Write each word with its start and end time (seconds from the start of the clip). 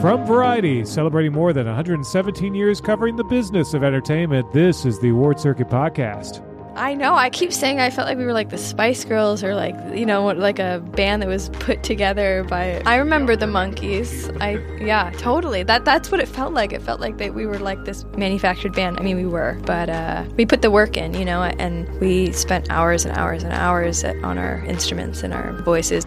From 0.00 0.24
Variety, 0.24 0.84
celebrating 0.84 1.32
more 1.32 1.52
than 1.52 1.66
117 1.66 2.54
years 2.54 2.80
covering 2.80 3.16
the 3.16 3.24
business 3.24 3.74
of 3.74 3.82
entertainment, 3.82 4.52
this 4.52 4.84
is 4.84 5.00
the 5.00 5.08
Award 5.08 5.40
Circuit 5.40 5.68
Podcast. 5.68 6.40
I 6.76 6.94
know. 6.94 7.16
I 7.16 7.30
keep 7.30 7.52
saying 7.52 7.80
I 7.80 7.90
felt 7.90 8.06
like 8.06 8.16
we 8.16 8.24
were 8.24 8.32
like 8.32 8.50
the 8.50 8.58
Spice 8.58 9.04
Girls 9.04 9.42
or 9.42 9.56
like, 9.56 9.74
you 9.92 10.06
know, 10.06 10.26
like 10.26 10.60
a 10.60 10.78
band 10.78 11.22
that 11.22 11.28
was 11.28 11.48
put 11.48 11.82
together 11.82 12.44
by 12.44 12.80
I 12.86 12.94
remember 12.94 13.34
the 13.34 13.46
Monkees. 13.46 14.30
I 14.40 14.58
yeah, 14.80 15.10
totally. 15.18 15.64
That 15.64 15.84
that's 15.84 16.12
what 16.12 16.20
it 16.20 16.28
felt 16.28 16.52
like. 16.52 16.72
It 16.72 16.80
felt 16.80 17.00
like 17.00 17.18
that 17.18 17.34
we 17.34 17.46
were 17.46 17.58
like 17.58 17.84
this 17.84 18.04
manufactured 18.16 18.74
band. 18.76 19.00
I 19.00 19.02
mean, 19.02 19.16
we 19.16 19.26
were, 19.26 19.58
but 19.66 19.90
uh, 19.90 20.26
we 20.36 20.46
put 20.46 20.62
the 20.62 20.70
work 20.70 20.96
in, 20.96 21.14
you 21.14 21.24
know, 21.24 21.42
and 21.42 21.88
we 22.00 22.30
spent 22.30 22.70
hours 22.70 23.04
and 23.04 23.18
hours 23.18 23.42
and 23.42 23.52
hours 23.52 24.04
on 24.04 24.38
our 24.38 24.64
instruments 24.64 25.24
and 25.24 25.34
our 25.34 25.60
voices. 25.62 26.06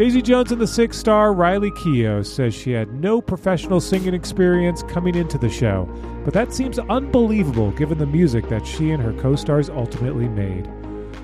Daisy 0.00 0.22
Jones 0.22 0.50
and 0.50 0.58
the 0.58 0.66
Six 0.66 0.96
star 0.96 1.34
Riley 1.34 1.70
Keough 1.72 2.24
says 2.24 2.54
she 2.54 2.70
had 2.70 2.90
no 3.02 3.20
professional 3.20 3.82
singing 3.82 4.14
experience 4.14 4.82
coming 4.84 5.14
into 5.14 5.36
the 5.36 5.50
show, 5.50 5.86
but 6.24 6.32
that 6.32 6.54
seems 6.54 6.78
unbelievable 6.78 7.70
given 7.72 7.98
the 7.98 8.06
music 8.06 8.48
that 8.48 8.66
she 8.66 8.92
and 8.92 9.02
her 9.02 9.12
co 9.12 9.36
stars 9.36 9.68
ultimately 9.68 10.26
made. 10.26 10.66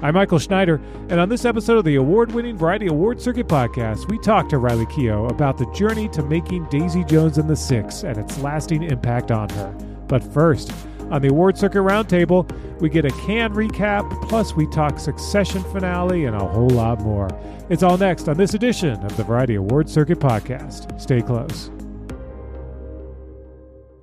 I'm 0.03 0.13
Michael 0.13 0.39
Schneider, 0.39 0.79
and 1.09 1.19
on 1.19 1.31
this 1.31 1.47
episode 1.47 1.79
of 1.79 1.87
the 1.87 1.95
award 1.95 2.33
winning 2.33 2.59
Variety 2.59 2.89
Award 2.89 3.19
Circuit 3.19 3.49
podcast, 3.49 4.11
we 4.11 4.19
talk 4.19 4.51
to 4.51 4.59
Riley 4.59 4.85
Keough 4.85 5.31
about 5.31 5.57
the 5.57 5.73
journey 5.73 6.11
to 6.11 6.23
making 6.23 6.67
Daisy 6.69 7.03
Jones 7.03 7.39
and 7.39 7.49
the 7.49 7.57
Six 7.57 8.05
and 8.05 8.19
its 8.19 8.39
lasting 8.41 8.83
impact 8.83 9.31
on 9.31 9.49
her. 9.49 9.73
But 10.07 10.23
first, 10.23 10.71
on 11.11 11.23
the 11.23 11.29
Award 11.29 11.57
Circuit 11.57 11.79
Roundtable, 11.79 12.47
we 12.79 12.91
get 12.91 13.07
a 13.07 13.11
Cannes 13.25 13.55
recap, 13.55 14.29
plus 14.29 14.55
we 14.55 14.67
talk 14.67 14.99
Succession 14.99 15.63
finale 15.73 16.27
and 16.27 16.37
a 16.37 16.47
whole 16.47 16.69
lot 16.69 17.01
more. 17.01 17.31
It's 17.69 17.83
all 17.83 17.99
next 17.99 18.29
on 18.29 18.37
this 18.37 18.55
edition 18.55 18.93
of 19.05 19.17
the 19.17 19.25
Variety 19.25 19.57
Award 19.57 19.89
Circuit 19.91 20.21
podcast. 20.21 21.01
Stay 21.01 21.21
close. 21.21 21.71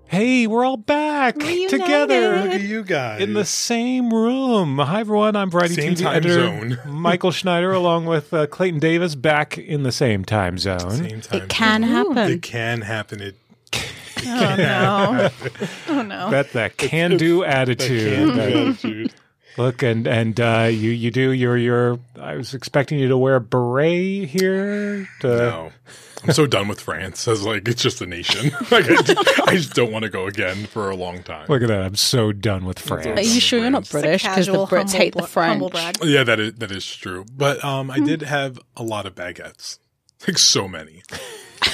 Hey, 0.06 0.46
we're 0.48 0.66
all 0.66 0.78
back 0.78 1.38
Reunited. 1.38 1.70
together 1.82 2.36
Look 2.44 2.52
at 2.54 2.62
you 2.62 2.84
guys. 2.84 3.22
in 3.22 3.34
the 3.34 3.46
same 3.46 4.14
room. 4.14 4.78
Hi, 4.78 5.00
everyone. 5.00 5.36
I'm 5.36 5.50
Variety 5.50 5.76
Same 5.76 5.94
TV 5.96 6.04
time 6.04 6.16
editor 6.18 6.34
zone. 6.46 6.78
Michael 6.94 7.32
Schneider, 7.32 7.72
along 7.72 8.06
with 8.06 8.32
uh, 8.34 8.46
Clayton 8.48 8.80
Davis, 8.80 9.16
back 9.16 9.58
in 9.58 9.84
the 9.84 9.92
same 9.94 10.24
time 10.26 10.58
zone. 10.58 10.92
same 10.92 11.22
time. 11.22 11.42
It 11.44 11.50
can 11.50 11.84
happen. 11.84 12.18
It 12.32 12.42
can 12.42 12.82
happen. 12.82 13.22
It 13.22 13.38
Oh 14.26 14.56
no. 14.58 15.30
Oh 15.90 16.02
no. 16.04 16.30
That 16.30 16.52
that 16.54 16.78
can 16.78 17.18
do 17.18 17.42
that 17.42 17.78
can 17.80 18.28
That- 18.38 18.48
be 18.54 18.54
attitude. 18.70 19.14
Look 19.58 19.84
and 19.84 20.08
and 20.08 20.40
uh, 20.40 20.68
you 20.72 20.92
you 20.92 21.12
do 21.12 21.32
your 21.32 21.58
your. 21.58 22.00
I 22.20 22.36
was 22.36 22.54
expecting 22.54 23.00
you 23.00 23.08
to 23.10 23.18
wear 23.18 23.36
a 23.36 23.42
beret 23.42 24.30
here. 24.30 25.08
To, 25.22 25.28
No. 25.28 25.72
I'm 26.26 26.32
so 26.32 26.48
done 26.48 26.70
with 26.70 26.80
France 26.80 27.28
as 27.28 27.44
like 27.44 27.68
it's 27.68 27.82
just 27.84 28.02
a 28.02 28.06
nation. 28.06 28.52
like 28.72 28.90
I 28.90 29.02
just, 29.02 29.42
I 29.42 29.56
just 29.56 29.74
don't 29.74 29.92
want 29.92 30.04
to 30.04 30.10
go 30.10 30.26
again 30.26 30.68
for 30.68 30.90
a 30.90 30.96
long 30.96 31.22
time. 31.22 31.46
Look 31.50 31.62
at 31.62 31.68
that! 31.68 31.82
I'm 31.82 31.96
so 31.98 32.32
done 32.32 32.64
with 32.66 32.80
France. 32.80 33.06
Are 33.08 33.22
you 33.22 33.42
sure 33.42 33.60
you're 33.60 33.70
not 33.70 33.90
British? 33.90 34.24
Because 34.24 34.48
the 34.48 34.54
Brits 34.54 34.70
humble 34.70 34.90
hate 34.92 35.16
the 35.16 35.28
French. 35.28 35.98
Yeah, 36.02 36.24
that 36.24 36.40
is 36.40 36.54
that 36.54 36.72
is 36.72 36.86
true. 36.96 37.26
But 37.36 37.62
um, 37.64 37.92
I 37.92 38.00
did 38.00 38.22
have 38.22 38.58
a 38.78 38.84
lot 38.84 39.06
of 39.06 39.16
baguettes, 39.16 39.80
like 40.26 40.38
so 40.38 40.66
many, 40.66 41.04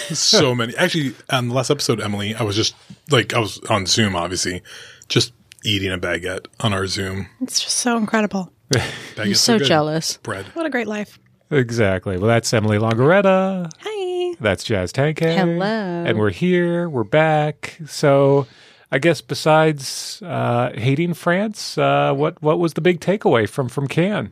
so 0.10 0.56
many. 0.56 0.76
Actually, 0.78 1.14
on 1.30 1.50
the 1.50 1.54
last 1.54 1.70
episode, 1.70 2.02
Emily, 2.02 2.34
I 2.34 2.42
was 2.42 2.56
just 2.56 2.74
like 3.12 3.36
I 3.36 3.40
was 3.40 3.60
on 3.70 3.86
Zoom, 3.86 4.16
obviously, 4.16 4.64
just 5.10 5.32
eating 5.64 5.92
a 5.92 5.98
baguette 5.98 6.46
on 6.60 6.74
our 6.74 6.88
Zoom. 6.88 7.28
It's 7.42 7.60
just 7.62 7.78
so 7.78 7.98
incredible. 7.98 8.52
Baguettes 8.72 9.20
I'm 9.20 9.32
are 9.32 9.36
so 9.36 9.58
good. 9.58 9.68
jealous. 9.68 10.18
Bread. 10.18 10.46
What 10.54 10.66
a 10.66 10.70
great 10.70 10.88
life. 10.88 11.20
Exactly. 11.52 12.18
Well, 12.18 12.28
that's 12.28 12.54
Emily 12.54 12.78
Longeretta. 12.78 13.72
Hi. 13.80 14.36
That's 14.40 14.64
Jazz 14.64 14.94
Tangcay. 14.94 15.36
Hello. 15.36 15.66
And 15.66 16.18
we're 16.20 16.30
here. 16.30 16.88
We're 16.88 17.04
back. 17.04 17.80
So, 17.88 18.46
I 18.92 19.00
guess 19.00 19.22
besides 19.22 20.22
uh, 20.24 20.72
hating 20.76 21.16
France, 21.16 21.78
uh, 21.78 22.14
what 22.14 22.42
what 22.42 22.60
was 22.60 22.76
the 22.76 22.82
big 22.82 23.00
takeaway 23.00 23.50
from 23.50 23.68
from 23.70 23.88
Cannes? 23.88 24.32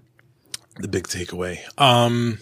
the 0.80 0.88
big 0.88 1.08
takeaway. 1.08 1.58
Um, 1.80 2.38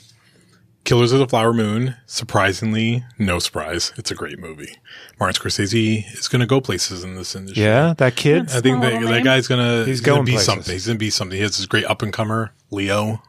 Killers 0.86 1.12
of 1.12 1.20
the 1.20 1.28
Flower 1.28 1.52
Moon. 1.52 1.96
Surprisingly, 2.06 3.04
no 3.18 3.40
surprise. 3.40 3.92
It's 3.98 4.12
a 4.12 4.16
great 4.16 4.40
movie. 4.40 4.76
Martin 5.20 5.42
Scorsese 5.42 6.06
is 6.14 6.28
going 6.28 6.40
to 6.42 6.46
go 6.46 6.62
places 6.62 7.04
in 7.04 7.16
this 7.16 7.36
industry. 7.36 7.64
Yeah, 7.64 7.94
that 7.98 8.16
kid. 8.16 8.44
I 8.52 8.62
think 8.62 8.82
that, 8.82 9.02
that 9.02 9.24
guy's 9.24 9.48
gonna 9.48 9.84
He's 9.86 10.00
gonna 10.02 10.24
be 10.24 10.34
places. 10.34 10.46
something. 10.46 10.72
He's 10.74 10.86
gonna 10.88 11.00
be 11.00 11.10
something. 11.10 11.36
He 11.36 11.42
has 11.42 11.58
this 11.58 11.66
great 11.66 11.86
up 11.86 12.02
and 12.02 12.14
comer, 12.14 12.54
Leo 12.72 13.22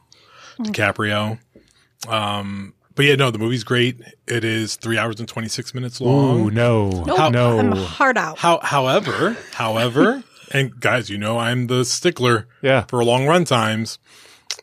DiCaprio. 0.59 1.39
Um, 2.07 2.73
but 2.95 3.05
yeah, 3.05 3.15
no, 3.15 3.31
the 3.31 3.39
movie's 3.39 3.63
great. 3.63 3.99
It 4.27 4.43
is 4.43 4.75
three 4.75 4.97
hours 4.97 5.19
and 5.19 5.27
twenty 5.27 5.47
six 5.49 5.73
minutes 5.73 5.99
long. 6.01 6.39
Ooh, 6.47 6.51
no, 6.51 6.89
Nope. 7.05 7.31
no. 7.33 7.59
I'm 7.59 7.71
hard 7.71 8.17
out. 8.17 8.37
How, 8.39 8.59
however, 8.61 9.35
however, 9.53 10.23
and 10.51 10.79
guys, 10.79 11.09
you 11.09 11.17
know 11.17 11.37
I'm 11.37 11.67
the 11.67 11.85
stickler 11.85 12.47
Yeah. 12.61 12.85
for 12.87 13.03
long 13.03 13.25
run 13.27 13.45
times. 13.45 13.99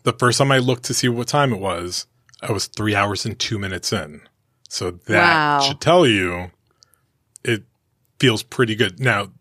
The 0.04 0.12
first 0.12 0.38
time 0.38 0.53
I 0.53 0.59
looked 0.59 0.84
to 0.84 0.94
see 0.94 1.09
what 1.09 1.28
time 1.28 1.53
it 1.53 1.60
was, 1.60 2.06
I 2.44 2.53
was 2.53 2.66
three 2.66 2.94
hours 2.94 3.25
and 3.25 3.38
two 3.38 3.59
minutes 3.59 3.93
in. 3.93 4.21
So 4.69 4.91
that 5.06 5.34
Wow. 5.34 5.60
should 5.60 5.81
tell 5.81 6.06
you 6.06 6.50
it 7.44 7.65
feels 8.19 8.43
pretty 8.43 8.75
good. 8.75 9.00
Now, 9.00 9.32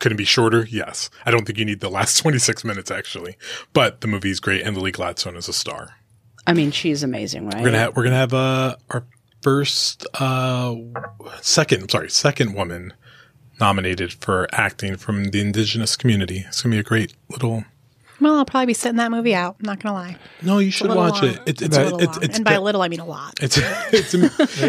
could 0.00 0.12
it 0.12 0.16
be 0.16 0.24
shorter? 0.24 0.66
Yes. 0.70 1.10
I 1.26 1.30
don't 1.30 1.44
think 1.44 1.58
you 1.58 1.64
need 1.64 1.80
the 1.80 1.90
last 1.90 2.16
26 2.22 2.64
minutes 2.64 2.90
actually, 2.90 3.36
but 3.72 4.00
the 4.00 4.06
movie's 4.06 4.40
great 4.40 4.62
and 4.62 4.76
Lily 4.76 4.90
Gladstone 4.92 5.36
is 5.36 5.48
a 5.48 5.52
star. 5.52 5.94
I 6.46 6.52
mean, 6.54 6.70
she's 6.72 7.02
amazing, 7.02 7.46
right? 7.46 7.56
We're 7.58 7.64
gonna 7.66 7.78
have, 7.78 7.96
we're 7.96 8.04
gonna 8.04 8.16
have 8.16 8.34
uh, 8.34 8.76
our 8.90 9.04
first 9.42 10.06
uh, 10.20 10.74
second 11.40 11.90
sorry 11.90 12.10
second 12.10 12.54
woman 12.54 12.92
nominated 13.60 14.12
for 14.12 14.48
acting 14.52 14.96
from 14.96 15.26
the 15.26 15.40
indigenous 15.40 15.96
community. 15.96 16.44
It's 16.48 16.62
gonna 16.62 16.74
be 16.74 16.80
a 16.80 16.82
great 16.82 17.14
little. 17.28 17.64
Well, 18.20 18.36
I'll 18.36 18.44
probably 18.44 18.66
be 18.66 18.74
sitting 18.74 18.98
that 18.98 19.10
movie 19.10 19.34
out. 19.34 19.56
I'm 19.60 19.66
not 19.66 19.80
going 19.82 19.92
to 19.94 20.00
lie. 20.00 20.16
No, 20.42 20.58
you 20.58 20.70
should 20.70 20.88
watch 20.94 21.22
long. 21.22 21.30
it. 21.32 21.40
It- 21.46 21.48
It's 21.48 21.62
It's 21.62 21.76
a 21.76 21.96
it's 21.98 22.16
it's 22.18 22.36
and 22.36 22.44
by 22.44 22.52
ve- 22.52 22.58
little, 22.58 22.82
I 22.82 22.88
mean 22.88 23.00
a 23.00 23.04
lot. 23.04 23.34
it's 23.40 23.58
it's 23.92 24.14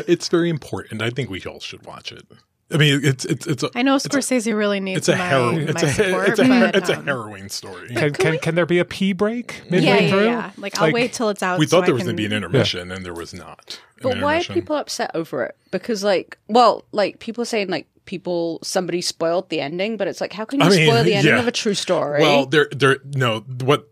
it's 0.09 0.27
very 0.29 0.49
important. 0.49 1.01
I 1.01 1.09
think 1.09 1.29
we 1.29 1.41
all 1.43 1.59
should 1.59 1.85
watch 1.85 2.11
it. 2.11 2.25
I 2.71 2.77
mean, 2.77 3.01
it's 3.03 3.23
it's 3.25 3.45
it's 3.45 3.61
a, 3.61 3.69
I 3.75 3.83
know 3.83 3.95
it's 3.95 4.05
a- 4.05 4.09
Scorsese 4.09 4.55
really 4.57 4.79
needs 4.79 4.97
It's 4.99 5.09
a 5.09 5.11
my, 5.15 5.17
harrow, 5.17 5.51
my 5.51 5.59
it's 5.59 5.83
a 5.83 5.89
support, 5.89 6.29
it's 6.29 6.39
a 6.39 6.43
but, 6.45 6.75
it's 6.75 6.89
a 6.89 6.97
um, 6.97 7.05
harrowing 7.05 7.49
story. 7.49 7.89
Can 7.89 8.13
can, 8.13 8.39
can 8.39 8.55
there 8.55 8.65
be 8.65 8.79
a 8.79 8.85
pee 8.85 9.13
break 9.13 9.61
midway 9.69 9.85
yeah, 9.85 9.99
yeah, 9.99 10.09
through? 10.09 10.25
yeah. 10.25 10.51
Like, 10.57 10.81
I'll 10.81 10.91
wait 10.91 11.13
till 11.13 11.29
it's 11.29 11.43
out. 11.43 11.59
We 11.59 11.67
so 11.67 11.77
thought 11.77 11.83
I 11.83 11.85
there 11.87 11.93
was 11.93 12.01
can- 12.03 12.07
going 12.07 12.17
to 12.17 12.21
be 12.21 12.25
an 12.25 12.33
intermission, 12.33 12.91
and 12.91 13.05
there 13.05 13.13
was 13.13 13.31
not. 13.33 13.79
an 13.97 14.01
But 14.01 14.09
why 14.21 14.35
are 14.35 14.37
intermission. 14.37 14.55
people 14.55 14.75
upset 14.77 15.11
over 15.13 15.43
it? 15.43 15.55
Because, 15.69 16.03
like, 16.03 16.39
well, 16.47 16.83
like 16.91 17.19
people 17.19 17.43
are 17.43 17.45
saying, 17.45 17.67
like 17.69 17.85
people 18.05 18.59
somebody 18.63 19.01
spoiled 19.01 19.49
the 19.49 19.61
ending, 19.61 19.97
but 19.97 20.07
it's 20.07 20.21
like, 20.21 20.33
how 20.33 20.45
can 20.45 20.59
you 20.59 20.65
I 20.65 20.69
mean, 20.69 20.87
spoil 20.87 21.03
the 21.03 21.13
ending 21.13 21.33
yeah. 21.33 21.39
of 21.39 21.47
a 21.47 21.51
true 21.51 21.73
story? 21.73 22.21
Well, 22.21 22.45
they're 22.45 22.69
they're 22.71 22.97
no 23.03 23.41
what 23.63 23.89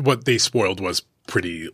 what 0.00 0.24
they 0.24 0.38
spoiled 0.38 0.80
was 0.80 1.02
pretty 1.26 1.68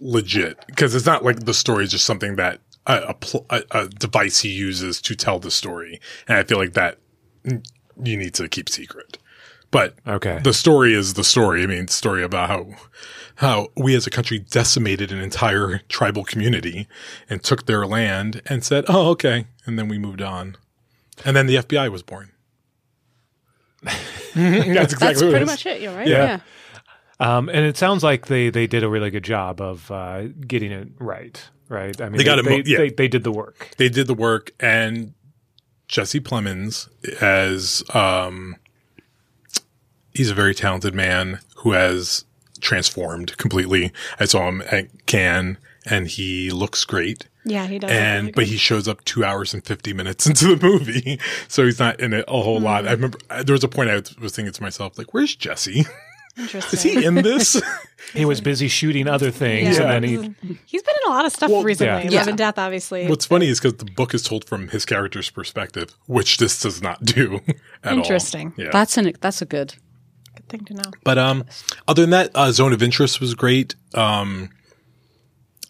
legit 0.00 0.58
because 0.66 0.94
it's 0.94 1.06
not 1.06 1.24
like 1.24 1.40
the 1.40 1.54
story 1.54 1.84
is 1.84 1.90
just 1.90 2.04
something 2.04 2.36
that 2.36 2.60
a, 2.86 2.96
a, 3.08 3.14
pl- 3.14 3.46
a, 3.50 3.62
a 3.70 3.88
device 3.88 4.40
he 4.40 4.50
uses 4.50 5.00
to 5.02 5.14
tell 5.14 5.38
the 5.38 5.50
story, 5.50 6.00
and 6.28 6.38
I 6.38 6.44
feel 6.44 6.58
like 6.58 6.72
that 6.74 6.98
you 7.44 8.16
need 8.16 8.34
to 8.34 8.48
keep 8.48 8.68
secret. 8.68 9.18
But 9.70 9.96
Okay. 10.06 10.38
the 10.42 10.52
story 10.52 10.94
is 10.94 11.14
the 11.14 11.24
story. 11.24 11.62
I 11.62 11.66
mean, 11.66 11.88
story 11.88 12.22
about 12.22 12.48
how 12.48 12.66
how 13.36 13.68
we 13.76 13.96
as 13.96 14.06
a 14.06 14.10
country 14.10 14.38
decimated 14.38 15.10
an 15.10 15.18
entire 15.18 15.80
tribal 15.88 16.22
community 16.24 16.86
and 17.28 17.42
took 17.42 17.66
their 17.66 17.84
land 17.84 18.40
and 18.46 18.62
said, 18.62 18.84
"Oh, 18.86 19.08
okay," 19.10 19.46
and 19.66 19.76
then 19.78 19.88
we 19.88 19.98
moved 19.98 20.22
on, 20.22 20.56
and 21.24 21.36
then 21.36 21.46
the 21.46 21.56
FBI 21.56 21.90
was 21.90 22.02
born. 22.02 22.30
That's 23.82 23.94
exactly 24.34 24.84
That's 24.98 25.22
what 25.22 25.30
pretty 25.30 25.42
is. 25.44 25.46
much 25.46 25.66
it. 25.66 25.80
You're 25.82 25.94
right. 25.94 26.06
Yeah. 26.08 26.24
Yeah. 26.26 26.40
Um, 27.20 27.48
and 27.48 27.58
it 27.64 27.76
sounds 27.76 28.02
like 28.02 28.26
they, 28.26 28.50
they 28.50 28.66
did 28.66 28.82
a 28.82 28.88
really 28.88 29.10
good 29.10 29.22
job 29.22 29.60
of 29.60 29.88
uh, 29.90 30.24
getting 30.46 30.72
it 30.72 30.88
right, 30.98 31.40
right? 31.68 31.98
I 32.00 32.08
mean, 32.08 32.18
They 32.18 32.24
got 32.24 32.38
it 32.40 32.44
they, 32.44 32.50
mo- 32.58 32.62
yeah. 32.66 32.78
they, 32.78 32.90
they 32.90 33.08
did 33.08 33.22
the 33.22 33.30
work. 33.30 33.70
They 33.76 33.88
did 33.88 34.08
the 34.08 34.14
work, 34.14 34.50
and 34.58 35.14
Jesse 35.86 36.18
Plemons 36.20 36.88
as 37.22 37.84
um, 37.94 38.56
he's 40.12 40.30
a 40.30 40.34
very 40.34 40.54
talented 40.54 40.94
man 40.94 41.38
who 41.58 41.70
has 41.72 42.24
transformed 42.60 43.36
completely. 43.36 43.92
I 44.18 44.24
saw 44.24 44.48
him 44.48 44.62
at 44.72 45.06
Cannes, 45.06 45.58
and 45.86 46.06
he 46.08 46.50
looks 46.50 46.84
great. 46.84 47.28
Yeah, 47.46 47.66
he 47.66 47.78
does. 47.78 47.90
and 47.90 48.34
but 48.34 48.46
he 48.46 48.56
shows 48.56 48.88
up 48.88 49.04
two 49.04 49.22
hours 49.24 49.52
and 49.52 49.62
50 49.64 49.92
minutes 49.92 50.26
into 50.30 50.56
the 50.56 50.66
movie 50.66 51.20
so 51.46 51.64
he's 51.66 51.78
not 51.78 52.00
in 52.00 52.14
it 52.14 52.24
a 52.26 52.40
whole 52.40 52.58
lot 52.58 52.88
i 52.88 52.92
remember 52.92 53.18
uh, 53.28 53.42
there 53.42 53.52
was 53.52 53.62
a 53.62 53.68
point 53.68 53.90
i 53.90 53.96
was, 53.96 54.16
was 54.16 54.34
thinking 54.34 54.50
to 54.50 54.62
myself 54.62 54.96
like 54.96 55.12
where's 55.12 55.36
jesse 55.36 55.84
Interesting. 56.38 56.72
is 56.78 56.82
he 56.82 57.04
in 57.04 57.16
this 57.16 57.60
He 58.14 58.24
was 58.24 58.40
busy 58.40 58.68
shooting 58.68 59.06
other 59.08 59.30
things, 59.30 59.78
Yeah. 59.78 59.92
and 59.92 60.04
then 60.04 60.34
he 60.42 60.56
He's 60.66 60.82
been 60.82 60.94
in 61.04 61.10
a 61.10 61.14
lot 61.14 61.24
of 61.26 61.32
stuff 61.32 61.50
Well, 61.50 61.62
recently. 61.62 62.10
yeah. 62.12 62.18
Love 62.20 62.28
and 62.28 62.38
Death, 62.38 62.58
obviously. 62.58 63.06
what's 63.08 63.24
funny 63.26 63.48
is 63.48 63.60
because 63.60 63.78
the 63.78 63.84
book 63.92 64.14
is 64.14 64.22
told 64.22 64.44
from 64.46 64.68
his 64.68 64.84
character's 64.86 65.28
perspective 65.30 65.94
which 66.06 66.38
this 66.38 66.60
does 66.62 66.80
not 66.82 67.04
do 67.04 67.40
at 67.84 67.92
all. 67.92 67.98
Interesting. 67.98 68.52
yeah 68.56 68.70
That's 68.72 68.96
an 68.96 69.12
that's 69.20 69.42
a 69.42 69.46
good. 69.46 69.74
Good 70.34 70.48
thing 70.48 70.64
to 70.64 70.74
know. 70.74 70.90
but 71.04 71.18
um 71.18 71.44
other 71.86 72.02
than 72.02 72.10
that 72.10 72.30
uh, 72.34 72.50
zone 72.52 72.72
of 72.72 72.82
interest 72.82 73.20
was 73.20 73.34
great 73.34 73.74
um 73.94 74.48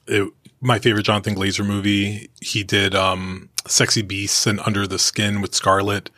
it, 0.06 0.30
my 0.60 0.78
favorite 0.78 1.04
jonathan 1.04 1.34
glazer 1.34 1.64
movie 1.66 2.28
he 2.40 2.62
did 2.64 2.94
um 2.94 3.48
sexy 3.66 4.02
beasts 4.02 4.46
and 4.46 4.60
under 4.60 4.86
the 4.86 4.98
skin 4.98 5.40
with 5.40 5.54
scarlett 5.54 6.10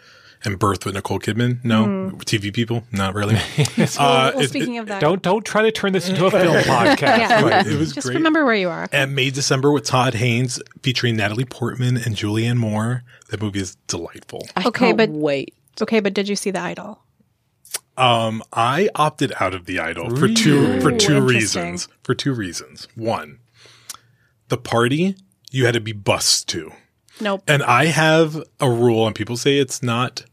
and 0.45 0.59
birth 0.59 0.85
with 0.85 0.95
nicole 0.95 1.19
kidman 1.19 1.65
no 1.65 2.11
tv 2.25 2.53
people 2.53 2.85
not 2.93 3.15
really 3.15 3.35
uh, 3.59 3.87
well, 3.99 4.39
it- 4.41 4.49
speaking 4.49 4.79
of 4.79 4.87
that, 4.87 5.01
don't 5.01 5.23
don't 5.23 5.45
try 5.45 5.63
to 5.63 5.73
turn 5.73 5.93
this 5.93 6.09
into 6.09 6.27
a 6.27 6.31
film 6.31 6.57
podcast. 6.65 7.01
Yeah. 7.19 7.43
Right. 7.43 7.67
it 7.67 7.79
was 7.79 7.93
just 7.93 8.07
great 8.07 8.17
remember 8.17 8.45
where 8.45 8.55
you 8.55 8.69
are. 8.69 8.87
and 8.93 9.15
May 9.17 9.31
December 9.31 9.73
with 9.73 9.85
Todd 9.85 10.15
Haynes 10.15 10.61
featuring 10.83 11.17
Natalie 11.17 11.45
Portman 11.47 11.97
and 11.97 12.15
Julianne 12.15 12.59
Moore. 12.59 13.03
That 13.31 13.41
movie 13.43 13.61
is 13.61 13.77
delightful. 13.89 14.47
I 14.55 14.69
Okay, 14.69 14.87
can't 14.89 14.97
but- 14.99 15.11
wait. 15.11 15.55
Okay, 15.81 16.01
but 16.01 16.15
did 16.15 16.29
you 16.29 16.37
see 16.37 16.51
The 16.51 16.61
Idol? 16.61 17.01
Um, 17.97 18.43
I 18.53 18.89
opted 18.95 19.33
out 19.41 19.55
of 19.55 19.65
the 19.67 19.79
Idol 19.81 20.15
for 20.17 20.29
two 20.29 20.81
for 20.81 20.93
two 20.93 21.21
reasons. 21.21 21.89
For 22.03 22.15
two 22.15 22.33
reasons. 22.35 22.89
One, 22.95 23.39
the 24.49 24.57
party 24.59 25.17
you 25.51 25.65
had 25.67 25.75
to 25.75 25.81
be 25.81 25.93
bussed 25.93 26.49
to, 26.51 26.73
Nope. 27.21 27.43
and 27.49 27.63
I 27.63 27.87
have 27.87 28.43
a 28.61 28.71
rule, 28.71 29.07
and 29.07 29.15
people 29.15 29.37
say 29.37 29.59
it's 29.59 29.83
not 29.83 30.25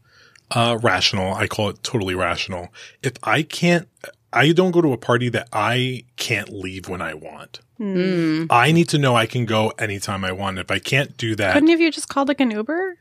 uh, 0.50 0.78
rational. 0.82 1.34
I 1.34 1.46
call 1.46 1.68
it 1.70 1.82
totally 1.82 2.14
rational. 2.14 2.68
If 3.02 3.14
I 3.22 3.42
can't, 3.42 3.88
I 4.32 4.52
don't 4.52 4.70
go 4.72 4.80
to 4.82 4.92
a 4.92 4.98
party 4.98 5.28
that 5.30 5.48
I 5.52 6.04
can't 6.16 6.50
leave 6.50 6.88
when 6.88 7.00
I 7.02 7.14
want. 7.14 7.60
I 7.80 8.70
need 8.72 8.88
to 8.90 8.98
know 8.98 9.14
I 9.16 9.26
can 9.26 9.46
go 9.46 9.70
anytime 9.78 10.24
I 10.24 10.32
want. 10.32 10.58
If 10.58 10.70
I 10.70 10.78
can't 10.78 11.16
do 11.16 11.34
that, 11.36 11.52
Couldn't 11.54 11.68
have 11.70 11.80
you 11.80 11.90
just 11.90 12.08
called 12.08 12.28
like 12.28 12.40
an 12.40 12.50
Uber? 12.50 12.96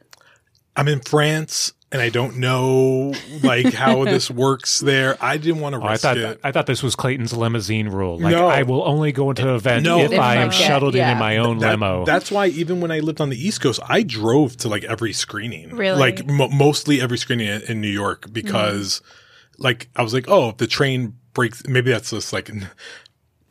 I'm 0.76 0.88
in 0.88 1.00
France 1.00 1.74
and 1.94 2.02
I 2.02 2.10
don't 2.10 2.38
know 2.38 3.14
like 3.44 3.72
how 3.74 4.04
this 4.14 4.30
works 4.30 4.80
there. 4.82 5.16
I 5.22 5.38
didn't 5.38 5.62
want 5.62 5.76
to 5.76 5.82
Oh, 5.82 5.86
I 5.86 5.96
thought 5.98 6.18
it. 6.18 6.40
I 6.44 6.52
thought 6.52 6.66
this 6.66 6.84
was 6.84 6.96
Clayton's 6.96 7.32
limousine 7.32 7.88
rule. 7.88 8.20
Like 8.20 8.32
No. 8.36 8.48
I 8.48 8.64
will 8.64 8.84
only 8.86 9.12
go 9.12 9.30
into 9.30 9.48
an 9.48 9.56
event 9.56 9.84
No. 9.86 10.00
if 10.00 10.12
If 10.12 10.20
I 10.20 10.34
I 10.34 10.36
am 10.42 10.50
get- 10.50 10.56
shuttled 10.60 10.96
in 10.96 11.00
yeah. 11.00 11.12
in 11.14 11.18
my 11.20 11.38
own 11.38 11.60
That- 11.60 11.72
limo. 11.72 12.04
That's 12.06 12.32
why 12.32 12.48
even 12.48 12.82
when 12.82 12.92
I 12.92 13.00
lived 13.00 13.22
on 13.22 13.30
the 13.30 13.38
East 13.48 13.62
Coast, 13.62 13.80
I 13.88 14.04
drove 14.04 14.58
to 14.58 14.68
like 14.68 14.84
every 14.84 15.14
screening. 15.14 15.70
Really? 15.76 15.98
Like 16.00 16.26
mo 16.28 16.50
mostly 16.50 17.00
every 17.00 17.18
screening 17.18 17.48
in, 17.48 17.62
in 17.64 17.80
New 17.82 17.88
York 17.88 18.34
because 18.34 19.00
mm. 19.00 19.64
like 19.64 19.90
I 19.96 20.02
was 20.02 20.14
like, 20.14 20.26
oh, 20.28 20.50
if 20.50 20.58
the 20.58 20.68
train 20.68 21.14
breaks, 21.34 21.66
maybe 21.68 21.92
that's 21.92 22.10
just 22.12 22.34
like 22.34 22.50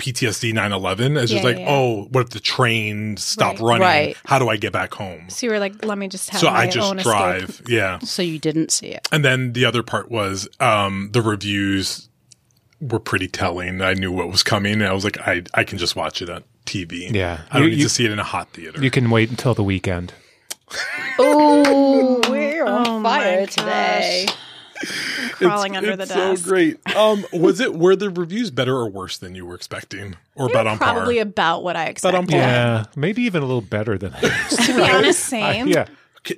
PTSD 0.02 0.52
9/11. 0.52 1.16
It's 1.22 1.31
just 1.31 1.44
like, 1.44 1.56
yeah, 1.56 1.62
yeah. 1.62 1.70
oh, 1.70 2.04
what 2.10 2.22
if 2.25 2.31
the 2.31 2.40
train 2.40 3.16
stopped 3.16 3.60
Right. 3.60 3.81
running? 3.81 3.82
Right. 4.08 4.16
How 4.26 4.38
do 4.40 4.49
I 4.49 4.56
get 4.56 4.72
back 4.72 4.93
home? 4.94 5.31
So 5.31 5.46
you 5.46 5.52
were 5.52 5.60
like, 5.60 5.84
let 5.84 5.96
me 5.96 6.08
just 6.08 6.28
have 6.31 6.40
So 6.40 6.49
my 6.50 6.56
I 6.62 6.66
just 6.66 6.88
own 6.90 6.96
drive. 6.96 7.49
escape. 7.50 7.69
Yeah. 7.69 7.99
So 8.00 8.20
you 8.22 8.38
didn't 8.40 8.72
see 8.72 8.88
it. 8.88 9.06
And 9.12 9.25
then 9.25 9.52
the 9.52 9.64
other 9.64 9.82
part 9.84 10.10
was 10.10 10.49
um, 10.58 11.10
the 11.12 11.22
reviews 11.22 12.08
were 12.81 12.99
pretty 12.99 13.28
telling. 13.28 13.81
I 13.81 13.94
knew 13.94 14.10
what 14.10 14.28
was 14.28 14.43
coming. 14.43 14.75
And 14.75 14.87
I 14.87 14.93
was 14.93 15.04
like, 15.04 15.19
I 15.20 15.44
I 15.54 15.62
can 15.62 15.78
just 15.78 15.94
watch 15.94 16.20
it 16.20 16.28
on 16.28 16.43
TV. 16.66 17.12
Yeah. 17.14 17.43
I 17.52 17.58
don't 17.60 17.69
You- 17.69 17.70
need 17.70 17.78
you- 17.78 17.84
to 17.84 17.88
see 17.90 18.04
it 18.04 18.10
in 18.10 18.19
a 18.19 18.25
hot 18.25 18.50
theater. 18.52 18.82
you 18.82 18.90
can 18.90 19.08
wait 19.08 19.31
until 19.31 19.54
the 19.54 19.64
weekend. 19.64 20.12
Oh, 21.19 22.20
we're 22.31 22.64
on 22.64 22.87
Oh 22.88 22.99
my 22.99 23.19
fire 23.19 23.46
gosh. 23.46 23.54
today. 23.54 24.26
Crawling 25.32 25.76
under 25.76 25.96
the 25.96 26.02
it's 26.05 26.12
desk. 26.14 26.44
so 26.44 26.50
great. 26.50 26.79
Um, 26.96 27.25
was 27.32 27.61
it 27.61 27.75
were 27.75 27.96
the 27.96 28.11
reviews 28.11 28.50
better 28.50 28.76
or 28.76 28.88
worse 28.88 29.19
than 29.19 29.34
you 29.34 29.46
were 29.46 29.55
expecting, 29.55 30.17
or 30.34 30.46
about 30.49 30.67
on 30.67 30.79
Probably 30.79 31.17
par? 31.17 31.23
about 31.23 31.62
what 31.64 31.76
I 31.76 31.84
on 31.84 31.88
expected. 31.88 32.29
par. 32.29 32.38
Yeah, 32.38 32.84
maybe 32.96 33.23
even 33.23 33.43
a 33.43 33.46
little 33.46 33.61
better 33.62 33.99
than 33.99 34.12
To 34.23 34.75
be 34.76 34.82
honest, 34.82 35.20
same. 35.20 35.69
yeah. 35.69 35.87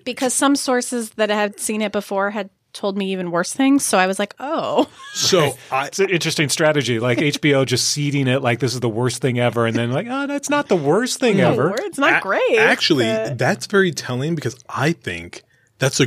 Because 0.04 0.32
some 0.32 0.56
sources 0.56 1.10
that 1.10 1.28
had 1.30 1.60
seen 1.60 1.82
it 1.82 1.92
before 1.92 2.30
had 2.30 2.48
told 2.72 2.96
me 2.98 3.12
even 3.12 3.30
worse 3.30 3.52
things. 3.52 3.84
So 3.84 3.98
I 3.98 4.06
was 4.08 4.18
like, 4.18 4.34
oh, 4.40 4.88
So 5.12 5.56
I 5.70 5.86
It's 5.86 5.98
an 6.00 6.08
interesting 6.10 6.48
strategy. 6.48 6.98
Like 6.98 7.18
HBO 7.18 7.64
just 7.66 7.88
seeding 7.90 8.26
it 8.26 8.42
like 8.42 8.58
this 8.60 8.74
is 8.74 8.80
the 8.80 8.88
worst 8.88 9.20
thing 9.22 9.38
ever, 9.38 9.66
and 9.66 9.76
then 9.76 9.92
like, 9.92 10.06
oh, 10.10 10.26
that's 10.26 10.48
not 10.50 10.68
the 10.68 10.74
worst 10.76 11.20
thing 11.20 11.38
ever. 11.40 11.74
it's 11.78 11.98
not 11.98 12.18
a- 12.18 12.20
great. 12.22 12.58
Actually, 12.58 13.04
but- 13.04 13.38
that's 13.38 13.66
very 13.66 13.92
telling 13.92 14.34
because 14.34 14.56
I 14.68 14.92
think 14.92 15.42
that's 15.78 16.00
a 16.00 16.06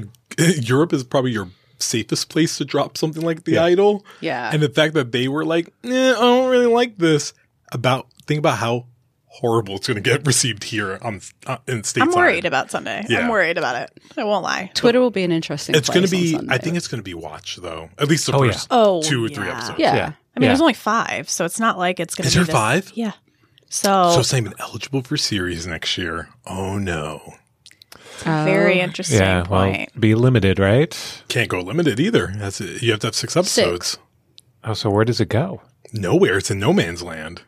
Europe 0.60 0.92
is 0.94 1.04
probably 1.04 1.32
your 1.32 1.50
safest 1.80 2.30
place 2.30 2.58
to 2.58 2.66
drop 2.66 2.98
something 2.98 3.24
like 3.24 3.44
The 3.44 3.58
Idol. 3.58 4.06
Yeah. 4.22 4.50
And 4.54 4.62
the 4.64 4.70
fact 4.70 4.94
that 4.96 5.12
they 5.12 5.28
were 5.28 5.46
like, 5.46 5.68
eh, 5.84 6.12
I 6.12 6.20
don't 6.20 6.50
really 6.50 6.66
like 6.68 6.98
this. 6.98 7.34
About 7.72 8.08
think 8.26 8.40
about 8.40 8.58
how 8.60 8.86
horrible 9.26 9.76
it's 9.76 9.88
going 9.88 10.02
to 10.02 10.02
get 10.02 10.26
received 10.28 10.64
here 10.64 10.98
on 11.02 11.20
uh, 11.46 11.58
in 11.68 11.82
stateside. 11.82 12.02
I'm 12.04 12.12
worried 12.12 12.46
about 12.46 12.72
Sunday. 12.72 13.06
Yeah. 13.10 13.20
I'm 13.20 13.28
worried 13.30 13.58
about 13.58 13.76
it. 13.82 13.92
I 14.18 14.24
won't 14.24 14.44
lie. 14.44 14.72
Twitter 14.74 15.00
will 15.02 15.12
be 15.12 15.24
an 15.24 15.32
interesting. 15.34 15.76
It's 15.76 15.90
going 15.90 16.06
to 16.06 16.10
be. 16.12 16.40
I 16.50 16.58
think 16.58 16.78
it's 16.78 16.88
going 16.88 17.00
to 17.00 17.04
be 17.04 17.14
watched 17.14 17.62
though. 17.62 17.90
At 17.98 18.08
least 18.08 18.26
the 18.28 18.34
Oh, 18.34 18.44
yeah. 18.44 18.52
first 18.54 18.68
Oh, 18.72 19.02
two 19.02 19.24
or 19.26 19.30
three 19.30 19.50
episodes. 19.50 19.80
Yeah. 19.80 19.96
Yeah. 19.96 20.06
I 20.06 20.06
mean, 20.06 20.14
Yeah. 20.44 20.48
there's 20.50 20.62
only 20.62 20.74
five, 20.76 21.30
so 21.30 21.44
it's 21.46 21.60
not 21.60 21.78
like 21.78 22.00
it's 22.00 22.16
going 22.16 22.24
to 22.24 22.28
Is 22.30 22.34
be 22.36 22.38
there 22.40 22.46
this- 22.46 22.54
five? 22.56 22.92
Yeah. 22.96 23.12
So, 23.70 24.12
So 24.14 24.20
it's 24.22 24.32
not 24.32 24.38
even 24.40 24.54
eligible 24.60 25.02
for 25.04 25.18
series 25.18 25.68
next 25.68 25.98
year. 25.98 26.30
Oh 26.46 26.78
no. 26.78 27.34
Very 28.24 28.80
oh. 28.80 28.84
interesting 28.84 29.20
Yeah, 29.20 29.44
well, 29.50 29.72
point. 29.72 30.00
be 30.00 30.16
limited, 30.16 30.60
right? 30.60 31.24
Can't 31.28 31.50
go 31.50 31.60
limited 31.62 32.00
either. 32.00 32.34
That's 32.36 32.60
you 32.60 32.92
have 32.92 33.00
to 33.02 33.08
have 33.08 33.16
six 33.16 33.36
episodes. 33.36 33.98
Oh, 34.64 34.74
so 34.74 34.90
where 34.90 35.06
does 35.06 35.20
it 35.20 35.30
go? 35.30 35.62
Nowhere. 35.94 36.38
It's 36.38 36.52
in 36.52 36.60
no 36.60 36.74
man's 36.74 37.02
land. 37.04 37.42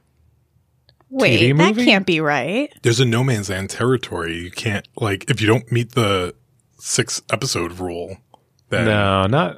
Wait, 1.09 1.39
TV 1.39 1.57
that 1.57 1.75
can't 1.83 2.05
be 2.05 2.21
right. 2.21 2.71
There's 2.83 2.99
a 2.99 3.05
no 3.05 3.23
man's 3.23 3.49
land 3.49 3.71
territory. 3.71 4.37
You 4.37 4.51
can't 4.51 4.87
like 4.95 5.29
if 5.29 5.41
you 5.41 5.47
don't 5.47 5.71
meet 5.71 5.93
the 5.93 6.35
six 6.77 7.21
episode 7.31 7.79
rule. 7.79 8.17
Then 8.69 8.85
No, 8.85 9.25
not. 9.25 9.57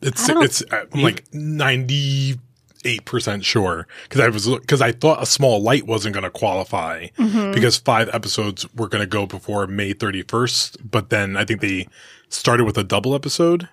it's 0.00 0.28
it's 0.28 0.62
uh, 0.72 0.86
I'm 0.92 1.02
like 1.02 1.24
ninety 1.32 2.40
eight 2.84 3.04
percent 3.04 3.44
sure 3.44 3.86
because 4.04 4.20
I 4.20 4.28
was 4.28 4.46
because 4.48 4.80
I 4.80 4.92
thought 4.92 5.22
a 5.22 5.26
small 5.26 5.62
light 5.62 5.86
wasn't 5.86 6.14
going 6.14 6.24
to 6.24 6.30
qualify 6.30 7.06
Mm-hmm. 7.18 7.52
because 7.52 7.76
five 7.76 8.08
episodes 8.12 8.66
were 8.74 8.88
going 8.88 9.02
to 9.02 9.06
go 9.06 9.26
before 9.26 9.66
May 9.66 9.92
thirty 9.92 10.22
first, 10.22 10.76
but 10.88 11.10
then 11.10 11.36
I 11.36 11.44
think 11.44 11.60
they 11.60 11.88
started 12.28 12.64
with 12.64 12.78
a 12.78 12.84
double 12.84 13.14
episode. 13.14 13.68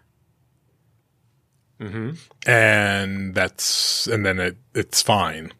And 2.47 3.35
that's 3.35 4.07
and 4.07 4.25
then 4.25 4.39
it 4.39 4.57
it's 4.73 5.01
fine, 5.01 5.51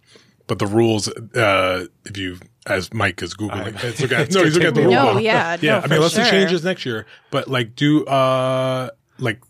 but 0.48 0.60
the 0.60 0.66
rules. 0.68 1.08
Uh, 1.10 1.86
if 2.06 2.18
you 2.18 2.40
as 2.66 2.94
Mike 2.94 3.22
is 3.22 3.36
googling, 3.36 3.78
it's 3.84 4.02
okay. 4.04 4.26
no, 4.32 4.44
he's 4.44 4.54
looking 4.54 4.68
at 4.70 4.76
the 4.76 4.82
No, 4.82 4.88
rule. 4.88 5.14
No, 5.16 5.20
yeah, 5.20 5.58
yeah. 5.62 5.72
no, 5.72 5.78
I 5.80 5.82
mean, 5.84 5.94
unless 5.94 6.14
sure. 6.14 6.24
it 6.24 6.30
changes 6.30 6.64
next 6.64 6.86
year, 6.86 7.06
but 7.32 7.48
like 7.48 7.76
do 7.76 8.06
uh 8.06 8.90
like 9.20 9.42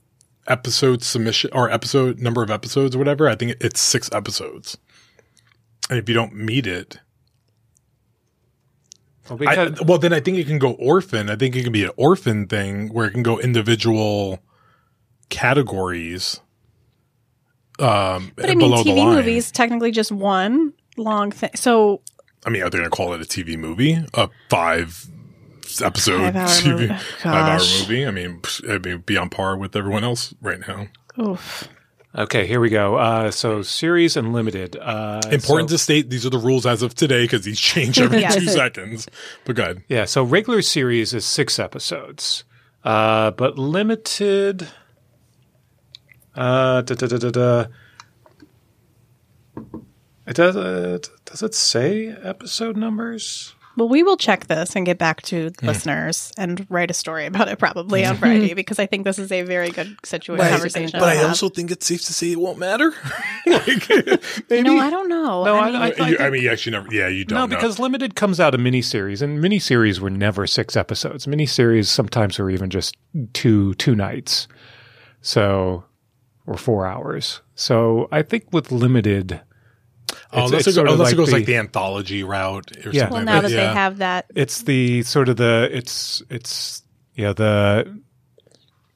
episode 0.47 1.03
submission 1.03 1.49
or 1.53 1.69
episode 1.69 2.19
number 2.19 2.43
of 2.43 2.49
episodes 2.51 2.95
or 2.95 2.99
whatever. 2.99 3.27
I 3.27 3.35
think 3.35 3.55
it's 3.61 3.79
six 3.79 4.09
episodes, 4.11 4.77
and 5.89 5.99
if 5.99 6.07
you 6.07 6.15
don't 6.15 6.33
meet 6.35 6.67
it, 6.67 6.99
Well, 9.29 9.39
I, 9.47 9.69
well, 9.83 9.97
then 9.97 10.13
I 10.13 10.19
think 10.19 10.37
it 10.37 10.47
can 10.47 10.59
go 10.59 10.71
orphan. 10.73 11.29
I 11.29 11.35
think 11.35 11.55
it 11.55 11.63
can 11.63 11.71
be 11.73 11.83
an 11.83 11.91
orphan 11.97 12.47
thing 12.47 12.89
where 12.93 13.07
it 13.07 13.11
can 13.11 13.23
go 13.23 13.39
individual 13.39 14.39
categories. 15.29 16.39
Um, 17.79 18.31
But 18.35 18.49
I 18.49 18.55
mean, 18.55 18.71
TV 18.71 19.05
movies 19.05 19.51
technically 19.51 19.91
just 19.91 20.11
one 20.11 20.73
long 20.97 21.31
thing. 21.31 21.51
So 21.55 22.01
I 22.45 22.49
mean, 22.49 22.61
are 22.61 22.69
they 22.69 22.77
going 22.77 22.89
to 22.89 22.95
call 22.95 23.13
it 23.13 23.21
a 23.21 23.25
TV 23.25 23.57
movie? 23.57 23.97
A 24.13 24.29
five 24.49 25.07
episode 25.81 26.19
Five-hour 26.33 26.47
TV, 26.47 26.67
movie. 26.71 26.87
five 27.21 27.25
hour 27.25 27.59
movie? 27.59 28.05
I 28.05 28.11
mean, 28.11 28.41
I 28.69 28.77
mean, 28.79 28.99
be 28.99 29.17
on 29.17 29.29
par 29.29 29.57
with 29.57 29.75
everyone 29.75 30.03
else 30.03 30.33
right 30.41 30.59
now. 30.67 30.87
oof. 31.19 31.67
Okay, 32.17 32.47
here 32.47 32.61
we 32.61 32.69
go. 32.69 32.95
Uh, 32.95 33.29
so 33.29 33.61
series 33.61 34.15
and 34.15 34.31
limited. 34.31 34.77
Uh, 34.77 35.19
Important 35.31 35.69
so- 35.69 35.73
to 35.75 35.77
state 35.77 36.09
these 36.09 36.25
are 36.25 36.29
the 36.29 36.37
rules 36.37 36.65
as 36.65 36.81
of 36.81 36.95
today 36.95 37.25
because 37.25 37.43
these 37.43 37.59
change 37.59 37.99
every 37.99 38.21
Yes. 38.21 38.35
two 38.39 38.47
seconds. 38.47 39.07
But 39.43 39.57
good. 39.57 39.83
Yeah, 39.89 40.05
so 40.05 40.23
regular 40.23 40.61
series 40.61 41.13
is 41.13 41.25
six 41.25 41.59
episodes, 41.59 42.45
uh, 42.85 43.31
but 43.31 43.57
limited. 43.57 44.67
Uh, 46.33 46.81
da, 46.83 46.95
da, 46.95 47.07
da, 47.07 47.17
da, 47.17 47.29
da. 47.31 47.65
It 50.27 50.35
does. 50.35 50.55
Uh, 50.55 50.97
does 51.25 51.43
it 51.43 51.53
say 51.53 52.07
episode 52.23 52.77
numbers? 52.77 53.54
Well, 53.77 53.89
we 53.89 54.03
will 54.03 54.17
check 54.17 54.47
this 54.47 54.75
and 54.75 54.85
get 54.85 54.97
back 54.97 55.21
to 55.23 55.51
listeners 55.61 56.31
and 56.37 56.65
write 56.69 56.89
a 56.89 56.93
story 56.93 57.25
about 57.25 57.47
it 57.49 57.59
probably 57.59 58.05
on 58.05 58.15
Friday 58.17 58.53
because 58.61 58.79
I 58.79 58.85
think 58.85 59.03
this 59.03 59.19
is 59.19 59.31
a 59.31 59.41
very 59.43 59.69
good 59.69 59.97
situation 60.05 60.47
conversation. 60.49 60.99
but 60.99 61.09
I 61.17 61.23
also 61.23 61.49
think 61.49 61.71
it's 61.71 61.85
safe 61.85 62.03
to 62.05 62.13
say 62.13 62.31
it 62.31 62.39
won't 62.39 62.57
matter. 62.57 62.93
like, 63.45 63.89
maybe. 64.49 64.61
no, 64.63 64.77
I 64.79 64.89
don't 64.89 65.09
know. 65.09 65.43
No, 65.43 65.55
I 65.55 65.59
I- 65.67 65.71
mean, 65.71 65.75
I- 65.99 66.09
you- 66.09 66.17
I 66.19 66.29
mean, 66.29 66.43
you 66.43 66.49
actually 66.51 66.71
never. 66.71 66.87
Yeah, 66.93 67.07
you 67.09 67.25
don't. 67.25 67.35
No, 67.37 67.45
know. 67.45 67.55
because 67.55 67.77
limited 67.79 68.15
comes 68.15 68.39
out 68.39 68.53
of 68.55 68.61
miniseries, 68.61 69.21
and 69.21 69.39
miniseries 69.43 69.99
were 69.99 70.09
never 70.09 70.47
six 70.47 70.75
episodes. 70.77 71.25
Miniseries 71.25 71.85
sometimes 71.87 72.39
were 72.39 72.49
even 72.49 72.69
just 72.69 72.95
two 73.33 73.73
two 73.75 73.95
nights, 73.95 74.47
so 75.21 75.83
or 76.47 76.57
four 76.57 76.85
hours. 76.85 77.41
So 77.55 78.07
I 78.11 78.21
think 78.21 78.45
with 78.51 78.71
limited, 78.71 79.31
it's- 79.31 79.43
unless, 80.31 80.53
it's 80.61 80.67
it, 80.67 80.73
sort 80.73 80.87
go, 80.87 80.93
of 80.93 80.99
unless 80.99 81.13
it 81.13 81.17
like 81.17 81.25
goes 81.25 81.33
like 81.33 81.45
the- 81.45 81.53
the 81.53 81.57
anthology 81.59 82.23
route 82.23 82.71
or 82.85 82.91
Yeah. 82.91 83.01
something. 83.01 83.13
well, 83.15 83.23
now 83.25 83.41
that. 83.41 83.49
that 83.49 83.51
yeah. 83.55 83.67
they 83.67 83.73
have 83.73 83.97
that, 83.97 84.25
it's 84.35 84.63
the 84.63 85.03
sort 85.03 85.29
of 85.29 85.37
the 85.37 85.69
it's 85.71 86.21
it's 86.29 86.83
yeah 87.15 87.33
the 87.33 88.01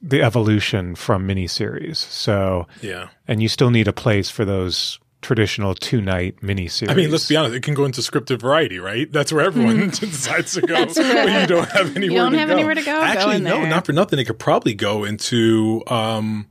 the 0.01 0.21
evolution 0.21 0.95
from 0.95 1.27
miniseries. 1.27 1.97
So 1.97 2.67
yeah. 2.81 3.09
and 3.27 3.41
you 3.41 3.47
still 3.49 3.69
need 3.69 3.87
a 3.87 3.93
place 3.93 4.29
for 4.29 4.45
those 4.45 4.97
traditional 5.21 5.75
two 5.75 5.99
night 5.99 6.37
miniseries. 6.41 6.89
I 6.89 6.93
mean, 6.93 7.11
let's 7.11 7.27
be 7.27 7.35
honest. 7.35 7.53
It 7.53 7.63
can 7.63 7.73
go 7.73 7.83
into 7.83 7.99
scripted 7.99 8.39
variety, 8.39 8.79
right? 8.79 9.11
That's 9.11 9.33
where 9.33 9.43
everyone 9.45 9.89
decides 9.89 10.53
to 10.53 10.61
go. 10.61 10.73
That's 10.73 10.97
when 10.97 11.13
right. 11.13 11.41
you 11.41 11.47
don't 11.47 11.67
have 11.71 11.97
anywhere. 11.97 12.11
You 12.15 12.17
don't 12.23 12.31
to 12.31 12.39
have 12.39 12.47
go. 12.47 12.53
anywhere 12.55 12.75
to 12.75 12.81
go? 12.81 12.93
Go 12.93 13.01
Actually, 13.01 13.35
in 13.35 13.43
no, 13.43 13.57
there. 13.59 13.69
not 13.69 13.85
for 13.85 13.91
nothing. 13.91 14.19
It 14.19 14.25
could 14.27 14.39
probably 14.39 14.73
go 14.73 15.03
into 15.03 15.83
um, 15.87 16.47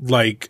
like 0.00 0.48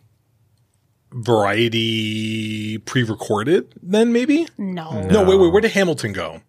variety 1.12 2.78
pre-recorded. 2.78 3.74
Then 3.82 4.12
maybe. 4.12 4.46
no, 4.58 5.02
No, 5.02 5.24
wait, 5.24 5.38
wait. 5.38 5.52
Where 5.52 5.60
did 5.60 5.72
Hamilton 5.72 6.12
go? 6.12 6.42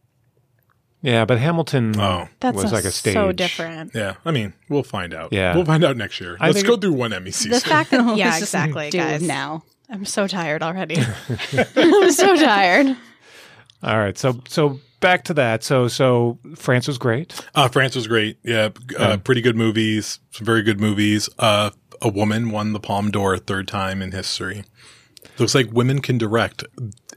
yeah, 1.01 1.23
but 1.25 1.39
Hamilton 1.39 1.97
Oh. 1.99 2.27
that 2.41 2.53
was 2.55 2.71
a- 2.71 2.75
like 2.75 2.83
a 2.83 2.91
stage. 2.91 3.13
so 3.13 3.31
different. 3.31 3.91
Yeah, 3.95 4.15
I 4.25 4.31
mean, 4.31 4.53
we'll 4.67 4.83
find 4.83 5.13
out. 5.13 5.31
Yeah. 5.31 5.55
we'll 5.55 5.65
find 5.65 5.83
out 5.83 5.95
next 5.97 6.19
year. 6.19 6.35
I 6.39 6.47
Let's 6.47 6.63
go 6.63 6.75
through 6.77 6.93
one 6.93 7.13
Emmy 7.13 7.31
season. 7.31 7.51
The 7.51 7.59
fact 7.61 7.91
that 7.91 8.17
yeah, 8.17 8.37
exactly, 8.37 8.89
guys. 8.89 9.21
now. 9.21 9.63
I'm 9.89 10.05
so 10.05 10.27
tired 10.27 10.61
already. 10.61 10.97
I'm 11.75 12.11
so 12.11 12.35
tired. 12.35 12.95
All 13.81 13.97
right, 13.97 14.15
so 14.17 14.39
so 14.47 14.79
back 14.99 15.23
to 15.23 15.33
that. 15.35 15.63
So 15.63 15.87
so 15.87 16.37
France 16.55 16.87
was 16.87 16.97
great. 16.99 17.33
Uh, 17.55 17.69
France 17.69 17.95
was 17.95 18.05
great. 18.07 18.37
Yeah, 18.43 18.69
uh, 18.97 19.17
pretty 19.17 19.41
good 19.41 19.55
movies. 19.55 20.19
Some 20.31 20.45
very 20.45 20.61
good 20.63 20.79
movies. 20.81 21.27
Uh, 21.39 21.71
a 22.01 22.09
woman 22.09 22.51
won 22.51 22.73
the 22.73 22.79
Palme 22.79 23.11
d'Or 23.11 23.33
a 23.35 23.37
third 23.39 23.67
time 23.67 24.01
in 24.01 24.11
history. 24.11 24.63
Looks 25.37 25.55
like 25.55 25.71
women 25.71 26.01
can 26.01 26.17
direct. 26.17 26.63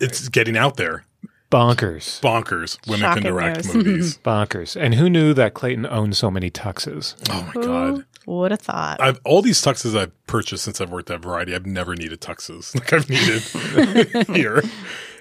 It's 0.00 0.28
getting 0.28 0.56
out 0.56 0.76
there. 0.76 1.04
Bonkers. 1.50 2.20
Bonkers. 2.20 2.78
Women 2.86 3.00
Shocking 3.00 3.22
can 3.24 3.32
direct 3.32 3.64
news. 3.66 3.74
movies. 3.74 4.18
Bonkers. 4.24 4.80
And 4.80 4.94
who 4.94 5.10
knew 5.10 5.34
that 5.34 5.52
Clayton 5.54 5.86
owned 5.86 6.16
so 6.16 6.30
many 6.30 6.50
tuxes? 6.50 7.14
oh 7.30 7.52
my 7.54 7.62
god. 7.62 8.04
Would 8.24 8.52
have 8.52 8.60
thought. 8.60 9.00
I've 9.00 9.20
all 9.24 9.42
these 9.42 9.60
tuxes 9.60 9.96
I've 9.98 10.26
purchased 10.26 10.64
since 10.64 10.80
I've 10.80 10.90
worked 10.90 11.10
at 11.10 11.20
Variety. 11.20 11.54
I've 11.54 11.66
never 11.66 11.94
needed 11.96 12.20
tuxes 12.20 12.72
like 12.78 12.92
I've 12.92 13.10
needed 13.10 14.26
here, 14.36 14.62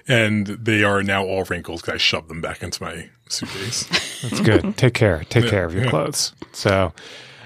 and 0.06 0.46
they 0.46 0.84
are 0.84 1.02
now 1.02 1.24
all 1.24 1.42
wrinkles 1.44 1.80
because 1.82 1.94
I 1.94 1.98
shoved 1.98 2.28
them 2.28 2.40
back 2.40 2.62
into 2.62 2.80
my 2.82 3.10
suitcase. 3.28 3.84
That's 4.22 4.40
good. 4.40 4.76
Take 4.76 4.94
care. 4.94 5.24
Take 5.28 5.48
care 5.48 5.64
of 5.64 5.74
your 5.74 5.90
clothes. 5.90 6.32
So, 6.52 6.92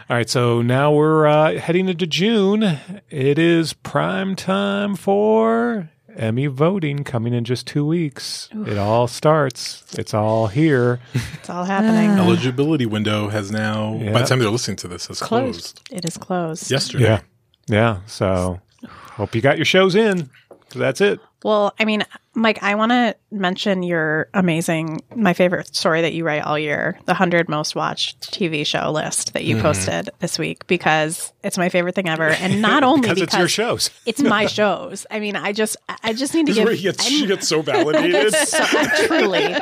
all 0.08 0.16
right. 0.16 0.28
So 0.28 0.62
now 0.62 0.92
we're 0.92 1.26
uh, 1.26 1.58
heading 1.58 1.88
into 1.88 2.06
June. 2.06 2.62
It 3.10 3.38
is 3.38 3.72
prime 3.72 4.36
time 4.36 4.94
for 4.96 5.90
Emmy 6.14 6.46
voting 6.46 7.04
coming 7.04 7.34
in 7.34 7.44
just 7.44 7.66
two 7.66 7.84
weeks. 7.84 8.48
It 8.66 8.78
all 8.78 9.06
starts. 9.08 9.84
It's 9.98 10.14
all 10.14 10.46
here. 10.46 11.00
it's 11.34 11.50
all 11.50 11.64
happening. 11.64 12.10
Eligibility 12.18 12.86
window 12.86 13.28
has 13.28 13.50
now, 13.50 13.94
by 14.12 14.20
the 14.22 14.26
time 14.26 14.38
they're 14.38 14.48
listening 14.50 14.76
to 14.78 14.88
this, 14.88 15.06
has 15.08 15.20
closed, 15.20 15.82
It 15.90 16.04
is 16.04 16.16
closed. 16.16 16.70
yesterday. 16.70 17.04
Yeah. 17.04 17.20
Yeah. 17.68 17.98
So 18.06 18.60
hope 18.84 19.34
you 19.34 19.40
got 19.40 19.58
your 19.58 19.64
shows 19.66 19.94
in. 19.94 20.30
'cause 20.68 20.80
That's 20.80 21.00
it. 21.00 21.20
Well, 21.44 21.74
I 21.78 21.84
mean, 21.84 22.02
Mike, 22.34 22.62
I 22.62 22.74
want 22.74 22.90
to 22.92 23.14
mention 23.30 23.82
your 23.82 24.28
amazing, 24.34 25.00
my 25.14 25.32
favorite 25.32 25.74
story 25.76 26.02
that 26.02 26.12
you 26.12 26.24
write 26.24 26.42
all 26.42 26.58
year, 26.58 26.98
the 27.06 27.12
100 27.12 27.48
most 27.48 27.74
watched 27.76 28.32
TV 28.32 28.66
show 28.66 28.90
list 28.90 29.32
that 29.34 29.44
you 29.44 29.60
posted 29.60 30.10
this 30.18 30.38
week, 30.38 30.66
because 30.66 31.32
it's 31.42 31.56
my 31.56 31.68
favorite 31.68 31.94
thing 31.94 32.08
ever. 32.08 32.28
And 32.28 32.60
not 32.60 32.82
only 32.84 33.02
Because 33.02 33.14
because, 33.20 33.28
it's 33.34 33.38
your 33.38 33.48
shows. 33.48 33.90
it's 34.06 34.20
my 34.22 34.46
shows. 34.46 35.06
I 35.10 35.20
mean, 35.20 35.36
I 35.36 35.52
just, 35.52 35.76
I 36.02 36.12
just 36.14 36.34
need 36.34 36.46
to 36.46 36.52
This 36.52 36.56
give. 36.56 36.64
where 36.64 36.74
he 36.74 36.82
gets, 36.82 37.06
I 37.06 37.08
she 37.08 37.26
gets 37.26 37.48
so 37.48 37.62
validated. 37.62 38.34
so, 38.34 38.64
truly. 39.06 39.54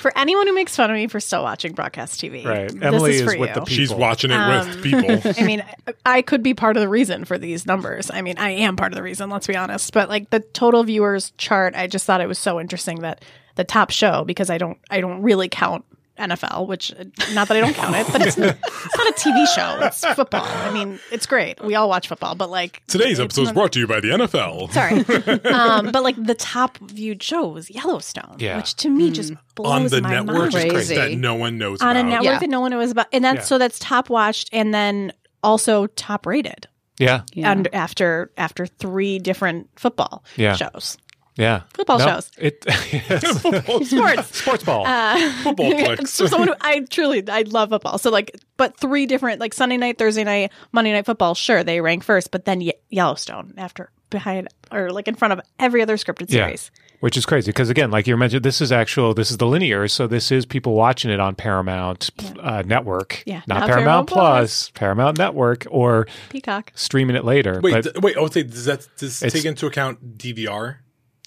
For 0.00 0.16
anyone 0.16 0.46
who 0.46 0.54
makes 0.54 0.76
fun 0.76 0.90
of 0.90 0.94
me 0.94 1.06
for 1.06 1.18
still 1.20 1.42
watching 1.42 1.72
broadcast 1.72 2.20
TV, 2.20 2.44
Right. 2.44 2.68
this 2.68 2.82
Emily 2.82 3.14
is, 3.14 3.20
is 3.22 3.26
with 3.26 3.34
you. 3.36 3.46
the 3.46 3.52
people. 3.52 3.66
She's 3.66 3.92
watching 3.92 4.30
it 4.30 4.34
Um, 4.34 4.68
with 4.68 4.82
people. 4.82 5.32
I 5.38 5.44
mean, 5.44 5.64
I 6.04 6.22
could 6.22 6.42
be 6.42 6.54
part 6.54 6.76
of 6.76 6.80
the 6.82 6.88
reason 6.88 7.24
for 7.24 7.38
these 7.38 7.66
numbers. 7.66 8.10
I 8.12 8.22
mean, 8.22 8.36
I 8.38 8.50
am 8.50 8.76
part 8.76 8.92
of 8.92 8.96
the 8.96 9.02
reason, 9.02 9.30
let's 9.30 9.46
be 9.46 9.56
honest. 9.56 9.92
But 9.92 10.08
like 10.08 10.30
the 10.30 10.40
total 10.40 10.79
viewers 10.82 11.32
chart, 11.38 11.74
I 11.74 11.86
just 11.86 12.06
thought 12.06 12.20
it 12.20 12.28
was 12.28 12.38
so 12.38 12.60
interesting 12.60 13.00
that 13.00 13.24
the 13.56 13.64
top 13.64 13.90
show 13.90 14.24
because 14.24 14.50
I 14.50 14.58
don't 14.58 14.78
I 14.90 15.00
don't 15.00 15.22
really 15.22 15.48
count 15.48 15.84
NFL, 16.18 16.66
which 16.68 16.92
not 17.32 17.48
that 17.48 17.56
I 17.56 17.60
don't 17.60 17.72
count 17.74 17.96
it, 17.96 18.06
but 18.12 18.20
it's, 18.20 18.36
it's 18.36 18.96
not 18.96 19.08
a 19.08 19.12
TV 19.14 19.46
show. 19.54 19.78
It's 19.86 20.04
football. 20.14 20.42
I 20.44 20.70
mean, 20.70 21.00
it's 21.10 21.24
great. 21.24 21.62
We 21.64 21.74
all 21.74 21.88
watch 21.88 22.08
football, 22.08 22.34
but 22.34 22.50
like 22.50 22.82
Today's 22.88 23.18
episode 23.18 23.42
is 23.42 23.52
brought 23.52 23.72
to 23.72 23.80
you 23.80 23.86
by 23.86 24.00
the 24.00 24.08
NFL. 24.08 24.70
Sorry, 24.70 25.50
um, 25.54 25.90
but 25.92 26.02
like 26.02 26.22
the 26.22 26.34
top 26.34 26.76
viewed 26.78 27.22
show 27.22 27.48
was 27.48 27.70
Yellowstone, 27.70 28.36
Yeah. 28.38 28.58
which 28.58 28.74
to 28.76 28.90
me 28.90 29.10
just 29.10 29.32
blows 29.54 29.72
On 29.72 29.84
the 29.86 30.02
my 30.02 30.10
network 30.10 30.52
mind 30.52 30.70
Crazy. 30.70 30.94
that 30.94 31.12
no 31.12 31.34
one 31.36 31.56
knows 31.56 31.80
on 31.80 31.96
a 31.96 32.02
network 32.02 32.24
Yeah. 32.24 32.38
that 32.38 32.50
no 32.50 32.60
one 32.60 32.70
knows 32.72 32.90
about, 32.90 33.06
and 33.14 33.24
that's 33.24 33.36
Yeah. 33.38 33.42
so 33.44 33.58
that's 33.58 33.78
top 33.78 34.10
watched 34.10 34.50
and 34.52 34.74
then 34.74 35.12
also 35.42 35.86
top 35.86 36.26
rated 36.26 36.68
Yeah. 37.00 37.22
Yeah. 37.32 37.50
and 37.50 37.66
after 37.74 38.30
after 38.36 38.66
three 38.66 39.18
different 39.18 39.68
football 39.76 40.22
Yeah. 40.36 40.54
shows. 40.54 40.96
Yeah. 41.36 41.62
Football 41.72 41.98
No, 42.00 42.06
shows. 42.06 42.30
It, 42.38 42.64
Sports. 43.86 44.36
Sports 44.38 44.64
ball. 44.64 44.86
Uh, 44.86 45.32
football 45.42 45.72
clicks. 45.72 46.10
so 46.12 46.26
someone 46.26 46.48
who, 46.48 46.54
I 46.60 46.80
truly 46.80 47.26
I 47.28 47.42
love 47.42 47.70
football. 47.70 47.96
So 47.98 48.10
like, 48.10 48.36
but 48.58 48.76
three 48.78 49.06
different 49.06 49.40
like 49.40 49.54
Sunday 49.54 49.76
night, 49.78 49.96
Thursday 49.98 50.24
night, 50.24 50.52
Monday 50.72 50.92
night 50.92 51.06
football. 51.06 51.34
Sure, 51.34 51.64
they 51.64 51.80
rank 51.80 52.04
first, 52.04 52.30
but 52.30 52.44
then 52.44 52.60
Ye- 52.60 52.74
Yellowstone 52.90 53.54
after 53.56 53.90
behind 54.10 54.48
or 54.70 54.90
like 54.90 55.08
in 55.08 55.14
front 55.14 55.32
of 55.32 55.40
every 55.58 55.80
other 55.82 55.96
scripted 55.96 56.30
series. 56.30 56.70
Yeah. 56.74 56.89
Series. 57.00 57.02
Which 57.02 57.16
is 57.16 57.24
crazy 57.26 57.50
because 57.50 57.70
again, 57.70 57.90
like 57.90 58.06
you 58.06 58.16
mentioned, 58.16 58.44
this 58.44 58.60
is 58.60 58.70
actual. 58.72 59.14
This 59.14 59.30
is 59.30 59.38
the 59.38 59.46
linear, 59.46 59.88
so 59.88 60.06
this 60.06 60.30
is 60.30 60.44
people 60.46 60.74
watching 60.74 61.10
it 61.10 61.18
on 61.20 61.34
Paramount 61.34 62.10
uh, 62.40 62.62
Network, 62.66 63.22
Yeah, 63.26 63.42
not, 63.46 63.60
not 63.60 63.68
Paramount, 63.68 63.68
Paramount 63.68 64.08
Plus, 64.08 64.70
Paramount 64.70 65.18
Network, 65.18 65.66
or 65.70 66.06
Peacock. 66.28 66.72
streaming 66.74 67.16
it 67.16 67.24
later. 67.24 67.60
Wait, 67.62 67.72
but 67.72 67.82
th- 67.84 67.96
wait. 68.02 68.16
I 68.16 68.20
would 68.20 68.32
say 68.32 68.42
does 68.42 68.66
that 68.66 68.86
does 68.98 69.20
take 69.20 69.44
into 69.44 69.66
account 69.66 70.18
DVR? 70.18 70.76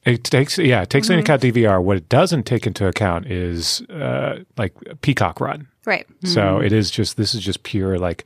it 0.05 0.23
takes 0.25 0.57
yeah, 0.57 0.81
it 0.81 0.89
takes 0.89 1.07
Mm-hmm. 1.07 1.19
into 1.19 1.33
account 1.33 1.41
DVR. 1.41 1.81
What 1.83 1.97
it 1.97 2.09
doesn't 2.09 2.43
take 2.43 2.67
into 2.67 2.85
account 2.87 3.25
is 3.27 3.81
uh, 3.89 4.39
like 4.57 4.73
Peacock 5.01 5.39
run. 5.39 5.67
Right. 5.85 6.05
So 6.23 6.59
it 6.59 6.71
is 6.71 6.91
just 6.91 7.17
this 7.17 7.33
is 7.33 7.41
just 7.41 7.63
pure 7.63 7.97
like 7.97 8.25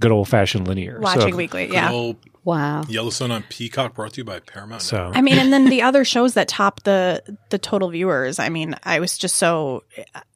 good 0.00 0.12
old 0.12 0.28
fashioned 0.28 0.66
linear. 0.68 0.98
Watching 1.00 1.32
so, 1.32 1.36
weekly. 1.36 1.72
Yeah. 1.72 1.88
Good 1.88 1.94
old 1.94 2.16
Wow. 2.48 2.84
Yellowstone 2.88 3.30
on 3.30 3.42
Peacock 3.50 3.94
brought 3.94 4.14
to 4.14 4.22
you 4.22 4.24
by 4.24 4.40
Paramount. 4.40 4.80
So 4.80 5.12
I 5.14 5.20
mean, 5.20 5.38
and 5.38 5.52
then 5.52 5.66
the 5.66 5.82
other 5.82 6.02
shows 6.02 6.32
that 6.32 6.48
top 6.48 6.82
the 6.84 7.22
the 7.50 7.58
total 7.58 7.90
viewers. 7.90 8.38
I 8.38 8.48
mean, 8.48 8.74
I 8.84 9.00
was 9.00 9.18
just 9.18 9.36
so. 9.36 9.84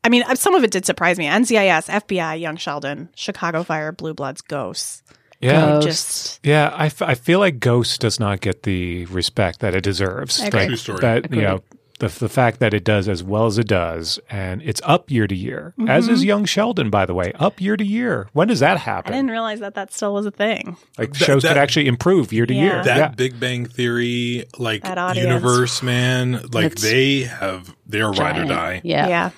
I 0.04 0.10
mean, 0.10 0.22
uh, 0.24 0.34
some 0.34 0.54
of 0.54 0.62
it 0.62 0.70
did 0.70 0.84
surprise 0.84 1.16
me. 1.18 1.24
NCIS, 1.24 1.88
FBI, 1.88 2.38
Young 2.38 2.56
Sheldon, 2.56 3.08
Chicago 3.14 3.62
Fire, 3.62 3.92
Blue 3.92 4.12
Bloods, 4.12 4.42
Ghosts. 4.42 5.02
yeah, 5.40 5.80
Ghosts. 5.80 5.86
Just 5.86 6.40
Yeah, 6.44 6.68
I, 6.68 6.86
f- 6.86 7.00
I 7.00 7.14
feel 7.14 7.38
like 7.38 7.60
Ghost 7.60 8.02
does 8.02 8.20
not 8.20 8.42
get 8.42 8.64
the 8.64 9.06
respect 9.06 9.60
that 9.60 9.74
it 9.74 9.82
deserves. 9.82 10.38
I. 10.38 10.50
Like, 10.50 10.66
True 10.68 10.76
story. 10.76 11.00
That 11.00 11.32
you 11.32 11.40
know 11.40 11.62
the 12.02 12.18
the 12.18 12.28
fact 12.28 12.58
that 12.60 12.74
it 12.74 12.84
does 12.84 13.08
as 13.08 13.22
well 13.22 13.46
as 13.46 13.58
it 13.58 13.68
does, 13.68 14.18
and 14.28 14.60
it's 14.62 14.80
up 14.84 15.10
year 15.10 15.26
to 15.26 15.34
year, 15.34 15.74
as 15.88 16.08
is 16.08 16.20
mm-hmm. 16.20 16.28
Young 16.28 16.44
Sheldon, 16.44 16.90
by 16.90 17.06
the 17.06 17.14
way, 17.14 17.32
up 17.36 17.60
year 17.60 17.76
to 17.76 17.84
year. 17.84 18.28
When 18.32 18.48
does 18.48 18.60
that 18.60 18.78
happen? 18.78 19.12
I 19.12 19.16
didn't 19.16 19.30
realize 19.30 19.60
that 19.60 19.74
that 19.74 19.92
still 19.92 20.12
was 20.12 20.26
a 20.26 20.30
thing. 20.30 20.76
like 20.98 21.12
That- 21.14 21.24
shows 21.24 21.42
that- 21.42 21.50
could 21.50 21.58
actually 21.58 21.86
improve 21.86 22.32
year 22.32 22.44
to 22.44 22.52
Yeah. 22.54 22.62
year. 22.62 22.84
that 22.84 22.96
yeah. 22.96 23.08
Big 23.08 23.38
Bang 23.40 23.66
Theory, 23.66 24.44
like 24.58 24.84
universe, 25.14 25.82
man, 25.82 26.44
like 26.52 26.72
It's 26.72 26.82
they 26.82 27.22
have 27.22 27.74
they're 27.86 28.10
ride 28.10 28.38
or 28.38 28.44
die. 28.44 28.80
Yeah. 28.84 29.08
yeah. 29.08 29.30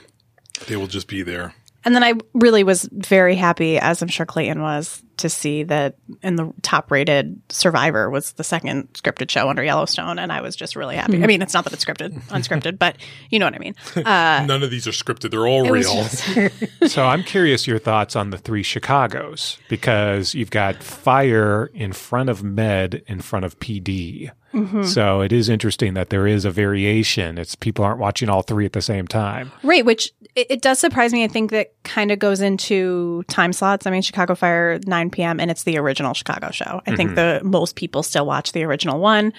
They 0.66 0.76
will 0.76 0.86
just 0.86 1.06
be 1.06 1.22
there. 1.22 1.54
And 1.84 1.94
then 1.94 2.02
I 2.02 2.14
really 2.32 2.64
was 2.64 2.88
very 2.90 3.34
happy, 3.36 3.78
as 3.78 4.00
I'm 4.00 4.08
sure 4.08 4.24
Clayton 4.24 4.62
was, 4.62 5.02
to 5.24 5.30
see 5.30 5.62
that 5.64 5.96
in 6.22 6.36
the 6.36 6.52
top 6.62 6.90
rated 6.90 7.40
Survivor 7.48 8.08
was 8.10 8.32
the 8.34 8.44
second 8.44 8.92
scripted 8.92 9.30
show 9.30 9.48
under 9.48 9.64
Yellowstone, 9.64 10.18
and 10.18 10.30
I 10.30 10.40
was 10.42 10.54
just 10.54 10.76
really 10.76 10.96
happy. 10.96 11.22
I 11.22 11.26
mean, 11.26 11.40
it's 11.42 11.54
not 11.54 11.64
that 11.64 11.72
it's 11.72 11.84
scripted, 11.84 12.12
unscripted, 12.28 12.78
but 12.78 12.96
you 13.30 13.38
know 13.38 13.46
what 13.46 13.54
I 13.54 13.58
mean. 13.58 13.74
Uh, 13.96 14.44
None 14.46 14.62
of 14.62 14.70
these 14.70 14.86
are 14.86 14.90
scripted; 14.92 15.30
they're 15.30 15.46
all 15.46 15.68
real. 15.68 15.94
just- 16.04 16.24
So 16.94 17.04
I'm 17.06 17.22
curious 17.22 17.66
your 17.66 17.78
thoughts 17.78 18.14
on 18.14 18.30
the 18.30 18.38
three 18.38 18.62
Chicago's 18.62 19.58
because 19.68 20.34
you've 20.34 20.50
got 20.50 20.82
fire 20.82 21.70
in 21.74 21.92
front 21.92 22.28
of 22.28 22.42
med 22.44 23.02
in 23.06 23.20
front 23.20 23.44
of 23.44 23.58
PD. 23.58 24.30
Mm-hmm. 24.54 24.84
So 24.84 25.20
it 25.20 25.32
is 25.32 25.48
interesting 25.48 25.94
that 25.94 26.10
there 26.10 26.26
is 26.26 26.44
a 26.44 26.50
variation. 26.50 27.38
It's 27.38 27.54
people 27.56 27.84
aren't 27.84 27.98
watching 27.98 28.28
all 28.28 28.42
three 28.42 28.64
at 28.64 28.72
the 28.72 28.82
same 28.82 29.08
time. 29.08 29.50
Right, 29.62 29.84
which 29.84 30.12
it, 30.36 30.46
it 30.50 30.62
does 30.62 30.78
surprise 30.78 31.12
me. 31.12 31.24
I 31.24 31.28
think 31.28 31.50
that 31.50 31.72
kind 31.82 32.10
of 32.12 32.18
goes 32.18 32.40
into 32.40 33.24
time 33.24 33.52
slots. 33.52 33.86
I 33.86 33.90
mean, 33.90 34.02
Chicago 34.02 34.34
Fire, 34.34 34.78
9 34.86 35.10
p.m., 35.10 35.40
and 35.40 35.50
it's 35.50 35.64
the 35.64 35.76
original 35.78 36.14
Chicago 36.14 36.50
show. 36.50 36.80
I 36.86 36.94
think 36.94 37.16
the 37.16 37.40
most 37.42 37.74
people 37.74 38.02
still 38.02 38.26
watch 38.26 38.52
the 38.52 38.62
original 38.62 39.00
one, 39.00 39.32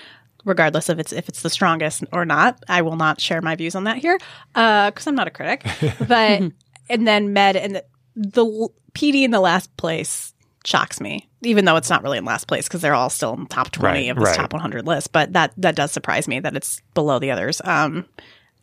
regardless 0.44 0.90
of 0.90 1.00
it's 1.00 1.14
if 1.14 1.30
it's 1.30 1.42
the 1.42 1.50
strongest 1.50 2.04
or 2.12 2.26
not. 2.26 2.62
I 2.68 2.82
will 2.82 2.98
not 2.98 3.22
share 3.22 3.42
my 3.42 3.56
views 3.56 3.76
on 3.76 3.86
that 3.86 3.98
here 3.98 4.20
because 4.54 5.08
I'm 5.08 5.16
not 5.16 5.28
a 5.28 5.32
critic. 5.32 5.66
But 6.08 6.52
and 6.90 7.08
then 7.08 7.34
Med 7.34 7.56
and 7.56 7.76
the, 7.76 7.86
the 8.16 8.70
PD 8.94 9.24
in 9.24 9.32
the 9.32 9.40
last 9.40 9.76
place 9.78 10.35
shocks 10.66 11.00
me, 11.00 11.28
even 11.44 11.66
though 11.66 11.76
it's 11.76 11.90
not 11.90 12.04
really 12.04 12.18
in 12.18 12.26
last 12.26 12.48
place 12.48 12.68
because 12.68 12.82
they're 12.82 12.94
all 12.96 13.10
still 13.10 13.34
in 13.34 13.42
the 13.42 13.50
top 13.50 13.72
20 13.72 14.00
Right, 14.00 14.10
of 14.10 14.18
this 14.18 14.26
right. 14.26 14.36
top 14.36 14.54
100 14.54 14.86
list. 14.88 15.12
But 15.12 15.34
that 15.34 15.54
that 15.58 15.76
does 15.76 15.92
surprise 15.92 16.28
me 16.28 16.40
that 16.40 16.56
it's 16.56 16.82
below 16.94 17.20
the 17.20 17.32
others. 17.32 17.62
Um, 17.64 18.06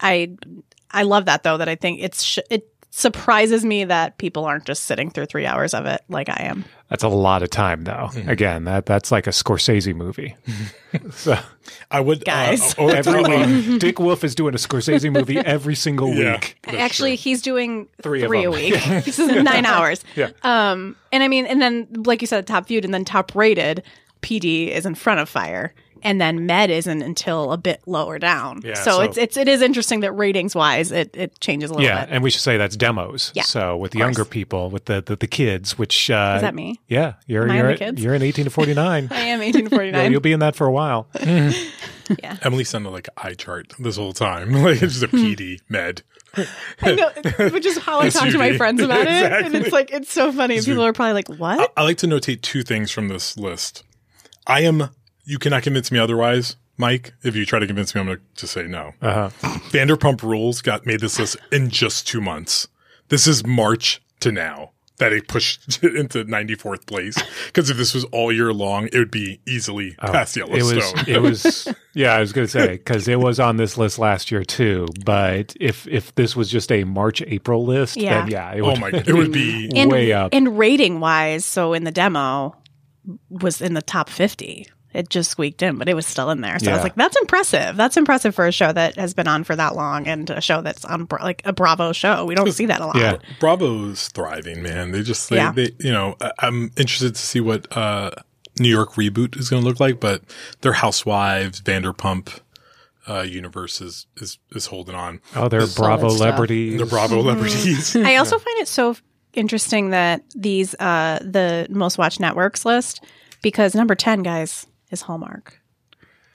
I 0.01 0.35
I 0.91 1.03
love 1.05 1.27
that 1.27 1.43
though. 1.43 1.57
That 1.59 1.69
I 1.69 1.75
think 1.77 2.01
it's 2.01 2.23
sh- 2.23 2.39
it 2.51 2.69
surprises 2.95 3.65
me 3.65 3.85
that 3.85 4.19
people 4.19 4.45
aren't 4.45 4.67
just 4.67 4.85
sitting 4.85 5.11
through 5.11 5.25
three 5.25 5.47
hours 5.47 5.73
of 5.73 5.87
it 5.87 6.03
like 6.11 6.29
I 6.29 6.43
am. 6.43 6.67
That's 6.91 7.03
a 7.03 7.09
lot 7.09 7.43
of 7.43 7.49
time 7.49 7.85
though. 7.85 8.11
Mm-hmm. 8.13 8.29
Again, 8.29 8.65
that 8.65 8.85
that's 8.85 9.11
like 9.11 9.27
a 9.27 9.31
Scorsese 9.31 9.95
movie. 9.97 10.37
so 11.11 11.39
I 11.91 12.01
would, 12.01 12.23
Guys. 12.27 12.73
Uh, 12.75 12.83
oh, 12.83 12.89
every 12.91 13.23
week 13.23 13.81
Dick 13.81 13.99
Wolf 13.99 14.23
is 14.25 14.35
doing 14.35 14.53
a 14.55 14.59
Scorsese 14.59 15.11
movie 15.11 15.39
every 15.39 15.75
single 15.75 16.13
Yeah. 16.15 16.33
week. 16.35 16.59
Actually, 16.67 17.17
true. 17.17 17.23
he's 17.23 17.41
doing 17.41 17.89
Three 18.03 18.23
three, 18.27 18.41
a 18.45 18.51
them. 18.51 18.53
week. 18.61 18.75
this 19.05 19.19
is 19.19 19.43
nine 19.43 19.65
hours. 19.65 20.05
Yeah. 20.15 20.29
Um, 20.43 20.95
and 21.11 21.23
I 21.23 21.29
mean, 21.29 21.47
and 21.47 21.63
then 21.63 21.89
like 22.05 22.21
you 22.21 22.27
said, 22.27 22.47
top 22.47 22.69
viewed, 22.69 22.85
and 22.85 22.93
then 22.93 23.05
top 23.07 23.35
rated. 23.35 23.83
PD 24.21 24.69
is 24.69 24.87
in 24.87 24.95
front 24.95 25.19
of 25.19 25.29
Fire, 25.29 25.75
and 26.03 26.21
then 26.21 26.47
Med 26.47 26.71
isn't 26.71 27.03
until 27.03 27.53
a 27.53 27.57
bit 27.57 27.81
lower 27.87 28.19
down. 28.19 28.61
Yeah, 28.65 28.75
so, 28.75 28.91
so- 28.93 29.01
it's 29.03 29.17
it's 29.19 29.37
it 29.37 29.49
is 29.49 29.63
interesting 29.63 30.01
that 30.01 30.13
ratings 30.13 30.55
wise, 30.55 30.93
it 30.93 31.17
it 31.17 31.39
changes 31.41 31.71
a 31.71 31.75
little 31.75 31.87
Yeah, 31.89 32.05
bit. 32.05 32.15
and 32.15 32.23
we 32.23 32.31
should 32.31 32.43
say 32.43 32.57
that's 32.57 32.77
demos. 32.77 33.33
Yeah, 33.35 33.43
So 33.45 33.77
with 33.77 33.93
the 33.93 33.99
younger 33.99 34.25
people, 34.25 34.71
with 34.71 34.85
the 34.87 35.03
the, 35.03 35.17
the 35.17 35.27
kids, 35.27 35.79
which 35.79 36.11
uh, 36.11 36.35
Is 36.37 36.43
that 36.43 36.55
me? 36.55 36.81
Yeah, 36.89 37.15
you're 37.27 37.45
Am 37.45 37.51
I 37.51 37.55
in 37.55 37.61
you're 37.61 37.73
the 37.73 37.79
kids? 37.79 38.03
you're 38.03 38.15
in 38.15 38.23
eighteen 38.23 38.45
to 38.45 38.51
forty 38.51 38.75
nine. 38.75 39.09
I 39.13 39.21
am 39.21 39.41
eighteen 39.43 39.65
to 39.65 39.71
forty 39.71 39.89
yeah, 39.91 40.07
you'll 40.09 40.21
be 40.21 40.33
in 40.33 40.41
that 40.41 40.57
for 40.57 40.67
a 40.67 40.73
while. 40.73 41.09
Yeah. 42.23 42.37
Emily 42.43 42.65
sounded 42.65 42.91
like 42.91 43.09
eye 43.17 43.33
chart 43.35 43.73
this 43.79 43.97
whole 43.97 44.13
time. 44.13 44.53
like 44.63 44.83
it's 44.83 44.99
just 45.01 45.03
a 45.05 45.09
PD 45.09 45.61
med. 45.69 46.03
I 46.83 46.95
know, 46.95 47.11
which 47.51 47.65
is 47.65 47.79
how 47.79 48.01
I 48.01 48.09
talk 48.11 48.29
to 48.31 48.39
my 48.39 48.57
friends 48.57 48.83
about 48.83 49.03
it, 49.07 49.09
and 49.47 49.55
it's 49.55 49.71
like 49.73 49.91
it's 49.93 50.11
so 50.13 50.33
funny. 50.33 50.61
People 50.61 50.85
are 50.85 50.93
probably 50.93 51.13
like, 51.13 51.29
"What?" 51.29 51.73
I 51.77 51.83
like 51.85 51.99
to 51.99 52.07
notate 52.07 52.43
two 52.43 52.63
things 52.63 52.91
from 52.91 53.09
this 53.09 53.37
list. 53.39 53.83
I 54.47 54.63
am. 54.63 54.91
You 55.25 55.39
cannot 55.39 55.63
convince 55.63 55.91
me 55.93 55.99
otherwise, 55.99 56.57
Mike. 56.77 57.15
If 57.23 57.37
you 57.37 57.45
try 57.47 57.59
to 57.59 57.67
convince 57.67 57.95
me, 57.95 58.01
I'm 58.01 58.07
going 58.09 58.19
to 58.19 58.25
just 58.35 58.53
say 58.53 58.67
no. 58.67 58.93
Uh-huh. 59.01 59.29
Vanderpump 59.71 60.23
Rules 60.23 60.63
got 60.63 60.85
made 60.87 61.01
this 61.01 61.19
list 61.19 61.37
in 61.53 61.69
just 61.71 62.07
two 62.09 62.21
months. 62.21 62.69
This 63.09 63.27
is 63.27 63.47
March 63.47 64.03
to 64.21 64.33
now 64.33 64.71
that 64.99 65.13
it 65.13 65.27
pushed 65.29 65.83
it 65.85 65.97
into 65.97 66.25
94th 66.25 66.87
place. 66.87 67.17
Because 67.47 67.71
if 67.71 67.77
this 67.77 67.95
was 67.95 68.05
all 68.07 68.33
year 68.33 68.53
long, 68.53 68.89
it 68.93 68.99
would 68.99 69.11
be 69.11 69.41
easily 69.47 69.93
past 70.01 70.37
Oh, 70.39 70.43
It 70.43 70.51
was 70.51 70.71
Yellowstone. 70.73 71.05
it 71.15 71.23
was 71.23 71.69
yeah, 71.95 72.15
I 72.15 72.21
was 72.21 72.33
going 72.33 72.47
to 72.47 72.51
say 72.51 72.79
cuz 72.79 73.09
it 73.09 73.19
was 73.21 73.39
on 73.41 73.57
this 73.57 73.77
list 73.79 73.99
last 73.99 74.31
year 74.31 74.45
too, 74.45 74.87
but 75.05 75.55
if 75.61 75.87
if 75.89 76.15
this 76.15 76.35
was 76.37 76.49
just 76.51 76.71
a 76.73 76.85
March 76.85 77.23
April 77.27 77.65
list, 77.65 77.97
Yeah. 77.97 78.21
then 78.23 78.31
yeah, 78.31 78.53
it 78.55 78.63
would 78.63 78.77
oh 78.79 78.81
my! 78.81 78.89
It 79.07 79.15
would 79.15 79.33
be. 79.33 79.71
and, 79.75 79.91
way 79.91 80.13
up. 80.13 80.31
And 80.33 80.57
rating 80.59 81.01
wise, 81.01 81.45
so 81.45 81.73
in 81.73 81.85
the 81.85 81.91
demo 81.93 82.57
was 83.29 83.61
in 83.61 83.75
the 83.75 83.83
top 83.83 84.09
50. 84.09 84.67
It 84.95 85.09
just 85.09 85.31
squeaked 85.31 85.63
in, 85.63 85.79
but 85.79 85.89
it 85.89 85.95
was 85.95 86.07
still 86.07 86.31
in 86.31 86.41
there. 86.43 86.59
So 86.59 86.71
I 86.71 86.75
was 86.75 86.83
like, 86.83 86.95
that's 86.95 87.17
impressive. 87.17 87.77
That's 87.77 87.97
impressive 87.97 88.35
for 88.35 88.47
a 88.47 88.53
show 88.53 88.73
that 88.73 88.97
has 88.97 89.15
been 89.15 89.27
on 89.27 89.43
for 89.45 89.57
that 89.57 89.75
long 89.75 90.07
and 90.07 90.29
a 90.31 90.41
show 90.41 90.61
that's 90.61 90.85
on 90.85 91.07
like 91.23 91.41
a 91.45 91.53
Bravo 91.53 91.93
show. 91.93 92.25
We 92.27 92.35
don't 92.35 92.53
see 92.53 92.67
that 92.67 92.81
a 92.81 92.87
lot. 92.87 92.97
Yeah. 92.97 93.17
Bravo's 93.41 94.09
thriving, 94.09 94.63
man. 94.63 94.93
They 94.93 95.03
just, 95.03 95.31
they, 95.31 95.37
Yeah. 95.37 95.53
they 95.53 95.71
you 95.81 95.93
know, 95.93 96.17
I- 96.21 96.33
I'm 96.41 96.71
interested 96.77 97.15
to 97.15 97.21
see 97.21 97.41
what 97.41 97.75
uh, 97.77 98.11
New 98.61 98.69
York 98.69 98.95
reboot 98.95 99.39
is 99.39 99.49
going 99.49 99.63
to 99.63 99.69
look 99.69 99.81
like, 99.81 99.99
but 99.99 100.23
their 100.61 100.75
Housewives, 100.75 101.61
Vanderpump 101.63 102.41
uh, 103.09 103.23
universe 103.23 103.81
is, 103.81 104.07
is, 104.19 104.39
is 104.53 104.67
holding 104.67 104.95
on. 104.95 105.21
Oh, 105.35 105.49
they're 105.49 105.67
Bravo 105.67 106.09
stuff. 106.11 106.19
celebrities. 106.19 106.79
The 106.79 106.87
Bravo 106.87 107.23
celebrities. 107.23 107.97
I 107.97 108.17
also 108.17 108.39
find 108.39 108.61
it 108.61 108.69
so 108.69 108.95
interesting 109.35 109.89
that 109.91 110.23
these 110.35 110.75
uh 110.75 111.19
the 111.23 111.67
most 111.71 111.97
watched 111.97 112.21
networks 112.21 112.67
list 112.67 113.03
because 113.41 113.75
number 113.75 113.95
10 113.95 114.23
guys 114.23 114.67
is 114.93 115.03
Hallmark. 115.03 115.59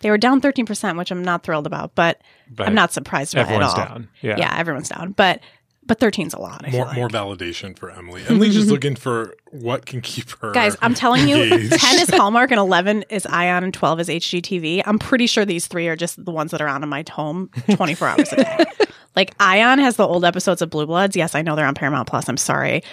They 0.01 0.11
were 0.11 0.17
down 0.17 0.41
13%, 0.41 0.97
which 0.97 1.11
I'm 1.11 1.23
not 1.23 1.43
thrilled 1.43 1.65
about, 1.65 1.95
but, 1.95 2.21
But 2.55 2.67
I'm 2.67 2.75
not 2.75 2.93
surprised 2.93 3.33
by 3.33 3.41
it 3.41 3.49
at 3.49 3.61
all. 3.63 3.75
down. 3.75 4.09
Yeah. 4.21 4.37
yeah, 4.37 4.55
everyone's 4.57 4.89
down. 4.89 5.13
But 5.13 5.41
but 5.87 5.99
13's 6.01 6.33
a 6.33 6.39
lot. 6.39 6.67
I 6.67 6.69
more, 6.71 6.85
like. 6.85 6.95
more 6.97 7.07
validation 7.07 7.77
for 7.79 7.89
Emily. 7.89 8.21
Emily's 8.27 8.53
just 8.53 8.67
looking 8.69 8.95
for 8.95 9.33
what 9.51 9.85
can 9.85 10.01
keep 10.01 10.29
her. 10.41 10.51
Guys, 10.51 10.75
I'm 10.81 10.93
telling 10.93 11.29
you, 11.29 11.69
10 11.69 11.99
is 11.99 12.09
Hallmark 12.13 12.51
and 12.51 12.59
11 12.59 13.05
is 13.09 13.25
Ion 13.25 13.63
and 13.63 13.73
12 13.73 14.01
is 14.01 14.09
HGTV. 14.09 14.83
I'm 14.85 14.99
pretty 14.99 15.27
sure 15.27 15.45
these 15.45 15.67
three 15.67 15.87
are 15.87 15.95
just 15.95 16.23
the 16.23 16.31
ones 16.31 16.51
that 16.51 16.61
are 16.61 16.67
on 16.67 16.83
in 16.83 16.89
my 16.89 17.05
home 17.09 17.49
24 17.71 18.07
hours 18.07 18.33
a 18.33 18.35
day. 18.35 18.65
like 19.15 19.33
Ion 19.39 19.79
has 19.79 19.95
the 19.95 20.05
old 20.05 20.25
episodes 20.25 20.61
of 20.61 20.69
Blue 20.69 20.85
Bloods. 20.85 21.15
Yes, 21.15 21.35
I 21.35 21.41
know 21.41 21.55
they're 21.55 21.65
on 21.65 21.73
Paramount 21.75 22.09
Plus. 22.09 22.27
I'm 22.27 22.37
sorry. 22.37 22.83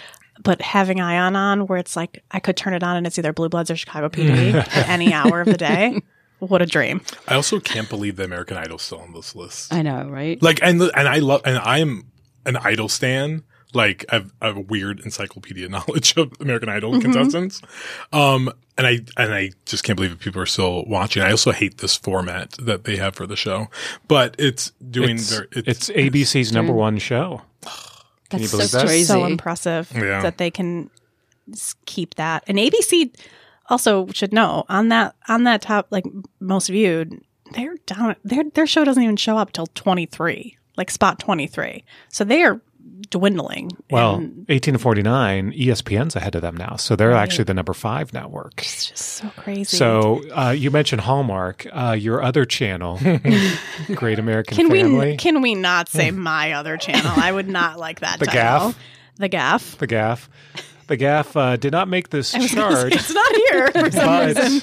But 0.45 0.63
having 0.63 1.01
Ion 1.01 1.35
on 1.35 1.67
where 1.67 1.79
it's 1.79 1.97
like 1.97 2.23
I 2.31 2.39
could 2.39 2.57
turn 2.57 2.75
it 2.75 2.83
on 2.85 2.97
and 2.97 3.07
it's 3.07 3.19
either 3.19 3.33
Blue 3.33 3.49
Bloods 3.49 3.71
or 3.71 3.77
Chicago 3.77 4.09
PD 4.09 4.55
at 4.77 4.89
any 4.89 5.13
hour 5.13 5.41
of 5.41 5.47
the 5.49 5.57
day. 5.57 6.01
What 6.39 6.63
a 6.63 6.67
dream. 6.67 7.01
I 7.27 7.35
also 7.35 7.59
can't 7.59 7.89
believe 7.89 8.17
the 8.17 8.25
American 8.25 8.57
Idol's 8.57 8.83
still 8.83 8.99
on 9.01 9.13
this 9.13 9.35
list. 9.35 9.73
I 9.73 9.83
know, 9.83 10.09
right? 10.09 10.41
Like, 10.43 10.61
and 10.63 10.81
and 10.81 11.09
I 11.09 11.19
love, 11.19 11.43
and 11.45 11.59
I 11.59 11.79
am 11.79 12.11
an 12.45 12.57
Idol 12.57 12.89
stan. 12.89 13.45
Like, 13.73 14.05
I've, 14.11 14.33
I 14.41 14.47
have 14.49 14.57
a 14.57 14.61
weird 14.61 15.01
encyclopedia 15.01 15.69
knowledge 15.71 16.17
of 16.17 16.33
American 16.41 16.69
Idol 16.69 17.01
contestants. 17.01 17.61
Um, 18.13 18.53
and 18.77 18.87
I, 18.87 19.01
and 19.17 19.35
I 19.35 19.51
just 19.65 19.83
can't 19.83 19.97
believe 19.97 20.11
that 20.13 20.21
people 20.21 20.41
are 20.43 20.47
still 20.47 20.85
watching. 20.87 21.23
I 21.23 21.31
also 21.31 21.51
hate 21.51 21.79
this 21.79 21.97
format 21.97 22.53
that 22.53 22.85
they 22.85 22.97
have 22.97 23.15
for 23.17 23.27
the 23.27 23.37
show, 23.37 23.69
but 24.07 24.37
it's 24.39 24.71
doing 24.91 25.17
It's, 25.17 25.31
their, 25.31 25.49
it's 25.53 25.91
ABC's 25.91 26.53
number 26.53 26.73
one 26.73 26.99
show. 26.99 27.43
Can 28.35 28.43
you 28.43 28.49
That's 28.49 28.53
believe 28.53 28.69
so 28.71 28.79
that? 28.79 28.87
crazy. 28.87 29.05
So 29.05 29.25
impressive 29.25 29.91
Yeah. 29.95 30.23
that 30.23 30.39
they 30.39 30.51
can 30.51 30.91
keep 31.87 32.15
that. 32.15 32.45
And 32.47 32.59
ABC 32.59 33.15
also 33.69 34.07
should 34.13 34.33
know 34.33 34.65
on 34.69 34.89
that 34.89 35.15
on 35.29 35.45
that 35.45 35.63
top 35.63 35.87
like 35.91 36.05
most 36.41 36.69
viewed, 36.69 37.21
they're 37.53 37.77
down. 37.87 38.17
Their 38.25 38.45
their 38.55 38.67
show 38.67 38.85
doesn't 38.85 39.03
even 39.03 39.17
show 39.17 39.37
up 39.39 39.53
till 39.53 39.67
twenty 39.69 40.07
three, 40.07 40.57
like 40.77 40.91
spot 40.91 41.19
twenty 41.19 41.47
three. 41.47 41.85
So 42.09 42.25
they 42.25 42.43
are 42.43 42.61
dwindling. 43.11 43.71
Well, 43.91 44.17
and 44.17 44.47
18 44.49 44.75
to 44.75 44.81
49, 44.81 45.53
ESPN's 45.53 46.17
ahead 46.17 46.35
of 46.35 46.43
them 46.43 46.57
now. 46.57 46.77
So 46.77 46.97
they're 46.97 47.13
actually 47.13 47.45
the 47.45 47.55
number 47.55 47.73
five 47.75 48.13
network. 48.13 48.55
it's 48.59 48.87
just 48.91 49.03
so 49.05 49.29
crazy. 49.37 49.77
So 49.77 50.23
uh, 50.33 50.51
you 50.51 50.71
mentioned 50.71 51.03
Hallmark. 51.03 51.67
Uh, 51.73 51.97
your 51.99 52.23
other 52.23 52.45
channel, 52.45 52.99
Great 53.95 54.19
American 54.19 54.57
can 54.57 54.69
Family, 54.71 55.13
we 55.13 55.17
can 55.17 55.43
we 55.43 55.55
not 55.55 55.89
say 55.89 56.11
my 56.11 56.53
other 56.53 56.77
channel? 56.77 57.13
I 57.17 57.31
would 57.33 57.49
not 57.49 57.79
like 57.79 58.01
that. 58.01 58.19
The 58.19 58.27
title. 58.27 58.71
Gaff? 58.71 58.79
The 59.17 59.29
gaff. 59.29 59.79
The 59.79 59.87
Gaff. 59.87 60.29
The 60.87 60.97
Gaff 60.97 61.37
uh, 61.37 61.57
did 61.57 61.73
not 61.73 61.89
make 61.89 62.11
this 62.11 62.29
say, 62.29 62.47
chart, 62.49 62.93
it's 62.93 63.13
not 63.15 63.35
here 63.51 63.71
for 63.71 63.91
some 63.91 64.27
reason. 64.27 64.63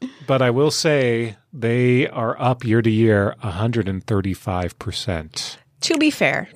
but, 0.00 0.10
but 0.26 0.42
I 0.42 0.50
will 0.50 0.70
say 0.70 1.36
they 1.52 2.08
are 2.08 2.38
up 2.40 2.64
year 2.64 2.82
to 2.82 2.90
year 2.90 3.34
135%. 3.42 5.56
To 5.82 5.98
be 5.98 6.10
fair, 6.10 6.48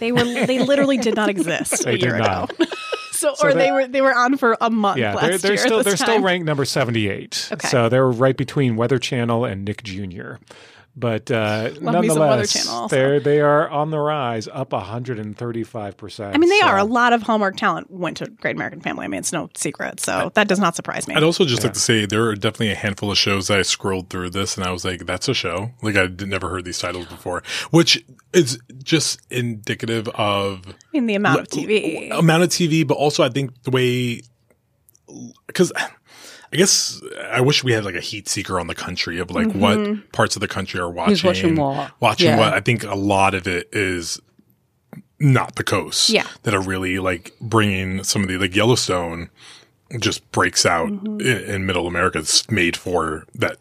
they 0.00 0.10
were 0.12 0.24
they 0.24 0.58
literally 0.58 0.98
did 0.98 1.14
not 1.14 1.28
exist 1.28 1.84
They 1.84 1.92
a 1.92 1.96
year 1.96 2.12
did 2.14 2.18
not. 2.18 2.50
ago. 2.52 2.64
so, 3.12 3.34
So 3.34 3.48
or 3.48 3.54
they 3.54 3.70
were 3.70 3.86
they 3.86 4.00
were 4.00 4.14
on 4.14 4.36
for 4.36 4.56
a 4.60 4.70
month 4.70 4.98
Yeah, 4.98 5.14
last 5.14 5.22
they're, 5.28 5.38
they're 5.38 5.50
year. 5.52 5.58
still 5.58 5.82
they're 5.84 5.96
still 5.96 6.20
ranked 6.20 6.46
number 6.46 6.64
78. 6.64 7.50
Okay. 7.52 7.68
So 7.68 7.88
they're 7.88 8.10
right 8.10 8.36
between 8.36 8.76
Weather 8.76 8.98
Channel 8.98 9.44
and 9.44 9.64
Nick 9.64 9.82
Jr. 9.84 10.34
But 10.96 11.30
uh, 11.30 11.70
me 11.74 11.80
nonetheless, 11.80 12.52
Channel 12.52 12.88
they're 12.88 13.20
they 13.20 13.40
are 13.40 13.68
on 13.68 13.90
the 13.90 13.98
rise, 13.98 14.48
up 14.48 14.72
135 14.72 15.96
percent. 15.96 16.34
I 16.34 16.38
mean, 16.38 16.50
they 16.50 16.60
are. 16.60 16.78
A 16.78 16.84
lot 16.84 17.12
of 17.12 17.22
Hallmark 17.22 17.56
talent 17.56 17.90
went 17.90 18.16
to 18.18 18.26
Great 18.26 18.56
American 18.56 18.80
Family. 18.80 19.04
I 19.04 19.08
mean, 19.08 19.20
it's 19.20 19.32
no 19.32 19.50
secret. 19.54 20.00
So 20.00 20.32
that 20.34 20.48
does 20.48 20.58
not 20.58 20.74
surprise 20.74 21.06
me. 21.06 21.14
I'd 21.14 21.22
also 21.22 21.44
just 21.44 21.62
like 21.62 21.74
to 21.74 21.80
say 21.80 22.06
there 22.06 22.24
are 22.26 22.34
definitely 22.34 22.72
a 22.72 22.74
handful 22.74 23.10
of 23.10 23.18
shows 23.18 23.46
that 23.48 23.58
I 23.58 23.62
scrolled 23.62 24.10
through 24.10 24.30
this 24.30 24.56
and 24.56 24.66
I 24.66 24.72
was 24.72 24.84
like, 24.84 25.06
that's 25.06 25.28
a 25.28 25.34
show. 25.34 25.70
Like 25.80 25.96
I 25.96 26.02
would 26.02 26.26
never 26.26 26.48
heard 26.50 26.64
these 26.64 26.78
titles 26.78 27.06
before, 27.06 27.44
which 27.70 28.04
is 28.32 28.58
just 28.82 29.20
indicative 29.30 30.08
of 30.08 30.66
I 30.66 30.72
mean, 30.92 31.06
the 31.06 31.14
amount 31.14 31.40
of 31.40 31.48
TV. 31.48 32.10
amount 32.10 32.42
of 32.42 32.48
TV, 32.48 32.86
but 32.86 32.94
also 32.94 33.22
I 33.22 33.28
think 33.28 33.62
the 33.62 33.70
way 33.70 34.22
because 35.46 35.72
I 36.52 36.56
guess 36.56 37.00
I 37.30 37.40
wish 37.40 37.62
we 37.62 37.72
had 37.72 37.84
like 37.84 37.94
a 37.94 38.00
heat 38.00 38.28
seeker 38.28 38.58
on 38.58 38.66
the 38.66 38.74
country 38.74 39.18
of 39.18 39.30
like 39.30 39.52
what 39.52 39.78
mm-hmm. 39.78 40.08
parts 40.10 40.34
of 40.34 40.40
the 40.40 40.48
country 40.48 40.80
are 40.80 40.90
watching, 40.90 41.12
Who's 41.12 41.24
watching 41.24 41.56
what? 41.56 41.92
watching 42.00 42.28
Yeah. 42.28 42.38
what. 42.38 42.54
I 42.54 42.60
think 42.60 42.82
a 42.82 42.96
lot 42.96 43.34
of 43.34 43.46
it 43.46 43.68
is 43.72 44.20
not 45.20 45.54
the 45.56 45.64
coast, 45.64 46.10
Yeah. 46.10 46.26
that 46.42 46.54
are 46.54 46.62
really 46.62 46.98
like 46.98 47.34
bringing 47.40 48.02
some 48.02 48.22
of 48.22 48.28
the 48.28 48.36
like 48.36 48.56
Yellowstone 48.56 49.30
just 49.98 50.28
breaks 50.32 50.66
out 50.66 50.88
mm-hmm. 50.88 51.20
in, 51.20 51.54
in 51.54 51.66
Middle 51.66 51.86
America. 51.86 52.18
It's 52.18 52.50
made 52.50 52.76
for 52.76 53.26
that 53.34 53.58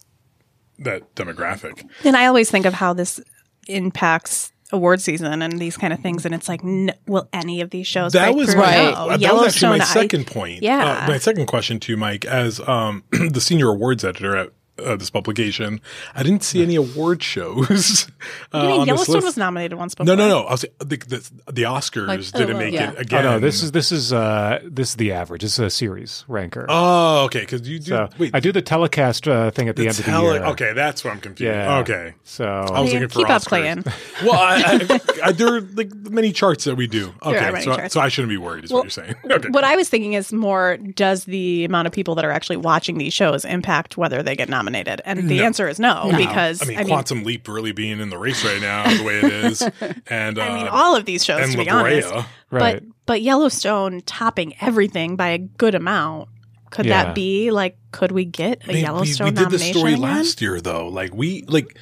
that 0.79 1.13
demographic. 1.15 1.87
And 2.03 2.15
I 2.15 2.25
always 2.25 2.49
think 2.49 2.65
of 2.65 2.73
how 2.73 2.93
this 2.93 3.19
impacts 3.67 4.51
award 4.71 5.01
season 5.01 5.41
and 5.41 5.59
these 5.59 5.77
kind 5.77 5.93
of 5.93 5.99
things, 5.99 6.25
and 6.25 6.35
it's 6.35 6.47
like, 6.47 6.63
n- 6.63 6.93
will 7.07 7.27
any 7.33 7.61
of 7.61 7.69
these 7.71 7.87
shows 7.87 8.13
That 8.13 8.35
was 8.35 8.51
through? 8.51 8.61
Right. 8.61 8.91
No. 8.91 9.09
uh, 9.09 9.17
that 9.17 9.33
was 9.33 9.47
actually 9.47 9.69
my 9.69 9.75
Yellowstone, 9.77 9.81
I- 9.81 9.83
second 9.85 10.27
point. 10.27 10.61
Yeah. 10.63 11.03
Uh, 11.03 11.07
my 11.07 11.17
second 11.17 11.45
question 11.47 11.79
to 11.79 11.91
you, 11.91 11.97
Mike, 11.97 12.25
as 12.25 12.59
um, 12.67 13.03
the 13.11 13.41
senior 13.41 13.69
awards 13.69 14.03
editor 14.05 14.37
at 14.37 14.51
uh, 14.83 14.95
this 14.95 15.09
publication, 15.09 15.79
I 16.15 16.23
didn't 16.23 16.43
see 16.43 16.61
any 16.63 16.75
award 16.75 17.23
shows. 17.23 18.07
Uh, 18.51 18.57
I 18.57 18.61
mean, 18.63 18.71
on 18.71 18.79
this 18.79 18.87
Yellowstone 18.87 19.15
list. 19.15 19.25
was 19.25 19.37
nominated 19.37 19.77
once 19.77 19.97
No, 19.97 20.03
before. 20.03 20.15
no, 20.17 20.27
no. 20.27 20.43
I 20.43 20.51
was, 20.51 20.61
the, 20.79 20.97
the, 20.97 21.31
the 21.51 21.61
Oscars 21.63 22.07
Like, 22.07 22.19
didn't 22.31 22.55
oh, 22.55 22.59
make 22.59 22.73
yeah. 22.73 22.89
it 22.91 22.95
Oh 22.97 23.01
again. 23.01 23.23
no, 23.23 23.39
this 23.39 23.61
is 23.63 23.71
this 23.71 23.91
is 23.91 24.11
uh 24.11 24.59
this 24.63 24.89
is 24.89 24.95
the 24.95 25.11
average. 25.13 25.41
This 25.41 25.53
is 25.53 25.59
a 25.59 25.69
series 25.69 26.25
ranker. 26.27 26.65
Oh, 26.67 27.25
okay. 27.25 27.41
Because 27.41 27.67
you 27.69 27.79
do. 27.79 27.85
so 27.91 28.09
wait, 28.17 28.31
I 28.33 28.39
do 28.41 28.51
the 28.51 28.61
telecast 28.61 29.27
uh, 29.27 29.51
thing 29.51 29.69
at 29.69 29.75
the, 29.77 29.83
the 29.83 29.87
end 29.89 29.97
tele- 29.97 30.27
of 30.27 30.33
the 30.33 30.39
year. 30.39 30.45
Okay, 30.51 30.73
that's 30.73 31.03
what 31.03 31.11
I'm 31.13 31.21
confused. 31.21 31.47
Yeah. 31.53 31.77
Okay. 31.79 32.13
So 32.23 32.45
I 32.45 32.81
was 32.81 32.91
Yeah, 32.91 32.99
looking 32.99 33.09
for 33.09 33.19
keep 33.19 33.29
up, 33.29 33.41
Oscars. 33.43 33.47
Clayton. 33.47 33.83
Well, 34.23 34.33
I, 34.33 34.57
I, 34.89 34.99
I, 35.29 35.31
there 35.31 35.55
are 35.55 35.61
like 35.61 35.93
many 35.95 36.31
charts 36.33 36.65
that 36.65 36.75
we 36.75 36.87
do. 36.87 37.13
are 37.21 37.33
Okay, 37.35 37.51
many 37.51 37.63
so, 37.63 37.87
so 37.87 37.99
I 38.01 38.09
shouldn't 38.09 38.29
be 38.31 38.37
worried. 38.37 38.65
Is 38.65 38.71
Well, 38.71 38.79
what 38.79 38.85
you're 38.85 39.05
saying? 39.05 39.15
Okay. 39.31 39.49
What 39.49 39.63
I 39.63 39.75
was 39.77 39.87
thinking 39.87 40.13
is 40.13 40.33
more 40.33 40.75
does 40.77 41.23
the 41.25 41.63
amount 41.65 41.87
of 41.87 41.93
people 41.93 42.15
that 42.15 42.25
are 42.25 42.31
actually 42.31 42.57
watching 42.57 42.97
these 42.97 43.13
shows 43.13 43.45
impact 43.45 43.95
whether 43.97 44.21
they 44.23 44.35
get 44.35 44.49
nominated? 44.49 44.68
And 44.75 45.29
the 45.29 45.37
No. 45.37 45.43
answer 45.45 45.67
is 45.67 45.79
no, 45.79 46.11
because 46.17 46.61
I 46.61 46.65
mean, 46.65 46.77
I 46.77 46.81
mean, 46.81 46.89
Quantum 46.89 47.23
Leap 47.23 47.47
really 47.47 47.71
being 47.71 47.99
in 47.99 48.09
the 48.09 48.17
race 48.17 48.43
right 48.43 48.61
now, 48.61 48.83
the 48.97 49.03
way 49.03 49.19
it 49.19 49.23
is, 49.45 49.61
and 50.07 50.37
uh, 50.37 50.41
I 50.41 50.55
mean 50.57 50.67
all 50.67 50.95
of 50.95 51.05
these 51.05 51.23
shows 51.25 51.41
and 51.41 51.51
to 51.53 51.57
La 51.57 51.63
be 51.63 51.69
honest. 51.69 52.11
Right. 52.51 52.75
But 52.75 52.83
but 53.05 53.21
Yellowstone 53.21 54.01
topping 54.01 54.53
everything 54.61 55.15
by 55.15 55.29
a 55.29 55.37
good 55.37 55.75
amount. 55.75 56.29
Could 56.71 56.85
Yeah. 56.85 57.05
that 57.05 57.15
be 57.15 57.49
like 57.51 57.77
could 57.91 58.11
we 58.11 58.25
get 58.25 58.61
a 58.63 58.67
Man, 58.67 58.75
we, 58.75 58.81
Yellowstone 58.81 59.25
we 59.25 59.31
did 59.31 59.37
the 59.37 59.41
nomination 59.43 59.73
story 59.73 59.93
again? 59.93 60.01
last 60.03 60.41
year 60.41 60.61
though. 60.61 60.87
Like 60.87 61.13
we 61.15 61.43
like 61.47 61.75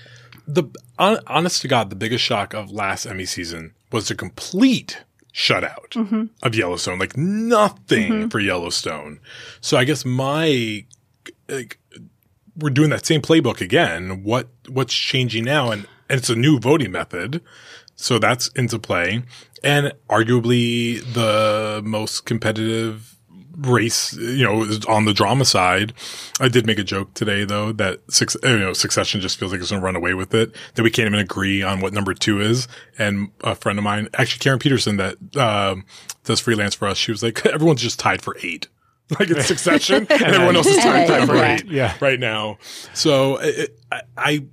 the 0.48 0.64
hon, 0.98 1.20
honest 1.28 1.62
to 1.64 1.68
God, 1.68 1.90
the 1.90 1.96
biggest 1.98 2.24
shock 2.24 2.54
of 2.54 2.72
last 2.72 3.06
Emmy 3.06 3.26
season 3.26 3.74
was 3.92 4.08
the 4.08 4.16
complete 4.16 5.04
shutout 5.34 5.90
Mm-hmm. 5.92 6.24
of 6.42 6.56
Yellowstone. 6.56 7.00
Like 7.00 7.16
nothing 7.18 8.30
for 8.30 8.40
Yellowstone. 8.40 9.20
So 9.62 9.78
I 9.78 9.84
guess 9.84 10.06
my 10.06 10.86
like 11.50 11.80
we're 12.58 12.70
doing 12.70 12.90
that 12.90 13.06
same 13.06 13.22
playbook 13.22 13.62
again. 13.62 14.24
What 14.24 14.48
what's 14.68 14.94
changing 14.94 15.46
now? 15.46 15.72
And, 15.72 15.88
and 16.10 16.20
it's 16.20 16.30
a 16.30 16.36
new 16.36 16.60
voting 16.60 16.92
method. 16.92 17.42
So 17.96 18.20
that's 18.20 18.48
into 18.50 18.80
play. 18.80 19.24
And 19.64 19.94
arguably 20.10 21.02
the 21.14 21.82
most 21.84 22.26
competitive 22.26 23.18
race, 23.58 24.14
you 24.14 24.44
know, 24.44 24.62
on 24.88 25.06
the 25.06 25.14
drama 25.14 25.44
side. 25.44 25.94
I 26.40 26.48
did 26.48 26.68
make 26.68 26.78
a 26.78 26.84
joke 26.84 27.14
today 27.16 27.44
though 27.44 27.72
that 27.74 28.02
six, 28.10 28.38
you 28.44 28.60
know, 28.60 28.74
Succession 28.74 29.20
just 29.20 29.40
feels 29.40 29.52
like 29.52 29.60
it's 29.60 29.72
going 29.72 29.82
to 29.82 29.86
run 29.86 29.96
away 29.96 30.14
with 30.14 30.34
it. 30.34 30.56
That 30.76 30.84
we 30.84 30.92
can't 30.92 31.08
even 31.08 31.20
agree 31.20 31.64
on 31.64 31.82
what 31.82 31.94
number 31.94 32.14
two 32.14 32.40
is. 32.40 32.68
And 33.00 33.32
a 33.44 33.56
friend 33.56 33.80
of 33.80 33.84
mine, 33.84 34.10
actually 34.14 34.40
Karen 34.40 34.60
Peterson, 34.60 34.98
that 34.98 35.18
um, 35.36 35.86
does 36.24 36.40
freelance 36.40 36.76
for 36.76 36.88
us, 36.88 36.98
she 36.98 37.12
was 37.12 37.24
like, 37.24 37.46
everyone's 37.46 37.82
just 37.82 38.00
tied 38.00 38.22
for 38.22 38.38
eight. 38.44 38.68
Like 39.20 39.30
it's 39.30 39.46
Succession, 39.46 40.06
and 40.10 40.22
everyone 40.22 40.56
else 40.58 40.68
is 40.68 40.78
tied, 40.78 41.08
tied 41.08 41.28
for 41.28 41.36
Right. 41.36 41.66
Yeah. 41.66 41.94
right 42.02 42.20
now. 42.20 42.58
So 42.94 43.38
it, 43.38 43.80
I, 43.92 44.02
I, 44.18 44.46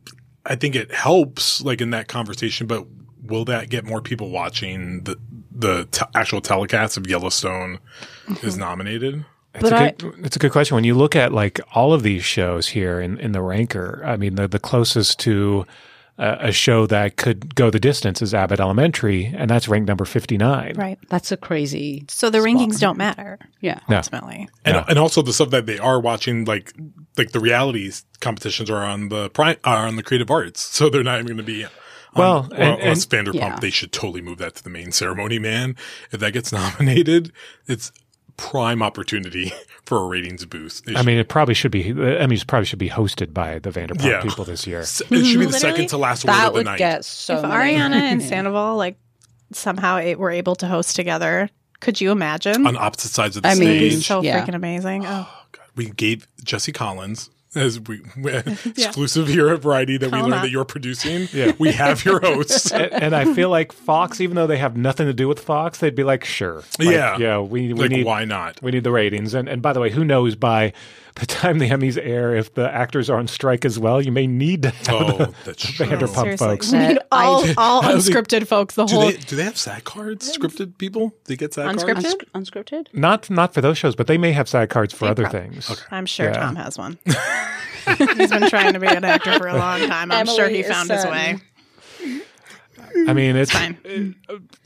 I 0.47 0.55
think 0.55 0.77
it 0.77 0.93
helps 0.93 1.61
like 1.63 1.81
in 1.81 1.91
that 1.91 2.07
conversation, 2.07 2.67
but 2.69 2.87
will 3.23 3.45
that 3.47 3.69
get 3.69 3.85
more 3.85 4.01
people 4.01 4.31
watching 4.31 5.03
the 5.03 5.19
the 5.51 5.87
te- 5.91 6.05
actual 6.15 6.41
telecast 6.41 6.97
of 6.97 7.09
Yellowstone 7.09 7.79
mm-hmm. 8.27 8.47
is 8.47 8.57
nominated? 8.57 9.25
It's 9.55 9.63
But 9.63 9.73
a 9.73 9.77
I- 9.77 9.91
good, 9.91 10.15
it's 10.25 10.37
a 10.37 10.39
good 10.39 10.53
question. 10.53 10.75
When 10.77 10.85
you 10.85 10.95
look 10.95 11.17
at 11.17 11.33
like 11.33 11.61
all 11.75 11.93
of 11.93 12.03
these 12.03 12.25
shows 12.25 12.69
here 12.69 13.01
in, 13.01 13.19
in 13.19 13.33
the 13.33 13.43
ranker, 13.43 14.03
I 14.05 14.17
mean, 14.17 14.35
the, 14.37 14.47
the 14.47 14.59
closest 14.61 15.19
to 15.21 15.67
uh, 16.19 16.37
a 16.41 16.53
show 16.53 16.87
that 16.87 17.17
could 17.17 17.55
go 17.57 17.71
the 17.71 17.81
distance 17.81 18.23
is 18.23 18.33
Abbott 18.35 18.61
Elementary, 18.61 19.27
and 19.37 19.51
that's 19.51 19.67
ranked 19.69 19.89
number 19.89 20.05
59. 20.05 20.75
Right. 20.77 20.99
That's 21.09 21.33
a 21.33 21.37
crazy. 21.37 22.05
So 22.09 22.31
the 22.31 22.39
rankings 22.39 22.79
don't 22.79 22.97
matter 22.99 23.39
Yeah. 23.61 23.81
No. 23.89 23.97
ultimately. 23.97 24.49
And 24.65 24.77
Yeah. 24.77 24.85
and 24.89 24.99
also 24.99 25.23
the 25.23 25.33
stuff 25.33 25.51
that 25.51 25.67
they 25.67 25.79
are 25.79 25.99
watching, 26.01 26.45
like 26.45 26.73
like 27.19 27.33
the 27.33 27.41
realities 27.41 28.05
competitions 28.21 28.71
are 28.71 28.85
on 28.85 29.09
the 29.09 29.29
prime 29.31 29.57
are 29.65 29.87
on 29.87 29.97
the 29.97 30.03
creative 30.03 30.31
arts, 30.31 30.61
so 30.63 30.89
they're 30.89 31.03
not 31.03 31.17
even 31.17 31.27
going 31.27 31.37
to 31.39 31.43
be. 31.43 31.67
Well, 32.17 32.47
well, 32.49 32.53
and- 32.55 32.81
unless 32.81 33.05
and- 33.13 33.27
Vanderpump, 33.27 33.35
Yeah. 33.35 33.59
they 33.59 33.71
should 33.71 33.91
totally 33.91 34.23
move 34.23 34.39
that 34.39 34.55
to 34.55 34.63
the 34.63 34.71
main 34.71 34.93
ceremony, 34.93 35.41
man. 35.41 35.75
If 36.13 36.21
that 36.21 36.33
gets 36.33 36.53
nominated, 36.53 37.33
it's 37.67 37.91
prime 38.37 38.83
opportunity 38.83 39.53
for 39.85 39.99
a 39.99 40.05
ratings 40.07 40.45
boost. 40.45 40.85
They 40.87 40.95
I 40.95 40.99
should- 40.99 41.07
mean, 41.07 41.19
it 41.19 41.29
probably 41.29 41.55
should 41.55 41.71
be, 41.71 41.93
the 41.93 42.03
Emmys 42.03 42.47
probably 42.47 42.67
should 42.67 42.79
be 42.79 42.91
hosted 42.91 43.33
by 43.35 43.59
the 43.59 43.71
Vanderpump 43.71 44.05
Yeah. 44.05 44.23
people 44.23 44.45
this 44.45 44.67
year. 44.67 44.81
it 44.81 44.87
should 44.87 45.09
be 45.11 45.17
the 45.19 45.23
Literally, 45.37 45.53
second 45.59 45.87
to 45.89 45.97
last 45.99 46.25
award 46.25 46.37
That 46.39 46.47
of 46.49 46.53
the 46.53 46.59
would 46.59 46.67
night. 46.67 46.79
get 46.79 47.05
so. 47.05 47.37
if 47.37 47.43
many. 47.43 47.75
Ariana 47.77 47.95
and 47.95 48.23
Sandoval 48.31 48.77
like 48.77 48.97
somehow 49.53 49.99
it, 49.99 50.19
were 50.19 50.31
able 50.31 50.55
to 50.57 50.67
host 50.67 50.97
together, 50.97 51.49
could 51.81 52.01
you 52.01 52.11
imagine? 52.11 52.67
on 52.67 52.77
opposite 52.77 53.11
sides 53.13 53.37
of 53.37 53.43
the 53.43 53.49
I 53.51 53.55
stage. 53.55 53.95
It's 53.95 54.07
so 54.07 54.23
Yeah. 54.23 54.45
freaking 54.45 54.55
amazing. 54.55 55.05
Oh, 55.07 55.29
god 55.53 55.65
we 55.77 55.91
gave 55.91 56.27
Jesse 56.43 56.73
Collins 56.73 57.31
as 57.57 57.81
we 57.81 58.03
exclusive 58.65 59.29
here 59.29 59.49
at 59.51 59.61
Variety 59.61 59.97
that 59.97 60.07
we 60.07 60.11
Call 60.11 60.21
learned 60.23 60.35
him 60.35 60.43
that 60.43 60.51
you're 60.51 60.65
producing. 60.65 61.29
Yeah. 61.35 61.53
We 61.59 61.73
have 61.73 62.05
your 62.05 62.21
host. 62.21 62.73
and, 62.73 62.93
and 62.93 63.15
I 63.17 63.33
feel 63.35 63.51
like 63.51 63.73
Fox, 63.73 64.21
even 64.21 64.37
though 64.37 64.47
they 64.47 64.59
have 64.59 64.77
nothing 64.77 65.07
to 65.07 65.13
do 65.13 65.27
with 65.27 65.41
Fox, 65.41 65.79
they'd 65.79 65.95
be 65.95 66.05
like, 66.05 66.25
sure. 66.25 66.63
Like, 66.79 66.89
Yeah. 66.89 67.17
Yeah. 67.19 67.39
We, 67.41 67.73
we 67.73 67.75
like, 67.75 67.91
need, 67.91 68.07
why 68.07 68.25
not? 68.25 68.63
we 68.63 68.71
need 68.71 68.85
the 68.85 68.93
ratings. 68.93 69.35
And, 69.35 69.49
and 69.49 69.61
by 69.63 69.73
the 69.73 69.81
way, 69.81 69.91
who 69.91 70.05
knows 70.05 70.37
by 70.37 70.73
the 71.21 71.27
time 71.27 71.59
the 71.59 71.69
Emmys 71.69 71.97
air, 72.03 72.35
if 72.35 72.55
the 72.55 72.69
actors 72.73 73.09
are 73.09 73.19
on 73.19 73.29
strike 73.29 73.65
as 73.65 73.79
well, 73.79 74.03
you 74.03 74.11
may 74.11 74.27
need 74.27 74.63
to 74.63 74.71
have 74.71 74.89
Oh, 74.91 75.17
the, 75.17 75.35
that's 75.45 75.45
the 75.45 75.55
true. 75.55 75.87
Vanderpump 75.87 76.15
seriously. 76.23 76.37
folks. 76.49 76.73
We 76.73 76.79
need 76.79 76.99
all, 77.13 77.45
all 77.57 77.85
I 77.85 77.95
was 77.95 78.09
unscripted 78.09 78.47
folks. 78.49 78.75
The 78.75 78.85
Do 78.85 78.95
whole 78.97 79.07
they 79.11 79.17
do 79.19 79.37
they 79.37 79.45
have 79.45 79.57
SAG 79.57 79.85
cards? 79.85 80.37
Scripted 80.37 80.77
people? 80.79 81.15
They 81.27 81.37
get 81.37 81.55
SAG 81.55 81.77
Unscripted? 81.77 82.03
cards? 82.03 82.15
Unsc- 82.35 82.53
unscripted. 82.65 82.87
Not 82.93 83.31
not 83.31 83.55
for 83.55 83.61
those 83.61 83.79
shows, 83.79 83.95
but 83.95 84.07
they 84.09 84.19
may 84.19 84.33
have 84.33 84.49
side 84.49 84.71
cards 84.71 84.93
for 84.93 85.05
They 85.05 85.11
other 85.13 85.23
prob- 85.25 85.33
things. 85.33 85.85
I'm 85.91 86.07
sure 86.07 86.27
Yeah. 86.27 86.33
Tom 86.41 86.57
has 86.57 86.77
one. 86.79 86.99
He's 87.07 88.31
been 88.31 88.49
trying 88.49 88.73
to 88.73 88.81
be 88.81 88.87
an 88.89 89.05
actor 89.05 89.39
for 89.39 89.47
a 89.47 89.57
long 89.57 89.87
time. 89.87 90.11
I'm 90.11 90.27
sure 90.27 90.49
he 90.49 90.61
is, 90.61 90.67
found 90.69 90.91
his 90.91 91.05
way. 91.05 91.39
I 93.09 93.13
mean, 93.13 93.37
it's 93.37 93.51
fine. 93.51 93.77
it- 93.85 94.15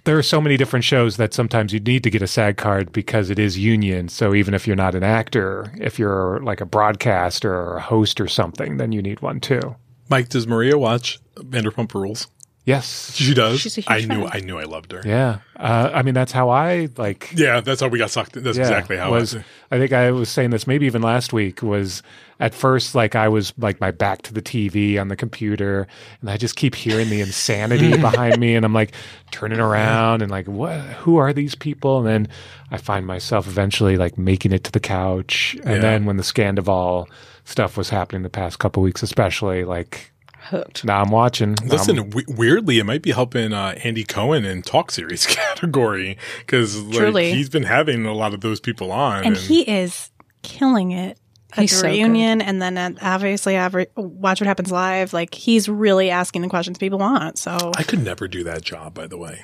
there 0.05 0.17
are 0.19 0.23
so 0.23 0.41
many 0.41 0.57
different 0.57 0.85
shows 0.85 1.17
that 1.17 1.35
sometimes 1.35 1.73
you 1.73 1.81
need 1.81 2.03
to 2.05 2.11
get 2.11 2.23
a 2.23 2.27
SAG 2.27 2.57
card 2.57 2.93
because 2.93 3.31
it 3.31 3.39
is 3.39 3.59
union. 3.59 4.09
So 4.09 4.35
even 4.35 4.55
if 4.55 4.67
you're 4.67 4.77
not 4.77 4.95
an 4.95 5.03
actor, 5.03 5.73
if 5.79 5.99
you're 5.99 6.41
like 6.43 6.61
a 6.61 6.67
broadcaster 6.67 7.53
or 7.53 7.77
a 7.77 7.81
host 7.83 8.21
or 8.21 8.29
something, 8.29 8.77
then 8.79 8.93
you 8.93 9.03
need 9.03 9.21
one 9.21 9.41
too. 9.41 9.77
Mike, 10.09 10.29
does 10.31 10.47
Maria 10.47 10.79
watch 10.79 11.19
Vanderpump 11.37 11.93
Rules? 11.95 12.29
Yes. 12.69 13.15
She 13.15 13.33
does. 13.33 13.61
She's 13.61 13.79
a 13.79 13.81
huge 13.81 14.11
I 14.11 14.15
knew. 14.15 14.27
I 14.27 14.41
knew. 14.41 14.59
I 14.59 14.65
loved 14.65 14.93
her. 14.93 15.01
Yeah. 15.03 15.39
Uh, 15.57 15.91
I 15.95 16.03
mean, 16.03 16.13
that's 16.13 16.33
how 16.33 16.51
I 16.51 16.91
like. 16.99 17.33
Yeah, 17.35 17.61
that's 17.61 17.81
how 17.81 17.89
we 17.89 17.99
got 17.99 18.11
sucked. 18.11 18.35
That's 18.35 18.59
yeah, 18.59 18.65
exactly 18.65 18.99
how 18.99 19.11
was. 19.11 19.33
it 19.33 19.39
was. 19.39 19.47
I 19.71 19.79
think 19.79 19.93
I 19.95 20.11
was 20.11 20.29
saying 20.29 20.51
this 20.51 20.67
maybe 20.67 20.85
even 20.85 21.01
last 21.01 21.33
week 21.33 21.63
was 21.63 22.03
at 22.41 22.55
first 22.55 22.95
like 22.95 23.15
I 23.17 23.27
was 23.29 23.55
like 23.57 23.81
my 23.81 23.91
back 23.91 24.21
to 24.23 24.35
the 24.35 24.43
TV 24.43 25.01
on 25.01 25.09
the 25.09 25.17
computer 25.17 25.87
and 26.21 26.29
I 26.31 26.37
just 26.37 26.57
keep 26.57 26.75
hearing 26.75 27.09
the 27.09 27.23
insanity 27.23 27.97
behind 28.01 28.39
me 28.39 28.55
and 28.55 28.67
I'm 28.67 28.75
like 28.75 28.93
turning 29.31 29.61
around 29.61 30.21
and 30.21 30.31
like 30.31 30.47
what 30.47 30.79
who 30.81 31.17
are 31.17 31.33
these 31.33 31.55
people 31.55 31.99
and 31.99 32.07
then 32.07 32.29
I 32.71 32.77
find 32.77 33.07
myself 33.07 33.47
eventually 33.49 33.97
like 33.97 34.19
making 34.19 34.53
it 34.53 34.63
to 34.65 34.73
the 34.73 34.81
couch 34.81 35.57
and 35.65 35.77
Yeah. 35.77 35.79
then 35.81 36.05
when 36.05 36.19
the 36.19 36.23
Scandival 36.23 37.07
stuff 37.45 37.77
was 37.79 37.89
happening 37.89 38.23
the 38.23 38.31
past 38.31 38.59
couple 38.59 38.83
weeks 38.83 39.03
especially 39.03 39.65
like 39.65 40.13
Hooked. 40.51 40.85
now 40.85 41.01
I'm 41.03 41.11
watching 41.11 41.51
Now 41.51 41.57
I'm- 41.63 41.69
Listen, 41.71 41.97
w- 41.97 42.27
weirdly, 42.29 42.79
it 42.79 42.85
might 42.85 43.03
be 43.03 43.13
helping 43.13 43.53
uh, 43.53 43.79
Andy 43.85 44.05
Cohen 44.05 44.45
in 44.45 44.63
talk 44.63 44.91
series 44.91 45.27
category 45.59 46.17
because 46.41 46.81
like, 46.83 46.97
Truly. 46.99 47.33
he's 47.33 47.49
been 47.49 47.63
having 47.65 48.05
a 48.07 48.13
lot 48.15 48.35
of 48.35 48.41
those 48.41 48.61
people 48.61 48.91
on, 48.93 49.25
And 49.25 49.37
he 49.37 49.63
is 49.63 50.11
killing 50.43 50.93
it 50.93 51.19
at 51.53 51.61
He's 51.61 51.71
the 51.71 51.77
so 51.77 51.83
good. 51.83 51.89
reunion 51.93 52.41
and 52.43 52.61
then 52.61 52.77
at 52.79 53.03
obviously 53.03 53.57
every, 53.57 53.87
watch 53.97 54.41
what 54.41 54.47
happens 54.47 54.71
live 54.71 55.13
like 55.15 55.33
he's 55.35 55.69
really 55.69 56.11
asking 56.11 56.43
the 56.43 56.49
questions 56.49 56.77
people 56.79 56.99
want 56.99 57.39
so 57.39 57.73
I 57.77 57.83
could 57.85 58.05
never 58.05 58.29
do 58.29 58.45
that 58.45 58.63
job. 58.63 58.93
By 58.95 59.07
the 59.07 59.17
way, 59.17 59.41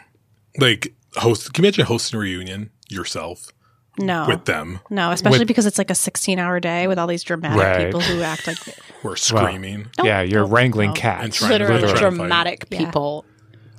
like 0.59 0.95
host. 1.17 1.53
Can 1.55 1.65
you 1.65 1.69
imagine 1.69 1.87
hosting 1.87 2.19
a 2.19 2.21
reunion 2.21 2.71
yourself 2.91 3.53
no 3.99 4.27
with 4.27 4.45
them? 4.45 4.81
no 4.91 5.11
especially 5.11 5.41
With- 5.41 5.49
because 5.49 5.67
it's 5.67 5.79
like 5.79 5.91
a 5.91 5.95
16 5.95 6.39
hour 6.39 6.61
day 6.61 6.87
with 6.87 6.99
all 6.99 7.07
these 7.07 7.23
dramatic 7.23 7.59
Right. 7.63 7.85
people 7.87 8.01
who 8.01 8.23
act 8.23 8.47
like 8.47 8.59
we're 9.03 9.17
screaming? 9.17 9.87
yeah 10.03 10.21
you're 10.23 10.43
don't- 10.43 10.51
wrangling 10.51 10.91
no. 10.91 10.95
cats 10.95 11.25
And 11.25 11.33
trying 11.33 11.51
to- 11.51 11.55
Literally 11.59 11.81
trying 11.83 11.95
to 11.95 12.01
fight. 12.01 12.17
dramatic 12.17 12.67
Yeah. 12.71 12.79
people. 12.79 13.25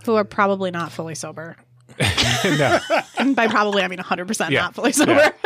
who 0.06 0.16
are 0.16 0.24
probably 0.24 0.72
not 0.72 0.92
fully 0.92 1.16
sober 1.16 1.58
no. 2.46 2.80
and 3.18 3.36
by 3.36 3.48
probably 3.48 3.82
i 3.84 3.88
mean 3.88 4.00
100% 4.00 4.50
Yeah. 4.50 4.62
not 4.62 4.76
fully 4.76 4.92
sober 4.92 5.32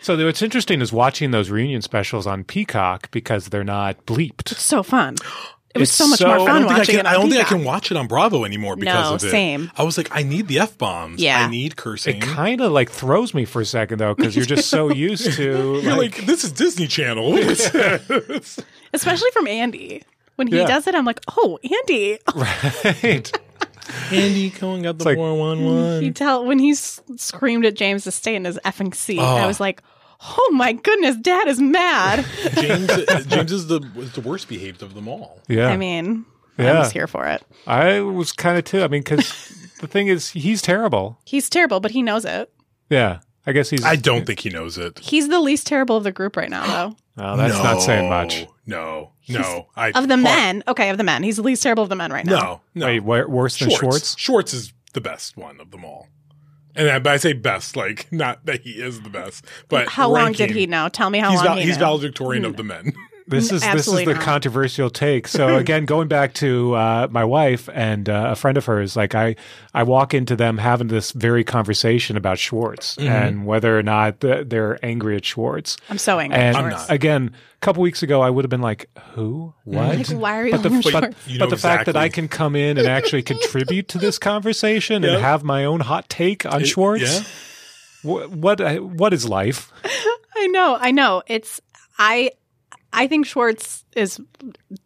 So 0.00 0.22
what's 0.22 0.42
interesting 0.42 0.82
is 0.82 0.92
watching 0.92 1.30
those 1.30 1.48
reunion 1.48 1.80
specials 1.80 2.26
on 2.26 2.44
Peacock 2.44 3.10
because 3.10 3.46
they're 3.48 3.64
not 3.64 4.04
bleeped. 4.04 4.50
so 4.54 4.82
fun. 4.82 5.16
It 5.74 5.80
was 5.80 5.88
It's 5.88 5.96
so 5.98 6.06
much 6.06 6.20
so- 6.20 6.28
more 6.28 6.38
I 6.38 6.42
I 6.42 6.46
fun 6.46 6.46
don't 6.46 6.62
think 6.62 6.70
I 6.70 6.78
watching 6.78 6.94
can. 6.96 7.06
it. 7.06 7.08
I 7.08 7.14
on 7.16 7.20
don't 7.22 7.30
think 7.30 7.42
I 7.44 7.48
can 7.48 7.64
watch 7.64 7.90
it 7.90 7.96
on 7.96 8.06
Bravo 8.06 8.44
anymore 8.44 8.76
because 8.76 9.08
No, 9.10 9.14
of 9.16 9.24
it. 9.24 9.30
same. 9.30 9.72
I 9.76 9.82
was 9.82 9.98
like, 9.98 10.08
I 10.12 10.22
need 10.22 10.46
the 10.46 10.60
f 10.60 10.78
bombs. 10.78 11.20
Yeah. 11.20 11.40
I 11.46 11.50
need 11.50 11.74
cursing. 11.76 12.18
It 12.18 12.22
kind 12.22 12.60
of 12.60 12.70
like 12.70 12.90
throws 12.90 13.34
me 13.34 13.44
for 13.44 13.60
a 13.60 13.64
second 13.66 13.98
though 13.98 14.14
because 14.14 14.36
you're 14.36 14.44
just 14.46 14.68
so 14.70 14.88
used 14.92 15.32
to 15.32 15.42
You're 15.82 15.96
like, 15.96 16.16
like, 16.18 16.26
this 16.26 16.44
is 16.44 16.52
Disney 16.52 16.86
Channel. 16.86 17.32
What 17.32 17.42
is 17.42 17.72
this? 17.72 18.60
especially 18.92 19.30
from 19.32 19.48
Andy. 19.48 20.02
When 20.36 20.46
he 20.46 20.58
Yeah. 20.58 20.66
does 20.66 20.86
it, 20.86 20.94
I'm 20.94 21.04
like, 21.04 21.20
oh, 21.36 21.58
Andy. 21.62 22.18
right. 22.36 23.32
Andy 24.10 24.50
Cohen 24.50 24.82
got 24.82 24.98
the 24.98 25.04
like- 25.04 25.16
four 25.16 25.34
one 25.36 25.64
one. 25.64 26.02
You 26.02 26.10
tell 26.12 26.44
when 26.44 26.58
he 26.58 26.70
s- 26.70 27.00
screamed 27.16 27.64
at 27.66 27.74
James 27.74 28.04
to 28.04 28.10
stay 28.10 28.34
in 28.34 28.44
his 28.44 28.58
effing 28.64 28.94
seat. 28.94 29.18
I 29.20 29.44
Oh. 29.44 29.46
was 29.46 29.60
like, 29.60 29.82
oh 30.24 30.50
my 30.52 30.72
goodness, 30.72 31.16
Dad 31.16 31.48
is 31.48 31.60
mad. 31.60 32.24
James 32.54 32.88
James 33.26 33.52
is 33.52 33.66
the 33.68 33.80
is 33.96 34.12
the 34.12 34.20
worst 34.20 34.48
behaved 34.48 34.82
of 34.82 34.94
them 34.94 35.08
all. 35.08 35.40
Yeah, 35.48 35.68
I 35.68 35.76
mean, 35.76 36.24
Yeah. 36.58 36.72
I 36.72 36.78
was 36.80 36.92
here 36.92 37.06
for 37.06 37.26
it. 37.26 37.42
I 37.66 38.00
was 38.00 38.32
kind 38.32 38.58
of 38.58 38.64
too. 38.64 38.82
I 38.82 38.88
mean, 38.88 39.02
because 39.02 39.18
the 39.80 39.86
thing 39.86 40.08
is, 40.08 40.30
he's 40.30 40.62
terrible. 40.62 41.18
He's 41.24 41.48
terrible, 41.50 41.80
but 41.80 41.90
he 41.90 42.02
knows 42.02 42.24
it. 42.24 42.50
Yeah, 42.90 43.20
I 43.46 43.52
guess 43.52 43.70
he's. 43.70 43.84
I 43.84 43.96
don't 43.96 44.26
think 44.26 44.40
he 44.40 44.50
knows 44.50 44.78
it. 44.78 44.98
He's 44.98 45.28
the 45.28 45.40
least 45.40 45.66
terrible 45.66 45.96
of 45.96 46.04
the 46.04 46.12
group 46.12 46.36
right 46.36 46.50
now, 46.50 46.66
though. 46.66 46.96
Oh, 47.16 47.36
that's 47.36 47.54
not 47.62 47.80
saying 47.80 48.08
much. 48.10 48.44
No, 48.66 49.12
no. 49.28 49.68
I, 49.76 49.90
Of 49.92 50.08
the 50.08 50.16
Har- 50.16 50.22
men, 50.24 50.64
okay, 50.66 50.90
of 50.90 50.98
the 50.98 51.04
men, 51.04 51.22
he's 51.22 51.36
the 51.36 51.42
least 51.44 51.62
terrible 51.62 51.84
of 51.84 51.88
the 51.88 51.94
men 51.94 52.12
right 52.12 52.26
now. 52.26 52.60
No, 52.74 52.88
no. 52.88 53.00
Wait, 53.02 53.28
worse 53.28 53.56
than 53.56 53.70
Schwartz? 53.70 54.18
Schwartz 54.18 54.52
is 54.52 54.72
the 54.94 55.00
best 55.00 55.36
one 55.36 55.60
of 55.60 55.70
them 55.70 55.84
all. 55.84 56.08
And 56.76 56.90
I, 56.90 56.98
but 56.98 57.12
I 57.12 57.16
say 57.18 57.32
best, 57.32 57.76
like 57.76 58.10
not 58.12 58.44
that 58.46 58.62
he 58.62 58.72
is 58.72 59.00
the 59.02 59.10
best, 59.10 59.44
but 59.68 59.88
How 59.88 60.10
long 60.10 60.32
did 60.32 60.50
he 60.50 60.66
know? 60.66 60.88
Tell 60.88 61.10
me 61.10 61.18
how 61.18 61.30
He's, 61.30 61.38
long 61.38 61.46
val- 61.46 61.56
he 61.56 61.64
he's 61.64 61.76
valedictorian 61.76 62.44
of 62.44 62.52
hmm. 62.52 62.56
the 62.56 62.64
men. 62.64 62.92
This 63.26 63.50
is 63.52 63.62
this 63.62 63.86
is 63.88 64.04
the 64.04 64.12
not. 64.12 64.20
controversial 64.22 64.90
take. 64.90 65.28
So 65.28 65.56
again, 65.64 65.86
going 65.86 66.08
back 66.08 66.34
to 66.34 66.74
uh, 66.74 67.08
my 67.10 67.24
wife 67.24 67.68
and 67.72 68.08
uh, 68.08 68.28
a 68.32 68.36
friend 68.36 68.58
of 68.58 68.66
hers, 68.66 68.96
like 68.96 69.14
I, 69.14 69.36
I 69.72 69.82
walk 69.82 70.12
into 70.12 70.36
them 70.36 70.58
having 70.58 70.88
this 70.88 71.10
very 71.12 71.42
conversation 71.44 72.16
about 72.16 72.38
Schwartz 72.38 72.96
Mm-hmm. 72.96 73.08
and 73.08 73.46
whether 73.46 73.78
or 73.78 73.82
not 73.82 74.20
th- 74.20 74.48
they're 74.48 74.78
angry 74.84 75.16
at 75.16 75.24
Schwartz. 75.24 75.76
I'm 75.88 75.96
so 75.98 76.18
angry. 76.18 76.38
And 76.38 76.56
I'm 76.56 76.68
not. 76.70 76.90
again, 76.90 77.30
a 77.56 77.58
couple 77.60 77.82
weeks 77.82 78.02
ago, 78.02 78.20
I 78.20 78.28
would 78.28 78.44
have 78.44 78.50
been 78.50 78.60
like, 78.60 78.90
"Who? 79.14 79.54
What? 79.64 79.96
Like, 79.96 80.06
why 80.08 80.38
are 80.40 80.44
you 80.46 80.52
but 80.52 80.62
the, 80.62 80.68
on 80.70 80.82
but, 80.92 81.14
You 81.26 81.38
know 81.38 81.46
but 81.46 81.50
the 81.50 81.56
fact 81.56 81.86
that 81.86 81.96
I 81.96 82.10
can 82.10 82.28
come 82.28 82.54
in 82.54 82.76
and 82.76 82.86
actually 82.86 83.22
contribute 83.22 83.88
to 83.88 83.98
this 83.98 84.18
conversation 84.18 85.02
Yep. 85.02 85.12
and 85.12 85.22
have 85.30 85.42
my 85.44 85.64
own 85.64 85.80
hot 85.80 86.08
take 86.10 86.44
on 86.44 86.62
Schwartz, 86.64 87.02
Yeah. 88.04 88.20
wh- 88.26 88.30
what 88.36 88.60
what 88.82 89.14
is 89.14 89.26
life? 89.26 89.72
I 90.36 90.46
know, 90.48 90.76
I 90.78 90.90
know. 90.90 91.22
It's 91.26 91.60
I 91.98 92.32
I 92.94 93.06
think 93.06 93.26
Schwartz 93.26 93.84
is 93.96 94.20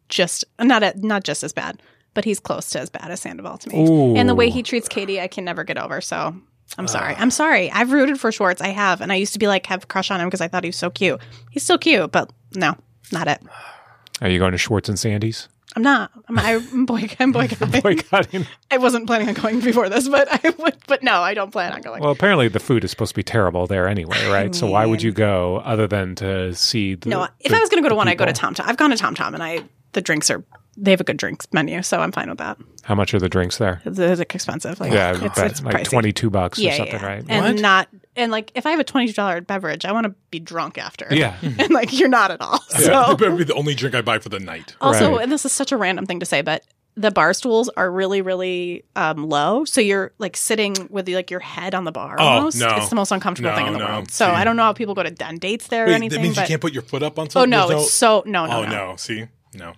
just 0.09 0.45
not 0.59 0.83
a, 0.83 0.95
not 0.97 1.25
just 1.25 1.45
as 1.45 1.53
bad, 1.53 1.81
but 2.15 2.25
he's 2.25 2.41
close 2.41 2.71
to 2.71 2.81
as 2.81 2.91
bad 2.91 3.11
as 3.11 3.21
Sandoval 3.21 3.59
to 3.59 3.69
me. 3.69 3.87
Ooh. 3.87 4.17
And 4.17 4.29
the 4.29 4.35
way 4.35 4.51
he 4.51 4.63
treats 4.63 4.89
Katie, 4.89 5.21
I 5.21 5.29
can 5.29 5.45
never 5.45 5.63
get 5.63 5.79
over. 5.79 6.01
So 6.01 6.17
I'm 6.17 6.85
ah. 6.85 6.87
sorry. 6.87 7.15
I'm 7.15 7.31
sorry. 7.31 7.71
I've 7.71 7.93
rooted 7.93 8.19
for 8.19 8.33
Schwartz. 8.33 8.61
I 8.61 8.69
have, 8.69 9.01
and 9.01 9.13
I 9.13 9.17
used 9.17 9.33
to 9.35 9.39
be 9.39 9.47
like 9.47 9.67
have 9.67 9.85
a 9.85 9.87
crush 9.87 10.11
on 10.11 10.21
him 10.21 10.27
because 10.27 10.41
I 10.41 10.49
thought 10.49 10.65
he 10.65 10.69
was 10.69 10.77
so 10.77 10.91
cute. 10.91 11.21
He's 11.51 11.63
still 11.63 11.79
cute, 11.79 12.11
but 12.11 12.33
no, 12.55 12.77
not 13.13 13.29
it. 13.29 13.41
Are 14.21 14.29
you 14.29 14.39
going 14.39 14.53
to 14.53 14.59
Schwartz 14.59 14.89
and 14.89 14.99
Sandy's? 14.99 15.49
I'm 15.77 15.83
not. 15.83 16.11
I'm, 16.29 16.39
I'm 16.39 16.87
boy. 16.87 17.09
I'm 17.21 17.31
boycotting. 17.31 17.81
Boycotting. 17.83 18.47
I 18.71 18.79
wasn't 18.79 19.07
planning 19.07 19.29
on 19.29 19.35
going 19.35 19.61
before 19.61 19.89
this, 19.89 20.09
but 20.09 20.27
I 20.31 20.51
would. 20.59 20.77
But 20.87 21.03
no, 21.03 21.21
I 21.21 21.35
don't 21.35 21.51
plan 21.51 21.73
on 21.73 21.83
going. 21.83 22.03
Well, 22.03 22.11
apparently 22.11 22.49
the 22.49 22.59
food 22.61 22.85
is 22.85 22.91
supposed 22.91 23.11
to 23.11 23.15
be 23.17 23.23
terrible 23.23 23.67
there 23.67 23.87
anyway, 23.87 24.27
right? 24.29 24.55
So 24.55 24.67
why 24.69 24.87
would 24.87 25.03
you 25.03 25.13
go 25.13 25.59
other 25.59 25.87
than 25.87 26.15
to 26.17 26.55
see 26.55 26.95
the 26.95 27.11
No, 27.11 27.29
if 27.41 27.51
the- 27.51 27.57
I 27.57 27.61
was 27.61 27.69
going 27.69 27.83
to 27.83 27.87
go 27.87 27.91
to 27.91 27.95
one, 27.97 28.09
I'd 28.09 28.19
go 28.19 28.25
to? 28.25 28.33
Tom 28.33 28.55
Tom. 28.55 28.67
I've 28.69 28.77
gone 28.79 28.91
to 28.91 28.97
Tom 28.97 29.15
Tom, 29.15 29.35
and 29.35 29.43
I 29.43 29.63
the 29.93 30.01
drinks 30.01 30.31
are 30.31 30.45
they 30.81 30.93
have 30.93 31.01
a 31.01 31.05
good 31.05 31.17
drinks 31.17 31.47
menu, 31.53 31.83
so 31.83 31.99
I'm 32.01 32.13
fine 32.13 32.29
with 32.29 32.39
that. 32.39 32.57
How 32.85 32.95
much 32.95 33.13
are 33.13 33.19
the 33.19 33.29
drinks 33.29 33.59
there? 33.59 33.83
It's, 33.85 33.99
it's 33.99 34.21
expensive, 34.21 34.79
like 34.79 34.93
Yeah, 34.93 35.19
it's, 35.21 35.37
it's 35.39 35.63
like 35.63 35.83
twenty 35.85 36.13
two 36.13 36.31
bucks 36.31 36.59
yeah, 36.59 36.75
or 36.75 36.77
something, 36.77 37.01
yeah. 37.01 37.07
right? 37.07 37.25
And 37.29 37.45
What? 37.57 37.61
not 37.61 37.89
and 38.15 38.31
like 38.31 38.53
if 38.55 38.65
I 38.65 38.71
have 38.71 38.79
a 38.81 38.85
twenty 38.85 39.09
two 39.09 39.13
dollar 39.15 39.41
beverage, 39.41 39.85
I 39.85 39.91
want 39.93 40.05
to 40.05 40.15
be 40.31 40.39
drunk 40.39 40.79
after. 40.79 41.09
Yeah. 41.11 41.37
and 41.43 41.71
like 41.71 41.99
you're 41.99 42.09
not 42.09 42.31
at 42.31 42.41
all. 42.41 42.61
It 42.77 42.85
So 42.85 43.17
better 43.19 43.35
be 43.35 43.43
the 43.45 43.55
only 43.55 43.75
drink 43.75 43.95
I 43.97 44.03
buy 44.03 44.21
for 44.21 44.29
the 44.29 44.39
night. 44.39 44.77
also, 44.81 45.15
Right. 45.17 45.23
and 45.25 45.33
this 45.33 45.45
is 45.45 45.51
such 45.53 45.73
a 45.73 45.77
random 45.77 46.07
thing 46.07 46.21
to 46.21 46.27
say, 46.27 46.43
but 46.43 46.63
the 46.97 47.11
bar 47.13 47.33
stools 47.33 47.69
are 47.77 47.91
really, 47.91 48.23
really 48.23 48.85
um, 48.97 49.29
low. 49.29 49.65
So 49.65 49.81
you're 49.81 50.13
like 50.19 50.37
sitting 50.37 50.75
with 50.91 51.09
like 51.09 51.31
your 51.31 51.39
head 51.41 51.75
on 51.75 51.85
the 51.85 51.93
bar. 51.93 52.17
Oh, 52.19 52.25
Almost. 52.25 52.59
no. 52.61 52.77
It's 52.77 52.89
the 52.89 52.97
most 52.97 53.11
uncomfortable 53.13 53.51
No, 53.51 53.57
thing 53.57 53.67
in 53.69 53.73
the 53.73 53.79
no. 53.81 53.85
world. 53.87 54.11
So 54.11 54.27
See. 54.27 54.31
I 54.33 54.43
don't 54.45 54.57
know 54.57 54.65
how 54.65 54.73
people 54.73 54.95
go 54.95 55.03
to 55.05 55.11
den 55.11 55.37
dates 55.39 55.69
there 55.69 55.85
or 55.85 55.89
Wait, 55.89 55.95
anything. 55.95 56.19
that 56.19 56.23
means 56.23 56.35
but, 56.37 56.43
you 56.43 56.49
can't 56.49 56.61
put 56.61 56.73
your 56.73 56.83
foot 56.83 57.03
up 57.05 57.19
on 57.19 57.31
something. 57.31 57.53
oh 57.55 57.57
something. 57.57 57.69
no, 57.69 57.69
There's 57.69 57.83
it's 57.89 57.95
so 57.95 58.23
no, 58.27 58.47
no, 58.47 58.53
oh 58.61 58.63
no. 58.65 58.71
no. 58.91 58.97
See, 58.97 59.27
no, 59.55 59.73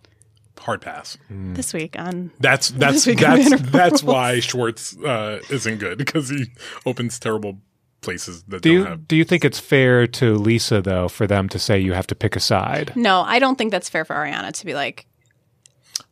hard 0.58 0.80
pass. 0.82 1.16
This 1.30 1.72
week 1.72 1.98
on 1.98 2.30
That's 2.40 2.68
that's 2.82 3.06
week 3.06 3.26
on 3.26 3.38
that's 3.38 3.48
Vanderpump 3.50 3.70
that's 3.72 4.02
Rules. 4.02 4.14
why 4.14 4.40
Schwartz 4.40 4.96
uh, 4.98 5.40
isn't 5.50 5.78
good 5.78 5.98
because 5.98 6.28
he 6.28 6.46
opens 6.86 7.18
terrible 7.18 7.58
places 8.02 8.42
that 8.44 8.62
Do 8.62 8.70
don't 8.70 8.78
you 8.78 8.84
have. 8.84 9.08
do 9.08 9.16
you 9.16 9.24
think 9.24 9.44
it's 9.44 9.58
fair 9.60 10.06
to 10.06 10.34
Lisa 10.34 10.80
though 10.82 11.08
for 11.08 11.26
them 11.26 11.48
to 11.50 11.58
say 11.58 11.78
you 11.78 11.92
have 11.92 12.06
to 12.08 12.14
pick 12.14 12.36
a 12.36 12.40
side? 12.40 12.92
No, 12.96 13.20
I 13.22 13.38
don't 13.38 13.56
think 13.56 13.70
that's 13.72 13.88
fair 13.88 14.04
for 14.04 14.14
Ariana 14.16 14.52
to 14.52 14.66
be 14.66 14.74
like, 14.74 15.06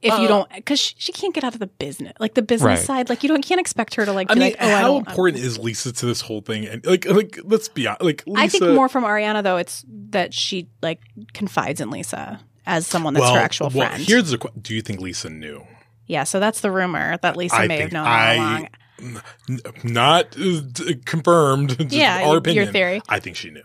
if 0.02 0.12
Uh, 0.12 0.18
you 0.18 0.28
don't, 0.28 0.48
because 0.54 0.78
she, 0.78 0.94
she 0.98 1.12
can't 1.12 1.34
get 1.34 1.44
out 1.44 1.54
of 1.54 1.60
the 1.60 1.66
business, 1.66 2.12
like 2.20 2.34
the 2.34 2.42
business 2.42 2.78
Right. 2.80 2.86
side. 2.86 3.08
Like 3.08 3.22
you 3.22 3.28
don't, 3.28 3.42
can't 3.42 3.60
expect 3.60 3.94
her 3.96 4.04
to 4.04 4.12
like. 4.12 4.30
I 4.30 4.34
Be 4.34 4.40
mean, 4.40 4.50
like, 4.50 4.58
oh, 4.60 4.66
I 4.66 4.80
how 4.80 4.86
don't. 4.88 5.08
important 5.08 5.42
is 5.42 5.58
Lisa 5.58 5.92
to 5.92 6.06
this 6.06 6.20
whole 6.20 6.40
thing? 6.42 6.66
And 6.66 6.84
like, 6.86 7.04
like, 7.06 7.38
let's 7.42 7.68
be 7.68 7.86
honest. 7.86 8.02
Like, 8.02 8.22
Lisa, 8.26 8.40
I 8.40 8.48
think 8.48 8.64
more 8.74 8.88
from 8.88 9.04
Ariana 9.04 9.42
though. 9.42 9.56
It's 9.56 9.84
that 10.10 10.32
she 10.34 10.68
like 10.82 11.00
confides 11.32 11.80
in 11.80 11.90
Lisa 11.90 12.38
as 12.68 12.86
someone 12.86 13.14
that's 13.14 13.22
well, 13.24 13.34
her 13.34 13.40
actual 13.40 13.70
well, 13.74 13.88
friend. 13.88 14.02
Here's 14.06 14.30
the: 14.30 14.38
que- 14.38 14.52
Do 14.60 14.74
you 14.74 14.82
think 14.82 15.00
Lisa 15.00 15.28
knew? 15.30 15.64
yeah, 16.06 16.22
so 16.24 16.38
that's 16.38 16.60
the 16.60 16.70
rumor 16.70 17.16
that 17.22 17.36
Lisa 17.36 17.56
I 17.56 17.66
may 17.66 17.80
have 17.80 17.92
known 17.92 18.06
I- 18.06 18.36
all 18.36 18.44
along. 18.44 18.68
N- 19.00 19.60
not 19.84 20.36
uh, 20.40 20.60
confirmed. 21.04 21.78
Just 21.78 21.92
Yeah, 21.92 22.16
our 22.22 22.28
your 22.28 22.36
opinion. 22.38 22.72
theory. 22.72 23.00
I 23.08 23.20
think 23.20 23.36
she 23.36 23.50
knew. 23.50 23.62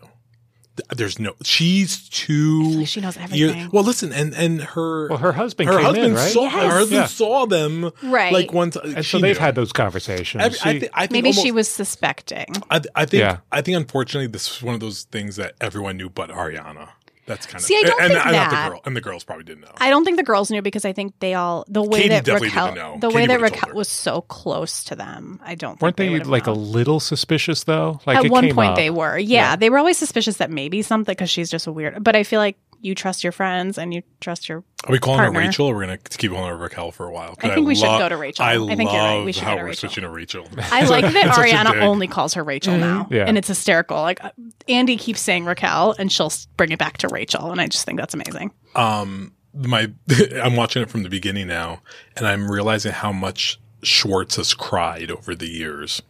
There's 0.95 1.19
no. 1.19 1.33
She's 1.43 2.09
too. 2.09 2.63
like 2.63 2.87
she 2.87 2.99
knows 3.01 3.15
year- 3.31 3.49
everything. 3.49 3.69
well, 3.71 3.83
listen, 3.83 4.11
and 4.11 4.33
and 4.33 4.61
her 4.61 5.07
Well, 5.09 5.19
her 5.19 5.31
husband 5.33 5.69
her 5.69 5.75
came 5.77 5.85
husband 5.85 6.05
in, 6.07 6.13
right? 6.15 6.31
saw 6.31 6.43
Yes. 6.43 6.53
her 6.53 6.69
husband 6.69 6.91
Yeah. 7.01 7.05
saw 7.05 7.45
them 7.45 7.91
Right. 8.03 8.33
like 8.33 8.53
once. 8.53 8.75
And 8.75 9.05
so 9.05 9.19
they've 9.19 9.37
had 9.37 9.53
those 9.55 9.71
conversations. 9.71 10.41
I, 10.43 10.47
I, 10.47 10.73
She- 10.73 10.79
thi- 10.81 10.89
I 10.93 11.01
think 11.07 11.11
Maybe 11.11 11.31
she 11.31 11.51
was 11.51 11.67
suspecting. 11.67 12.47
I, 12.71 12.81
I 12.95 13.05
think. 13.05 13.21
Yeah. 13.21 13.37
I 13.51 13.61
think. 13.61 13.77
Unfortunately, 13.77 14.27
this 14.27 14.49
is 14.57 14.63
one 14.63 14.73
of 14.73 14.81
those 14.81 15.03
things 15.03 15.35
that 15.35 15.53
everyone 15.61 15.97
knew, 15.97 16.09
but 16.09 16.29
Ariana. 16.31 16.89
That's 17.25 17.45
kind 17.45 17.55
of. 17.55 17.62
See, 17.62 17.75
I 17.77 17.81
don't 17.83 18.01
and, 18.01 18.12
think 18.12 18.25
and 18.25 18.33
not 18.36 18.49
that. 18.51 18.65
the 18.65 18.69
girl, 18.71 18.81
and 18.86 18.95
the 18.95 19.01
girls 19.01 19.23
probably 19.23 19.45
didn't 19.45 19.62
know. 19.62 19.71
I 19.77 19.89
don't 19.89 20.03
think 20.03 20.17
the 20.17 20.23
girls 20.23 20.51
knew 20.51 20.62
because 20.62 20.83
I 20.83 20.91
think 20.93 21.13
they 21.19 21.33
all 21.33 21.63
the 21.69 21.81
way 21.81 22.01
Katie 22.09 22.19
that 22.19 22.27
Raquel 22.41 22.65
didn't 22.67 22.77
know. 22.77 22.97
the 22.99 23.07
Katie 23.07 23.15
way 23.15 23.27
that 23.27 23.39
Raquel 23.41 23.73
was 23.73 23.88
so 23.88 24.21
close 24.21 24.83
to 24.86 24.95
them. 24.95 25.39
I 25.43 25.55
don't. 25.55 25.79
weren't 25.81 25.95
think 25.95 26.09
they, 26.09 26.13
would've 26.13 26.27
like 26.27 26.47
known. 26.47 26.57
a 26.57 26.59
little 26.59 26.99
suspicious 26.99 27.63
though? 27.63 27.99
Like 28.05 28.17
At 28.17 28.25
it 28.25 28.31
one 28.31 28.43
came 28.43 28.55
point 28.55 28.71
up. 28.71 28.75
they 28.75 28.89
were. 28.89 29.17
Yeah, 29.17 29.51
Yeah. 29.51 29.55
they 29.55 29.69
were 29.69 29.77
always 29.77 29.97
suspicious 29.97 30.38
that 30.38 30.51
maybe 30.51 30.81
something 30.81 31.12
because 31.13 31.29
she's 31.29 31.49
just 31.49 31.65
a 31.67 31.71
weird. 31.71 32.03
But 32.03 32.15
I 32.15 32.23
feel 32.23 32.39
like 32.39 32.57
you 32.83 32.93
trust 32.93 33.23
your 33.23 33.31
friends 33.31 33.77
and 33.79 33.93
you 33.93 34.03
trust 34.21 34.47
your. 34.47 34.63
Are 34.85 34.91
we 34.91 34.99
calling 34.99 35.17
partner. 35.19 35.39
her 35.39 35.47
Rachel, 35.47 35.65
or 35.67 35.75
we're 35.75 35.81
gonna 35.85 35.97
keep 35.97 36.31
calling 36.31 36.49
her 36.49 36.57
Raquel 36.57 36.91
for 36.91 37.07
a 37.07 37.11
while. 37.11 37.35
I 37.41 37.55
think 37.55 37.65
we 37.65 37.73
should 37.73 37.85
go 37.85 38.09
to 38.09 38.17
Rachel. 38.17 38.43
I, 38.45 38.53
I 38.55 38.75
think 38.75 38.91
you're 38.91 39.01
right. 39.01 39.23
We 39.23 39.31
should 39.31 39.43
how 39.43 39.51
go 39.51 39.57
to 39.57 39.63
we're 39.63 39.67
Rachel. 39.69 39.89
switching 39.89 40.01
to 40.03 40.09
Rachel. 40.09 40.47
I 40.57 40.83
like 40.85 41.03
that 41.13 41.15
It's 41.27 41.35
such 41.35 41.49
a 41.49 41.53
Ariana 41.55 41.71
dig. 41.71 41.81
only 41.81 42.07
calls 42.07 42.33
her 42.35 42.43
Rachel 42.43 42.77
now, 42.77 43.07
Yeah. 43.09 43.23
and 43.25 43.37
it's 43.37 43.47
hysterical. 43.47 43.97
Like 44.01 44.23
uh, 44.23 44.31
Andy 44.67 44.97
keeps 44.97 45.21
saying 45.21 45.45
Raquel, 45.45 45.95
and 45.97 46.11
she'll 46.11 46.25
s- 46.27 46.45
bring 46.57 46.71
it 46.71 46.79
back 46.79 46.97
to 46.99 47.07
Rachel, 47.07 47.51
and 47.51 47.59
I 47.61 47.67
just 47.67 47.85
think 47.85 47.97
that's 47.99 48.13
amazing. 48.13 48.51
um 48.75 49.33
my 49.55 49.91
I'm 50.43 50.55
watching 50.55 50.81
it 50.81 50.89
from 50.89 51.03
the 51.03 51.09
beginning 51.09 51.47
now 51.47 51.81
and 52.17 52.25
I'm 52.27 52.49
realizing 52.51 52.91
how 52.91 53.11
much 53.11 53.59
Schwartz 53.83 54.37
has 54.37 54.53
cried 54.53 55.11
over 55.11 55.35
the 55.35 55.47
years. 55.47 56.01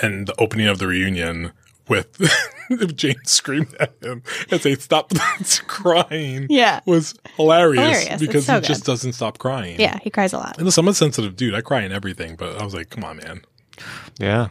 And 0.00 0.28
the 0.28 0.40
opening 0.40 0.68
of 0.68 0.78
the 0.78 0.86
reunion 0.86 1.50
with 1.88 2.96
Jane 2.96 3.16
screamed 3.24 3.74
at 3.80 3.94
him 4.02 4.22
and 4.50 4.60
say 4.60 4.74
stop 4.76 5.12
crying 5.66 6.46
Yeah. 6.48 6.80
was 6.86 7.14
hilarious, 7.36 7.82
Hilarious. 8.02 8.20
Because 8.20 8.46
so 8.46 8.60
he 8.60 8.66
just 8.66 8.84
doesn't 8.84 9.12
stop 9.14 9.38
crying. 9.38 9.80
Yeah, 9.80 9.98
he 10.02 10.10
cries 10.10 10.32
a 10.32 10.38
lot. 10.38 10.56
And 10.56 10.64
listen, 10.66 10.84
I'm 10.84 10.88
a 10.88 10.94
sensitive 10.94 11.36
dude. 11.36 11.54
I 11.54 11.60
cry 11.60 11.82
in 11.82 11.92
everything, 11.92 12.36
but 12.36 12.60
I 12.60 12.64
was 12.64 12.74
like, 12.74 12.90
come 12.90 13.04
on, 13.04 13.16
man. 13.18 13.42
Yeah. 14.18 14.48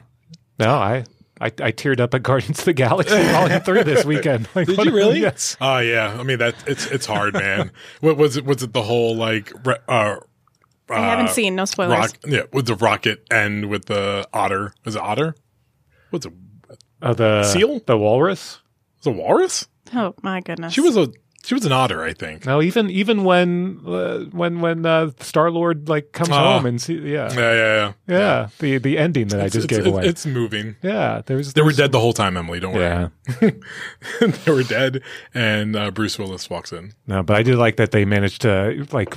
No, 0.60 0.76
I, 0.76 1.06
I 1.40 1.46
I 1.46 1.72
teared 1.72 2.00
up 2.00 2.14
at 2.14 2.22
Guardians 2.22 2.60
of 2.60 2.66
the 2.66 2.74
Galaxy 2.74 3.16
Volume 3.32 3.62
Three 3.62 3.84
this 3.84 4.06
weekend. 4.06 4.48
Like, 4.54 4.68
Did 4.68 4.78
what- 4.78 4.86
you 4.88 4.94
really? 4.94 5.20
Yes. 5.22 5.58
Oh 5.60 5.80
yeah. 5.80 6.16
I 6.20 6.24
mean 6.24 6.38
that 6.40 6.54
it's 6.68 6.86
it's 6.88 7.06
hard, 7.06 7.34
man. 7.34 7.72
what 8.02 8.18
was 8.18 8.38
it? 8.38 8.46
Was 8.46 8.62
it 8.62 8.74
the 8.74 8.84
whole 8.84 9.16
like 9.16 9.52
re- 9.66 9.78
uh, 9.88 10.18
I 10.90 11.00
haven't 11.00 11.28
uh, 11.28 11.30
seen 11.30 11.56
no 11.56 11.66
spoilers. 11.66 11.98
rock? 11.98 12.12
Yeah, 12.28 12.42
with 12.54 12.68
the 12.68 12.76
rocket 12.76 13.26
and 13.32 13.70
with 13.70 13.86
the 13.86 14.28
otter. 14.34 14.74
Was 14.86 14.96
it 14.96 15.02
otter? 15.02 15.36
What's 16.12 16.26
it? 16.26 16.34
Oh, 17.02 17.14
the 17.14 17.44
Seal? 17.44 17.82
the 17.86 17.98
walrus. 17.98 18.60
Was 19.00 19.08
it 19.08 19.16
walrus? 19.16 19.68
Oh 19.94 20.14
my 20.22 20.42
goodness. 20.42 20.74
She 20.74 20.82
was 20.82 20.96
a 20.96 21.10
She 21.44 21.56
was 21.56 21.66
an 21.66 21.72
otter, 21.72 22.04
I 22.04 22.14
think. 22.14 22.46
No, 22.46 22.62
even 22.62 22.90
even 22.92 23.24
when 23.24 23.82
uh, 23.86 24.20
when 24.32 24.62
when 24.62 24.86
uh, 24.86 25.10
Star 25.20 25.50
Lord 25.50 25.90
like 25.90 26.12
comes 26.12 26.30
Ah. 26.30 26.54
home 26.54 26.66
and 26.68 26.80
see, 26.82 26.94
yeah, 27.00 27.34
Yeah, 27.34 27.54
yeah, 27.54 27.94
yeah. 28.08 28.18
yeah, 28.18 28.48
the 28.60 28.78
the 28.78 28.98
ending 29.00 29.28
that 29.30 29.42
I 29.42 29.50
just 29.50 29.68
gave 29.68 29.80
it's, 29.80 29.88
away. 29.88 30.06
it's 30.06 30.26
moving. 30.28 30.76
yeah, 30.84 31.22
there's 31.26 31.54
They 31.54 31.64
were 31.64 31.72
dead 31.74 31.92
the 31.92 32.00
whole 32.00 32.14
time, 32.14 32.38
Emily. 32.38 32.60
Don't 32.60 32.74
worry. 32.76 33.10
Yeah, 33.42 33.50
they 34.46 34.52
were 34.52 34.64
dead, 34.64 35.02
and 35.34 35.76
uh, 35.76 35.90
Bruce 35.92 36.20
Willis 36.20 36.50
walks 36.50 36.72
in. 36.72 36.94
no, 37.08 37.24
but 37.24 37.36
I 37.36 37.44
did 37.44 37.56
like 37.58 37.78
that 37.78 37.90
they 37.92 38.06
managed 38.06 38.42
to 38.44 38.86
like 38.92 39.16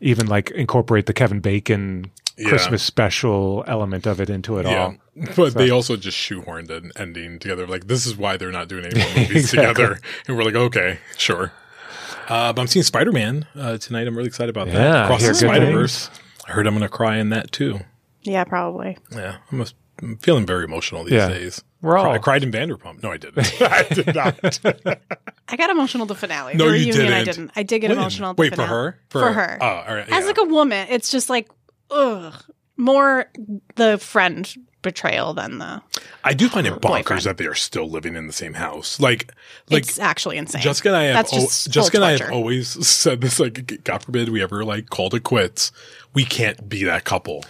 even 0.00 0.26
like 0.28 0.50
incorporate 0.52 1.04
the 1.06 1.12
Kevin 1.12 1.40
Bacon 1.40 2.10
Yeah. 2.40 2.48
Christmas 2.48 2.82
special 2.82 3.64
element 3.66 4.06
of 4.06 4.20
it 4.20 4.30
into 4.30 4.58
it 4.58 4.66
Yeah, 4.66 4.82
all. 4.84 4.96
but 5.36 5.54
they 5.54 5.70
also 5.70 5.96
just 5.96 6.16
shoehorned 6.16 6.70
an 6.70 6.90
ending 6.96 7.38
together. 7.38 7.66
Like 7.66 7.86
this 7.86 8.06
is 8.06 8.16
why 8.16 8.36
they're 8.36 8.50
not 8.50 8.68
doing 8.68 8.86
any 8.86 8.98
more 8.98 9.08
movies 9.08 9.52
Exactly. 9.52 9.66
together. 9.84 9.98
And 10.26 10.36
we're 10.36 10.44
like, 10.44 10.54
okay, 10.54 10.98
sure. 11.16 11.52
Uh, 12.28 12.52
but 12.52 12.60
I'm 12.62 12.68
seeing 12.68 12.82
Spider 12.84 13.12
Man 13.12 13.46
uh, 13.56 13.76
tonight. 13.78 14.06
I'm 14.06 14.16
really 14.16 14.28
excited 14.28 14.50
about 14.50 14.68
Yeah, 14.68 14.74
that. 14.74 15.04
Across 15.04 15.26
the 15.26 15.34
Spider 15.34 15.72
Verse. 15.72 16.10
I 16.48 16.52
heard 16.52 16.66
I'm 16.66 16.74
going 16.74 16.82
to 16.82 16.88
cry 16.88 17.16
in 17.18 17.28
that 17.30 17.52
too. 17.52 17.80
Yeah, 18.22 18.44
probably. 18.44 18.96
Yeah, 19.12 19.36
I'm, 19.50 19.60
a, 19.62 19.66
I'm 20.02 20.16
feeling 20.18 20.46
very 20.46 20.64
emotional 20.64 21.04
these 21.04 21.14
Yeah. 21.14 21.28
days. 21.28 21.62
We're 21.82 21.96
all- 21.96 22.12
I 22.12 22.18
cried 22.18 22.42
in 22.42 22.52
Vanderpump. 22.52 23.02
No, 23.02 23.10
I 23.10 23.16
didn't. 23.16 23.38
I 23.62 23.82
did 23.84 24.14
not. 24.14 24.38
I 25.48 25.56
got 25.56 25.70
emotional 25.70 26.06
the 26.06 26.14
finale. 26.14 26.54
No, 26.54 26.70
the 26.70 26.78
you 26.78 26.92
reunion, 26.92 27.12
I 27.12 27.24
didn't. 27.24 27.28
I 27.28 27.32
didn't. 27.32 27.50
I 27.56 27.62
did 27.64 27.78
get 27.80 27.88
When? 27.90 27.98
emotional. 27.98 28.30
At 28.30 28.36
the 28.36 28.40
Wait, 28.42 28.54
for 28.54 28.66
her? 28.66 28.98
For, 29.08 29.32
her. 29.32 29.58
Oh, 29.60 29.66
all 29.66 29.94
right. 29.94 30.08
As 30.10 30.26
like 30.26 30.38
a 30.38 30.44
woman, 30.44 30.86
it's 30.90 31.10
just 31.10 31.30
like 31.30 31.48
ugh, 31.90 32.44
more 32.76 33.26
the 33.76 33.98
friend 33.98 34.52
betrayal 34.82 35.34
than 35.34 35.58
the. 35.58 35.82
I 36.24 36.32
do 36.34 36.48
find 36.48 36.66
it 36.66 36.74
bonkers 36.74 36.80
boyfriend. 36.80 37.22
that 37.24 37.36
they 37.36 37.46
are 37.46 37.54
still 37.54 37.88
living 37.88 38.16
in 38.16 38.26
the 38.26 38.32
same 38.32 38.54
house. 38.54 38.98
Like, 39.00 39.32
like 39.70 39.82
it's 39.82 39.98
actually 39.98 40.38
insane. 40.38 40.62
Jessica 40.62 40.88
and 40.88 40.96
I 40.96 41.02
have 41.04 41.14
That's 41.16 41.32
just 41.32 41.64
full 41.64 41.72
Jessica 41.72 41.96
and 41.98 42.04
I 42.04 42.10
have 42.12 42.32
always 42.32 42.68
said 42.86 43.20
this. 43.20 43.38
Like, 43.38 43.84
God 43.84 44.02
forbid 44.02 44.28
we 44.30 44.42
ever 44.42 44.64
like 44.64 44.90
called 44.90 45.14
it 45.14 45.22
quits. 45.22 45.72
We 46.14 46.24
can't 46.24 46.68
be 46.68 46.84
that 46.84 47.04
couple. 47.04 47.44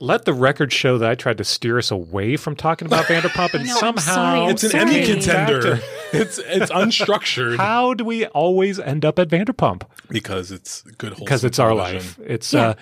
Let 0.00 0.24
the 0.26 0.32
record 0.34 0.72
show 0.72 0.98
that 0.98 1.08
I 1.08 1.14
tried 1.14 1.38
to 1.38 1.44
steer 1.44 1.78
us 1.78 1.90
away 1.90 2.36
from 2.36 2.56
talking 2.56 2.86
about 2.86 3.04
Vanderpump, 3.06 3.54
and 3.54 3.66
know, 3.66 3.76
somehow 3.76 4.14
sorry, 4.14 4.50
It's 4.52 4.64
an. 4.64 4.76
Emmy 4.76 5.06
contender. 5.06 5.80
it's 6.12 6.38
it's 6.38 6.70
unstructured 6.70 7.56
how 7.56 7.94
do 7.94 8.04
we 8.04 8.26
always 8.26 8.78
end 8.78 9.04
up 9.04 9.18
at 9.18 9.28
Vanderpump? 9.28 9.82
because 10.08 10.50
it's 10.52 10.82
good. 10.82 11.16
because 11.16 11.42
wholesome 11.42 11.46
it's 11.46 11.58
our 11.58 11.74
life. 11.74 12.18
It's 12.24 12.52
uh 12.54 12.74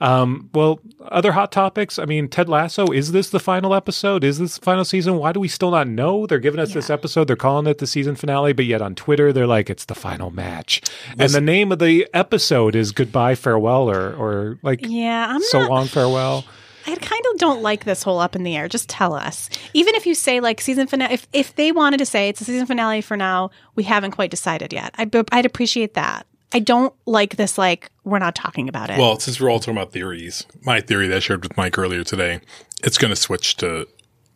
um 0.00 0.48
well 0.54 0.80
other 1.02 1.32
hot 1.32 1.52
topics. 1.52 1.98
I 1.98 2.04
mean 2.04 2.28
Ted 2.28 2.48
Lasso, 2.48 2.86
is 2.88 3.12
this 3.12 3.30
the 3.30 3.40
final 3.40 3.74
episode? 3.74 4.24
Is 4.24 4.38
this 4.38 4.56
the 4.58 4.64
final 4.64 4.84
season? 4.84 5.16
Why 5.16 5.32
do 5.32 5.40
we 5.40 5.48
still 5.48 5.70
not 5.70 5.88
know? 5.88 6.26
They're 6.26 6.38
giving 6.38 6.60
us 6.60 6.72
this 6.72 6.88
episode, 6.90 7.24
they're 7.28 7.36
calling 7.36 7.66
it 7.66 7.78
the 7.78 7.86
season 7.86 8.16
finale, 8.16 8.52
but 8.52 8.64
yet 8.64 8.80
on 8.82 8.94
Twitter 8.94 9.32
they're 9.32 9.46
like 9.46 9.68
it's 9.70 9.84
the 9.84 9.94
final 9.94 10.30
match. 10.30 10.80
and 11.18 11.30
the 11.32 11.40
name 11.40 11.70
of 11.72 11.78
the 11.78 12.08
episode 12.14 12.74
is 12.74 12.92
goodbye 12.92 13.34
farewell 13.34 13.90
or 13.90 14.14
or 14.14 14.58
like 14.62 14.80
Yeah, 14.82 15.26
I'm 15.28 15.42
so 15.42 15.60
not. 15.60 15.70
long 15.70 15.86
farewell. 15.86 16.44
I 16.86 16.94
kind 16.96 17.22
of 17.32 17.38
don't 17.38 17.60
like 17.60 17.84
this 17.84 18.02
whole 18.02 18.18
up 18.20 18.34
in 18.34 18.42
the 18.42 18.56
air. 18.56 18.66
Just 18.66 18.88
tell 18.88 19.12
us. 19.12 19.50
Even 19.74 19.94
if 19.96 20.06
you 20.06 20.14
say 20.14 20.40
like 20.40 20.62
season 20.62 20.86
finale, 20.86 21.12
if 21.12 21.28
if 21.34 21.54
they 21.56 21.72
wanted 21.72 21.98
to 21.98 22.06
say 22.06 22.30
it's 22.30 22.40
a 22.40 22.44
season 22.44 22.66
finale 22.66 23.02
for 23.02 23.18
now, 23.18 23.50
we 23.74 23.82
haven't 23.82 24.12
quite 24.12 24.30
decided 24.30 24.72
yet. 24.72 24.94
I'd, 24.96 25.14
I'd 25.30 25.44
appreciate 25.44 25.92
that. 25.94 26.26
I 26.52 26.58
don't 26.58 26.92
like 27.06 27.36
this. 27.36 27.56
Like 27.58 27.90
we're 28.04 28.18
not 28.18 28.34
talking 28.34 28.68
about 28.68 28.90
it. 28.90 28.98
Well, 28.98 29.18
since 29.18 29.40
we're 29.40 29.50
all 29.50 29.60
talking 29.60 29.76
about 29.76 29.92
theories, 29.92 30.44
my 30.62 30.80
theory 30.80 31.06
that 31.08 31.16
I 31.16 31.20
shared 31.20 31.42
with 31.42 31.56
Mike 31.56 31.78
earlier 31.78 32.02
today, 32.04 32.40
it's 32.82 32.98
going 32.98 33.10
to 33.10 33.16
switch 33.16 33.56
to 33.58 33.86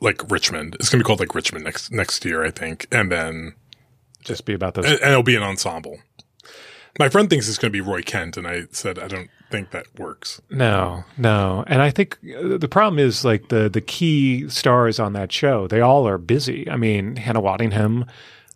like 0.01 0.31
Richmond. 0.31 0.77
It's 0.79 0.89
going 0.91 1.01
to 1.01 1.05
be 1.05 1.07
called 1.07 1.21
like 1.21 1.35
Richmond 1.35 1.65
next 1.65 1.91
next 1.91 2.25
year, 2.25 2.45
I 2.45 2.51
think, 2.51 2.87
and 2.93 3.11
then 3.11 3.55
Just 4.23 4.45
be 4.45 4.55
about 4.55 4.75
this. 4.75 4.87
and, 4.87 4.95
and 5.01 5.11
it'll 5.11 5.23
be 5.23 5.37
an 5.37 5.43
ensemble. 5.43 5.99
My 6.99 7.09
friend 7.09 7.29
thinks 7.29 7.49
it's 7.49 7.59
going 7.59 7.73
to 7.73 7.77
be 7.77 7.81
Roy 7.81 8.03
Kent, 8.03 8.37
and 8.37 8.47
I 8.47 8.67
said 8.71 9.01
I 9.01 9.09
don't 9.09 9.29
think 9.51 9.73
that 9.73 9.87
works. 9.99 10.41
No, 10.49 11.03
no, 11.19 11.65
and 11.67 11.83
I 11.83 11.91
think 11.91 12.19
uh, 12.37 12.57
the 12.57 12.69
problem 12.69 13.01
is 13.01 13.25
like 13.25 13.49
the 13.49 13.69
the 13.69 13.81
key 13.81 14.49
stars 14.49 15.01
on 15.01 15.13
that 15.15 15.33
show. 15.33 15.67
They 15.67 15.81
all 15.81 16.07
are 16.07 16.19
busy. 16.19 16.71
I 16.71 16.77
mean, 16.77 17.17
Hannah 17.17 17.43
Waddingham, 17.43 18.07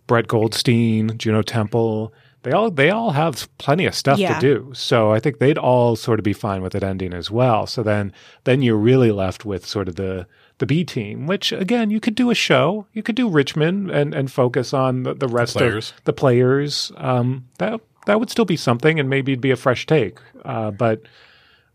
Brett 0.06 0.28
Goldstein, 0.28 1.18
Juno 1.18 1.42
Temple. 1.42 2.12
They 2.48 2.54
all 2.54 2.70
they 2.70 2.88
all 2.90 3.10
have 3.10 3.46
plenty 3.58 3.84
of 3.84 3.94
stuff 3.94 4.18
Yeah. 4.18 4.38
to 4.38 4.40
do. 4.40 4.70
So 4.72 5.12
I 5.12 5.20
think 5.20 5.38
they'd 5.38 5.58
all 5.58 5.96
sort 5.96 6.18
of 6.18 6.24
be 6.24 6.32
fine 6.32 6.62
with 6.62 6.74
it 6.74 6.82
ending 6.82 7.12
as 7.12 7.30
well. 7.30 7.66
So 7.66 7.82
then 7.82 8.10
then 8.44 8.62
you're 8.62 8.78
really 8.78 9.12
left 9.12 9.44
with 9.44 9.66
sort 9.66 9.86
of 9.86 9.96
the 9.96 10.26
the 10.56 10.64
B 10.64 10.82
team, 10.82 11.26
which 11.26 11.52
again 11.52 11.90
you 11.90 12.00
could 12.00 12.14
do 12.14 12.30
a 12.30 12.34
show. 12.34 12.86
You 12.94 13.02
could 13.02 13.16
do 13.16 13.28
Richmond 13.28 13.90
and 13.90 14.14
and 14.14 14.32
focus 14.32 14.72
on 14.72 15.02
the, 15.02 15.12
the 15.12 15.28
rest 15.28 15.58
players. 15.58 15.92
of 15.98 16.04
the 16.04 16.14
players. 16.14 16.90
Um, 16.96 17.48
that 17.58 17.82
that 18.06 18.18
would 18.18 18.30
still 18.30 18.46
be 18.46 18.56
something, 18.56 18.98
and 18.98 19.10
maybe 19.10 19.32
it'd 19.32 19.42
be 19.42 19.50
a 19.50 19.56
fresh 19.56 19.84
take. 19.84 20.18
Uh, 20.42 20.70
but 20.70 21.02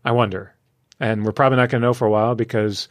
I 0.04 0.10
wonder, 0.10 0.54
and 0.98 1.24
we're 1.24 1.30
probably 1.30 1.58
not 1.58 1.68
going 1.70 1.82
to 1.82 1.86
know 1.86 1.94
for 1.94 2.06
a 2.08 2.10
while 2.10 2.34
because 2.34 2.88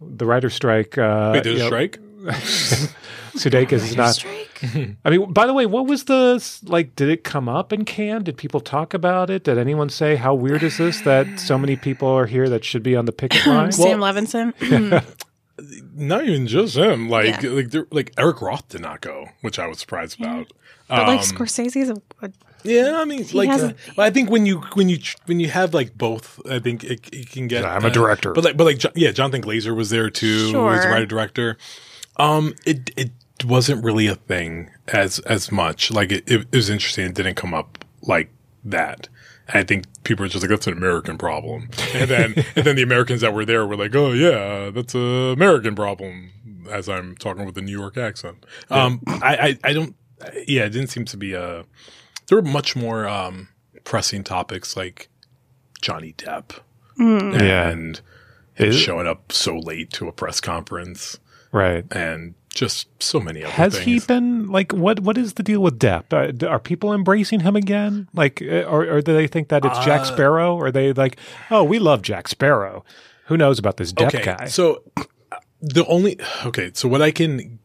the 0.00 0.24
writer's 0.24 0.54
strike. 0.54 0.96
Uh, 0.96 1.32
Wait, 1.34 1.44
there's 1.44 1.58
you 1.58 1.66
a 1.66 1.70
know, 1.70 1.76
strike. 1.76 1.98
Sudeikis 3.36 3.72
is 3.72 3.94
not. 3.96 4.24
I 5.04 5.10
mean, 5.10 5.32
by 5.32 5.46
the 5.46 5.52
way, 5.52 5.66
what 5.66 5.86
was 5.86 6.04
the 6.04 6.42
like? 6.64 6.94
Did 6.96 7.08
it 7.08 7.24
come 7.24 7.48
up 7.48 7.72
in 7.72 7.84
Cannes? 7.84 8.24
Did 8.24 8.36
people 8.36 8.60
talk 8.60 8.94
about 8.94 9.30
it? 9.30 9.44
Did 9.44 9.58
anyone 9.58 9.88
say 9.90 10.16
how 10.16 10.34
weird 10.34 10.62
is 10.62 10.78
this 10.78 11.00
that 11.02 11.38
so 11.40 11.58
many 11.58 11.76
people 11.76 12.08
are 12.08 12.26
here 12.26 12.48
that 12.48 12.64
should 12.64 12.82
be 12.82 12.96
on 12.96 13.04
the 13.06 13.12
picket 13.12 13.46
line? 13.46 13.72
Sam 13.72 14.00
Levinson. 14.00 14.52
Not 15.94 16.24
even 16.24 16.46
just 16.46 16.76
him. 16.76 17.08
Like 17.08 17.42
Yeah. 17.42 17.50
like 17.50 17.74
like 17.90 18.12
Eric 18.18 18.42
Roth 18.42 18.68
did 18.68 18.82
not 18.82 19.00
go, 19.00 19.26
which 19.40 19.58
I 19.58 19.66
was 19.66 19.78
surprised 19.78 20.20
about. 20.20 20.52
but 20.88 21.06
like 21.08 21.20
Um, 21.20 21.24
Scorsese's 21.24 21.88
a, 21.88 21.96
a 22.26 22.30
Yeah, 22.62 22.98
I 23.00 23.06
mean, 23.06 23.24
like, 23.32 23.48
uh, 23.48 23.52
hasn't- 23.52 23.76
I 23.96 24.10
think 24.10 24.28
when 24.30 24.44
you 24.44 24.60
when 24.74 24.90
you 24.90 24.98
when 25.24 25.40
you 25.40 25.48
have 25.48 25.72
like 25.72 25.96
both, 25.96 26.40
I 26.50 26.58
think 26.58 26.84
it, 26.84 27.08
it 27.10 27.30
can 27.30 27.48
get. 27.48 27.64
I'm 27.64 27.84
a 27.84 27.88
uh, 27.88 27.90
director. 27.90 28.32
but 28.34 28.44
like, 28.44 28.56
but 28.58 28.64
like, 28.64 28.82
yeah, 28.94 29.12
Jonathan 29.12 29.40
Glazer 29.42 29.74
was 29.74 29.88
there 29.88 30.10
too. 30.10 30.52
Who 30.52 30.62
was 30.62 30.84
a 30.84 30.88
writer 30.88 31.06
director. 31.06 31.56
Um, 32.18 32.54
it 32.66 32.90
it 32.96 33.10
wasn't 33.44 33.84
really 33.84 34.06
a 34.06 34.14
thing 34.14 34.70
as 34.88 35.18
as 35.20 35.50
much. 35.52 35.90
Like, 35.90 36.12
it, 36.12 36.24
it 36.26 36.52
was 36.54 36.70
interesting. 36.70 37.06
It 37.06 37.14
didn't 37.14 37.34
come 37.34 37.54
up 37.54 37.84
like 38.02 38.30
that. 38.64 39.08
And 39.48 39.58
I 39.58 39.62
think 39.62 39.84
people 40.04 40.24
were 40.24 40.28
just 40.28 40.42
like, 40.42 40.50
"That's 40.50 40.66
an 40.66 40.72
American 40.72 41.18
problem," 41.18 41.68
and 41.94 42.10
then 42.10 42.34
and 42.56 42.64
then 42.66 42.76
the 42.76 42.82
Americans 42.82 43.20
that 43.20 43.32
were 43.34 43.44
there 43.44 43.66
were 43.66 43.76
like, 43.76 43.94
"Oh 43.94 44.12
yeah, 44.12 44.70
that's 44.70 44.94
a 44.94 44.98
American 44.98 45.74
problem." 45.74 46.30
As 46.70 46.88
I'm 46.88 47.14
talking 47.16 47.46
with 47.46 47.56
a 47.58 47.62
New 47.62 47.78
York 47.78 47.96
accent, 47.96 48.44
um, 48.70 49.00
I, 49.06 49.36
I 49.64 49.68
I 49.70 49.72
don't, 49.72 49.94
yeah, 50.48 50.64
it 50.64 50.70
didn't 50.70 50.88
seem 50.88 51.04
to 51.04 51.16
be 51.16 51.32
a 51.32 51.64
there 52.26 52.36
were 52.38 52.42
much 52.42 52.74
more 52.74 53.06
um, 53.06 53.48
pressing 53.84 54.24
topics 54.24 54.76
like 54.76 55.08
Johnny 55.80 56.12
Depp 56.14 56.58
Yeah. 56.98 57.68
and 57.68 58.00
him 58.54 58.68
Is- 58.70 58.76
showing 58.80 59.06
up 59.06 59.30
so 59.30 59.56
late 59.58 59.92
to 59.92 60.08
a 60.08 60.12
press 60.12 60.40
conference 60.40 61.20
right. 61.52 61.84
and 61.92 62.34
just 62.56 62.88
so 63.02 63.20
many 63.20 63.44
other 63.44 63.52
Has 63.52 63.74
things. 63.74 63.84
he 63.84 64.00
been 64.00 64.48
like 64.48 64.72
what? 64.72 65.00
What 65.00 65.18
is 65.18 65.34
the 65.34 65.42
deal 65.42 65.60
with 65.60 65.78
Depp? 65.78 66.04
Uh, 66.12 66.48
are 66.48 66.58
people 66.58 66.92
embracing 66.94 67.40
him 67.40 67.54
again? 67.54 68.08
Like, 68.14 68.40
uh, 68.40 68.62
or, 68.62 68.84
or 68.86 69.02
do 69.02 69.12
they 69.14 69.26
think 69.26 69.48
that 69.48 69.64
it's 69.64 69.78
Jack 69.80 70.00
Uh, 70.00 70.04
Sparrow? 70.04 70.56
Or 70.56 70.66
are 70.68 70.72
they 70.72 70.92
like, 70.94 71.18
oh, 71.50 71.62
we 71.62 71.78
love 71.78 72.00
Jack 72.00 72.28
Sparrow? 72.28 72.82
Who 73.26 73.36
knows 73.36 73.58
about 73.58 73.76
this 73.76 73.92
Depp 73.92 74.08
okay, 74.08 74.22
guy? 74.22 74.46
so 74.46 74.82
the 75.60 75.84
only 75.86 76.18
okay, 76.46 76.70
so 76.72 76.88
what 76.88 77.02
I 77.02 77.10
can 77.10 77.58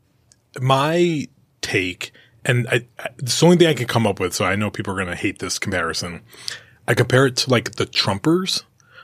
my 0.60 1.28
take 1.62 2.12
and 2.44 2.68
I, 2.68 2.86
I 3.00 3.08
it's 3.20 3.40
the 3.40 3.46
only 3.46 3.58
thing 3.58 3.68
I 3.68 3.74
can 3.74 3.88
come 3.88 4.06
up 4.06 4.20
with. 4.20 4.34
So 4.34 4.44
I 4.44 4.56
know 4.56 4.70
people 4.70 4.94
are 4.94 4.98
going 4.98 5.08
to 5.08 5.16
hate 5.16 5.40
this 5.40 5.58
comparison. 5.58 6.22
I 6.88 6.96
compare 6.96 7.28
it 7.28 7.38
to 7.38 7.50
like 7.50 7.74
the 7.76 7.86
Trumpers. 7.86 8.64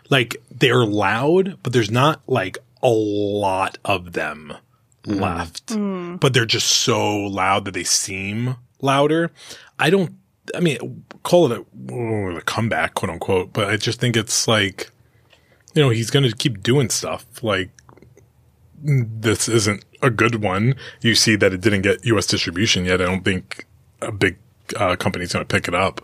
Like 0.09 0.35
they're 0.51 0.85
loud, 0.85 1.57
but 1.63 1.71
there's 1.73 1.91
not 1.91 2.21
like 2.27 2.57
a 2.83 2.89
lot 2.89 3.77
of 3.85 4.13
them 4.13 4.53
left. 5.07 5.73
But 6.19 6.33
they're 6.33 6.45
just 6.45 6.67
so 6.67 7.15
loud 7.15 7.65
that 7.65 7.73
they 7.73 7.83
seem 7.83 8.55
louder. 8.81 9.31
I 9.79 9.89
don't. 9.89 10.15
I 10.55 10.61
mean, 10.61 11.03
call 11.23 11.51
it 11.51 11.65
a, 11.89 12.37
a 12.37 12.41
comeback, 12.41 12.93
quote 12.95 13.09
unquote. 13.09 13.53
But 13.53 13.69
I 13.69 13.77
just 13.77 13.99
think 13.99 14.15
it's 14.15 14.47
like, 14.47 14.91
you 15.73 15.81
know, 15.81 15.89
he's 15.89 16.09
going 16.09 16.29
to 16.29 16.35
keep 16.35 16.63
doing 16.63 16.89
stuff. 16.89 17.25
Like 17.43 17.69
this 18.81 19.49
isn't 19.49 19.83
a 20.01 20.09
good 20.09 20.41
one. 20.41 20.75
You 21.01 21.15
see 21.15 21.35
that 21.35 21.53
it 21.53 21.61
didn't 21.61 21.81
get 21.81 22.05
U.S. 22.05 22.27
distribution 22.27 22.85
yet. 22.85 23.01
I 23.01 23.05
don't 23.05 23.23
think 23.23 23.65
a 24.01 24.11
big 24.11 24.37
uh, 24.75 24.95
company's 24.95 25.33
going 25.33 25.45
to 25.45 25.53
pick 25.53 25.67
it 25.67 25.75
up. 25.75 26.01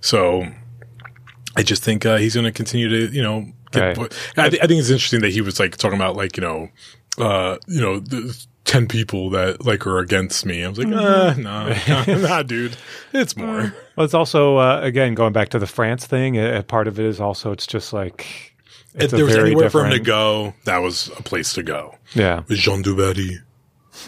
So 0.00 0.46
I 1.56 1.62
just 1.62 1.82
think 1.82 2.06
uh, 2.06 2.16
he's 2.16 2.34
going 2.34 2.44
to 2.44 2.52
continue 2.52 2.88
to, 2.88 3.14
you 3.14 3.22
know, 3.22 3.46
get. 3.70 3.96
Right. 3.96 4.16
I, 4.36 4.48
th- 4.48 4.62
I 4.62 4.66
think 4.66 4.80
it's 4.80 4.90
interesting 4.90 5.20
that 5.20 5.32
he 5.32 5.40
was 5.40 5.60
like 5.60 5.76
talking 5.76 5.98
about 5.98 6.16
like 6.16 6.36
you 6.36 6.42
know, 6.42 6.70
uh, 7.18 7.58
you 7.66 7.80
know, 7.80 8.00
the 8.00 8.36
ten 8.64 8.86
people 8.88 9.30
that 9.30 9.64
like 9.64 9.86
are 9.86 9.98
against 9.98 10.44
me. 10.46 10.64
I 10.64 10.68
was 10.68 10.78
like, 10.78 10.88
uh, 10.88 11.34
no, 11.38 11.74
nah, 12.18 12.42
dude, 12.42 12.76
it's 13.12 13.36
more. 13.36 13.74
Well, 13.96 14.04
it's 14.04 14.14
also 14.14 14.56
uh, 14.56 14.80
again 14.82 15.14
going 15.14 15.32
back 15.32 15.50
to 15.50 15.58
the 15.58 15.66
France 15.66 16.06
thing. 16.06 16.36
A, 16.36 16.58
a 16.58 16.62
part 16.62 16.88
of 16.88 16.98
it 16.98 17.06
is 17.06 17.20
also 17.20 17.52
it's 17.52 17.66
just 17.66 17.92
like 17.92 18.54
If 18.94 19.04
it's 19.04 19.12
a 19.12 19.16
there 19.16 19.24
was 19.24 19.34
very 19.34 19.50
anywhere 19.52 19.70
for 19.70 19.84
him 19.84 19.92
to 19.92 20.00
go, 20.00 20.54
that 20.64 20.78
was 20.78 21.08
a 21.18 21.22
place 21.22 21.52
to 21.54 21.62
go. 21.62 21.96
Yeah, 22.14 22.42
Jeanne 22.48 22.82
du 22.82 22.96
Barry. 22.96 23.40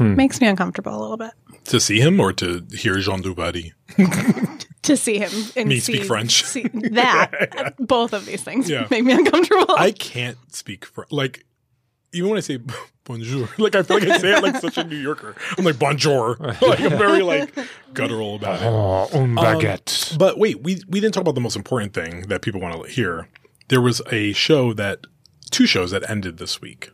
makes 0.01 0.41
me 0.41 0.47
uncomfortable 0.49 0.97
a 0.97 1.01
little 1.01 1.17
bit. 1.17 1.31
To 1.67 1.81
see 1.81 2.01
him 2.01 2.21
or 2.21 2.33
to 2.35 2.65
hear 2.73 2.99
Jeanne 2.99 3.23
du 3.23 3.35
Barry? 3.35 3.73
to 4.83 4.97
see 4.97 5.19
him 5.19 5.31
and 5.57 5.69
Me 5.69 5.79
see, 5.81 5.95
speak 5.95 6.05
French. 6.05 6.45
see 6.45 6.63
that 6.93 7.75
both 7.79 8.13
of 8.13 8.25
these 8.27 8.43
things 8.43 8.69
Yeah. 8.71 8.87
make 8.91 9.05
me 9.05 9.13
uncomfortable. 9.13 9.75
I 9.77 9.91
can't 9.93 10.39
speak 10.53 10.85
French. 10.85 11.11
like 11.13 11.45
even 12.17 12.31
when 12.31 12.39
I 12.39 12.41
say 12.41 12.59
bonjour, 13.05 13.49
like 13.59 13.75
I 13.77 13.83
feel 13.83 13.99
like 14.01 14.09
I 14.09 14.19
say 14.19 14.37
it 14.37 14.43
like 14.43 14.57
such 14.57 14.79
a 14.79 14.85
New 14.85 14.97
Yorker. 14.97 15.35
I'm 15.57 15.65
like 15.65 15.79
bonjour, 15.79 16.37
like 16.41 16.81
I'm 16.81 16.99
very 16.99 17.23
like 17.23 17.55
guttural 17.93 18.37
about 18.37 18.61
it. 18.63 18.67
Oh, 18.67 19.09
un 19.13 19.37
um, 19.39 19.45
baguette. 19.45 20.17
But 20.19 20.39
wait, 20.39 20.63
we 20.63 20.81
we 20.89 21.01
didn't 21.01 21.15
talk 21.15 21.23
about 21.23 21.35
the 21.35 21.41
most 21.41 21.57
important 21.57 21.93
thing 21.95 22.23
that 22.29 22.43
people 22.43 22.61
want 22.61 22.83
to 22.85 22.91
hear. 22.91 23.29
There 23.69 23.81
was 23.81 24.01
a 24.11 24.33
show 24.33 24.73
that 24.75 25.07
two 25.51 25.67
shows 25.67 25.91
that 25.93 26.09
ended 26.11 26.39
this 26.39 26.61
week. 26.61 26.91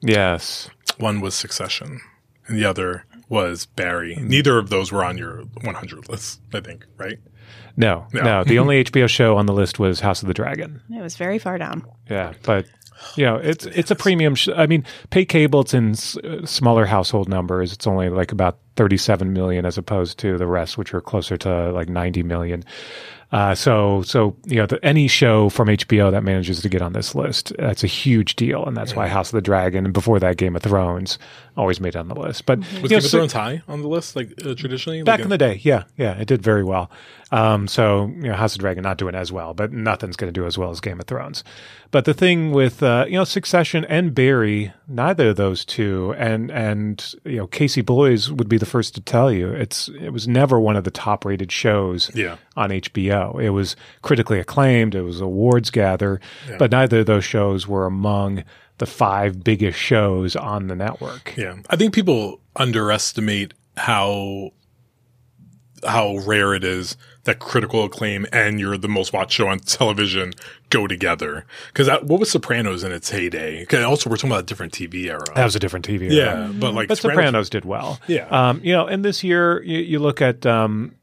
yes. 0.00 0.70
One 0.98 1.20
was 1.20 1.34
Succession, 1.34 2.00
and 2.46 2.58
the 2.58 2.64
other 2.64 3.04
was 3.28 3.66
Barry. 3.66 4.16
Neither 4.20 4.58
of 4.58 4.68
those 4.68 4.90
were 4.90 5.04
on 5.04 5.16
your 5.18 5.42
100 5.62 6.08
list, 6.08 6.40
I 6.52 6.60
think, 6.60 6.86
right? 6.96 7.18
No, 7.76 8.06
No. 8.12 8.22
no. 8.22 8.44
The 8.44 8.58
only 8.58 8.82
HBO 8.84 9.08
show 9.08 9.36
on 9.36 9.46
the 9.46 9.52
list 9.52 9.78
was 9.78 10.00
House 10.00 10.22
of 10.22 10.28
the 10.28 10.34
Dragon. 10.34 10.82
it 10.90 11.00
was 11.02 11.16
very 11.16 11.38
far 11.38 11.56
down. 11.58 11.84
Yeah, 12.10 12.32
but 12.42 12.66
know, 13.24 13.36
it's 13.36 13.66
it's 13.66 13.90
a 13.90 13.96
premium. 13.96 14.34
Sh- 14.34 14.48
I 14.54 14.66
mean, 14.66 14.84
pay 15.10 15.24
cable. 15.24 15.60
It's 15.60 15.74
in 15.74 15.90
s- 15.90 16.16
uh, 16.18 16.44
smaller 16.46 16.86
household 16.86 17.28
numbers. 17.28 17.72
It's 17.72 17.86
only 17.86 18.08
like 18.08 18.32
about 18.32 18.58
thirty-seven 18.76 19.32
million, 19.32 19.64
as 19.64 19.78
opposed 19.78 20.18
to 20.20 20.38
the 20.38 20.46
rest, 20.46 20.78
which 20.78 20.92
are 20.94 21.00
closer 21.00 21.36
to 21.38 21.72
like 21.72 21.88
ninety 21.88 22.22
million. 22.22 22.64
Uh, 23.30 23.54
so, 23.54 24.00
so 24.02 24.34
you 24.46 24.56
know, 24.56 24.64
the, 24.64 24.82
any 24.82 25.06
show 25.06 25.50
from 25.50 25.68
HBO 25.68 26.10
that 26.10 26.24
manages 26.24 26.62
to 26.62 26.68
get 26.68 26.80
on 26.80 26.94
this 26.94 27.14
list, 27.14 27.52
that's 27.58 27.84
a 27.84 27.86
huge 27.86 28.36
deal, 28.36 28.64
and 28.64 28.74
that's 28.74 28.96
why 28.96 29.06
House 29.06 29.28
of 29.28 29.34
the 29.34 29.42
Dragon 29.42 29.84
and 29.84 29.92
before 29.92 30.18
that, 30.18 30.38
Game 30.38 30.56
of 30.56 30.62
Thrones 30.62 31.18
always 31.58 31.80
made 31.80 31.88
it 31.94 31.96
on 31.96 32.08
the 32.08 32.14
list. 32.14 32.46
But 32.46 32.60
Was 32.60 32.72
know, 32.84 32.88
Game 32.88 32.98
of 32.98 33.04
so- 33.04 33.18
Thrones 33.18 33.32
high 33.34 33.62
on 33.68 33.82
the 33.82 33.88
list, 33.88 34.16
like 34.16 34.32
uh, 34.46 34.54
traditionally? 34.54 35.02
back 35.02 35.18
like, 35.18 35.24
in 35.24 35.28
the 35.30 35.36
day, 35.38 35.60
yeah, 35.62 35.84
yeah, 35.98 36.12
it 36.18 36.26
did 36.26 36.40
very 36.40 36.64
well. 36.64 36.90
Um, 37.30 37.68
so 37.68 38.06
you 38.06 38.22
know, 38.28 38.34
House 38.34 38.54
of 38.54 38.60
Dragon 38.60 38.82
not 38.82 38.96
doing 38.96 39.14
as 39.14 39.30
well, 39.30 39.52
but 39.52 39.70
nothing's 39.72 40.16
going 40.16 40.32
to 40.32 40.40
do 40.40 40.46
as 40.46 40.56
well 40.56 40.70
as 40.70 40.80
Game 40.80 40.98
of 40.98 41.06
Thrones. 41.06 41.44
But 41.90 42.04
the 42.06 42.14
thing 42.14 42.52
with 42.52 42.82
uh, 42.82 43.04
you 43.06 43.14
know 43.18 43.24
Succession 43.24 43.84
and 43.86 44.14
Barry, 44.14 44.72
neither 44.86 45.30
of 45.30 45.36
those 45.36 45.64
two, 45.64 46.14
and 46.16 46.50
and 46.50 47.14
you 47.24 47.36
know 47.38 47.46
Casey 47.46 47.82
Bloys 47.82 48.30
would 48.30 48.48
be 48.48 48.56
the 48.56 48.64
first 48.66 48.94
to 48.94 49.00
tell 49.02 49.30
you 49.30 49.48
it's 49.50 49.88
it 50.00 50.10
was 50.10 50.26
never 50.28 50.58
one 50.60 50.76
of 50.76 50.84
the 50.84 50.90
top 50.90 51.24
rated 51.26 51.50
shows 51.52 52.10
Yeah. 52.14 52.36
on 52.56 52.70
HBO. 52.70 53.42
It 53.42 53.50
was 53.50 53.76
critically 54.02 54.38
acclaimed, 54.38 54.94
it 54.94 55.02
was 55.02 55.20
awards 55.20 55.70
gather, 55.70 56.20
but 56.58 56.70
neither 56.70 57.00
of 57.00 57.06
those 57.06 57.24
shows 57.24 57.66
were 57.68 57.84
among 57.86 58.44
the 58.78 58.86
five 58.86 59.42
biggest 59.44 59.78
shows 59.78 60.34
on 60.36 60.68
the 60.68 60.74
network. 60.76 61.34
Yeah, 61.36 61.56
I 61.70 61.76
think 61.76 61.92
people 61.94 62.40
underestimate 62.56 63.54
how 63.76 64.50
how 65.86 66.16
rare 66.26 66.54
it 66.54 66.64
is 66.64 66.96
that 67.22 67.38
critical 67.38 67.84
acclaim 67.84 68.26
and 68.32 68.58
you're 68.58 68.76
the 68.76 68.88
most 68.88 69.12
watched 69.12 69.32
show 69.32 69.46
on 69.46 69.58
television 69.60 70.32
go 70.70 70.88
together. 70.88 71.44
Because 71.68 71.86
what 72.02 72.18
was 72.18 72.30
Sopranos 72.32 72.82
in 72.82 72.90
its 72.90 73.10
heyday? 73.10 73.64
'Cause 73.66 73.84
also, 73.84 74.10
we're 74.10 74.16
talking 74.16 74.30
about 74.30 74.42
a 74.42 74.46
different 74.46 74.72
TV 74.72 75.08
era. 75.08 75.20
That 75.36 75.44
was 75.44 75.54
a 75.54 75.60
different 75.60 75.84
TV. 75.86 76.10
era. 76.10 76.46
yeah, 76.48 76.52
but 76.58 76.74
like 76.74 76.88
but 76.88 76.98
Sopranos, 76.98 77.48
did 77.48 77.64
well. 77.64 78.00
Yeah. 78.08 78.26
Um, 78.28 78.60
you 78.64 78.72
know, 78.72 78.86
and 78.86 79.04
this 79.04 79.22
year 79.22 79.62
you, 79.62 79.78
you 79.78 79.98
look 80.00 80.20
at 80.20 80.44
um, 80.46 80.94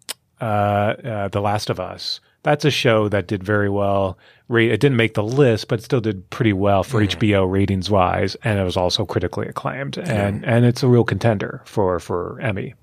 uh, 0.41 0.43
uh, 0.43 1.27
The 1.29 1.39
Last 1.41 1.69
of 1.69 1.79
Us. 1.79 2.19
That's 2.45 2.63
a 2.63 2.69
show 2.69 3.09
that 3.09 3.25
did 3.25 3.43
very 3.43 3.71
well. 3.71 4.19
It 4.51 4.79
didn't 4.79 4.97
make 4.97 5.15
the 5.15 5.23
list, 5.23 5.67
but 5.67 5.79
it 5.79 5.81
still 5.81 5.99
did 5.99 6.29
pretty 6.29 6.53
well 6.53 6.83
for 6.83 7.01
HBO 7.01 7.51
ratings 7.51 7.89
wise, 7.89 8.35
and 8.43 8.59
it 8.59 8.63
was 8.63 8.77
also 8.77 9.03
critically 9.03 9.47
acclaimed. 9.47 9.97
And 9.97 10.45
and 10.45 10.63
it's 10.63 10.83
a 10.83 10.87
real 10.87 11.03
contender 11.03 11.63
for 11.65 11.99
for 11.99 12.39
Emmy. 12.41 12.75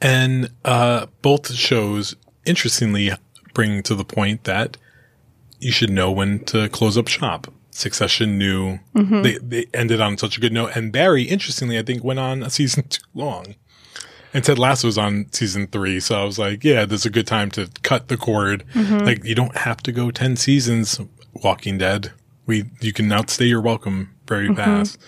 And 0.00 0.50
uh, 0.64 1.04
both 1.20 1.52
shows, 1.52 2.16
interestingly, 2.46 3.10
bring 3.52 3.82
to 3.82 3.94
the 3.94 4.06
point 4.06 4.44
that 4.44 4.78
you 5.60 5.70
should 5.70 5.90
know 5.90 6.10
when 6.10 6.38
to 6.46 6.70
close 6.70 6.96
up 6.96 7.08
shop. 7.08 7.52
Succession 7.72 8.38
knew 8.38 8.78
they, 9.22 9.36
they 9.36 9.66
ended 9.74 10.00
on 10.00 10.16
such 10.16 10.38
a 10.38 10.40
good 10.40 10.52
note. 10.54 10.70
And 10.74 10.92
Barry, 10.92 11.24
interestingly, 11.24 11.78
I 11.78 11.82
think 11.82 12.02
went 12.02 12.20
on 12.20 12.42
a 12.42 12.48
season 12.48 12.84
too 12.88 13.02
long. 13.12 13.54
And 14.34 14.42
Ted 14.44 14.58
Lasso 14.58 14.88
was 14.88 14.98
on 14.98 15.26
season 15.32 15.68
three. 15.68 16.00
So 16.00 16.20
I 16.20 16.24
was 16.24 16.38
like, 16.38 16.64
yeah, 16.64 16.84
this 16.84 17.02
is 17.02 17.06
a 17.06 17.10
good 17.10 17.26
time 17.26 17.50
to 17.52 17.70
cut 17.82 18.08
the 18.08 18.16
cord. 18.16 18.64
Mm-hmm. 18.74 18.98
Like, 18.98 19.24
you 19.24 19.36
don't 19.36 19.56
have 19.56 19.78
to 19.84 19.92
go 19.92 20.10
10 20.10 20.36
seasons, 20.36 21.00
Walking 21.32 21.78
Dead. 21.78 22.12
We, 22.44 22.64
you 22.80 22.92
can 22.92 23.10
outstay 23.12 23.46
your 23.46 23.60
welcome 23.60 24.14
very 24.26 24.48
mm-hmm. 24.48 24.56
fast. 24.56 24.98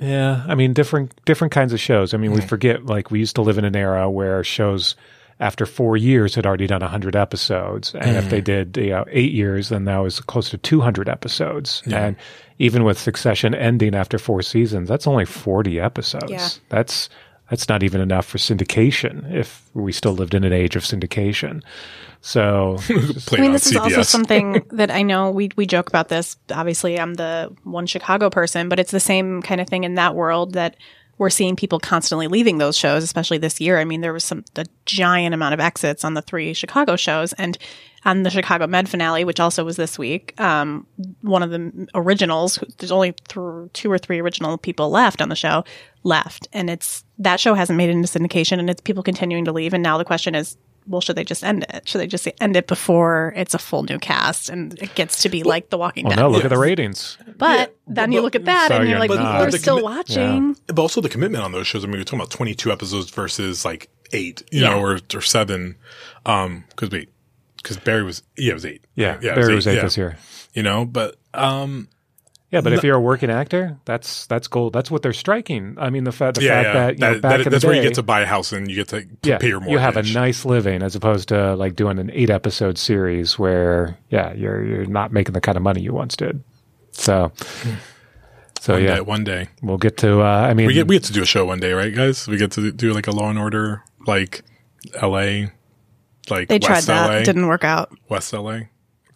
Yeah, 0.00 0.44
I 0.48 0.56
mean 0.56 0.72
different 0.72 1.12
different 1.24 1.52
kinds 1.52 1.72
of 1.72 1.78
shows. 1.78 2.12
I 2.12 2.16
mean, 2.16 2.32
we 2.32 2.38
mm-hmm. 2.38 2.48
forget 2.48 2.86
like 2.86 3.10
we 3.10 3.20
used 3.20 3.36
to 3.36 3.42
live 3.42 3.56
in 3.56 3.64
an 3.64 3.76
era 3.76 4.10
where 4.10 4.42
shows 4.42 4.96
after 5.38 5.64
four 5.64 5.96
years 5.96 6.34
had 6.34 6.44
already 6.44 6.66
done 6.66 6.80
hundred 6.80 7.14
episodes, 7.14 7.94
and 7.94 8.16
if 8.16 8.28
they 8.28 8.40
did 8.40 8.76
you 8.76 8.90
know 8.90 9.04
eight 9.10 9.32
years, 9.32 9.68
then 9.68 9.84
that 9.84 9.98
was 9.98 10.18
close 10.18 10.50
to 10.50 10.58
two 10.58 10.80
hundred 10.80 11.08
episodes. 11.08 11.82
And 11.86 12.16
even 12.58 12.84
with 12.84 12.98
Succession 12.98 13.54
ending 13.54 13.94
after 13.94 14.18
four 14.18 14.42
seasons, 14.42 14.88
that's 14.88 15.06
only 15.06 15.24
forty 15.24 15.78
episodes. 15.78 16.30
Yeah. 16.30 16.48
That's 16.68 17.08
that's 17.52 17.68
not 17.68 17.82
even 17.82 18.00
enough 18.00 18.24
for 18.24 18.38
syndication 18.38 19.30
if 19.30 19.68
we 19.74 19.92
still 19.92 20.14
lived 20.14 20.32
in 20.32 20.42
an 20.42 20.54
age 20.54 20.74
of 20.74 20.84
syndication. 20.84 21.62
So 22.22 22.78
I 22.88 23.36
mean, 23.36 23.48
on 23.48 23.52
this 23.52 23.66
is 23.66 23.76
also 23.76 24.00
something 24.00 24.64
that 24.70 24.90
I 24.90 25.02
know 25.02 25.30
we 25.30 25.50
we 25.54 25.66
joke 25.66 25.86
about 25.86 26.08
this. 26.08 26.38
Obviously, 26.50 26.98
I'm 26.98 27.12
the 27.12 27.54
one 27.64 27.84
Chicago 27.84 28.30
person, 28.30 28.70
but 28.70 28.80
it's 28.80 28.90
the 28.90 29.00
same 29.00 29.42
kind 29.42 29.60
of 29.60 29.68
thing 29.68 29.84
in 29.84 29.96
that 29.96 30.14
world 30.14 30.54
that 30.54 30.78
we're 31.18 31.28
seeing 31.28 31.54
people 31.54 31.78
constantly 31.78 32.26
leaving 32.26 32.56
those 32.56 32.74
shows, 32.74 33.04
especially 33.04 33.36
this 33.36 33.60
year. 33.60 33.78
I 33.78 33.84
mean, 33.84 34.00
there 34.00 34.14
was 34.14 34.24
some 34.24 34.46
a 34.56 34.64
giant 34.86 35.34
amount 35.34 35.52
of 35.52 35.60
exits 35.60 36.04
on 36.04 36.14
the 36.14 36.22
three 36.22 36.54
Chicago 36.54 36.96
shows, 36.96 37.34
and 37.34 37.58
on 38.04 38.22
the 38.24 38.30
Chicago 38.30 38.66
Med 38.66 38.88
finale, 38.88 39.24
which 39.24 39.38
also 39.40 39.64
was 39.64 39.76
this 39.76 39.98
week. 39.98 40.38
Um, 40.40 40.86
one 41.22 41.42
of 41.42 41.50
the 41.50 41.88
originals, 41.94 42.58
there's 42.78 42.90
only 42.92 43.12
th- 43.28 43.70
two 43.72 43.90
or 43.92 43.98
three 43.98 44.20
original 44.20 44.58
people 44.58 44.90
left 44.90 45.20
on 45.22 45.28
the 45.28 45.36
show, 45.36 45.64
left, 46.02 46.48
and 46.52 46.68
it's 46.68 47.04
that 47.18 47.38
show 47.38 47.54
hasn't 47.54 47.76
made 47.76 47.88
it 47.88 47.92
into 47.92 48.08
syndication, 48.08 48.58
and 48.58 48.68
it's 48.68 48.80
people 48.80 49.02
continuing 49.02 49.44
to 49.44 49.52
leave. 49.52 49.72
And 49.72 49.82
now 49.82 49.98
the 49.98 50.04
question 50.04 50.34
is, 50.34 50.56
well, 50.88 51.00
should 51.00 51.14
they 51.14 51.22
just 51.22 51.44
end 51.44 51.64
it? 51.72 51.86
Should 51.88 52.00
they 52.00 52.08
just 52.08 52.26
end 52.40 52.56
it 52.56 52.66
before 52.66 53.32
it's 53.36 53.54
a 53.54 53.58
full 53.58 53.84
new 53.84 54.00
cast 54.00 54.48
and 54.50 54.76
it 54.82 54.92
gets 54.96 55.22
to 55.22 55.28
be 55.28 55.44
like 55.44 55.70
The 55.70 55.78
Walking 55.78 56.06
well, 56.06 56.16
Dead? 56.16 56.22
no, 56.22 56.28
look 56.28 56.44
at 56.44 56.50
the 56.50 56.58
ratings. 56.58 57.18
But 57.38 57.76
then 57.86 58.10
you 58.10 58.20
look 58.20 58.34
at 58.34 58.46
that 58.46 58.66
So 58.66 58.74
and 58.78 58.88
you're 58.88 58.98
you're 58.98 58.98
like, 58.98 59.10
not- 59.10 59.18
people 59.18 59.44
But 59.46 59.54
are 59.54 59.58
still 59.58 59.78
commi- 59.78 59.82
watching. 59.84 60.56
But 60.66 60.80
also 60.80 61.00
the 61.00 61.08
commitment 61.08 61.44
on 61.44 61.52
those 61.52 61.68
shows. 61.68 61.84
I 61.84 61.86
mean, 61.86 61.98
we're 61.98 62.02
talking 62.02 62.18
about 62.18 62.30
22 62.32 62.72
episodes 62.72 63.10
versus 63.10 63.64
like 63.64 63.90
eight, 64.12 64.42
you 64.50 64.62
Yeah. 64.62 64.70
know, 64.70 64.80
or, 64.80 64.98
or 65.14 65.20
seven. 65.20 65.76
Um, 66.26 66.64
cause 66.74 66.90
wait, 66.90 67.10
cause 67.62 67.76
Barry 67.78 68.02
was, 68.02 68.22
yeah, 68.36 68.50
it 68.50 68.54
was 68.54 68.66
eight. 68.66 68.84
Yeah, 68.94 69.18
yeah, 69.22 69.34
Barry 69.34 69.54
was 69.54 69.66
eight 69.66 69.76
yeah. 69.76 69.82
this 69.82 69.96
year. 69.96 70.16
You 70.54 70.62
know, 70.62 70.84
but, 70.84 71.16
um, 71.34 71.88
Yeah, 72.50 72.60
but 72.60 72.74
if 72.74 72.84
you're 72.84 72.96
a 72.96 73.00
working 73.00 73.30
actor, 73.30 73.78
that's 73.86 74.26
that's 74.26 74.46
gold. 74.46 74.74
That's 74.74 74.90
what 74.90 75.00
they're 75.02 75.14
striking. 75.14 75.76
I 75.80 75.88
mean, 75.88 76.04
the, 76.04 76.12
fa- 76.12 76.32
the 76.34 76.42
yeah, 76.42 76.62
fact 76.62 76.66
yeah. 76.66 76.72
that, 76.72 76.92
you 76.94 77.00
know, 77.00 77.20
back 77.20 77.30
that- 77.38 77.46
in 77.46 77.50
that's 77.52 77.62
the 77.62 77.68
where 77.68 77.76
you 77.76 77.82
get 77.82 77.94
to 77.94 78.02
buy 78.02 78.20
a 78.20 78.26
house 78.26 78.52
and 78.52 78.68
you 78.68 78.76
get 78.76 78.88
to 78.88 79.06
yeah, 79.22 79.38
pay 79.38 79.48
your 79.48 79.60
mortgage. 79.60 79.72
you 79.72 79.78
have 79.78 79.96
a 79.96 80.02
nice 80.02 80.44
living 80.44 80.82
as 80.82 80.94
opposed 80.94 81.28
to 81.30 81.54
like 81.56 81.74
doing 81.76 81.98
an 81.98 82.10
eight 82.12 82.28
episode 82.28 82.76
series 82.76 83.38
where 83.38 83.96
yeah, 84.10 84.34
you're 84.34 84.62
you're 84.64 84.84
not 84.86 85.12
making 85.12 85.32
the 85.32 85.40
kind 85.40 85.56
of 85.56 85.62
money 85.62 85.80
you 85.80 85.94
once 85.94 86.14
did. 86.14 86.42
So, 86.90 87.32
so 88.60 88.74
one 88.74 88.82
yeah, 88.82 88.94
day, 88.96 89.00
one 89.00 89.24
day. 89.24 89.48
we'll 89.62 89.78
get 89.78 89.96
to. 89.98 90.20
Uh, 90.20 90.24
I 90.26 90.52
mean, 90.52 90.66
We 90.66 90.74
get, 90.74 90.86
we 90.86 90.96
get 90.96 91.04
to 91.04 91.12
do 91.14 91.22
a 91.22 91.26
show 91.26 91.46
one 91.46 91.58
day, 91.58 91.72
right, 91.72 91.94
guys? 91.94 92.28
We 92.28 92.36
get 92.36 92.50
to 92.52 92.70
do 92.70 92.92
like 92.92 93.06
a 93.06 93.12
Law 93.12 93.30
and 93.30 93.38
Order, 93.38 93.82
like 94.06 94.42
LA, 95.02 95.46
like 96.30 96.48
They 96.48 96.58
tried 96.58 96.76
West 96.76 96.86
that. 96.88 97.06
LA, 97.10 97.16
It 97.18 97.24
didn't 97.24 97.46
work 97.46 97.64
out. 97.64 97.92
West 98.08 98.32
LA. 98.32 98.60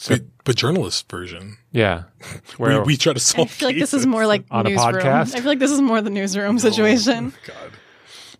but, 0.09 0.23
but 0.45 0.57
journalist 0.57 1.11
version. 1.11 1.59
yeah, 1.73 2.05
We, 2.59 2.65
where 2.65 2.83
we 2.83 2.97
try 2.97 3.13
to 3.13 3.21
solve. 3.21 3.47
I 3.47 3.49
solve 3.49 3.51
feel 3.51 3.69
like 3.69 3.79
this 3.79 3.95
is 3.95 4.07
more 4.07 4.27
like 4.27 4.45
On 4.51 4.67
a 4.67 4.71
newsroom. 4.71 4.95
podcast? 4.95 5.35
I 5.35 5.41
feel 5.41 5.47
like 5.49 5.59
this 5.59 5.71
is 5.71 5.81
more 5.81 6.01
the 6.01 6.11
newsroom 6.11 6.59
situation. 6.59 7.33
God. 7.47 7.73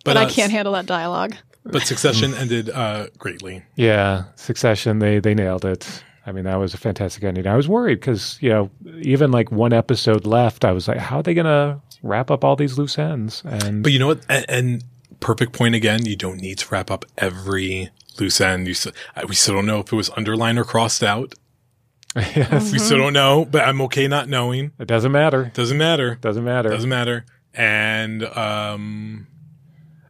But, 0.03 0.15
I 0.17 0.23
uh, 0.25 0.29
can't 0.29 0.51
handle 0.51 0.73
that 0.73 0.85
dialogue. 0.85 1.35
But 1.65 1.81
Succession 1.81 2.33
ended 2.33 2.69
uh, 2.69 3.07
greatly. 3.17 3.63
Yeah, 3.75 4.25
Succession, 4.35 4.99
they 4.99 5.19
they 5.19 5.33
nailed 5.33 5.65
it. 5.65 6.03
I 6.25 6.31
mean, 6.31 6.45
that 6.45 6.55
was 6.55 6.73
a 6.73 6.77
fantastic 6.77 7.23
ending. 7.23 7.45
I 7.47 7.55
was 7.55 7.67
worried 7.67 7.99
because 7.99 8.37
you 8.41 8.49
know, 8.49 8.69
even 9.01 9.31
like 9.31 9.51
one 9.51 9.73
episode 9.73 10.25
left, 10.25 10.63
I 10.63 10.71
was 10.71 10.87
like, 10.87 10.97
how 10.97 11.17
are 11.17 11.23
they 11.23 11.33
gonna 11.33 11.81
wrap 12.03 12.31
up 12.31 12.45
all 12.45 12.55
these 12.55 12.77
loose 12.77 12.97
ends? 12.97 13.43
And 13.45 13.83
But 13.83 13.91
you 13.91 13.99
know 13.99 14.07
what? 14.07 14.21
And, 14.29 14.45
and 14.49 14.83
perfect 15.19 15.51
point 15.51 15.75
again. 15.75 16.05
You 16.05 16.15
don't 16.15 16.37
need 16.39 16.59
to 16.59 16.69
wrap 16.69 16.89
up 16.89 17.05
every 17.17 17.89
loose 18.19 18.39
end. 18.41 18.67
You 18.67 18.73
still, 18.73 18.91
we 19.27 19.35
still 19.35 19.55
don't 19.55 19.65
know 19.65 19.79
if 19.79 19.91
it 19.91 19.95
was 19.95 20.09
underlined 20.17 20.57
or 20.59 20.63
crossed 20.63 21.03
out. 21.03 21.33
yes, 22.15 22.71
We 22.71 22.79
still 22.79 22.97
don't 22.97 23.13
know, 23.13 23.45
but 23.45 23.63
I'm 23.67 23.81
okay 23.81 24.07
not 24.07 24.27
knowing. 24.29 24.71
it 24.79 24.87
doesn't 24.87 25.11
matter. 25.11 25.51
Doesn't 25.53 25.77
matter. 25.77 26.15
Doesn't 26.15 26.43
matter. 26.43 26.69
Doesn't 26.69 26.89
matter. 26.89 27.25
And 27.53 28.23
um, 28.23 29.27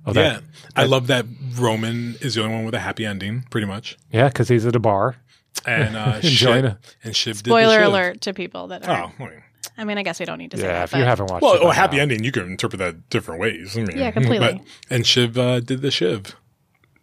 Oh, 0.06 0.14
yeah, 0.14 0.34
that- 0.40 0.44
I 0.76 0.86
love 0.86 1.08
that 1.08 1.26
Roman 1.56 2.16
is 2.22 2.36
the 2.36 2.44
only 2.44 2.56
one 2.56 2.66
with 2.66 2.74
a 2.76 2.80
happy 2.80 3.06
ending, 3.06 3.44
pretty 3.50 3.68
much. 3.68 3.98
yeah, 4.12 4.28
because 4.30 4.48
he's 4.48 4.66
at 4.66 4.76
a 4.76 4.80
bar. 4.80 5.18
And 5.66 5.98
uh, 5.98 6.20
Enjoying 6.24 6.64
Shiv, 6.64 6.66
it. 6.66 6.96
and 7.04 7.16
Shiv 7.16 7.36
did 7.38 7.46
the 7.46 7.50
Spoiler 7.50 7.82
alert 7.82 8.22
to 8.22 8.34
people 8.34 8.68
that 8.68 8.88
are. 8.88 9.12
Oh, 9.20 9.24
I 9.26 9.28
mean, 9.28 9.44
I 9.80 9.84
mean, 9.84 9.98
I 9.98 10.04
guess 10.04 10.20
we 10.20 10.26
don't 10.26 10.38
need 10.38 10.52
to 10.52 10.58
say 10.58 10.64
Yeah, 10.64 10.74
that. 10.74 10.84
if 10.86 10.92
you 10.94 11.00
but- 11.00 11.08
haven't 11.08 11.30
watched 11.32 11.42
well, 11.44 11.56
it, 11.56 11.62
oh, 11.62 11.72
happy 11.72 11.98
now. 11.98 12.04
ending. 12.04 12.24
You 12.24 12.32
can 12.32 12.44
interpret 12.44 12.80
that 12.80 13.10
different 13.10 13.42
ways. 13.42 13.76
I 13.78 13.82
mean, 13.84 13.98
Yeah, 13.98 14.12
completely. 14.12 14.40
But, 14.60 14.62
and 14.96 15.06
Shiv 15.06 15.38
uh, 15.38 15.60
did 15.60 15.82
the 15.82 15.92
Shiv. 15.92 16.36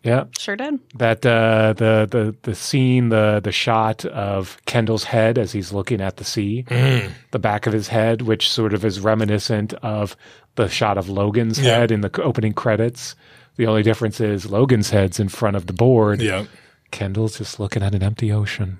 Yeah, 0.05 0.24
Sure 0.38 0.55
did. 0.55 0.78
that 0.96 1.24
uh, 1.24 1.72
the 1.72 2.07
the 2.11 2.36
the 2.42 2.55
scene, 2.55 3.09
the 3.09 3.40
the 3.42 3.52
shot 3.52 4.05
of 4.05 4.59
Kendall's 4.66 5.05
head 5.05 5.38
as 5.38 5.50
he's 5.52 5.72
looking 5.72 6.00
at 6.02 6.18
the 6.18 6.24
sea, 6.24 6.62
the 7.30 7.38
back 7.38 7.66
of 7.66 7.72
his 7.72 7.88
head, 7.88 8.20
which 8.22 8.50
sort 8.50 8.74
of 8.74 8.84
is 8.84 9.00
reminiscent 9.00 9.72
of 9.82 10.14
the 10.57 10.68
shot 10.68 10.98
of 10.98 11.09
Logan's 11.09 11.59
Yeah. 11.59 11.78
head 11.78 11.90
in 11.90 12.02
the 12.02 12.11
opening 12.22 12.52
credits. 12.52 13.14
The 13.57 13.66
only 13.66 13.82
difference 13.82 14.20
is 14.20 14.44
Logan's 14.50 14.90
head's 14.90 15.18
in 15.18 15.28
front 15.28 15.57
of 15.57 15.66
the 15.66 15.72
board. 15.72 16.20
Yeah. 16.20 16.44
Kendall's 16.95 17.38
just 17.38 17.59
looking 17.59 17.82
at 17.82 17.92
an 17.92 18.05
empty 18.05 18.30
ocean. 18.30 18.78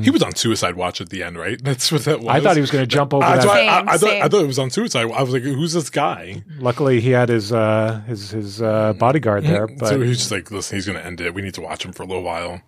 He 0.00 0.10
was 0.10 0.22
on 0.22 0.36
suicide 0.36 0.76
watch 0.76 1.00
at 1.00 1.10
the 1.10 1.24
end, 1.24 1.36
right? 1.36 1.60
That's 1.64 1.90
what 1.90 2.04
that 2.04 2.20
was. 2.20 2.28
I 2.28 2.40
thought 2.40 2.54
he 2.54 2.60
was 2.60 2.70
going 2.70 2.82
to 2.82 2.86
jump 2.86 3.12
over 3.12 3.26
That's 3.26 3.44
that. 3.44 3.48
why 3.48 3.60
I, 3.62 3.78
Same, 3.78 3.88
I, 3.88 3.98
thought. 3.98 4.12
I 4.12 4.28
thought 4.28 4.44
it 4.44 4.46
was 4.46 4.58
on 4.60 4.70
suicide. 4.70 5.10
I 5.10 5.22
was 5.22 5.32
like, 5.32 5.42
"Who's 5.42 5.72
this 5.72 5.90
guy?" 5.90 6.44
Luckily, 6.60 7.00
he 7.00 7.10
had 7.10 7.28
his 7.28 7.52
uh, 7.52 8.00
his 8.06 8.30
his 8.30 8.62
uh, 8.62 8.92
bodyguard 8.92 9.44
there. 9.44 9.66
But 9.66 9.88
so 9.88 10.00
he's 10.00 10.18
just 10.18 10.30
like, 10.30 10.52
"Listen, 10.52 10.76
he's 10.76 10.86
going 10.86 10.98
to 10.98 11.04
end 11.04 11.20
it. 11.20 11.34
We 11.34 11.42
need 11.42 11.54
to 11.54 11.60
watch 11.60 11.84
him 11.84 11.92
for 11.92 12.04
a 12.04 12.06
little 12.06 12.22
while." 12.22 12.62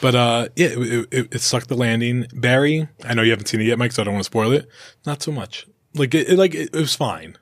But 0.00 0.14
uh, 0.14 0.48
yeah, 0.54 0.68
it, 0.70 1.08
it, 1.10 1.34
it 1.34 1.40
sucked 1.40 1.68
the 1.68 1.76
landing. 1.76 2.26
Barry, 2.32 2.88
I 3.04 3.14
know 3.14 3.22
you 3.22 3.30
haven't 3.30 3.46
seen 3.46 3.60
it 3.60 3.64
yet, 3.64 3.78
Mike, 3.78 3.90
so 3.90 4.02
I 4.02 4.04
don't 4.04 4.14
want 4.14 4.24
to 4.24 4.30
spoil 4.30 4.52
it. 4.52 4.68
Not 5.04 5.22
so 5.22 5.32
much. 5.32 5.66
Like 5.94 6.14
it, 6.14 6.28
it 6.28 6.38
like 6.38 6.54
it, 6.54 6.70
it 6.72 6.80
was 6.80 6.94
fine. 6.94 7.36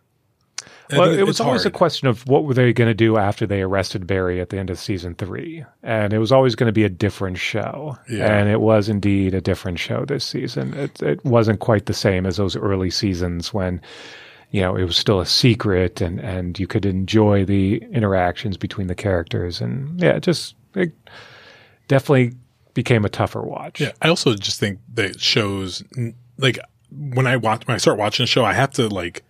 Well, 0.93 1.13
it 1.13 1.23
was 1.23 1.41
always 1.41 1.67
a 1.67 1.71
question 1.71 2.09
of 2.09 2.27
what 2.27 2.45
were 2.45 2.55
they 2.55 2.73
going 2.73 2.89
to 2.89 2.95
do 2.95 3.17
after 3.17 3.47
they 3.47 3.63
arrested 3.63 4.07
Barry 4.07 4.41
at 4.41 4.51
the 4.51 4.59
end 4.59 4.71
of 4.71 4.79
season 4.79 5.15
three, 5.15 5.65
and 5.83 6.13
it 6.13 6.19
was 6.19 6.33
always 6.33 6.55
going 6.55 6.69
to 6.69 6.73
be 6.73 6.85
a 6.85 6.89
different 6.89 7.39
show. 7.39 7.99
Yeah. 8.09 8.27
And 8.27 8.49
it 8.49 8.61
was 8.61 8.89
indeed 8.89 9.35
a 9.35 9.41
different 9.41 9.79
show 9.79 10.05
this 10.05 10.25
season. 10.25 10.75
It 10.75 11.03
it 11.03 11.25
wasn't 11.25 11.61
quite 11.61 11.87
the 11.87 11.95
same 11.95 12.27
as 12.27 12.37
those 12.37 12.57
early 12.57 12.91
seasons 12.91 13.53
when. 13.55 13.81
You 14.53 14.63
know, 14.63 14.75
it 14.75 14.83
was 14.83 14.97
still 14.97 15.21
a 15.21 15.27
secret, 15.27 16.01
and, 16.01 16.19
and 16.19 16.59
you 16.59 16.67
could 16.67 16.85
enjoy 16.85 17.45
the 17.45 17.77
interactions 17.93 18.57
between 18.57 18.89
the 18.89 18.97
characters, 18.97 19.61
and 19.61 20.01
yeah, 20.03 20.17
it 20.17 20.25
just 20.25 20.57
it 20.75 20.93
definitely 21.87 22.33
became 22.75 23.05
a 23.05 23.09
tougher 23.09 23.43
watch. 23.43 23.81
Yeah, 23.81 23.93
I 24.03 24.09
also 24.09 24.35
just 24.35 24.59
think 24.59 24.81
that 24.95 25.21
shows 25.21 25.85
like 26.37 26.59
when 26.91 27.27
I 27.27 27.37
watch 27.37 27.67
when 27.67 27.75
I 27.75 27.79
start 27.79 27.99
watching 27.99 28.25
a 28.25 28.27
show, 28.27 28.45
I 28.45 28.53
have 28.53 28.73
to 28.73 28.89
like 28.89 29.23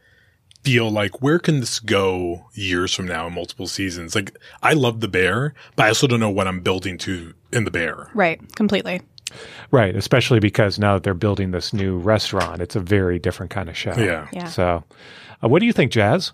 feel 0.62 0.90
like 0.90 1.22
where 1.22 1.38
can 1.38 1.61
this 1.61 1.80
go 1.80 2.46
years 2.52 2.94
from 2.94 3.06
now 3.06 3.26
in 3.26 3.34
multiple 3.34 3.66
seasons? 3.66 4.14
Like 4.14 4.36
I 4.62 4.72
love 4.74 5.00
the 5.00 5.08
bear, 5.08 5.54
but 5.76 5.86
I 5.86 5.88
also 5.88 6.06
don't 6.06 6.20
know 6.20 6.30
what 6.30 6.46
I'm 6.46 6.61
building 6.61 6.98
to 6.98 7.34
in 7.52 7.64
the 7.64 7.70
bear. 7.70 8.11
Right. 8.14 8.40
Completely. 8.56 9.00
Right, 9.70 9.94
especially 9.94 10.40
because 10.40 10.78
now 10.78 10.94
that 10.94 11.04
they're 11.04 11.14
building 11.14 11.52
this 11.52 11.72
new 11.72 11.98
restaurant, 11.98 12.61
it's 12.61 12.74
a 12.74 12.80
very 12.80 13.18
different 13.18 13.50
kind 13.50 13.68
of 13.68 13.76
show. 13.76 13.94
Yeah. 13.96 14.28
Yeah. 14.32 14.48
So, 14.48 14.82
uh, 15.42 15.48
what 15.48 15.61
do 15.61 15.66
you 15.66 15.72
think, 15.72 15.92
Jazz? 15.92 16.32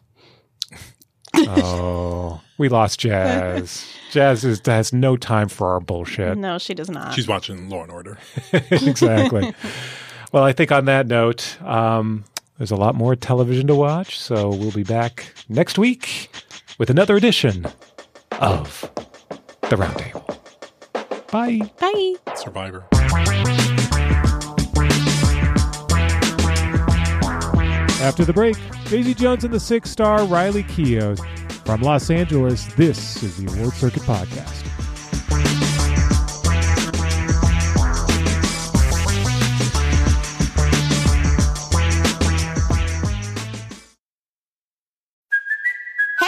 oh, 1.37 2.41
we 2.57 2.69
lost 2.69 3.01
Jazz. 3.01 3.87
Jazz 4.11 4.45
is, 4.45 4.63
has 4.65 4.93
no 4.93 5.17
time 5.17 5.49
for 5.49 5.73
our 5.73 5.81
bullshit. 5.81 6.39
No, 6.39 6.59
she 6.59 6.73
does 6.73 6.91
not. 6.91 7.13
She's 7.13 7.29
watching 7.29 7.69
Law 7.69 7.83
and 7.83 7.93
Order. 7.93 8.19
exactly. 8.53 9.55
well, 10.33 10.43
I 10.45 10.53
think 10.53 10.73
on 10.73 10.87
that 10.87 11.07
note, 11.07 11.61
um, 11.63 12.25
there's 12.59 12.71
a 12.71 12.77
lot 12.77 12.95
more 12.95 13.15
television 13.17 13.67
to 13.67 13.75
watch. 13.75 14.19
So 14.19 14.49
we'll 14.49 14.73
be 14.73 14.85
back 14.85 15.33
next 15.49 15.79
week 15.79 16.31
with 16.79 16.91
another 16.91 17.17
edition 17.17 17.67
of 18.41 18.91
the 19.63 19.77
Roundtable. 19.77 20.23
Bye. 21.31 21.61
Bye. 21.79 22.35
Survivor. 22.35 22.87
After 28.03 28.25
the 28.25 28.33
break, 28.33 28.57
Daisy 28.89 29.15
Jones 29.15 29.43
and 29.43 29.53
the 29.53 29.61
six 29.61 29.91
star 29.91 30.25
Riley 30.25 30.63
Keough. 30.65 31.19
From 31.67 31.83
Los 31.83 32.11
Angeles, 32.11 32.67
this 32.75 33.25
is 33.25 33.39
the 33.39 33.53
Award 33.53 33.75
Circuit 33.75 34.05
Podcast. 34.05 34.66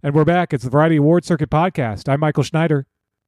And 0.00 0.14
we're 0.14 0.24
back. 0.24 0.54
It's 0.54 0.62
the 0.62 0.70
Variety 0.70 0.94
Award 0.94 1.24
Circuit 1.24 1.50
Podcast. 1.50 2.08
I'm 2.08 2.20
Michael 2.20 2.44
Schneider. 2.44 2.86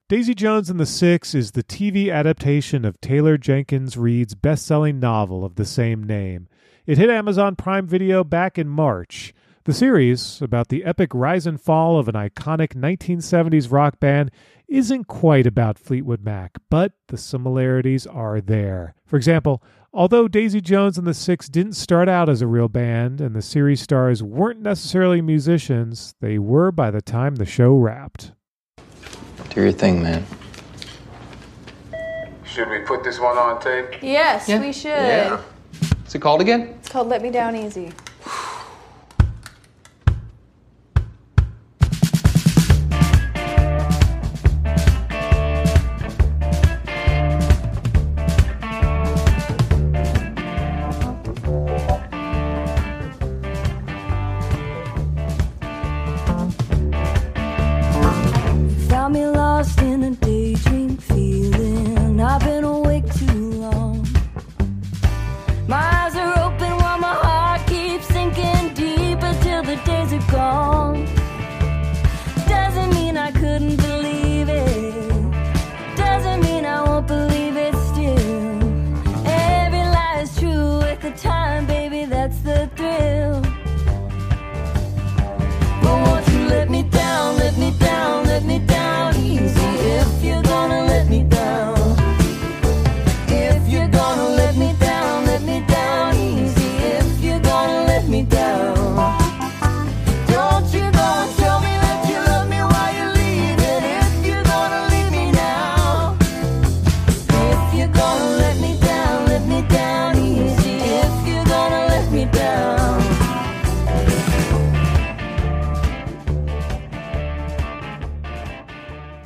Daisy 0.08 0.36
Jones 0.36 0.70
and 0.70 0.78
the 0.78 0.86
Six 0.86 1.34
is 1.34 1.50
the 1.50 1.64
TV 1.64 2.14
adaptation 2.14 2.84
of 2.84 3.00
Taylor 3.00 3.36
Jenkins 3.36 3.96
Reid's 3.96 4.36
best 4.36 4.66
selling 4.66 5.00
novel 5.00 5.44
of 5.44 5.56
the 5.56 5.64
same 5.64 6.04
name. 6.04 6.46
It 6.86 6.96
hit 6.96 7.10
Amazon 7.10 7.56
Prime 7.56 7.88
Video 7.88 8.22
back 8.22 8.56
in 8.56 8.68
March. 8.68 9.34
The 9.64 9.72
series, 9.72 10.40
about 10.40 10.68
the 10.68 10.84
epic 10.84 11.10
rise 11.12 11.44
and 11.44 11.60
fall 11.60 11.98
of 11.98 12.06
an 12.06 12.14
iconic 12.14 12.74
1970s 12.74 13.72
rock 13.72 13.98
band, 13.98 14.30
isn't 14.68 15.08
quite 15.08 15.48
about 15.48 15.76
Fleetwood 15.76 16.22
Mac, 16.22 16.52
but 16.70 16.92
the 17.08 17.18
similarities 17.18 18.06
are 18.06 18.40
there. 18.40 18.94
For 19.06 19.16
example, 19.16 19.60
although 19.92 20.28
Daisy 20.28 20.60
Jones 20.60 20.98
and 20.98 21.06
the 21.06 21.14
Six 21.14 21.48
didn't 21.48 21.74
start 21.74 22.08
out 22.08 22.28
as 22.28 22.42
a 22.42 22.46
real 22.46 22.68
band 22.68 23.20
and 23.20 23.34
the 23.34 23.42
series 23.42 23.80
stars 23.80 24.22
weren't 24.22 24.60
necessarily 24.60 25.20
musicians, 25.20 26.14
they 26.20 26.38
were 26.38 26.70
by 26.70 26.90
the 26.90 27.02
time 27.02 27.36
the 27.36 27.46
show 27.46 27.74
wrapped. 27.74 28.32
Do 29.50 29.62
your 29.62 29.72
thing, 29.72 30.02
man. 30.02 30.24
Should 32.44 32.68
we 32.68 32.80
put 32.80 33.04
this 33.04 33.18
one 33.20 33.36
on 33.36 33.60
tape? 33.60 34.02
Yes, 34.02 34.48
we 34.48 34.72
should. 34.72 34.88
Yeah. 34.88 35.40
What's 35.98 36.14
it 36.14 36.20
called 36.20 36.40
again? 36.40 36.62
It's 36.80 36.88
called 36.88 37.08
Let 37.08 37.22
Me 37.22 37.30
Down 37.30 37.54
Easy. 37.54 37.92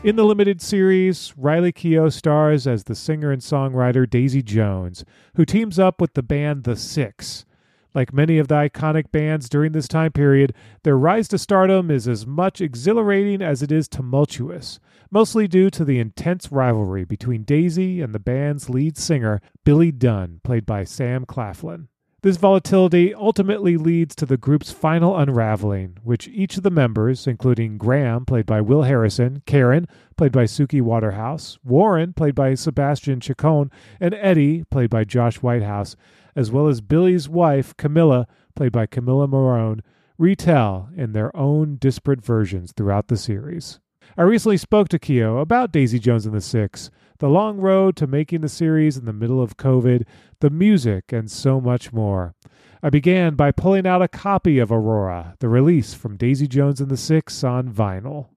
In 0.04 0.16
the 0.16 0.24
limited 0.24 0.60
series, 0.60 1.32
Riley 1.34 1.72
Keough 1.72 2.12
stars 2.12 2.66
as 2.66 2.84
the 2.84 2.94
singer 2.94 3.32
and 3.32 3.40
songwriter 3.40 4.08
Daisy 4.08 4.42
Jones, 4.42 5.02
who 5.36 5.46
teams 5.46 5.78
up 5.78 5.98
with 5.98 6.12
the 6.12 6.22
band 6.22 6.64
The 6.64 6.76
Six. 6.76 7.46
Like 7.94 8.12
many 8.12 8.36
of 8.36 8.48
the 8.48 8.56
iconic 8.56 9.10
bands 9.10 9.48
during 9.48 9.72
this 9.72 9.88
time 9.88 10.12
period, 10.12 10.52
their 10.82 10.98
rise 10.98 11.26
to 11.28 11.38
stardom 11.38 11.90
is 11.90 12.06
as 12.06 12.26
much 12.26 12.60
exhilarating 12.60 13.40
as 13.40 13.62
it 13.62 13.72
is 13.72 13.88
tumultuous, 13.88 14.78
mostly 15.10 15.48
due 15.48 15.70
to 15.70 15.86
the 15.86 15.98
intense 15.98 16.52
rivalry 16.52 17.06
between 17.06 17.42
Daisy 17.42 18.02
and 18.02 18.14
the 18.14 18.18
band's 18.18 18.68
lead 18.68 18.98
singer, 18.98 19.40
Billy 19.64 19.90
Dunne, 19.90 20.42
played 20.44 20.66
by 20.66 20.84
Sam 20.84 21.24
Claflin. 21.24 21.88
This 22.24 22.38
volatility 22.38 23.12
ultimately 23.14 23.76
leads 23.76 24.14
to 24.14 24.24
the 24.24 24.38
group's 24.38 24.70
final 24.70 25.14
unraveling, 25.14 25.98
which 26.02 26.26
each 26.28 26.56
of 26.56 26.62
the 26.62 26.70
members, 26.70 27.26
including 27.26 27.76
Graham, 27.76 28.24
played 28.24 28.46
by 28.46 28.62
Will 28.62 28.84
Harrison, 28.84 29.42
Karen, 29.44 29.86
played 30.16 30.32
by 30.32 30.44
Suki 30.44 30.80
Waterhouse, 30.80 31.58
Warren, 31.62 32.14
played 32.14 32.34
by 32.34 32.54
Sebastian 32.54 33.20
Chacon, 33.20 33.70
and 34.00 34.14
Eddie, 34.14 34.64
played 34.70 34.88
by 34.88 35.04
Josh 35.04 35.42
Whitehouse, 35.42 35.96
as 36.34 36.50
well 36.50 36.66
as 36.66 36.80
Billy's 36.80 37.28
wife, 37.28 37.76
Camila, 37.76 38.24
played 38.56 38.72
by 38.72 38.86
Camila 38.86 39.28
Morrone, 39.28 39.82
retell 40.16 40.88
in 40.96 41.12
their 41.12 41.36
own 41.36 41.76
disparate 41.76 42.24
versions 42.24 42.72
throughout 42.72 43.08
the 43.08 43.18
series. 43.18 43.80
I 44.16 44.22
recently 44.22 44.56
spoke 44.56 44.88
to 44.90 44.98
Keough 44.98 45.40
about 45.40 45.72
Daisy 45.72 45.98
Jones 45.98 46.24
and 46.26 46.34
the 46.34 46.40
Six, 46.40 46.90
the 47.18 47.28
long 47.28 47.58
road 47.58 47.96
to 47.96 48.06
making 48.06 48.42
the 48.42 48.48
series 48.48 48.96
in 48.96 49.04
the 49.06 49.12
middle 49.12 49.42
of 49.42 49.56
COVID, 49.56 50.04
the 50.40 50.50
music, 50.50 51.12
and 51.12 51.30
so 51.30 51.60
much 51.60 51.92
more. 51.92 52.34
I 52.82 52.90
began 52.90 53.34
by 53.34 53.50
pulling 53.50 53.86
out 53.86 54.02
a 54.02 54.08
copy 54.08 54.58
of 54.58 54.70
Aurora, 54.70 55.34
the 55.40 55.48
release 55.48 55.94
from 55.94 56.16
Daisy 56.16 56.46
Jones 56.46 56.80
and 56.80 56.90
the 56.90 56.96
Six 56.96 57.42
on 57.42 57.68
vinyl. 57.72 58.28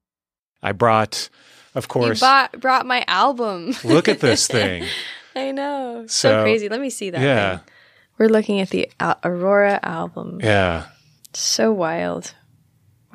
I 0.63 0.71
brought, 0.71 1.29
of 1.75 1.83
You 1.83 1.87
course, 1.89 2.19
bought, 2.21 2.59
brought 2.59 2.85
my 2.85 3.03
album. 3.07 3.73
look 3.83 4.07
at 4.07 4.19
this 4.19 4.47
thing. 4.47 4.83
I 5.35 5.51
know. 5.51 6.05
So, 6.07 6.29
So, 6.29 6.43
crazy. 6.43 6.69
Let 6.69 6.81
me 6.81 6.89
see 6.89 7.11
that. 7.11 7.21
yeah. 7.21 7.57
thing. 7.57 7.65
We're 8.17 8.29
looking 8.29 8.59
at 8.61 8.71
the 8.71 8.89
Aurora 9.23 9.79
album. 9.83 10.39
Yeah. 10.41 10.85
So 11.33 11.71
wild. 11.71 12.33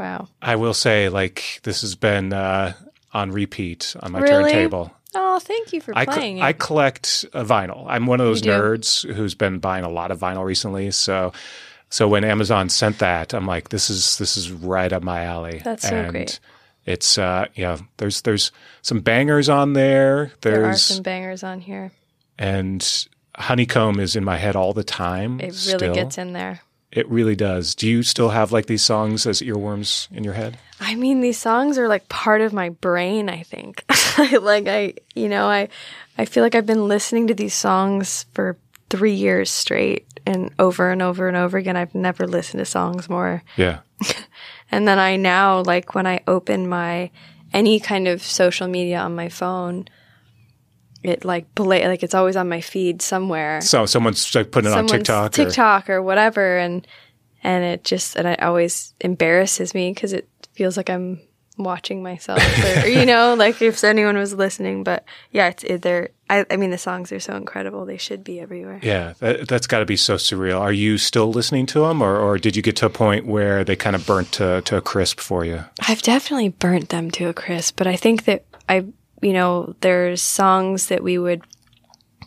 Wow. 0.03 0.29
I 0.43 0.57
will 0.57 0.75
say, 0.75 1.09
like, 1.09 1.61
this 1.63 1.83
has 1.83 1.95
been 1.95 2.33
uh, 2.33 2.73
on 3.13 3.31
repeat 3.31 3.95
on 4.01 4.11
my 4.13 4.19
Really? 4.21 4.51
turntable. 4.53 4.91
Oh, 5.15 5.39
thank 5.39 5.73
you 5.73 5.81
for 5.81 5.97
I, 5.97 6.07
co- 6.07 6.13
playing 6.13 6.43
I 6.43 6.53
collect 6.55 7.25
uh, 7.35 7.45
vinyl. 7.45 7.85
I'm 7.87 8.07
one 8.07 8.21
of 8.21 8.27
those 8.27 8.43
nerds 8.43 9.09
who's 9.15 9.35
been 9.35 9.59
buying 9.61 9.85
a 9.85 9.89
lot 9.91 10.11
of 10.11 10.19
vinyl 10.19 10.45
recently. 10.45 10.91
So, 10.91 11.33
so 11.91 12.09
when 12.09 12.25
Amazon 12.25 12.69
sent 12.69 12.99
that, 12.99 13.33
I'm 13.35 13.47
like, 13.47 13.69
this 13.69 13.91
is 13.91 14.17
this 14.19 14.37
is 14.37 14.51
right 14.51 14.93
up 14.93 15.03
my 15.03 15.23
alley. 15.25 15.61
That's 15.63 15.87
so 15.89 15.95
and 15.95 16.11
great. 16.13 16.41
It's 16.87 17.19
uh, 17.19 17.47
yeah. 17.55 17.77
There's 17.99 18.23
there's 18.23 18.51
some 18.81 19.01
bangers 19.01 19.49
on 19.49 19.75
there. 19.75 20.33
there 20.41 20.61
are 20.61 20.63
There's 20.69 20.83
some 20.83 21.03
bangers 21.03 21.45
on 21.45 21.61
here. 21.61 21.93
and 22.39 23.07
honeycomb 23.37 24.01
is 24.01 24.17
in 24.17 24.25
my 24.25 24.37
head 24.37 24.57
all 24.57 24.73
the 24.73 24.83
time. 24.85 25.39
It 25.41 25.45
really 25.45 25.53
still. 25.55 25.95
gets 25.95 26.19
in 26.19 26.33
there. 26.33 26.61
It 26.93 27.09
really 27.09 27.35
does. 27.35 27.75
Do 27.75 27.89
you 27.89 28.03
still 28.03 28.29
have 28.29 28.53
like 28.53 28.67
these 28.67 28.83
songs 28.83 29.27
as 29.27 29.41
earworms 29.41 30.11
in 30.13 30.25
your 30.25 30.35
head? 30.35 30.59
I 30.79 30.95
mean, 30.95 31.21
these 31.21 31.39
songs 31.39 31.79
are 31.79 31.89
like 31.89 32.09
part 32.09 32.43
of 32.43 32.53
my 32.53 32.69
brain, 32.69 33.31
I 33.31 33.43
think. 33.43 33.85
like 34.41 34.69
I, 34.69 34.95
you 35.15 35.29
know, 35.29 35.47
I 35.47 35.69
I 36.19 36.27
feel 36.27 36.43
like 36.43 36.55
I've 36.55 36.67
been 36.67 36.89
listening 36.89 37.29
to 37.29 37.35
these 37.35 37.55
songs 37.55 38.27
for 38.35 38.59
3 38.91 39.13
years 39.13 39.51
straight 39.51 40.07
and 40.27 40.53
over 40.59 40.91
and 40.91 41.01
over 41.01 41.29
and 41.29 41.37
over 41.37 41.57
again. 41.57 41.77
I've 41.77 41.95
never 41.95 42.27
listened 42.27 42.59
to 42.59 42.67
songs 42.67 43.09
more. 43.09 43.43
Yeah. 43.57 43.81
And 44.73 44.89
then 44.89 44.99
I 44.99 45.17
now 45.17 45.63
like 45.63 45.95
when 45.95 46.07
I 46.07 46.23
open 46.27 46.67
my 46.67 47.11
any 47.53 47.79
kind 47.79 48.09
of 48.09 48.23
social 48.23 48.67
media 48.67 48.99
on 48.99 49.15
my 49.15 49.29
phone, 49.29 49.87
it 51.03 51.25
like 51.25 51.53
bla- 51.55 51.87
like 51.89 52.03
it's 52.03 52.15
always 52.15 52.37
on 52.37 52.49
my 52.49 52.61
feed 52.61 53.03
somewhere. 53.03 53.61
So 53.61 53.87
someone's 53.87 54.35
like 54.35 54.51
putting 54.51 54.71
it 54.71 54.75
on 54.75 54.89
Someone's 54.89 55.09
TikTok. 55.33 55.89
or- 55.91 55.95
or 55.97 56.03
whatever, 56.03 56.59
and 56.59 56.87
and 57.43 57.65
it 57.65 57.85
just 57.85 58.17
and 58.17 58.27
it 58.29 58.43
always 58.43 58.95
embarrasses 59.01 59.75
me 59.75 59.91
because 59.93 60.13
it 60.13 60.29
feels 60.53 60.77
like 60.77 60.89
I'm 60.91 61.21
watching 61.59 62.03
myself, 62.03 62.41
or, 62.85 62.89
you 62.89 63.05
know, 63.05 63.35
like 63.35 63.61
if 63.61 63.83
anyone 63.85 64.17
was 64.17 64.33
listening. 64.35 64.85
But 64.85 65.05
yeah, 65.31 65.49
it's 65.49 65.65
it, 65.65 65.83
they're. 65.83 66.11
I, 66.31 66.47
I 66.51 66.57
mean, 66.57 66.71
the 66.71 66.79
songs 66.79 67.13
are 67.13 67.21
so 67.21 67.37
incredible; 67.37 67.85
they 67.85 67.99
should 67.99 68.25
be 68.25 68.41
everywhere. 68.41 68.81
Yeah, 68.83 69.13
that, 69.19 69.49
that's 69.49 69.67
got 69.67 69.81
to 69.81 69.85
be 69.85 69.97
so 69.97 70.15
surreal. 70.15 70.59
Are 70.61 70.73
you 70.73 70.97
still 70.97 71.31
listening 71.31 71.67
to 71.67 71.81
them, 71.81 72.01
or, 72.01 72.17
or 72.17 72.39
did 72.39 72.57
you 72.57 72.63
get 72.63 72.77
to 72.77 72.87
a 72.87 72.91
point 72.91 73.27
where 73.27 73.65
they 73.65 73.77
kind 73.77 73.95
of 73.95 74.07
burnt 74.07 74.33
to, 74.33 74.63
to 74.63 74.77
a 74.79 74.81
crisp 74.81 75.21
for 75.21 75.45
you? 75.45 75.65
I've 75.87 76.01
definitely 76.01 76.49
burnt 76.49 76.89
them 76.89 77.11
to 77.13 77.29
a 77.29 77.35
crisp, 77.35 77.77
but 77.77 77.87
I 77.87 77.97
think 77.97 78.25
that 78.25 78.47
I, 78.67 78.87
you 79.23 79.33
know, 79.33 79.75
there's 79.81 80.21
songs 80.21 80.87
that 80.87 81.03
we 81.03 81.17
would 81.17 81.43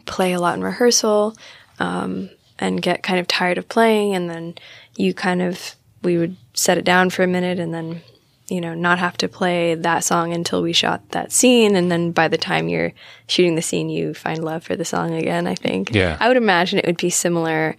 play 0.06 0.34
a 0.34 0.40
lot 0.40 0.56
in 0.56 0.64
rehearsal 0.64 1.36
um, 1.80 2.30
and 2.58 2.82
get 2.82 3.04
kind 3.04 3.20
of 3.20 3.28
tired 3.28 3.58
of 3.58 3.70
playing, 3.70 4.16
and 4.16 4.30
then 4.30 4.56
you 4.96 5.14
kind 5.14 5.42
of 5.42 5.76
we 6.02 6.18
would 6.18 6.38
set 6.54 6.78
it 6.78 6.86
down 6.86 7.10
for 7.10 7.24
a 7.24 7.28
minute, 7.28 7.60
and 7.60 7.74
then 7.74 8.02
you 8.48 8.62
know 8.62 8.74
not 8.74 8.98
have 8.98 9.18
to 9.18 9.28
play 9.28 9.76
that 9.76 10.04
song 10.04 10.34
until 10.34 10.62
we 10.62 10.72
shot 10.74 11.10
that 11.12 11.32
scene, 11.32 11.76
and 11.76 11.92
then 11.92 12.12
by 12.12 12.28
the 12.28 12.38
time 12.38 12.70
you're 12.70 12.94
shooting 13.28 13.56
the 13.56 13.62
scene, 13.62 13.90
you 13.90 14.14
find 14.14 14.44
love 14.44 14.64
for 14.64 14.76
the 14.76 14.86
song 14.86 15.14
again. 15.14 15.48
I 15.48 15.56
think. 15.56 15.94
Yeah. 15.94 16.18
I 16.20 16.30
would 16.30 16.38
imagine 16.38 16.80
it 16.80 16.86
would 16.86 16.98
be 16.98 17.10
similar. 17.10 17.76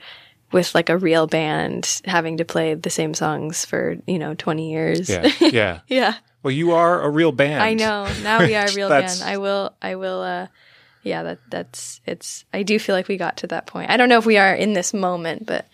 With 0.53 0.75
like 0.75 0.89
a 0.89 0.97
real 0.97 1.27
band 1.27 2.01
having 2.05 2.37
to 2.37 2.45
play 2.45 2.75
the 2.75 2.91
same 2.91 3.15
songs 3.15 3.65
for 3.65 3.97
you 4.07 4.19
know 4.19 4.35
twenty 4.35 4.71
years, 4.73 5.09
Yeah, 5.11 5.31
yeah. 5.41 5.81
yeah. 5.89 6.15
Well, 6.43 6.53
you 6.53 6.73
are 6.73 7.03
a 7.03 7.11
real 7.11 7.33
band. 7.33 7.63
I 7.63 7.75
know. 7.75 8.09
Now 8.23 8.39
we 8.39 8.55
are 8.55 8.67
a 8.67 8.73
real 8.77 8.89
band. 8.89 9.21
I 9.25 9.39
will. 9.39 9.73
I 9.83 9.97
will. 9.97 10.23
uh 10.23 10.47
Yeah. 11.03 11.25
That. 11.25 11.39
That's. 11.51 12.01
It's. 12.07 12.45
I 12.55 12.63
do 12.63 12.79
feel 12.79 12.95
like 12.95 13.09
we 13.09 13.17
got 13.17 13.39
to 13.39 13.49
that 13.49 13.67
point. 13.67 13.91
I 13.91 13.97
don't 13.97 14.09
know 14.09 14.19
if 14.19 14.27
we 14.27 14.37
are 14.39 14.55
in 14.55 14.73
this 14.75 14.95
moment, 14.95 15.47
but 15.47 15.67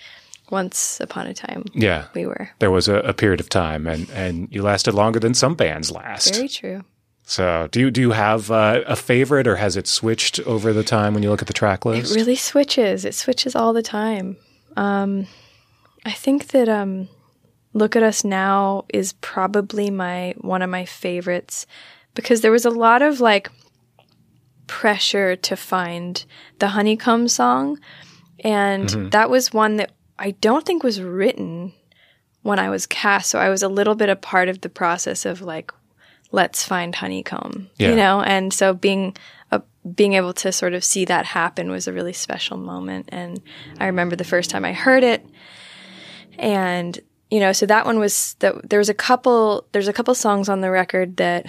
once 0.51 1.01
upon 1.01 1.27
a 1.27 1.35
time, 1.35 1.65
Yeah, 1.75 2.07
we 2.15 2.27
were. 2.27 2.49
there 2.59 2.71
was 2.71 2.89
a, 2.89 2.97
a 2.97 3.13
period 3.15 3.41
of 3.41 3.49
time, 3.49 3.87
and, 3.87 4.09
and 4.11 4.49
you 4.51 4.63
lasted 4.63 4.93
longer 4.95 5.19
than 5.21 5.33
some 5.35 5.55
bands 5.55 5.91
last. 5.91 6.35
Very 6.35 6.49
true. 6.49 6.83
So, 7.25 7.69
do 7.71 7.81
you 7.81 7.91
do 7.91 8.01
you 8.01 8.11
have 8.13 8.51
uh, 8.51 8.83
a 8.87 8.97
favorite, 8.97 9.47
or 9.47 9.57
has 9.57 9.77
it 9.77 9.87
switched 9.87 10.41
over 10.41 10.73
the 10.73 10.83
time 10.85 11.15
when 11.15 11.23
you 11.23 11.31
look 11.31 11.41
at 11.43 11.47
the 11.49 11.55
track 11.55 11.85
list? 11.85 12.13
It 12.13 12.17
really 12.17 12.37
switches. 12.37 13.05
It 13.05 13.15
switches 13.15 13.55
all 13.55 13.73
the 13.73 13.83
time. 13.83 14.37
Um, 14.77 15.27
I 16.05 16.13
think 16.13 16.49
that 16.49 16.69
um, 16.69 17.09
"Look 17.73 17.97
at 17.97 18.03
Us 18.03 18.25
Now" 18.25 18.85
is 18.93 19.13
probably 19.15 19.91
my 19.91 20.35
one 20.41 20.63
of 20.63 20.71
my 20.71 20.85
favorites 20.85 21.67
because 22.15 22.41
there 22.41 22.53
was 22.53 22.65
a 22.65 22.71
lot 22.71 23.03
of 23.03 23.21
like 23.21 23.51
pressure 24.67 25.37
to 25.37 25.57
find 25.57 26.25
the 26.59 26.69
honeycomb 26.69 27.29
song, 27.29 27.79
and 28.41 28.89
Mhm. 28.89 29.11
that 29.11 29.31
was 29.31 29.53
one 29.53 29.77
that 29.77 29.93
I 30.19 30.33
don't 30.33 30.65
think 30.65 30.83
was 30.83 31.01
written 31.03 31.73
when 32.43 32.59
I 32.59 32.71
was 32.71 32.87
cast. 32.87 33.31
So 33.31 33.39
I 33.39 33.49
was 33.49 33.63
a 33.63 33.69
little 33.69 33.95
bit 33.95 34.09
a 34.09 34.17
part 34.17 34.49
of 34.49 34.61
the 34.61 34.69
process 34.69 35.25
of 35.27 35.41
like, 35.43 35.73
let's 36.33 36.65
find 36.65 36.95
honeycomb, 36.95 37.69
Yeah. 37.79 37.91
you 37.91 37.97
know. 37.97 38.21
And 38.23 38.53
so 38.53 38.73
being 38.73 39.17
a, 39.53 39.63
being 39.95 40.15
able 40.15 40.33
to 40.33 40.51
sort 40.51 40.75
of 40.75 40.83
see 40.83 41.05
that 41.05 41.27
happen 41.27 41.71
was 41.71 41.87
a 41.87 41.93
really 41.93 42.13
special 42.13 42.57
moment. 42.57 43.09
And 43.13 43.41
I 43.79 43.87
remember 43.87 44.17
the 44.17 44.25
first 44.25 44.51
time 44.51 44.65
I 44.65 44.73
heard 44.73 45.05
it, 45.05 45.25
and 46.39 46.99
you 47.31 47.39
know, 47.39 47.53
so 47.53 47.67
that 47.67 47.87
one 47.87 47.99
was 47.99 48.35
that 48.41 48.69
there 48.69 48.79
was 48.79 48.89
a 48.89 48.95
couple 48.95 49.67
there's 49.73 49.89
a 49.89 49.93
couple 49.93 50.15
songs 50.15 50.49
on 50.49 50.61
the 50.61 50.71
record 50.71 51.19
that 51.19 51.47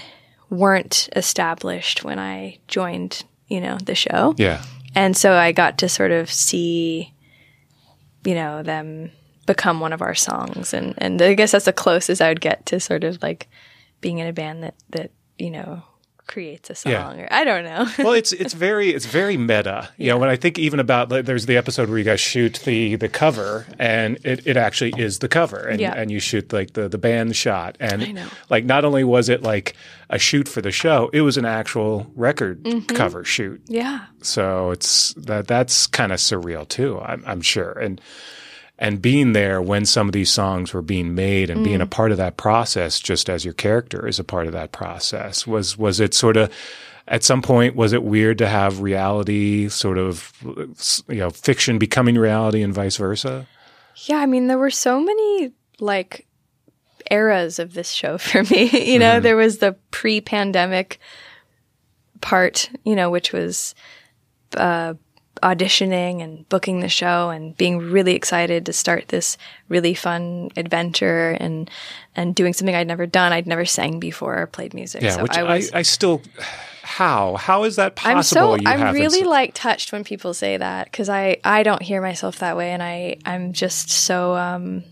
weren't 0.49 1.09
established 1.15 2.03
when 2.03 2.19
I 2.19 2.59
joined, 2.67 3.23
you 3.47 3.59
know, 3.59 3.77
the 3.83 3.95
show. 3.95 4.35
Yeah. 4.37 4.63
And 4.95 5.17
so 5.17 5.33
I 5.33 5.51
got 5.51 5.79
to 5.79 5.89
sort 5.89 6.11
of 6.11 6.31
see, 6.31 7.13
you 8.23 8.35
know, 8.35 8.61
them 8.61 9.11
become 9.45 9.79
one 9.79 9.93
of 9.93 10.01
our 10.01 10.15
songs. 10.15 10.73
And, 10.73 10.93
and 10.99 11.21
I 11.21 11.33
guess 11.33 11.51
that's 11.51 11.65
the 11.65 11.73
closest 11.73 12.21
I 12.21 12.29
would 12.29 12.41
get 12.41 12.65
to 12.67 12.79
sort 12.79 13.03
of 13.03 13.21
like 13.21 13.49
being 13.99 14.19
in 14.19 14.27
a 14.27 14.33
band 14.33 14.63
that, 14.63 14.75
that, 14.91 15.11
you 15.37 15.49
know, 15.49 15.83
creates 16.27 16.69
a 16.69 16.75
song 16.75 16.91
Yeah. 16.91 17.13
or 17.23 17.27
I 17.31 17.43
don't 17.43 17.63
know. 17.63 17.87
well, 18.03 18.13
it's 18.13 18.31
it's 18.31 18.53
very 18.53 18.89
it's 18.91 19.05
very 19.05 19.37
meta. 19.37 19.89
You 19.97 20.07
know, 20.09 20.17
when 20.17 20.29
I 20.29 20.35
think 20.35 20.57
even 20.57 20.79
about 20.79 21.09
like, 21.11 21.25
there's 21.25 21.45
the 21.45 21.57
episode 21.57 21.89
where 21.89 21.97
you 21.97 22.03
guys 22.03 22.19
shoot 22.21 22.61
the 22.65 22.95
the 22.95 23.09
cover, 23.09 23.65
and 23.77 24.17
it, 24.25 24.45
it 24.47 24.57
actually 24.57 24.93
is 24.97 25.19
the 25.19 25.27
cover, 25.27 25.59
and 25.67 25.79
Yeah. 25.81 25.93
and 25.95 26.09
you 26.11 26.19
shoot 26.19 26.51
like 26.53 26.73
the 26.73 26.87
the 26.87 26.97
band 26.97 27.35
shot, 27.35 27.75
and 27.79 28.01
I 28.03 28.11
know. 28.11 28.27
like 28.49 28.65
not 28.65 28.85
only 28.85 29.03
was 29.03 29.29
it 29.29 29.41
like 29.43 29.75
a 30.09 30.17
shoot 30.19 30.47
for 30.47 30.61
the 30.61 30.71
show, 30.71 31.09
it 31.13 31.21
was 31.21 31.37
an 31.37 31.45
actual 31.45 32.11
record 32.15 32.63
Mhm. 32.63 32.87
cover 32.95 33.23
shoot. 33.23 33.61
yeah. 33.67 34.05
So 34.21 34.71
it's 34.71 35.13
that 35.15 35.47
that's 35.47 35.87
kind 35.87 36.11
of 36.11 36.19
surreal 36.19 36.67
too. 36.67 36.99
I'm, 36.99 37.23
I'm 37.25 37.41
sure, 37.41 37.71
and 37.73 37.99
and 38.83 39.01
being 39.01 39.31
there 39.33 39.61
when 39.61 39.85
some 39.85 40.07
of 40.09 40.13
these 40.13 40.29
songs 40.29 40.73
were 40.73 40.81
being 40.81 41.15
made 41.15 41.49
and 41.49 41.63
being 41.63 41.79
Mm. 41.79 41.83
a 41.83 41.87
part 41.87 42.11
of 42.11 42.17
that 42.17 42.35
process, 42.37 42.99
just 42.99 43.29
as 43.29 43.45
your 43.45 43.53
character 43.53 44.05
is 44.07 44.19
a 44.19 44.23
part 44.25 44.45
of 44.45 44.51
that 44.53 44.71
process, 44.73 45.47
was 45.47 45.77
was 45.77 45.99
it 45.99 46.13
sort 46.13 46.35
of 46.37 46.51
at 47.07 47.23
some 47.23 47.41
point 47.41 47.75
was 47.75 47.93
it 47.93 48.03
weird 48.03 48.37
to 48.39 48.47
have 48.47 48.81
reality 48.81 49.69
sort 49.69 49.97
of 49.97 50.33
you 51.07 51.15
know 51.21 51.29
fiction 51.29 51.77
becoming 51.79 52.15
reality 52.17 52.61
and 52.61 52.73
vice 52.73 52.97
versa? 52.97 53.47
Yeah, 54.05 54.17
I 54.17 54.25
mean, 54.25 54.47
there 54.47 54.57
were 54.59 54.69
so 54.71 54.99
many 54.99 55.53
like 55.79 56.27
eras 57.09 57.59
of 57.59 57.73
this 57.73 57.89
show 57.89 58.17
for 58.27 58.43
me. 58.43 58.69
you 58.91 58.99
know, 58.99 59.19
there 59.21 59.37
was 59.37 59.59
the 59.59 59.73
pre-pandemic 59.91 60.99
part, 62.21 62.69
you 62.83 62.95
know, 62.95 63.09
which 63.09 63.31
was 63.33 63.75
uh, 64.57 64.93
auditioning 65.43 66.23
and 66.23 66.47
booking 66.49 66.79
the 66.79 66.87
show 66.89 67.29
and 67.29 67.55
being 67.57 67.77
really 67.77 68.15
excited 68.15 68.65
to 68.65 68.73
start 68.73 69.09
this 69.09 69.37
really 69.69 69.93
fun 69.93 70.49
adventure 70.57 71.31
and 71.39 71.69
and 72.15 72.33
doing 72.33 72.53
something 72.53 72.73
I'd 72.75 72.87
never 72.87 73.05
done. 73.05 73.33
I'd 73.33 73.45
never 73.47 73.65
sang 73.65 73.99
before 73.99 74.39
or 74.41 74.47
played 74.47 74.73
music. 74.73 75.01
Yeah, 75.03 75.17
so 75.17 75.23
which 75.23 75.37
I 75.37 75.41
I, 75.41 75.55
was 75.55 75.71
I, 75.73 75.81
still. 75.83 76.21
How 76.81 77.35
how 77.35 77.63
is 77.63 77.75
that 77.77 77.95
possible? 77.95 78.53
I'm 78.53 78.59
so 78.59 78.65
I'm 78.65 78.93
really 78.93 79.21
s- 79.21 79.25
like 79.27 79.53
touched 79.53 79.91
when 79.91 80.03
people 80.03 80.33
say 80.33 80.57
that 80.57 80.85
because 80.91 81.09
I 81.09 81.37
I 81.43 81.63
don't 81.63 81.81
hear 81.81 82.01
myself 82.01 82.39
that 82.39 82.57
way 82.57 82.71
and 82.71 82.81
I 82.83 83.17
I'm 83.25 83.53
just 83.53 83.89
so 83.89 84.35
um 84.35 84.83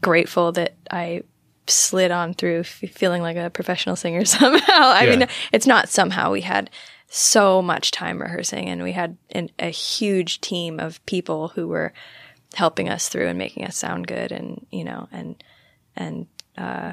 grateful 0.00 0.52
that 0.52 0.74
I 0.90 1.22
slid 1.66 2.10
on 2.10 2.34
through 2.34 2.60
f- 2.60 2.82
feeling 2.92 3.22
like 3.22 3.36
a 3.36 3.50
professional 3.50 3.96
singer 3.96 4.24
somehow. 4.38 4.60
I 4.68 5.04
Yeah. 5.04 5.16
mean 5.16 5.28
it's 5.52 5.66
not 5.66 5.88
somehow 5.88 6.30
we 6.32 6.40
had 6.40 6.70
so 7.16 7.62
much 7.62 7.92
time 7.92 8.20
rehearsing 8.20 8.68
and 8.68 8.82
we 8.82 8.90
had 8.90 9.16
an, 9.30 9.48
a 9.60 9.70
huge 9.70 10.40
team 10.40 10.80
of 10.80 11.04
people 11.06 11.48
who 11.48 11.68
were 11.68 11.92
helping 12.54 12.88
us 12.88 13.08
through 13.08 13.28
and 13.28 13.38
making 13.38 13.64
us 13.64 13.76
sound 13.76 14.06
good 14.08 14.32
and 14.32 14.66
you 14.72 14.82
know 14.82 15.08
and 15.12 15.42
and 15.94 16.26
uh 16.58 16.92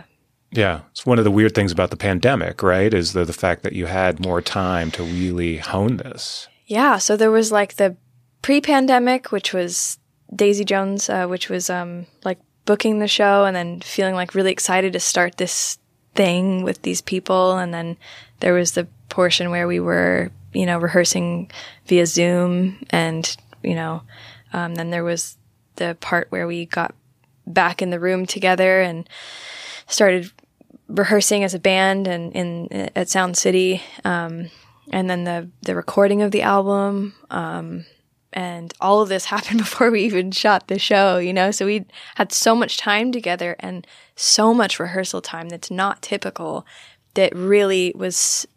Yeah, 0.51 0.81
it's 0.91 1.07
one 1.07 1.17
of 1.17 1.23
the 1.23 1.31
weird 1.31 1.55
things 1.55 1.71
about 1.71 1.89
the 1.89 1.97
pandemic, 1.97 2.61
right? 2.61 2.93
Is 2.93 3.13
the 3.13 3.25
the 3.25 3.33
fact 3.33 3.63
that 3.63 3.73
you 3.73 3.87
had 3.87 4.19
more 4.19 4.41
time 4.43 4.91
to 4.91 5.03
really 5.03 5.57
hone 5.57 5.97
this. 5.97 6.47
Yeah, 6.67 6.99
so 6.99 7.17
there 7.17 7.31
was 7.31 7.51
like 7.51 7.75
the 7.75 7.95
pre-pandemic, 8.41 9.31
which 9.31 9.53
was 9.53 9.97
Daisy 10.35 10.65
Jones, 10.65 11.09
uh, 11.09 11.25
which 11.25 11.49
was 11.49 11.69
um, 11.69 12.05
like 12.23 12.39
booking 12.65 12.99
the 12.99 13.07
show 13.07 13.45
and 13.45 13.55
then 13.55 13.81
feeling 13.81 14.13
like 14.13 14.35
really 14.35 14.51
excited 14.51 14.93
to 14.93 14.99
start 14.99 15.37
this 15.37 15.79
thing 16.13 16.63
with 16.63 16.81
these 16.83 17.01
people, 17.01 17.57
and 17.57 17.73
then 17.73 17.97
there 18.41 18.53
was 18.53 18.73
the 18.73 18.87
portion 19.09 19.49
where 19.49 19.67
we 19.67 19.79
were, 19.79 20.31
you 20.53 20.65
know, 20.65 20.77
rehearsing 20.77 21.49
via 21.87 22.05
Zoom, 22.05 22.83
and 22.89 23.35
you 23.63 23.75
know, 23.75 24.01
um, 24.53 24.75
then 24.75 24.89
there 24.89 25.03
was 25.03 25.37
the 25.75 25.95
part 26.01 26.27
where 26.29 26.47
we 26.47 26.65
got 26.65 26.93
back 27.47 27.81
in 27.81 27.89
the 27.89 27.99
room 27.99 28.25
together 28.25 28.81
and 28.81 29.07
started 29.87 30.31
rehearsing 30.87 31.43
as 31.43 31.53
a 31.53 31.59
band 31.59 32.07
and 32.07 32.33
in 32.33 32.89
at 32.95 33.09
Sound 33.09 33.37
City, 33.37 33.81
um, 34.03 34.49
and 34.91 35.09
then 35.09 35.23
the 35.23 35.49
the 35.61 35.75
recording 35.75 36.21
of 36.21 36.31
the 36.31 36.41
album, 36.41 37.13
um, 37.29 37.85
and 38.33 38.73
all 38.81 39.01
of 39.01 39.09
this 39.09 39.25
happened 39.35 39.59
before 39.59 39.91
we 39.91 40.03
even 40.03 40.31
shot 40.31 40.67
the 40.67 40.79
show. 40.79 41.17
You 41.17 41.33
know, 41.33 41.51
so 41.51 41.65
we 41.65 41.85
had 42.15 42.31
so 42.31 42.55
much 42.55 42.77
time 42.77 43.11
together 43.11 43.55
and 43.59 43.85
so 44.15 44.53
much 44.53 44.79
rehearsal 44.79 45.21
time 45.21 45.49
that's 45.49 45.71
not 45.71 46.01
typical. 46.01 46.65
That 47.15 47.35
really 47.35 47.91
was, 47.95 48.47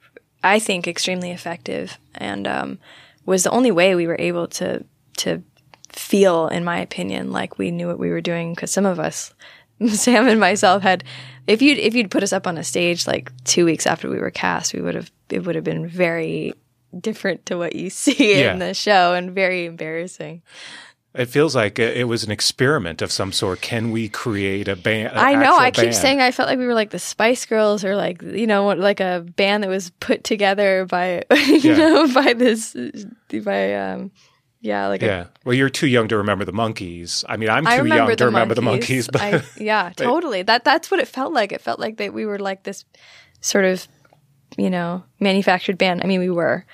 I 0.43 0.59
think, 0.59 0.87
extremely 0.87 1.31
effective, 1.33 1.99
and 2.15 2.47
um, 2.47 2.79
was 3.27 3.43
the 3.43 3.51
only 3.51 3.71
way 3.71 3.95
we 3.95 4.07
were 4.07 4.17
able 4.19 4.47
to 4.49 4.85
to 5.19 5.43
feel, 5.91 6.49
in 6.49 6.65
my 6.65 6.79
opinion, 6.81 7.31
like 7.33 7.59
we 7.59 7.71
knew 7.71 7.87
what 7.89 7.99
we 7.99 8.11
were 8.11 8.21
doing. 8.21 8.55
Because 8.55 8.71
some 8.71 8.87
of 8.87 8.99
us, 9.01 9.33
Sam 9.89 10.29
and 10.29 10.39
myself, 10.41 10.83
had 10.83 11.05
if 11.47 11.61
you 11.63 11.75
if 11.75 11.95
you'd 11.95 12.11
put 12.11 12.23
us 12.23 12.33
up 12.33 12.47
on 12.47 12.57
a 12.59 12.65
stage 12.65 13.07
like 13.07 13.31
two 13.45 13.65
weeks 13.65 13.87
after 13.87 14.09
we 14.09 14.19
were 14.19 14.31
cast, 14.31 14.73
we 14.75 14.81
would 14.81 14.95
have 14.95 15.11
it 15.31 15.45
would 15.47 15.55
have 15.57 15.65
been 15.65 15.87
very 15.89 16.53
different 17.01 17.45
to 17.47 17.59
what 17.59 17.75
you 17.75 17.91
see 18.05 18.39
Yeah. 18.41 18.53
in 18.53 18.61
the 18.61 18.73
show 18.75 19.15
and 19.15 19.33
very 19.33 19.67
embarrassing. 19.67 20.43
It 21.15 21.27
feels 21.27 21.55
like 21.55 21.79
it 21.79 22.09
was 22.09 22.25
an 22.25 22.33
experiment 22.33 23.01
of 23.01 23.13
some 23.13 23.31
sort. 23.31 23.61
Can 23.61 23.93
we 23.93 24.09
create 24.09 24.67
a 24.67 24.75
band? 24.75 25.17
I 25.17 25.37
know. 25.37 25.57
I 25.57 25.71
keep 25.71 25.85
band? 25.85 25.95
saying 25.95 26.21
I 26.21 26.33
felt 26.33 26.49
like 26.49 26.59
we 26.59 26.67
were 26.67 26.75
like 26.75 26.91
the 26.91 26.99
Spice 26.99 27.47
Girls 27.47 27.85
or 27.85 27.95
like 27.95 28.21
you 28.21 28.49
know 28.49 28.67
like 28.67 28.99
a 28.99 29.25
band 29.37 29.63
that 29.63 29.71
was 29.71 29.91
put 30.01 30.25
together 30.25 30.87
by 30.87 31.23
you 31.31 31.59
Yeah. 31.73 31.77
know 31.77 32.13
by 32.13 32.33
this 32.33 32.77
by 33.45 33.75
um 33.77 34.11
yeah 34.61 34.89
like 34.89 35.03
a 35.03 35.07
yeah. 35.07 35.27
Well, 35.45 35.55
you're 35.55 35.71
too 35.71 35.87
young 35.87 36.09
to 36.09 36.17
remember 36.17 36.45
the 36.45 36.53
Monkees. 36.53 37.25
I 37.29 37.37
mean, 37.37 37.49
I'm 37.49 37.65
too 37.65 37.87
young 37.87 38.17
to 38.17 38.25
remember 38.25 38.55
the 38.55 38.63
Monkees. 38.63 39.09
But 39.11 39.21
I, 39.23 39.43
yeah, 39.57 39.93
totally. 39.97 40.43
That 40.43 40.65
that's 40.65 40.91
what 40.91 40.99
it 40.99 41.07
felt 41.07 41.33
like. 41.33 41.53
It 41.53 41.61
felt 41.61 41.79
like 41.79 41.99
that 41.99 42.13
we 42.13 42.27
were 42.27 42.41
like 42.41 42.65
this 42.65 42.85
sort 43.41 43.67
of, 43.67 43.87
you 44.59 44.69
know, 44.71 45.05
manufactured 45.21 45.79
band. 45.79 46.01
I 46.03 46.07
mean, 46.09 46.19
we 46.19 46.31
were, 46.31 46.67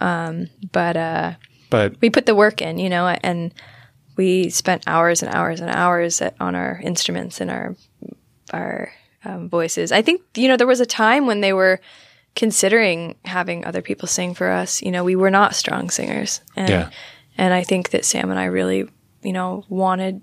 um, 0.00 0.50
but 0.70 0.98
uh, 0.98 1.34
but 1.70 1.96
we 2.02 2.10
put 2.10 2.26
the 2.26 2.34
work 2.34 2.60
in, 2.60 2.78
you 2.78 2.90
know, 2.90 3.06
and 3.22 3.54
we 4.16 4.50
spent 4.50 4.82
hours 4.86 5.22
and 5.22 5.34
hours 5.34 5.60
and 5.60 5.70
hours 5.70 6.20
at, 6.22 6.34
on 6.40 6.54
our 6.54 6.80
instruments 6.82 7.40
and 7.40 7.50
our 7.50 7.76
our 8.52 8.92
um, 9.24 9.48
voices. 9.48 9.92
I 9.92 10.02
think 10.02 10.22
you 10.34 10.48
know 10.48 10.56
there 10.56 10.66
was 10.66 10.80
a 10.80 10.86
time 10.86 11.26
when 11.26 11.40
they 11.40 11.52
were 11.52 11.80
considering 12.34 13.16
having 13.24 13.64
other 13.64 13.82
people 13.82 14.06
sing 14.08 14.34
for 14.34 14.50
us. 14.50 14.82
You 14.82 14.90
know, 14.90 15.04
we 15.04 15.16
were 15.16 15.30
not 15.30 15.54
strong 15.54 15.90
singers, 15.90 16.40
and 16.54 16.68
Yeah. 16.68 16.90
and 17.38 17.54
I 17.54 17.62
think 17.64 17.90
that 17.90 18.04
Sam 18.04 18.30
and 18.30 18.38
I 18.38 18.44
really, 18.44 18.88
you 19.22 19.32
know, 19.32 19.64
wanted 19.68 20.20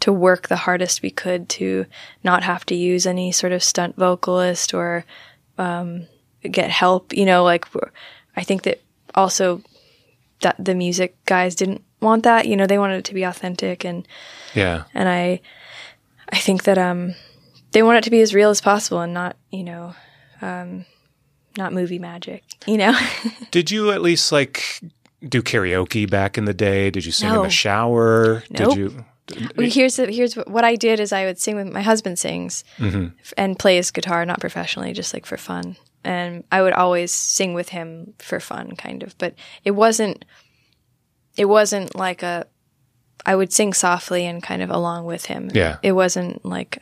to 0.00 0.12
work 0.12 0.48
the 0.48 0.56
hardest 0.56 1.02
we 1.02 1.10
could 1.10 1.48
to 1.48 1.86
not 2.22 2.42
have 2.42 2.66
to 2.66 2.74
use 2.74 3.06
any 3.06 3.32
sort 3.32 3.52
of 3.52 3.62
stunt 3.62 3.96
vocalist 3.96 4.74
or 4.74 5.04
um, 5.56 6.06
get 6.42 6.68
help. 6.70 7.12
You 7.14 7.24
know, 7.24 7.44
like 7.44 7.66
I 8.36 8.44
think 8.44 8.62
that 8.62 8.82
also 9.14 9.62
that 10.40 10.56
the 10.62 10.74
music 10.74 11.16
guys 11.24 11.54
didn't 11.54 11.82
want 12.04 12.22
that. 12.22 12.46
You 12.46 12.56
know, 12.56 12.66
they 12.66 12.78
wanted 12.78 12.98
it 12.98 13.04
to 13.06 13.14
be 13.14 13.24
authentic 13.24 13.84
and 13.84 14.06
yeah. 14.54 14.84
and 14.94 15.08
I 15.08 15.40
I 16.32 16.36
think 16.38 16.62
that 16.64 16.78
um 16.78 17.14
they 17.72 17.82
want 17.82 17.98
it 17.98 18.04
to 18.04 18.10
be 18.10 18.20
as 18.20 18.32
real 18.34 18.50
as 18.50 18.60
possible 18.60 19.00
and 19.00 19.12
not, 19.12 19.36
you 19.50 19.64
know, 19.64 19.94
um 20.40 20.84
not 21.58 21.72
movie 21.72 21.98
magic, 21.98 22.42
you 22.66 22.76
know. 22.76 22.96
Did 23.50 23.70
you 23.70 23.90
at 23.90 24.02
least 24.02 24.30
like 24.32 24.80
do 25.28 25.42
karaoke 25.42 26.08
back 26.08 26.36
in 26.38 26.44
the 26.44 26.54
day? 26.54 26.90
Did 26.90 27.04
you 27.06 27.12
sing 27.12 27.32
in 27.34 27.42
the 27.42 27.50
shower? 27.50 28.42
Nope. 28.50 28.74
Did 28.74 28.76
you? 28.76 29.04
Well, 29.56 29.70
here's 29.70 29.96
the, 29.96 30.12
here's 30.12 30.36
what, 30.36 30.50
what 30.50 30.64
I 30.64 30.76
did 30.76 31.00
is 31.00 31.10
I 31.10 31.24
would 31.24 31.38
sing 31.38 31.56
with 31.56 31.72
my 31.72 31.80
husband 31.80 32.18
sings 32.18 32.62
Mhm. 32.78 33.14
f- 33.22 33.32
and 33.38 33.58
play 33.58 33.76
his 33.76 33.90
guitar 33.90 34.26
not 34.26 34.38
professionally 34.38 34.92
just 34.92 35.14
like 35.14 35.24
for 35.24 35.38
fun 35.38 35.76
and 36.04 36.44
I 36.52 36.60
would 36.60 36.74
always 36.74 37.10
sing 37.10 37.54
with 37.54 37.70
him 37.70 38.12
for 38.18 38.38
fun 38.38 38.76
kind 38.76 39.02
of 39.02 39.16
but 39.16 39.34
it 39.64 39.70
wasn't 39.70 40.26
it 41.36 41.46
wasn't 41.46 41.94
like 41.94 42.22
a 42.22 42.46
I 43.26 43.34
would 43.36 43.52
sing 43.52 43.72
softly 43.72 44.26
and 44.26 44.42
kind 44.42 44.62
of 44.62 44.70
along 44.70 45.06
with 45.06 45.26
him 45.26 45.50
Yeah. 45.54 45.78
it 45.82 45.92
wasn't 45.92 46.44
like 46.44 46.78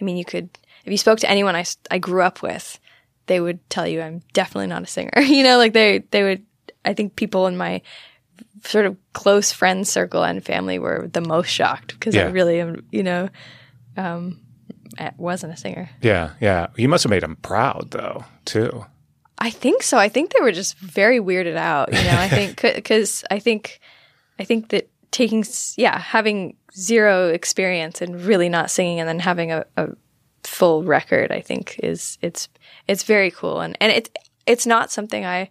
I 0.00 0.04
mean 0.04 0.16
you 0.16 0.24
could 0.24 0.48
if 0.84 0.90
you 0.90 0.98
spoke 0.98 1.20
to 1.20 1.30
anyone 1.30 1.56
I 1.56 1.64
I 1.90 1.98
grew 1.98 2.22
up 2.22 2.42
with 2.42 2.78
they 3.26 3.40
would 3.40 3.58
tell 3.70 3.86
you 3.86 4.00
I'm 4.02 4.22
definitely 4.32 4.68
not 4.68 4.82
a 4.82 4.86
singer 4.86 5.10
you 5.20 5.42
know 5.42 5.58
like 5.58 5.72
they 5.72 5.98
they 6.10 6.22
would 6.22 6.44
I 6.84 6.94
think 6.94 7.16
people 7.16 7.46
in 7.46 7.56
my 7.56 7.80
sort 8.64 8.86
of 8.86 8.96
close 9.12 9.52
friend 9.52 9.86
circle 9.86 10.22
and 10.24 10.44
family 10.44 10.78
were 10.78 11.08
the 11.12 11.20
most 11.20 11.48
shocked 11.48 11.92
because 11.94 12.14
I 12.16 12.30
really 12.30 12.60
am, 12.60 12.84
you 12.90 13.02
know, 13.02 13.28
um, 13.96 14.40
I 14.98 15.12
wasn't 15.18 15.52
a 15.52 15.56
singer. 15.56 15.90
Yeah, 16.00 16.30
yeah. 16.40 16.68
You 16.76 16.88
must 16.88 17.04
have 17.04 17.10
made 17.10 17.22
him 17.22 17.36
proud 17.36 17.88
though, 17.90 18.24
too. 18.46 18.86
I 19.38 19.50
think 19.50 19.82
so. 19.82 19.98
I 19.98 20.08
think 20.08 20.32
they 20.32 20.40
were 20.42 20.52
just 20.52 20.78
very 20.78 21.18
weirded 21.20 21.56
out. 21.56 21.92
You 21.92 22.02
know, 22.04 22.16
I 22.16 22.28
think 22.28 22.60
because 22.74 23.24
I 23.30 23.38
think 23.38 23.80
I 24.38 24.44
think 24.44 24.68
that 24.70 24.88
taking 25.10 25.44
yeah 25.76 25.98
having 25.98 26.56
zero 26.74 27.28
experience 27.28 28.00
and 28.02 28.20
really 28.22 28.48
not 28.48 28.70
singing 28.70 28.98
and 29.00 29.08
then 29.08 29.20
having 29.20 29.52
a, 29.52 29.64
a 29.76 29.88
full 30.44 30.82
record, 30.84 31.30
I 31.32 31.40
think 31.40 31.78
is 31.82 32.18
it's 32.22 32.48
it's 32.88 33.02
very 33.02 33.30
cool 33.30 33.60
and 33.60 33.76
and 33.80 33.92
it's 33.92 34.10
it's 34.46 34.66
not 34.66 34.90
something 34.92 35.24
I 35.24 35.50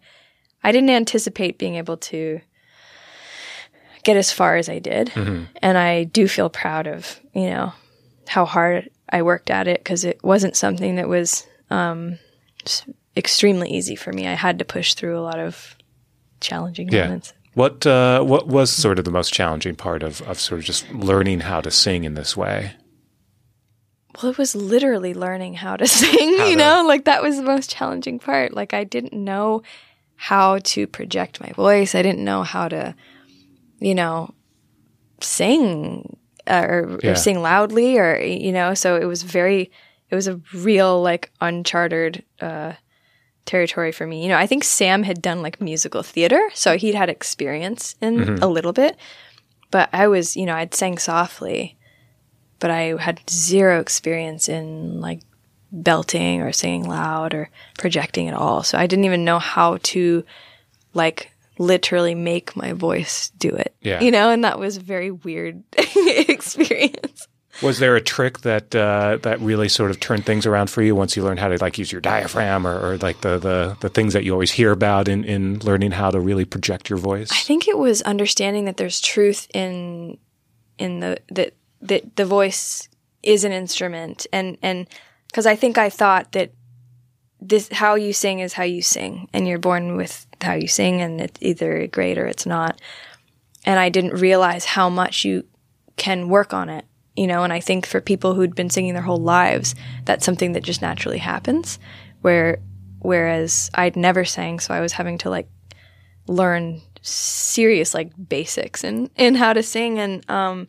I 0.64 0.72
didn't 0.72 0.90
anticipate 0.92 1.58
being 1.60 1.76
able 1.76 1.98
to 1.98 2.40
get 4.04 4.18
as 4.18 4.32
far 4.32 4.58
as 4.58 4.68
I 4.70 4.80
did, 4.80 5.08
Mhm. 5.10 5.48
and 5.62 5.78
I 5.78 6.04
do 6.06 6.28
feel 6.28 6.50
proud 6.50 6.88
of 6.88 7.20
you 7.34 7.50
know 7.50 7.74
how 8.28 8.46
hard 8.46 8.90
I 9.10 9.22
worked 9.22 9.50
at 9.50 9.68
it 9.68 9.80
because 9.80 10.04
it 10.04 10.24
wasn't 10.24 10.56
something 10.56 10.96
that 10.96 11.08
was 11.10 11.46
um, 11.70 12.18
extremely 13.16 13.70
easy 13.70 13.96
for 13.96 14.12
me. 14.14 14.28
I 14.28 14.34
had 14.34 14.60
to 14.60 14.66
push 14.66 14.94
through 14.94 15.18
a 15.18 15.22
lot 15.22 15.40
of 15.40 15.76
challenging 16.42 16.90
Yeah. 16.92 17.04
moments. 17.06 17.34
What 17.54 17.86
uh, 17.86 18.24
what 18.24 18.48
was 18.48 18.72
sort 18.72 18.98
of 18.98 19.06
the 19.06 19.12
most 19.12 19.32
challenging 19.32 19.76
part 19.76 20.02
of, 20.02 20.22
of 20.24 20.40
sort 20.40 20.60
of 20.60 20.66
just 20.66 20.90
learning 20.92 21.42
how 21.42 21.62
to 21.62 21.70
sing 21.70 22.04
in 22.04 22.16
this 22.16 22.36
way? 22.36 22.74
Well, 24.22 24.32
it 24.32 24.38
was 24.40 24.56
literally 24.56 25.14
learning 25.14 25.54
how 25.56 25.76
to 25.76 25.88
sing, 26.00 26.38
How 26.38 26.46
you 26.46 26.54
to- 26.54 26.60
know? 26.64 26.86
Like 26.88 27.06
that 27.06 27.22
was 27.22 27.38
the 27.38 27.44
most 27.44 27.70
challenging 27.70 28.18
part. 28.20 28.54
Like 28.54 28.74
I 28.74 28.84
didn't 28.84 29.14
know 29.14 29.62
how 30.16 30.60
to 30.60 30.88
project 30.88 31.42
my 31.42 31.52
voice. 31.52 31.94
I 31.96 32.02
didn't 32.02 32.24
know 32.24 32.42
how 32.44 32.70
to, 32.70 32.96
you 33.80 33.94
know, 33.94 34.34
sing 35.22 36.18
uh, 36.48 36.66
or, 36.68 37.00
Yeah. 37.04 37.12
or 37.12 37.16
sing 37.16 37.42
loudly 37.42 37.98
or 37.98 38.18
you 38.20 38.52
know, 38.52 38.74
so 38.74 38.96
it 38.96 39.06
was 39.06 39.24
very 39.24 39.72
it 40.10 40.16
was 40.16 40.28
a 40.28 40.40
real 40.54 41.02
like 41.02 41.32
uncharted 41.42 42.24
uh 42.42 42.74
territory 43.46 43.92
for 43.92 44.06
me. 44.08 44.24
You 44.24 44.30
know, 44.30 44.38
I 44.38 44.48
think 44.48 44.64
Sam 44.64 45.04
had 45.04 45.22
done 45.22 45.42
like 45.42 45.60
musical 45.62 46.04
theater, 46.04 46.42
so 46.54 46.78
he'd 46.78 46.96
had 46.96 47.10
experience 47.10 47.96
in 48.02 48.18
Mhm. 48.18 48.42
a 48.42 48.48
little 48.48 48.74
bit. 48.74 48.96
But 49.72 49.90
I 49.94 50.08
was, 50.08 50.38
you 50.38 50.46
know, 50.46 50.56
I'd 50.56 50.74
sang 50.76 50.98
softly, 50.98 51.76
but 52.60 52.70
I 52.72 52.96
had 53.00 53.20
zero 53.30 53.80
experience 53.80 54.48
in 54.48 55.02
like 55.02 55.22
belting 55.72 56.42
or 56.42 56.52
singing 56.52 56.88
loud 56.88 57.34
or 57.34 57.50
projecting 57.80 58.28
at 58.28 58.36
all. 58.36 58.62
So 58.64 58.78
I 58.78 58.86
didn't 58.88 59.06
even 59.06 59.26
know 59.26 59.40
how 59.40 59.78
to 59.84 60.24
like 60.94 61.32
literally 61.58 62.14
make 62.16 62.56
my 62.56 62.74
voice 62.74 63.32
do 63.40 63.50
it. 63.50 63.74
Yeah. 63.82 64.00
You 64.02 64.12
know, 64.12 64.30
and 64.30 64.44
that 64.44 64.60
was 64.60 64.78
a 64.78 64.82
very 64.82 65.10
weird 65.12 65.64
experience. 65.78 67.28
Was 67.64 67.80
there 67.80 67.96
a 67.96 68.02
trick 68.02 68.40
that 68.40 68.76
uh, 68.76 69.18
that 69.22 69.40
really 69.40 69.70
sort 69.70 69.90
of 69.90 70.00
turned 70.00 70.26
things 70.26 70.46
around 70.46 70.70
for 70.70 70.82
you 70.82 70.96
once 70.96 71.16
you 71.16 71.24
learned 71.24 71.40
how 71.40 71.48
to 71.48 71.58
like 71.58 71.78
use 71.78 71.92
your 71.92 72.02
diaphragm 72.02 72.68
or, 72.68 72.78
or 72.80 72.98
like 72.98 73.22
the, 73.22 73.38
the 73.38 73.78
the 73.80 73.90
things 73.90 74.14
that 74.14 74.24
you 74.24 74.34
always 74.34 74.52
hear 74.52 74.72
about 74.72 75.08
in, 75.08 75.24
in 75.24 75.60
learning 75.60 75.92
how 75.92 76.12
to 76.12 76.20
really 76.20 76.46
project 76.46 76.90
your 76.90 77.00
voice? 77.00 77.32
I 77.32 77.38
think 77.38 77.68
it 77.68 77.78
was 77.78 78.02
understanding 78.02 78.66
that 78.66 78.78
there's 78.78 79.00
truth 79.00 79.48
in 79.54 80.18
in 80.78 81.00
the 81.00 81.18
that 81.32 81.54
that 81.82 82.16
the 82.16 82.26
voice 82.26 82.90
is 83.22 83.44
an 83.44 83.52
instrument. 83.52 84.28
And 84.34 84.58
and 84.62 84.88
because 85.28 85.46
I 85.46 85.56
think 85.56 85.78
I 85.78 85.90
thought 85.90 86.34
that 86.34 86.52
this 87.40 87.70
how 87.72 87.96
you 87.96 88.14
sing 88.14 88.40
is 88.40 88.54
how 88.54 88.64
you 88.64 88.82
sing 88.82 89.28
and 89.34 89.48
you're 89.48 89.60
born 89.60 89.98
with 89.98 90.28
how 90.42 90.54
you 90.54 90.68
sing 90.68 91.02
and 91.02 91.20
it's 91.20 91.40
either 91.42 91.88
great 91.88 92.18
or 92.18 92.26
it's 92.26 92.46
not. 92.46 92.80
And 93.66 93.80
I 93.80 93.90
didn't 93.90 94.20
realize 94.20 94.66
how 94.66 94.90
much 94.90 95.24
you 95.24 95.46
can 95.96 96.28
work 96.28 96.54
on 96.54 96.70
it 96.70 96.86
you 97.16 97.28
know 97.28 97.44
and 97.44 97.54
I 97.54 97.60
think 97.60 97.86
for 97.86 98.02
people 98.02 98.34
who'd 98.34 98.56
been 98.56 98.70
singing 98.70 98.94
their 98.94 99.04
whole 99.04 99.22
lives 99.22 99.76
that's 100.06 100.26
something 100.26 100.54
that 100.54 100.64
just 100.64 100.82
naturally 100.82 101.20
happens 101.20 101.80
where 102.22 102.60
whereas 103.00 103.70
I'd 103.74 103.96
never 103.96 104.26
sang 104.26 104.60
so 104.60 104.74
I 104.74 104.80
was 104.80 104.94
having 104.94 105.18
to 105.20 105.30
like 105.30 105.48
learn 106.28 106.82
serious 107.04 107.94
like 107.94 108.12
basics 108.30 108.84
in 108.84 109.10
in 109.16 109.36
how 109.36 109.54
to 109.54 109.62
sing. 109.62 110.00
And 110.00 110.28
um 110.30 110.68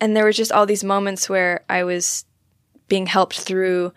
and 0.00 0.16
there 0.16 0.24
was 0.24 0.36
just 0.36 0.52
all 0.52 0.66
these 0.66 0.82
moments 0.82 1.28
where 1.28 1.64
I 1.68 1.84
was 1.84 2.24
being 2.88 3.06
helped 3.06 3.38
through 3.38 3.92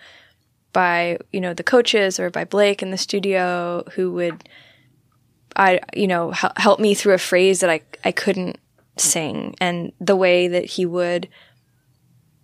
by 0.73 1.17
you 1.31 1.41
know 1.41 1.53
the 1.53 1.63
coaches 1.63 2.19
or 2.19 2.29
by 2.29 2.43
Blake 2.43 2.83
in 2.83 2.91
the 2.91 2.97
studio 2.97 3.83
who 3.93 4.11
would 4.11 4.47
I 5.55 5.79
you 5.95 6.07
know 6.07 6.31
help 6.57 6.79
me 6.79 6.93
through 6.93 7.13
a 7.13 7.19
phrase 7.19 7.61
that 7.61 7.69
I 7.69 7.81
I 8.03 8.11
couldn't 8.11 8.59
sing. 8.97 9.55
And 9.61 9.93
the 10.01 10.15
way 10.15 10.47
that 10.49 10.65
he 10.65 10.85
would 10.85 11.29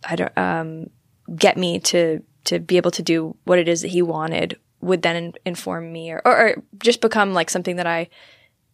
I 0.06 0.16
don't 0.16 0.38
um 0.38 0.90
get 1.36 1.58
me 1.58 1.80
to 1.80 2.22
to 2.46 2.60
be 2.60 2.78
able 2.78 2.92
to 2.92 3.02
do 3.04 3.36
what 3.46 3.60
it 3.60 3.68
is 3.68 3.82
that 3.82 3.88
he 3.90 4.02
wanted 4.02 4.58
would 4.82 5.02
then 5.02 5.16
in- 5.16 5.34
inform 5.46 5.92
me 5.92 6.12
or, 6.12 6.22
or 6.26 6.38
or 6.48 6.64
just 6.80 7.00
become 7.02 7.34
like 7.34 7.50
something 7.50 7.78
that 7.78 7.88
I 7.88 8.10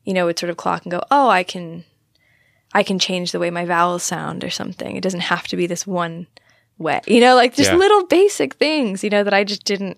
you 0.06 0.14
know 0.14 0.26
would 0.26 0.40
sort 0.40 0.50
of 0.50 0.58
clock 0.58 0.84
and 0.84 0.92
go 0.92 1.02
oh 1.12 1.30
I 1.30 1.44
can 1.44 1.84
I 2.74 2.84
can 2.84 3.00
change 3.00 3.32
the 3.32 3.40
way 3.40 3.50
my 3.52 3.66
vowels 3.66 4.04
sound 4.04 4.44
or 4.44 4.50
something 4.50 4.96
it 4.96 5.04
doesn't 5.04 5.22
have 5.22 5.48
to 5.50 5.56
be 5.58 5.68
this 5.68 5.86
one 5.86 6.28
way 6.78 7.02
you 7.08 7.20
know 7.20 7.36
like 7.36 7.56
just 7.56 7.72
Yeah. 7.72 7.78
little 7.78 8.06
basic 8.08 8.56
things 8.56 9.04
you 9.04 9.10
know 9.10 9.24
that 9.24 9.34
I 9.34 9.44
just 9.44 9.64
didn't 9.66 9.98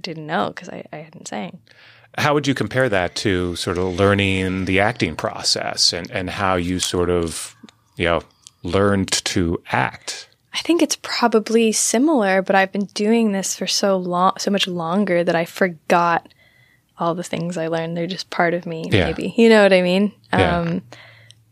didn't 0.00 0.26
know 0.26 0.48
because 0.48 0.68
I, 0.70 0.84
I 0.92 0.96
hadn't 0.98 1.28
sang 1.28 1.60
How 2.18 2.32
would 2.34 2.46
you 2.46 2.54
compare 2.54 2.88
that 2.88 3.14
to 3.16 3.54
sort 3.56 3.78
of 3.78 3.94
learning 3.94 4.64
the 4.64 4.80
acting 4.80 5.14
process 5.16 5.92
and, 5.92 6.10
and 6.10 6.30
how 6.30 6.56
you 6.56 6.80
sort 6.80 7.08
of, 7.10 7.54
you 7.96 8.06
know, 8.06 8.22
learned 8.64 9.12
to 9.26 9.62
act? 9.70 10.26
I 10.52 10.58
think 10.58 10.82
it's 10.82 10.96
probably 11.00 11.70
similar, 11.72 12.42
but 12.42 12.56
I've 12.56 12.72
been 12.72 12.86
doing 12.86 13.32
this 13.32 13.54
for 13.56 13.66
so 13.68 13.96
long, 13.96 14.32
so 14.38 14.50
much 14.50 14.66
longer 14.66 15.22
that 15.22 15.36
I 15.36 15.44
forgot 15.44 16.28
all 16.98 17.14
the 17.14 17.22
things 17.22 17.56
I 17.56 17.68
learned. 17.68 17.96
They're 17.96 18.06
just 18.06 18.30
part 18.30 18.52
of 18.54 18.66
me, 18.66 18.84
Yeah. 18.90 19.06
maybe. 19.06 19.32
You 19.36 19.48
know 19.48 19.62
what 19.62 19.72
I 19.72 19.80
mean? 19.82 20.12
Yeah. 20.32 20.58
Um, 20.58 20.82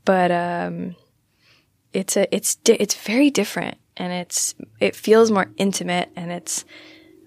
but 0.04 0.30
um, 0.32 0.96
it's 1.92 2.16
a 2.16 2.32
it's 2.34 2.56
di- 2.56 2.74
it's 2.80 2.94
very 2.94 3.30
different, 3.30 3.78
and 3.96 4.12
it's 4.12 4.54
it 4.80 4.96
feels 4.96 5.30
more 5.30 5.50
intimate, 5.56 6.08
and 6.16 6.32
it's 6.32 6.64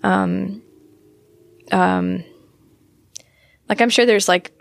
um 0.03 0.61
um 1.72 2.24
like 3.69 3.82
I'm 3.82 3.89
sure 3.89 4.05
there's 4.05 4.28
like 4.28 4.51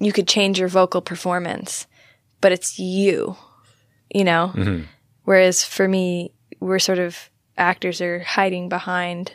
you 0.00 0.12
could 0.12 0.28
change 0.28 0.58
your 0.58 0.68
vocal 0.68 1.00
performance, 1.00 1.86
but 2.40 2.52
it's 2.52 2.78
you, 2.78 3.36
you 4.14 4.24
know. 4.24 4.52
Mhm. 4.54 4.86
Whereas 5.24 5.62
for 5.64 5.86
me, 5.86 6.32
we're 6.60 6.78
sort 6.78 6.98
of 6.98 7.30
actors 7.58 8.00
are 8.00 8.20
hiding 8.20 8.68
behind 8.68 9.32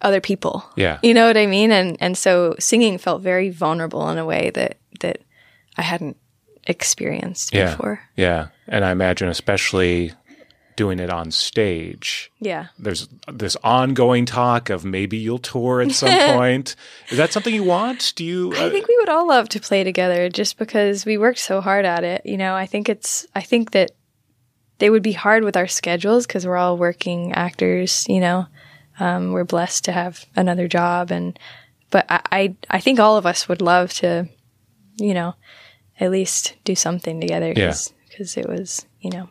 other 0.00 0.20
people. 0.20 0.64
Yeah. 0.76 0.98
You 1.02 1.14
know 1.14 1.26
what 1.26 1.36
I 1.36 1.46
mean? 1.46 1.72
And 1.72 1.96
and 2.00 2.16
so 2.16 2.54
singing 2.58 2.98
felt 2.98 3.22
very 3.22 3.50
vulnerable 3.50 4.08
in 4.10 4.18
a 4.18 4.24
way 4.24 4.50
that 4.50 4.76
that 5.00 5.18
I 5.76 5.82
hadn't 5.82 6.16
experienced 6.66 7.52
Yeah. 7.54 7.70
before. 7.70 8.00
Yeah. 8.16 8.48
And 8.68 8.84
I 8.84 8.90
imagine, 8.92 9.28
especially 9.28 10.12
doing 10.74 10.98
it 10.98 11.10
on 11.10 11.30
stage, 11.30 12.30
Yeah. 12.40 12.66
there's 12.78 13.06
this 13.30 13.56
ongoing 13.62 14.24
talk 14.24 14.70
of 14.70 14.84
maybe 14.86 15.18
you'll 15.18 15.38
tour 15.38 15.82
at 15.82 15.92
some 15.92 16.08
point. 16.36 16.76
Is 17.10 17.18
that 17.18 17.30
something 17.32 17.54
you 17.54 17.62
want? 17.64 18.14
Do 18.16 18.24
you? 18.24 18.52
uh, 18.56 18.66
I 18.66 18.70
think 18.70 18.88
we 18.88 18.96
would 19.00 19.08
all 19.10 19.28
love 19.28 19.48
to 19.50 19.60
play 19.60 19.84
together 19.84 20.28
just 20.30 20.56
because 20.58 21.04
we 21.04 21.18
worked 21.18 21.40
so 21.40 21.60
hard 21.60 21.84
at 21.84 22.04
it. 22.04 22.22
You 22.24 22.38
know, 22.38 22.54
I 22.54 22.66
think 22.66 22.88
it's 22.88 23.26
I 23.34 23.42
think 23.42 23.72
that 23.72 23.90
they 24.82 24.90
would 24.90 25.02
be 25.04 25.12
hard 25.12 25.44
with 25.44 25.56
our 25.56 25.68
schedules 25.68 26.26
because 26.26 26.44
we're 26.44 26.56
all 26.56 26.76
working 26.76 27.32
actors, 27.34 28.04
you 28.08 28.18
know. 28.18 28.46
Um, 28.98 29.30
we're 29.32 29.44
blessed 29.44 29.84
to 29.84 29.92
have 29.92 30.26
another 30.34 30.66
job 30.66 31.12
and 31.12 31.38
but 31.90 32.04
I, 32.08 32.20
I 32.32 32.56
I 32.68 32.80
think 32.80 32.98
all 32.98 33.16
of 33.16 33.24
us 33.26 33.48
would 33.48 33.62
love 33.62 33.92
to, 34.02 34.28
you 34.96 35.14
know, 35.14 35.34
at 36.00 36.10
least 36.10 36.56
do 36.64 36.74
something 36.74 37.20
together 37.20 37.52
Yeah. 37.56 37.74
because 38.08 38.36
it 38.36 38.48
was, 38.48 38.84
you 39.00 39.10
know, 39.10 39.28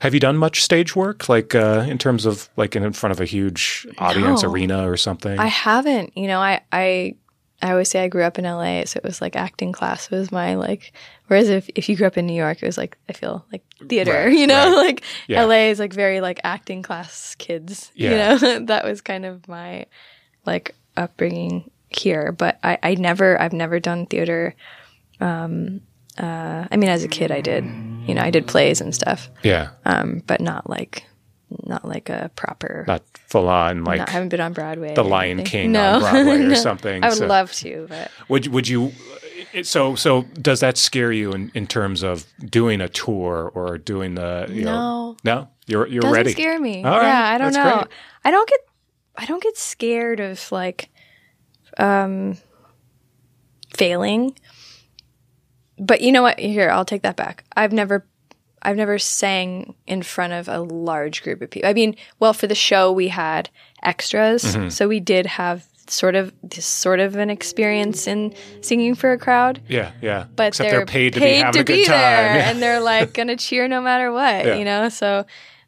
Have 0.00 0.12
you 0.14 0.20
done 0.20 0.36
much 0.36 0.62
stage 0.62 0.94
work, 0.94 1.28
like 1.28 1.54
uh, 1.54 1.86
in 1.88 1.96
terms 1.98 2.26
of 2.26 2.48
like 2.56 2.76
in, 2.76 2.84
in 2.84 2.92
front 2.92 3.12
of 3.12 3.20
a 3.20 3.24
huge 3.24 3.86
audience 3.98 4.42
No. 4.42 4.50
arena 4.50 4.88
or 4.90 4.96
something? 4.96 5.38
I 5.38 5.46
haven't. 5.48 6.12
You 6.16 6.26
know, 6.28 6.40
I 6.40 6.60
I 6.70 7.14
I 7.66 7.72
always 7.72 7.90
say 7.90 8.02
I 8.04 8.08
grew 8.08 8.22
up 8.22 8.38
in 8.38 8.44
LA, 8.44 8.84
so 8.84 8.98
it 8.98 9.04
was 9.04 9.20
like 9.20 9.36
acting 9.36 9.72
class 9.72 10.10
was 10.10 10.30
my 10.32 10.54
like. 10.54 10.92
Whereas 11.26 11.48
if 11.48 11.68
if 11.74 11.88
you 11.88 11.96
grew 11.96 12.06
up 12.06 12.16
in 12.16 12.26
New 12.26 12.34
York, 12.34 12.62
it 12.62 12.66
was 12.66 12.78
like 12.78 12.96
I 13.08 13.12
feel 13.12 13.44
like 13.52 13.62
theater. 13.88 14.12
Right, 14.12 14.32
you 14.38 14.46
know, 14.46 14.70
right. 14.76 14.86
like 14.86 15.04
Yeah. 15.26 15.44
LA 15.44 15.70
is 15.70 15.78
like 15.78 15.92
very 15.92 16.20
like 16.20 16.40
acting 16.44 16.82
class 16.82 17.34
kids. 17.38 17.90
Yeah. 17.96 18.10
You 18.10 18.40
know, 18.40 18.58
that 18.66 18.84
was 18.84 19.00
kind 19.00 19.24
of 19.26 19.46
my 19.48 19.86
like 20.44 20.74
upbringing 20.96 21.70
here. 21.88 22.32
But 22.32 22.58
I 22.62 22.78
I 22.82 22.94
never 22.94 23.40
I've 23.40 23.52
never 23.52 23.80
done 23.80 24.06
theater. 24.06 24.54
Um, 25.20 25.80
uh, 26.18 26.66
I 26.70 26.76
mean, 26.76 26.88
as 26.88 27.04
a 27.04 27.08
kid, 27.08 27.30
I 27.30 27.40
did. 27.40 27.64
You 28.06 28.14
know, 28.14 28.22
I 28.22 28.30
did 28.30 28.46
plays 28.46 28.80
and 28.80 28.94
stuff. 28.94 29.28
yeah, 29.42 29.70
Um, 29.84 30.22
but 30.26 30.40
not 30.40 30.70
like 30.70 31.04
not 31.64 31.84
like 31.84 32.08
a 32.08 32.30
proper 32.36 32.84
not 32.88 33.02
full 33.28 33.48
on 33.48 33.84
like 33.84 33.98
no, 33.98 34.04
I 34.08 34.10
haven't 34.10 34.30
been 34.30 34.40
on 34.40 34.52
Broadway. 34.52 34.94
The 34.94 35.04
Lion. 35.04 35.44
King 35.44 35.72
no. 35.72 35.94
on 35.94 36.00
Broadway 36.00 36.36
or 36.44 36.48
No. 36.48 36.54
something, 36.54 37.04
I 37.04 37.08
would 37.08 37.18
so- 37.18 37.26
love 37.26 37.52
to, 37.54 37.86
but 37.88 38.10
Would 38.28 38.48
would 38.48 38.66
you? 38.68 38.92
So 39.62 39.94
so 39.94 40.22
does 40.22 40.60
that 40.60 40.76
scare 40.76 41.12
you 41.12 41.32
in, 41.32 41.50
in 41.54 41.66
terms 41.66 42.02
of 42.02 42.26
doing 42.44 42.80
a 42.80 42.88
tour 42.88 43.50
or 43.54 43.78
doing 43.78 44.14
the 44.16 44.46
you 44.50 44.64
know 44.64 45.16
No. 45.22 45.32
no 45.40 45.48
you're 45.66 45.86
you're 45.86 46.02
doesn't 46.02 46.14
ready 46.14 46.32
scare 46.32 46.58
me. 46.60 46.82
Right, 46.84 47.02
Yeah, 47.02 47.28
I 47.34 47.38
don't 47.38 47.52
know. 47.54 47.76
great. 47.78 47.86
I 48.24 48.30
don't 48.30 48.48
get 48.48 48.60
I 49.16 49.24
don't 49.26 49.42
get 49.42 49.56
scared 49.56 50.20
of 50.20 50.50
like 50.52 50.88
um 51.78 52.36
failing. 53.74 54.36
But 55.78 56.00
you 56.00 56.10
know 56.12 56.22
what? 56.22 56.38
Here, 56.38 56.70
I'll 56.70 56.84
take 56.86 57.02
that 57.02 57.16
back. 57.16 57.44
I've 57.54 57.72
never 57.72 58.06
I've 58.66 58.76
never 58.76 58.98
sang 58.98 59.74
in 59.86 60.02
front 60.02 60.32
of 60.32 60.48
a 60.48 60.60
large 60.60 61.22
group 61.22 61.40
of 61.40 61.48
people. 61.50 61.70
I 61.70 61.72
mean, 61.72 61.94
well, 62.18 62.32
for 62.32 62.46
the 62.46 62.54
show 62.54 62.90
we 62.92 63.08
had 63.08 63.48
extras, 63.82 64.42
Mhm. 64.56 64.72
so 64.72 64.88
we 64.88 65.00
did 65.00 65.24
have 65.26 65.64
sort 65.88 66.16
of 66.16 66.32
this 66.42 66.66
sort 66.66 66.98
of 66.98 67.14
an 67.14 67.30
experience 67.30 68.08
in 68.08 68.34
singing 68.60 68.96
for 68.96 69.12
a 69.12 69.18
crowd. 69.18 69.60
yeah 69.68 69.92
yeah 70.02 70.24
but 70.34 70.48
except 70.48 70.68
they're, 70.68 70.80
they're, 70.80 70.86
paid 70.86 71.12
to 71.14 71.20
be 71.20 71.34
having 71.34 71.60
a 71.60 71.64
good 71.64 71.86
time 71.86 71.94
there, 72.00 72.36
Yeah. 72.38 72.50
and 72.50 72.60
they're 72.60 72.80
like 72.80 73.12
gonna 73.14 73.36
cheer 73.46 73.68
no 73.68 73.80
matter 73.80 74.10
what, 74.10 74.44
Yeah. 74.46 74.56
you 74.56 74.64
know. 74.64 74.88
So 74.88 75.24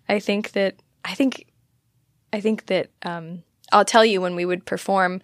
I 0.09 0.19
think 0.19 0.53
that 0.53 0.75
I 1.05 1.15
think 1.15 1.47
I 2.33 2.41
think 2.41 2.67
that 2.67 2.91
um, 3.05 3.45
I'll 3.73 3.85
tell 3.85 4.05
you 4.05 4.21
when 4.21 4.35
we 4.35 4.45
would 4.45 4.67
perform 4.67 5.23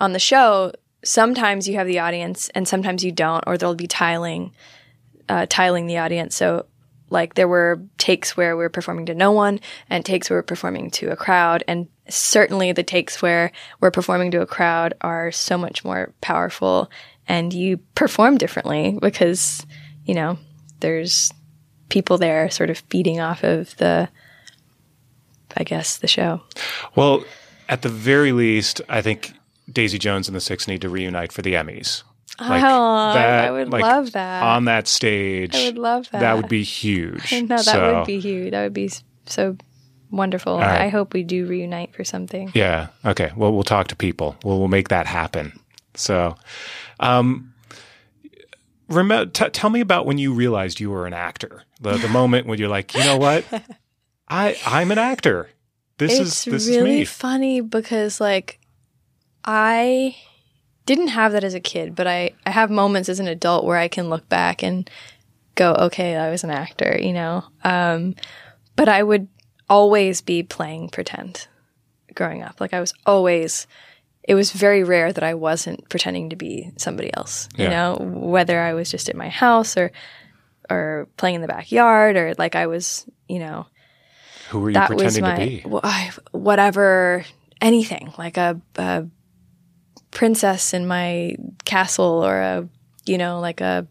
on 0.00 0.12
the 0.14 0.18
show. 0.18 0.72
Sometimes 1.04 1.68
you 1.68 1.74
have 1.76 1.86
the 1.86 1.98
audience, 1.98 2.48
and 2.54 2.66
sometimes 2.66 3.04
you 3.04 3.12
don't, 3.12 3.42
or 3.46 3.58
there'll 3.58 3.74
be 3.74 3.86
tiling, 3.88 4.54
uh, 5.28 5.46
tiling 5.50 5.86
the 5.88 5.98
audience. 5.98 6.34
So 6.36 6.64
like 7.12 7.34
there 7.34 7.48
were 7.48 7.80
takes 7.98 8.36
where 8.36 8.56
we 8.56 8.62
were 8.62 8.68
performing 8.68 9.06
to 9.06 9.14
no 9.14 9.30
one, 9.30 9.60
and 9.88 10.04
takes 10.04 10.28
where 10.28 10.38
we're 10.38 10.42
performing 10.42 10.90
to 10.92 11.10
a 11.10 11.16
crowd, 11.16 11.62
and 11.68 11.86
certainly 12.08 12.72
the 12.72 12.82
takes 12.82 13.22
where 13.22 13.52
we're 13.80 13.90
performing 13.90 14.30
to 14.32 14.40
a 14.40 14.46
crowd 14.46 14.94
are 15.02 15.30
so 15.30 15.56
much 15.56 15.84
more 15.84 16.12
powerful, 16.20 16.90
and 17.28 17.52
you 17.52 17.76
perform 17.94 18.38
differently 18.38 18.98
because 19.00 19.64
you 20.04 20.14
know 20.14 20.38
there's 20.80 21.32
people 21.88 22.18
there 22.18 22.50
sort 22.50 22.70
of 22.70 22.78
feeding 22.88 23.20
off 23.20 23.44
of 23.44 23.76
the 23.76 24.08
I 25.56 25.64
guess 25.64 25.98
the 25.98 26.08
show. 26.08 26.40
well 26.96 27.24
at 27.68 27.82
the 27.82 27.88
very 27.88 28.32
least 28.32 28.80
I 28.88 29.02
think 29.02 29.32
Daisy 29.70 29.98
Jones 29.98 30.28
and 30.28 30.34
the 30.34 30.40
Six 30.40 30.66
need 30.66 30.80
to 30.80 30.88
reunite 30.88 31.32
for 31.32 31.42
the 31.42 31.52
Emmys 31.52 32.02
oh, 32.44 32.66
I 32.68 33.50
would 33.50 33.70
like, 33.70 33.82
love 33.82 34.12
that. 34.12 34.42
on 34.42 34.64
that 34.66 34.88
stage 34.88 35.54
I 35.54 35.64
would 35.66 35.78
love 35.78 36.08
that. 36.10 36.20
that 36.20 36.36
would 36.36 36.48
be 36.48 36.62
huge 36.82 37.32
no, 37.32 37.46
that 37.56 37.60
So, 37.64 37.98
would 37.98 38.06
be 38.06 38.20
huge. 38.20 38.50
That 38.52 38.62
would 38.64 38.74
be 38.74 38.90
so 39.26 39.56
wonderful. 40.10 40.58
right. 40.58 40.82
I 40.82 40.88
hope 40.88 41.14
we 41.14 41.22
do 41.22 41.46
reunite 41.46 41.94
for 41.94 42.04
something. 42.04 42.50
Yeah. 42.54 42.88
Okay. 43.04 43.32
Well, 43.36 43.52
we'll 43.52 43.62
talk 43.62 43.88
to 43.88 43.96
people. 43.96 44.36
We'll, 44.44 44.58
we'll 44.58 44.68
make 44.68 44.88
that 44.88 45.06
happen. 45.06 45.58
So, 45.94 46.36
um, 47.00 47.52
remember, 48.88 49.30
t- 49.30 49.48
tell 49.50 49.70
me 49.70 49.80
about 49.80 50.06
when 50.06 50.18
you 50.18 50.32
realized 50.34 50.80
you 50.80 50.90
were 50.90 51.06
an 51.06 51.14
actor. 51.14 51.62
The 51.80 51.92
the 51.96 52.08
moment 52.20 52.46
when 52.46 52.58
you're 52.58 52.68
like, 52.68 52.94
you 52.94 53.04
know 53.04 53.16
what, 53.18 53.44
I 54.28 54.56
I'm 54.66 54.90
an 54.90 54.98
actor. 54.98 55.48
This 55.98 56.18
it's 56.18 56.46
is 56.46 56.52
this 56.52 56.66
really 56.68 56.68
is 56.68 56.68
me. 56.68 56.72
It's 56.76 56.84
really 56.84 57.04
funny 57.04 57.60
because 57.60 58.20
like 58.20 58.58
I 59.44 60.16
didn't 60.86 61.08
have 61.08 61.32
that 61.32 61.44
as 61.44 61.54
a 61.54 61.60
kid, 61.60 61.94
but 61.94 62.06
I 62.06 62.32
I 62.46 62.50
have 62.50 62.70
moments 62.70 63.08
as 63.08 63.20
an 63.20 63.28
adult 63.28 63.64
where 63.64 63.76
I 63.78 63.88
can 63.88 64.08
look 64.10 64.28
back 64.28 64.62
and 64.62 64.88
go, 65.54 65.74
okay, 65.74 66.16
I 66.16 66.30
was 66.30 66.44
an 66.44 66.50
actor, 66.50 66.98
you 67.00 67.12
know. 67.12 67.44
Um, 67.64 68.14
but 68.76 68.88
I 68.88 69.02
would 69.02 69.28
always 69.68 70.20
be 70.22 70.42
playing 70.42 70.88
pretend 70.88 71.46
growing 72.14 72.42
up. 72.42 72.60
Like 72.60 72.74
I 72.74 72.80
was 72.80 72.94
always. 73.06 73.66
It 74.28 74.36
was 74.36 74.52
very 74.52 74.84
rare 74.84 75.12
that 75.12 75.24
I 75.24 75.34
wasn't 75.34 75.88
pretending 75.88 76.30
to 76.30 76.36
be 76.36 76.70
somebody 76.76 77.12
else. 77.12 77.48
You 77.56 77.64
Yeah. 77.64 77.70
know, 77.70 77.96
whether 78.00 78.60
I 78.60 78.72
was 78.72 78.88
just 78.88 79.08
at 79.08 79.16
my 79.16 79.28
house 79.28 79.76
or 79.76 79.90
or 80.70 81.08
playing 81.16 81.34
in 81.36 81.40
the 81.42 81.48
backyard 81.48 82.16
or 82.16 82.32
like 82.38 82.54
I 82.54 82.68
was, 82.68 83.04
you 83.28 83.40
know, 83.40 83.66
Who 84.50 84.60
were 84.60 84.70
you 84.70 84.74
that 84.74 84.90
was 84.90 85.18
pretending 85.18 85.22
my 85.22 85.34
to 85.34 85.62
be? 85.62 86.08
whatever 86.32 87.24
anything 87.60 88.12
like 88.16 88.36
a, 88.36 88.60
a 88.76 89.06
princess 90.12 90.72
in 90.74 90.86
my 90.86 91.34
castle 91.64 92.24
or 92.24 92.38
a 92.40 92.68
you 93.06 93.18
know 93.18 93.40
like 93.40 93.60
a 93.60 93.86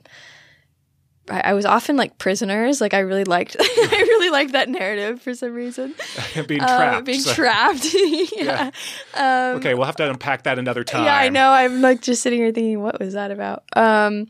I, 1.29 1.53
was 1.53 1.65
often 1.65 1.95
like 1.95 2.17
prisoners 2.17 2.81
like 2.81 2.93
I 2.93 2.99
really 2.99 3.23
liked 3.23 3.55
I 3.59 3.63
really 4.07 4.29
liked 4.31 4.51
that 4.51 4.67
narrative 4.67 5.21
for 5.21 5.33
some 5.33 5.53
reason 5.53 5.93
being 6.47 6.61
Uh, 6.61 6.77
trapped. 6.77 7.05
being 7.05 7.19
So- 7.27 7.33
trapped 7.33 7.87
yeah, 8.35 8.71
Um, 9.13 9.57
okay, 9.57 9.73
we'll 9.73 9.85
have 9.85 9.95
to 9.97 10.09
unpack 10.09 10.43
that 10.43 10.59
another 10.59 10.83
time. 10.83 11.05
yeah, 11.05 11.15
I 11.15 11.29
know. 11.29 11.49
I'm 11.51 11.81
like 11.81 12.01
just 12.01 12.21
sitting 12.21 12.39
here 12.39 12.51
thinking, 12.51 12.81
what 12.81 12.99
was 12.99 13.13
that 13.13 13.31
about? 13.31 13.63
Um, 13.75 14.27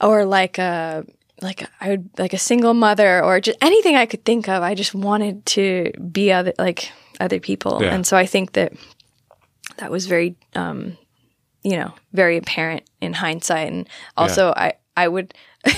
or 0.00 0.24
like 0.26 0.58
a 0.58 1.04
like 1.40 1.62
a- 1.62 1.68
I 1.80 1.90
would 1.90 2.10
like 2.18 2.32
a 2.34 2.38
single 2.38 2.74
mother, 2.74 3.22
or 3.24 3.40
just 3.40 3.56
anything 3.62 3.96
I 3.96 4.06
could 4.06 4.24
think 4.24 4.48
of. 4.48 4.62
I 4.62 4.74
just 4.74 4.94
wanted 4.94 5.46
to 5.46 5.92
be 6.12 6.32
other 6.32 6.52
like 6.58 6.90
other 7.20 7.40
people, 7.40 7.78
Yeah. 7.82 7.94
and 7.94 8.06
so 8.06 8.16
I 8.16 8.26
think 8.26 8.52
that 8.52 8.72
that 9.78 9.90
was 9.90 10.06
very, 10.06 10.36
um, 10.54 10.96
you 11.62 11.76
know, 11.76 11.92
very 12.12 12.36
apparent 12.36 12.84
in 13.00 13.14
hindsight. 13.14 13.72
And 13.72 13.88
also, 14.16 14.52
I 14.56 14.74
I 14.96 15.08
would. 15.08 15.34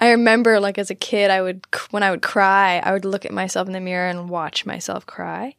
I 0.00 0.10
remember, 0.10 0.60
like 0.60 0.76
as 0.76 0.90
a 0.90 0.94
kid, 0.94 1.30
I 1.30 1.40
would 1.40 1.64
when 1.90 2.02
I 2.02 2.10
would 2.10 2.20
cry, 2.20 2.78
I 2.84 2.92
would 2.92 3.04
look 3.04 3.24
at 3.24 3.32
myself 3.32 3.66
in 3.66 3.72
the 3.72 3.80
mirror 3.80 4.08
and 4.08 4.28
watch 4.28 4.66
myself 4.66 5.06
cry. 5.06 5.56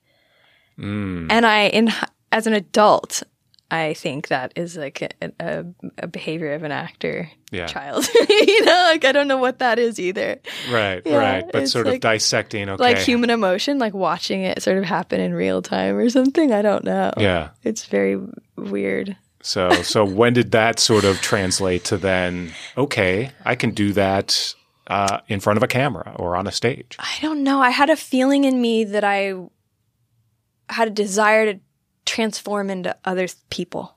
Mm. 0.78 1.28
And 1.32 1.46
I, 1.46 1.68
in 1.68 1.92
as 2.32 2.46
an 2.46 2.54
adult, 2.54 3.24
I 3.72 3.96
think 3.96 4.28
that 4.28 4.54
is 4.56 4.78
like 4.78 5.02
a, 5.22 5.32
a, 5.40 5.66
a 5.98 6.08
behavior 6.08 6.54
of 6.54 6.62
an 6.64 6.72
actor 6.72 7.32
Yeah. 7.52 7.66
child. 7.66 8.08
you 8.30 8.64
know, 8.66 8.90
like 8.92 9.04
I 9.06 9.12
don't 9.12 9.28
know 9.28 9.38
what 9.40 9.60
that 9.60 9.80
is 9.80 10.00
either. 10.00 10.40
Right, 10.72 11.02
Yeah, 11.06 11.18
right. 11.18 11.46
But 11.52 11.68
sort 11.70 11.88
of 11.88 12.00
dissecting. 12.00 12.70
Okay. 12.70 12.82
Like 12.82 13.00
human 13.00 13.32
emotion, 13.32 13.80
like 13.80 13.94
watching 13.96 14.44
it 14.44 14.62
sort 14.62 14.78
of 14.78 14.84
happen 14.84 15.20
in 15.20 15.34
real 15.34 15.62
time 15.64 15.96
or 15.98 16.10
something. 16.10 16.52
I 16.54 16.62
don't 16.62 16.84
know. 16.84 17.12
Yeah. 17.18 17.50
It's 17.64 17.86
very 17.86 18.20
weird. 18.56 19.18
So, 19.42 19.70
so 19.82 20.06
when 20.20 20.34
did 20.34 20.52
that 20.52 20.80
sort 20.80 21.04
of 21.04 21.20
translate 21.22 21.86
to 21.86 21.98
then? 21.98 22.52
Okay, 22.78 23.32
I 23.46 23.56
can 23.56 23.72
do 23.72 23.94
that 23.94 24.54
uh, 24.88 25.22
in 25.28 25.40
front 25.40 25.58
of 25.58 25.64
a 25.64 25.68
camera 25.68 26.14
or 26.18 26.36
on 26.36 26.46
a 26.46 26.52
stage. 26.52 26.98
I 27.00 27.16
don't 27.22 27.44
know. 27.44 27.62
I 27.62 27.72
had 27.72 27.90
a 27.90 27.96
feeling 27.96 28.44
in 28.44 28.62
me 28.62 28.84
that 28.84 29.04
I 29.04 29.34
had 30.70 30.88
a 30.88 30.92
desire 30.92 31.54
to 31.54 31.60
transform 32.06 32.70
into 32.70 32.96
other 33.06 33.28
people. 33.50 33.96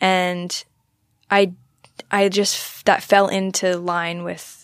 And 0.00 0.64
I 1.30 1.52
I 2.10 2.28
just 2.28 2.84
that 2.86 3.02
fell 3.02 3.28
into 3.28 3.76
line 3.78 4.22
with 4.24 4.62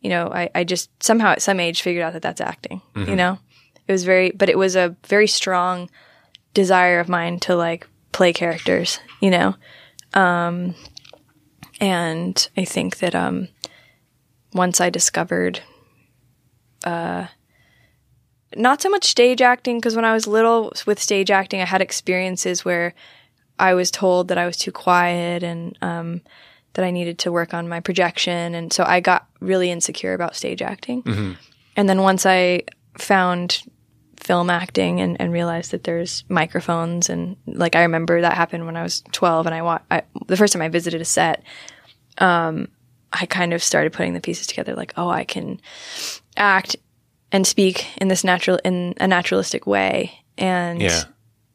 you 0.00 0.10
know, 0.10 0.28
I 0.28 0.50
I 0.54 0.64
just 0.64 0.90
somehow 1.02 1.32
at 1.32 1.42
some 1.42 1.60
age 1.60 1.82
figured 1.82 2.04
out 2.04 2.12
that 2.12 2.22
that's 2.22 2.40
acting, 2.40 2.82
you 2.94 3.06
Mhm. 3.06 3.16
know. 3.16 3.38
It 3.86 3.92
was 3.92 4.04
very 4.04 4.30
but 4.30 4.48
it 4.48 4.58
was 4.58 4.76
a 4.76 4.96
very 5.06 5.26
strong 5.26 5.90
desire 6.54 7.00
of 7.00 7.08
mine 7.08 7.38
to 7.40 7.56
like 7.56 7.86
play 8.12 8.32
characters, 8.32 9.00
you 9.20 9.30
know. 9.30 9.54
Um 10.14 10.74
and 11.80 12.48
I 12.56 12.64
think 12.64 12.98
that 12.98 13.14
um 13.14 13.48
once 14.52 14.80
I 14.80 14.90
discovered 14.90 15.60
uh 16.84 17.26
not 18.56 18.80
so 18.82 18.88
much 18.88 19.04
stage 19.04 19.40
acting 19.42 19.78
because 19.78 19.96
when 19.96 20.04
I 20.04 20.12
was 20.12 20.26
little 20.26 20.72
with 20.86 21.00
stage 21.00 21.30
acting, 21.30 21.60
I 21.60 21.64
had 21.64 21.80
experiences 21.82 22.64
where 22.64 22.94
I 23.58 23.74
was 23.74 23.90
told 23.90 24.28
that 24.28 24.38
I 24.38 24.46
was 24.46 24.56
too 24.56 24.72
quiet 24.72 25.42
and 25.42 25.76
um, 25.82 26.20
that 26.74 26.84
I 26.84 26.90
needed 26.90 27.18
to 27.20 27.32
work 27.32 27.54
on 27.54 27.68
my 27.68 27.80
projection, 27.80 28.54
and 28.54 28.72
so 28.72 28.82
I 28.84 29.00
got 29.00 29.26
really 29.40 29.70
insecure 29.70 30.12
about 30.14 30.34
stage 30.36 30.60
acting. 30.62 31.02
Mhm. 31.04 31.36
And 31.76 31.88
then 31.88 32.02
once 32.02 32.24
I 32.26 32.62
found 32.98 33.62
film 34.16 34.48
acting 34.48 35.00
and, 35.00 35.20
and 35.20 35.32
realized 35.32 35.70
that 35.72 35.84
there's 35.84 36.24
microphones 36.28 37.10
and 37.10 37.36
like 37.46 37.76
I 37.76 37.82
remember 37.82 38.20
that 38.22 38.32
happened 38.34 38.64
when 38.64 38.76
I 38.76 38.82
was 38.82 39.02
12 39.12 39.44
and 39.46 39.54
I, 39.54 39.60
wa- 39.60 39.80
I 39.90 40.02
the 40.28 40.36
first 40.36 40.52
time 40.52 40.62
I 40.62 40.68
visited 40.68 41.00
a 41.02 41.04
set 41.04 41.42
um 42.18 42.68
I 43.12 43.26
kind 43.26 43.52
of 43.52 43.62
started 43.62 43.92
putting 43.92 44.14
the 44.14 44.20
pieces 44.20 44.46
together 44.46 44.74
like 44.74 44.94
oh 44.96 45.10
I 45.10 45.24
can 45.24 45.60
act 46.36 46.76
and 47.34 47.46
speak 47.46 47.86
in 48.00 48.08
this 48.08 48.22
natural 48.24 48.58
in 48.64 48.94
a 49.00 49.06
naturalistic 49.06 49.66
way 49.66 50.12
and 50.38 50.80
Yeah. 50.80 51.02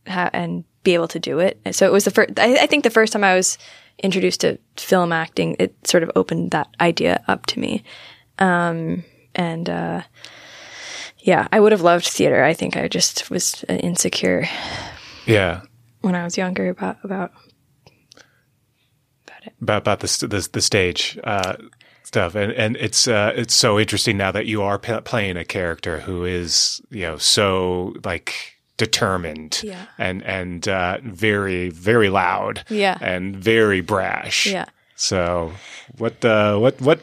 ha- 0.07 0.29
and 0.33 0.63
be 0.83 0.93
able 0.93 1.07
to 1.07 1.19
do 1.19 1.39
it. 1.39 1.57
So 1.71 1.85
it 1.85 1.91
was 1.91 2.03
the 2.03 2.11
first. 2.11 2.39
I, 2.39 2.63
I 2.63 2.67
think 2.67 2.83
the 2.83 2.89
first 2.99 3.13
time 3.13 3.23
I 3.23 3.35
was 3.35 3.57
introduced 4.03 4.41
to 4.41 4.57
film 4.77 5.11
acting, 5.11 5.55
it 5.59 5.71
sort 5.87 6.03
of 6.03 6.11
opened 6.15 6.51
that 6.51 6.67
idea 6.81 7.23
up 7.27 7.45
to 7.47 7.59
me. 7.59 7.83
Um, 8.39 9.03
and 9.35 9.69
uh, 9.69 10.01
yeah, 11.19 11.47
I 11.51 11.59
would 11.59 11.71
have 11.71 11.81
loved 11.81 12.05
theater. 12.07 12.43
I 12.43 12.53
think 12.53 12.75
I 12.75 12.87
just 12.87 13.29
was 13.29 13.63
insecure 13.67 14.47
Yeah, 15.25 15.61
when 16.01 16.15
I 16.15 16.23
was 16.23 16.37
younger 16.37 16.69
about 16.69 16.97
about 17.03 17.31
about 19.61 19.77
about 19.87 19.99
the 19.99 20.27
the, 20.27 20.49
the 20.51 20.61
stage 20.61 21.17
uh, 21.23 21.55
stuff, 22.09 22.33
and 22.35 22.51
and 22.53 22.75
it's 22.77 23.07
uh, 23.07 23.31
it's 23.35 23.53
so 23.53 23.79
interesting 23.79 24.17
now 24.17 24.31
that 24.31 24.45
you 24.47 24.63
are 24.63 24.79
p- 24.79 24.99
playing 25.01 25.37
a 25.37 25.45
character 25.45 25.99
who 25.99 26.25
is 26.25 26.81
you 26.89 27.03
know 27.03 27.17
so 27.17 27.93
like 28.03 28.33
determined 28.77 29.61
Yeah. 29.63 29.85
and 29.97 30.23
and 30.23 30.67
uh, 30.67 30.97
very 31.03 31.69
very 31.69 32.09
loud 32.09 32.63
Yeah. 32.69 32.97
and 33.01 33.35
very 33.35 33.81
brash 33.81 34.47
Yeah. 34.47 34.65
so 34.95 35.51
what 35.97 36.23
uh, 36.25 36.57
what 36.57 36.81
what 36.81 36.99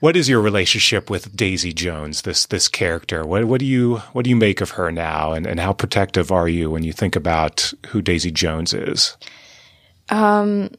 what 0.00 0.16
is 0.16 0.28
your 0.28 0.40
relationship 0.42 1.08
with 1.10 1.34
Daisy 1.34 1.72
Jones 1.72 2.22
this 2.22 2.46
this 2.46 2.68
character 2.68 3.24
what 3.26 3.44
what 3.46 3.60
do 3.60 3.66
you 3.66 3.98
what 4.12 4.24
do 4.24 4.30
you 4.30 4.36
make 4.36 4.60
of 4.60 4.70
her 4.72 4.92
now 4.92 5.32
and 5.32 5.46
and 5.46 5.58
how 5.60 5.72
protective 5.72 6.30
are 6.30 6.48
you 6.48 6.70
when 6.70 6.82
you 6.84 6.92
think 6.92 7.16
about 7.16 7.72
who 7.90 8.02
Daisy 8.02 8.30
Jones 8.30 8.74
is 8.74 9.16
Um, 10.10 10.70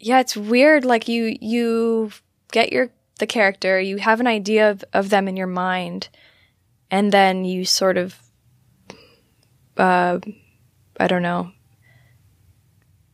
yeah, 0.00 0.18
it's 0.20 0.36
weird. 0.36 0.84
Like 0.84 1.06
you, 1.08 1.36
you 1.40 2.10
get 2.52 2.72
your 2.72 2.90
the 3.18 3.26
character, 3.26 3.78
you 3.78 3.98
have 3.98 4.18
an 4.20 4.26
idea 4.26 4.70
of, 4.70 4.82
of 4.92 5.10
them 5.10 5.28
in 5.28 5.36
your 5.36 5.46
mind, 5.46 6.08
and 6.90 7.12
then 7.12 7.44
you 7.44 7.64
sort 7.66 7.98
of, 7.98 8.16
uh, 9.76 10.18
I 10.98 11.06
don't 11.06 11.22
know, 11.22 11.52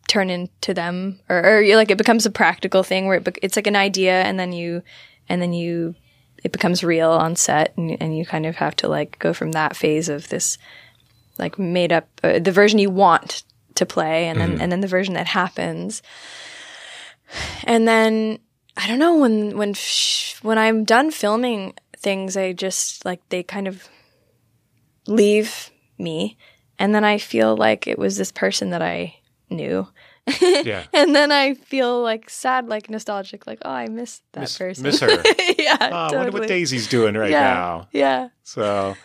turn 0.08 0.30
into 0.30 0.72
them, 0.72 1.18
or, 1.28 1.60
or 1.60 1.76
like 1.76 1.90
it 1.90 1.98
becomes 1.98 2.24
a 2.26 2.30
practical 2.30 2.82
thing 2.82 3.06
where 3.06 3.16
it 3.16 3.24
bec 3.24 3.38
it's 3.42 3.56
like 3.56 3.66
an 3.66 3.76
idea, 3.76 4.22
and 4.22 4.38
then 4.38 4.52
you, 4.52 4.82
and 5.28 5.42
then 5.42 5.52
you, 5.52 5.94
it 6.44 6.52
becomes 6.52 6.84
real 6.84 7.10
on 7.10 7.34
set, 7.36 7.76
and 7.76 7.96
and 8.00 8.16
you 8.16 8.24
kind 8.24 8.46
of 8.46 8.56
have 8.56 8.76
to 8.76 8.88
like 8.88 9.18
go 9.18 9.32
from 9.32 9.52
that 9.52 9.76
phase 9.76 10.08
of 10.08 10.28
this 10.28 10.58
like 11.38 11.58
made 11.58 11.92
up 11.92 12.08
uh, 12.22 12.38
the 12.38 12.52
version 12.52 12.78
you 12.78 12.90
want 12.90 13.42
to 13.74 13.84
play 13.84 14.26
and 14.28 14.40
then 14.40 14.56
Mhm. 14.56 14.60
and 14.62 14.72
then 14.72 14.80
the 14.80 14.86
version 14.88 15.12
that 15.14 15.26
happens 15.26 16.00
and 17.64 17.86
then 17.88 18.38
i 18.76 18.86
don't 18.86 18.98
know 18.98 19.16
when 19.16 19.56
when 19.56 19.74
sh- 19.74 20.36
when 20.42 20.58
i'm 20.58 20.84
done 20.84 21.10
filming 21.10 21.74
things 21.96 22.36
i 22.36 22.52
just 22.52 23.04
like 23.04 23.20
they 23.30 23.42
kind 23.42 23.66
of 23.68 23.88
leave 25.06 25.70
me 25.98 26.36
and 26.78 26.94
then 26.94 27.04
i 27.04 27.18
feel 27.18 27.56
like 27.56 27.86
it 27.86 27.98
was 27.98 28.16
this 28.16 28.32
person 28.32 28.70
that 28.70 28.82
i 28.82 29.14
knew 29.50 29.86
Yeah. 30.40 30.84
and 30.92 31.14
then 31.14 31.30
i 31.30 31.54
feel 31.54 32.02
like 32.02 32.28
sad 32.28 32.68
like 32.68 32.90
nostalgic 32.90 33.46
like 33.46 33.60
oh 33.64 33.70
i 33.70 33.86
miss 33.88 34.20
that 34.32 34.40
Miss- 34.40 34.58
person 34.58 34.82
miss 34.82 35.00
her. 35.00 35.08
yeah 35.58 35.76
Oh, 35.80 35.86
I 36.12 36.16
wonder 36.16 36.32
what. 36.32 36.48
Daisy's 36.48 36.88
doing 36.88 37.14
right 37.14 37.30
Yeah, 37.30 37.40
now. 37.54 37.88
yeah 37.92 38.28
So 38.42 38.96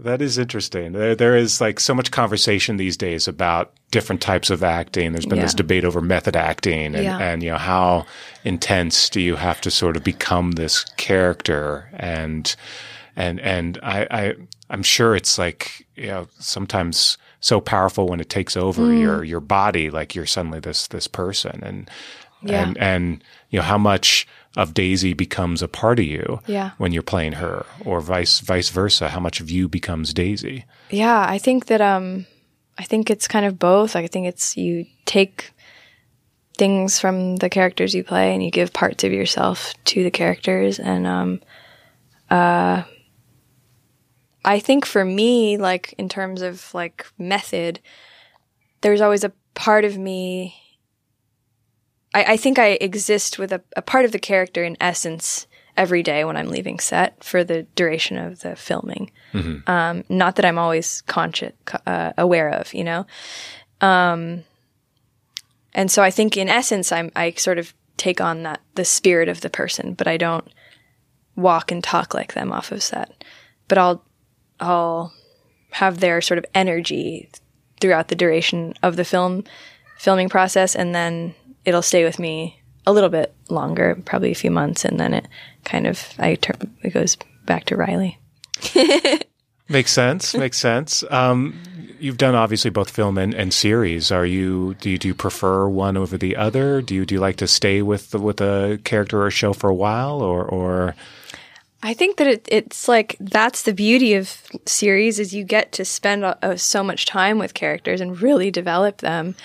that 0.00 0.22
is 0.22 0.38
interesting. 0.38 0.92
There, 0.92 1.14
there 1.14 1.36
is 1.36 1.60
like 1.60 1.80
so 1.80 1.94
much 1.94 2.10
conversation 2.10 2.76
these 2.76 2.96
days 2.96 3.26
about 3.28 3.72
different 3.90 4.20
types 4.22 4.50
of 4.50 4.62
acting. 4.62 5.12
There's 5.12 5.26
been 5.26 5.40
this 5.40 5.54
debate 5.54 5.84
over 5.84 6.00
method 6.00 6.36
acting 6.36 6.94
and, 6.94 7.04
Yeah. 7.04 7.18
and, 7.18 7.42
you 7.42 7.50
know, 7.50 7.58
how 7.58 8.06
intense 8.44 9.08
do 9.08 9.20
you 9.20 9.36
have 9.36 9.60
to 9.62 9.70
sort 9.70 9.96
of 9.96 10.04
become 10.04 10.52
this 10.52 10.84
character? 10.96 11.88
And, 11.94 12.54
and, 13.16 13.40
and 13.40 13.78
I, 13.82 14.06
I, 14.10 14.34
I'm 14.70 14.82
sure 14.82 15.16
it's 15.16 15.38
like, 15.38 15.86
you 15.96 16.06
know, 16.08 16.28
sometimes 16.38 17.16
so 17.40 17.60
powerful 17.60 18.08
when 18.08 18.20
it 18.20 18.28
takes 18.28 18.56
over 18.56 18.82
Mm. 18.82 19.00
your 19.00 19.24
your 19.24 19.40
body, 19.40 19.90
like 19.90 20.14
you're 20.14 20.26
suddenly 20.26 20.58
this 20.60 20.88
this 20.88 21.06
person, 21.06 21.60
and 21.62 21.90
Yeah. 22.42 22.62
and 22.66 22.78
and 22.78 23.24
you 23.50 23.60
know 23.60 23.64
how 23.64 23.78
much 23.78 24.26
of 24.56 24.74
Daisy 24.74 25.12
becomes 25.14 25.62
a 25.62 25.68
part 25.68 25.98
of 25.98 26.04
you 26.06 26.40
Yeah. 26.46 26.70
when 26.78 26.92
you're 26.92 27.02
playing 27.02 27.34
her, 27.34 27.66
or 27.84 28.00
vice 28.00 28.40
vice 28.40 28.70
versa. 28.70 29.08
How 29.10 29.20
much 29.20 29.40
of 29.40 29.50
you 29.50 29.68
becomes 29.68 30.12
Daisy? 30.14 30.64
Yeah, 30.90 31.24
I 31.28 31.38
think 31.38 31.66
that 31.66 31.80
um 31.80 32.26
I 32.78 32.84
think 32.84 33.10
it's 33.10 33.28
kind 33.28 33.44
of 33.46 33.58
both. 33.58 33.96
I 33.96 34.06
think 34.06 34.26
it's 34.26 34.56
you 34.56 34.86
take 35.04 35.52
things 36.56 36.98
from 36.98 37.36
the 37.36 37.48
characters 37.48 37.94
you 37.94 38.02
play 38.02 38.34
and 38.34 38.42
you 38.42 38.50
give 38.50 38.72
parts 38.72 39.04
of 39.04 39.12
yourself 39.12 39.74
to 39.84 40.02
the 40.02 40.10
characters 40.10 40.80
and 40.80 41.06
um 41.06 41.40
uh 42.30 42.82
I 44.44 44.58
think 44.60 44.86
for 44.86 45.04
me 45.04 45.56
like 45.56 45.94
in 45.98 46.08
terms 46.08 46.42
of 46.42 46.72
like 46.74 47.06
method 47.18 47.80
there's 48.80 49.00
always 49.00 49.24
a 49.24 49.32
part 49.54 49.84
of 49.84 49.96
me 49.98 50.54
I, 52.14 52.24
I 52.24 52.36
think 52.36 52.58
I 52.58 52.78
exist 52.80 53.38
with 53.38 53.52
a, 53.52 53.62
a 53.76 53.82
part 53.82 54.04
of 54.04 54.12
the 54.12 54.18
character 54.18 54.64
in 54.64 54.76
essence 54.80 55.46
every 55.76 56.02
day 56.02 56.24
when 56.24 56.36
I'm 56.36 56.48
leaving 56.48 56.80
set 56.80 57.22
for 57.22 57.44
the 57.44 57.62
duration 57.74 58.18
of 58.18 58.40
the 58.40 58.56
filming. 58.56 59.10
Um, 59.68 60.04
not 60.08 60.36
that 60.36 60.44
I'm 60.44 60.58
always 60.58 61.02
conscious, 61.02 61.52
uh, 61.86 62.12
aware 62.18 62.48
of, 62.48 62.74
you 62.74 62.84
know. 62.84 63.06
Um, 63.80 64.44
and 65.74 65.90
so 65.90 66.02
I 66.02 66.10
think 66.10 66.36
in 66.36 66.48
essence, 66.48 66.90
I'm 66.90 67.12
I 67.14 67.32
sort 67.32 67.58
of 67.58 67.72
take 67.96 68.20
on 68.20 68.42
that 68.42 68.60
the 68.74 68.84
spirit 68.84 69.28
of 69.28 69.40
the 69.40 69.50
person, 69.50 69.94
but 69.94 70.08
I 70.08 70.16
don't 70.16 70.48
walk 71.36 71.70
and 71.70 71.84
talk 71.84 72.14
like 72.14 72.34
them 72.34 72.52
off 72.52 72.72
of 72.72 72.82
set. 72.82 73.22
But 73.68 73.78
I'll 73.78 74.04
I'll 74.58 75.12
have 75.70 76.00
their 76.00 76.20
sort 76.20 76.38
of 76.38 76.46
energy 76.54 77.28
throughout 77.80 78.08
the 78.08 78.16
duration 78.16 78.74
of 78.82 78.96
the 78.96 79.04
film 79.04 79.44
filming 79.98 80.28
process, 80.28 80.74
and 80.74 80.94
then 80.94 81.34
it'll 81.68 81.82
stay 81.82 82.04
with 82.04 82.18
me 82.18 82.58
a 82.86 82.92
little 82.92 83.10
bit 83.10 83.34
longer, 83.50 84.00
probably 84.06 84.32
a 84.32 84.34
few 84.34 84.50
months, 84.50 84.84
and 84.84 84.98
then 84.98 85.12
it 85.12 85.28
kind 85.64 85.86
of 85.86 86.02
I 86.18 86.36
turn 86.36 86.56
it 86.82 86.94
goes 86.94 87.16
back 87.44 87.66
to 87.66 87.76
Riley. 87.76 88.18
Makes 89.68 89.92
sense. 89.92 90.34
Makes 90.34 90.56
sense. 90.56 91.04
Um, 91.10 91.60
you've 92.00 92.16
done 92.16 92.34
obviously 92.34 92.70
both 92.70 92.88
film 92.88 93.18
and, 93.18 93.34
and 93.34 93.52
series. 93.52 94.10
Are 94.10 94.24
you 94.24 94.74
do 94.80 94.88
you 94.88 94.96
do 94.98 95.08
you 95.08 95.14
prefer 95.14 95.68
one 95.68 95.98
over 95.98 96.16
the 96.16 96.36
other? 96.36 96.80
Do 96.80 96.94
you 96.94 97.04
do 97.04 97.16
you 97.16 97.20
like 97.20 97.36
to 97.36 97.46
stay 97.46 97.82
with 97.82 98.10
the, 98.10 98.18
with 98.18 98.40
a 98.40 98.80
character 98.84 99.20
or 99.20 99.26
a 99.26 99.30
show 99.30 99.52
for 99.52 99.68
a 99.68 99.74
while, 99.74 100.22
or 100.22 100.42
or 100.42 100.94
I 101.82 101.92
think 101.92 102.16
that 102.16 102.26
it, 102.26 102.48
it's 102.50 102.88
like 102.88 103.16
that's 103.20 103.62
the 103.62 103.74
beauty 103.74 104.14
of 104.14 104.42
series 104.64 105.18
is 105.18 105.34
you 105.34 105.44
get 105.44 105.72
to 105.72 105.84
spend 105.84 106.24
uh, 106.24 106.56
so 106.56 106.82
much 106.82 107.04
time 107.04 107.38
with 107.38 107.52
characters 107.52 108.00
and 108.00 108.20
really 108.20 108.50
develop 108.50 108.98
them. 108.98 109.36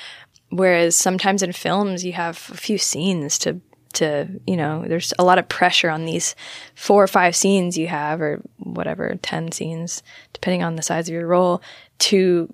Whereas 0.56 0.95
sometimes 0.95 1.41
in 1.43 1.51
films 1.51 2.06
you 2.06 2.14
have 2.14 2.49
a 2.51 2.58
few 2.58 2.78
scenes 2.78 3.38
to 3.39 3.60
to 3.93 4.28
you 4.47 4.58
know 4.58 4.86
there's 4.88 5.14
a 5.20 5.24
lot 5.24 5.38
of 5.38 5.47
pressure 5.47 5.89
on 5.89 6.06
these 6.06 6.36
four 6.74 7.04
or 7.04 7.08
five 7.08 7.36
scenes 7.36 7.78
you 7.78 7.88
have 7.88 8.22
or 8.22 8.41
whatever 8.58 9.16
ten 9.22 9.51
scenes 9.51 10.01
depending 10.34 10.64
on 10.64 10.76
the 10.76 10.82
size 10.82 11.08
of 11.08 11.14
your 11.14 11.28
role 11.28 11.62
to 11.99 12.51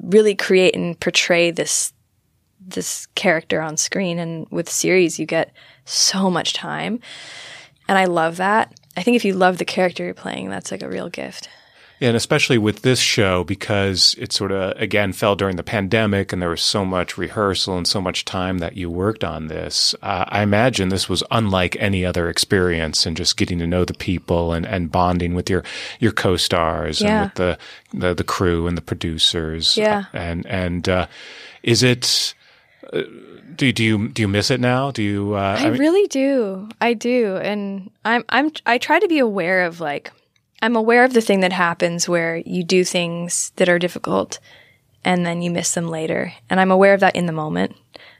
really 0.00 0.34
create 0.36 0.76
and 0.76 0.98
portray 1.00 1.50
this 1.50 1.92
this 2.60 3.06
character 3.16 3.60
on 3.60 3.76
screen 3.76 4.20
and 4.20 4.46
with 4.52 4.68
series 4.68 5.18
you 5.18 5.26
get 5.26 5.52
so 5.84 6.30
much 6.30 6.52
time 6.52 7.00
and 7.90 7.98
I 7.98 8.04
love 8.04 8.36
that. 8.36 8.72
I 8.96 9.02
think 9.02 9.16
if 9.16 9.24
you 9.24 9.34
love 9.34 9.58
the 9.58 9.64
character 9.64 10.04
you're 10.04 10.14
playing, 10.14 10.48
that's 10.48 10.70
like 10.70 10.82
a 10.82 10.88
real 10.88 11.08
gift. 11.08 11.48
And 12.02 12.16
especially 12.16 12.56
with 12.56 12.80
this 12.80 12.98
show 12.98 13.44
because 13.44 14.14
it 14.18 14.32
sort 14.32 14.52
of 14.52 14.80
again 14.80 15.12
fell 15.12 15.36
during 15.36 15.56
the 15.56 15.62
pandemic, 15.62 16.32
and 16.32 16.40
there 16.40 16.48
was 16.48 16.62
so 16.62 16.82
much 16.82 17.18
rehearsal 17.18 17.76
and 17.76 17.86
so 17.86 18.00
much 18.00 18.24
time 18.24 18.56
that 18.58 18.74
you 18.74 18.88
worked 18.88 19.22
on 19.22 19.48
this. 19.48 19.94
Uh, 20.00 20.24
I 20.28 20.40
imagine 20.42 20.88
this 20.88 21.10
was 21.10 21.22
unlike 21.30 21.76
any 21.78 22.06
other 22.06 22.30
experience, 22.30 23.04
and 23.04 23.16
just 23.18 23.36
getting 23.36 23.58
to 23.58 23.66
know 23.66 23.84
the 23.84 23.92
people 23.92 24.54
and, 24.54 24.64
and 24.66 24.90
bonding 24.90 25.34
with 25.34 25.50
your 25.50 25.62
your 25.98 26.12
co-stars 26.12 27.02
Yeah. 27.02 27.08
and 27.10 27.24
with 27.26 27.34
the, 27.34 27.58
the 27.98 28.14
the 28.14 28.24
crew 28.24 28.66
and 28.66 28.78
the 28.78 28.82
producers. 28.82 29.76
Yeah. 29.76 30.04
and 30.14 30.46
and 30.46 30.88
uh, 30.88 31.06
is 31.62 31.82
it? 31.82 32.34
Uh, 32.92 33.02
do, 33.56 33.72
do 33.72 33.84
you 33.84 34.08
do 34.08 34.22
you 34.22 34.28
miss 34.28 34.50
it 34.50 34.58
now? 34.58 34.90
Do 34.90 35.02
you? 35.02 35.34
Uh, 35.34 35.56
I, 35.60 35.68
mean- 35.68 35.78
really 35.78 36.06
do. 36.08 36.66
I 36.80 36.94
do. 36.94 37.36
And 37.36 37.90
I'm 38.06 38.24
I'm 38.30 38.50
I 38.64 38.78
try 38.78 38.98
to 39.00 39.06
be 39.08 39.18
aware 39.18 39.64
of 39.66 39.80
like 39.80 40.10
I'm 40.62 40.76
aware 40.76 41.04
of 41.04 41.14
the 41.14 41.20
thing 41.20 41.40
that 41.40 41.52
happens 41.52 42.08
where 42.08 42.36
you 42.36 42.62
do 42.64 42.84
things 42.84 43.52
that 43.56 43.68
are 43.68 43.78
difficult 43.78 44.38
and 45.04 45.24
then 45.24 45.40
you 45.42 45.50
miss 45.50 45.72
them 45.74 45.88
later. 45.88 46.32
And 46.50 46.60
I'm 46.60 46.70
aware 46.70 46.92
of 46.94 47.00
that 47.00 47.16
in 47.16 47.26
the 47.26 47.32
moment 47.32 47.74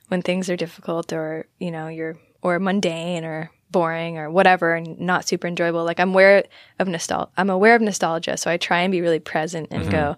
when 0.09 0.23
things 0.23 0.49
are 0.49 0.57
difficult 0.57 1.13
or, 1.13 1.47
you 1.59 1.71
know, 1.71 1.89
you're 1.89 2.17
or 2.43 2.59
mundane 2.59 3.25
or 3.25 3.51
boring 3.71 4.17
or 4.19 4.31
whatever 4.31 4.75
and 4.75 4.99
not 4.99 5.29
super 5.29 5.47
enjoyable. 5.47 5.85
Like 5.85 6.01
I'm 6.01 6.11
aware 6.11 6.45
of 6.79 6.89
nostalgia. 6.89 7.31
I'm 7.37 7.51
aware 7.51 7.75
of 7.75 7.83
nostalgia, 7.83 8.37
so 8.37 8.51
I 8.51 8.57
try 8.57 8.81
and 8.81 8.91
be 8.91 9.03
really 9.03 9.21
present 9.21 9.69
and 9.71 9.85
Mhm. 9.85 9.91
go 9.91 10.17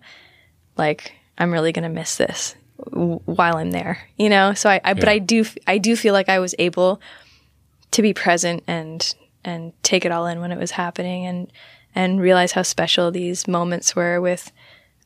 like 0.77 1.13
I'm 1.39 1.51
really 1.53 1.73
going 1.73 1.83
to 1.83 1.89
miss 1.89 2.17
this 2.17 2.55
w- 2.91 3.21
while 3.25 3.57
I'm 3.57 3.73
there, 3.73 3.99
you 4.17 4.29
know? 4.29 4.55
So 4.55 4.71
I, 4.71 4.81
I 4.85 4.95
but 4.95 5.09
I 5.09 5.19
do 5.19 5.45
I 5.67 5.79
do 5.79 5.97
feel 5.97 6.13
like 6.15 6.29
I 6.29 6.39
was 6.39 6.55
able 6.59 7.01
to 7.91 8.03
be 8.03 8.15
present 8.15 8.63
and 8.69 9.15
and 9.45 9.73
take 9.83 10.05
it 10.05 10.13
all 10.13 10.27
in 10.27 10.41
when 10.41 10.53
it 10.53 10.59
was 10.59 10.71
happening 10.71 11.27
and 11.27 11.51
and 11.95 12.21
realize 12.21 12.53
how 12.53 12.63
special 12.63 13.11
these 13.11 13.47
moments 13.49 13.95
were 13.97 14.21
with 14.21 14.51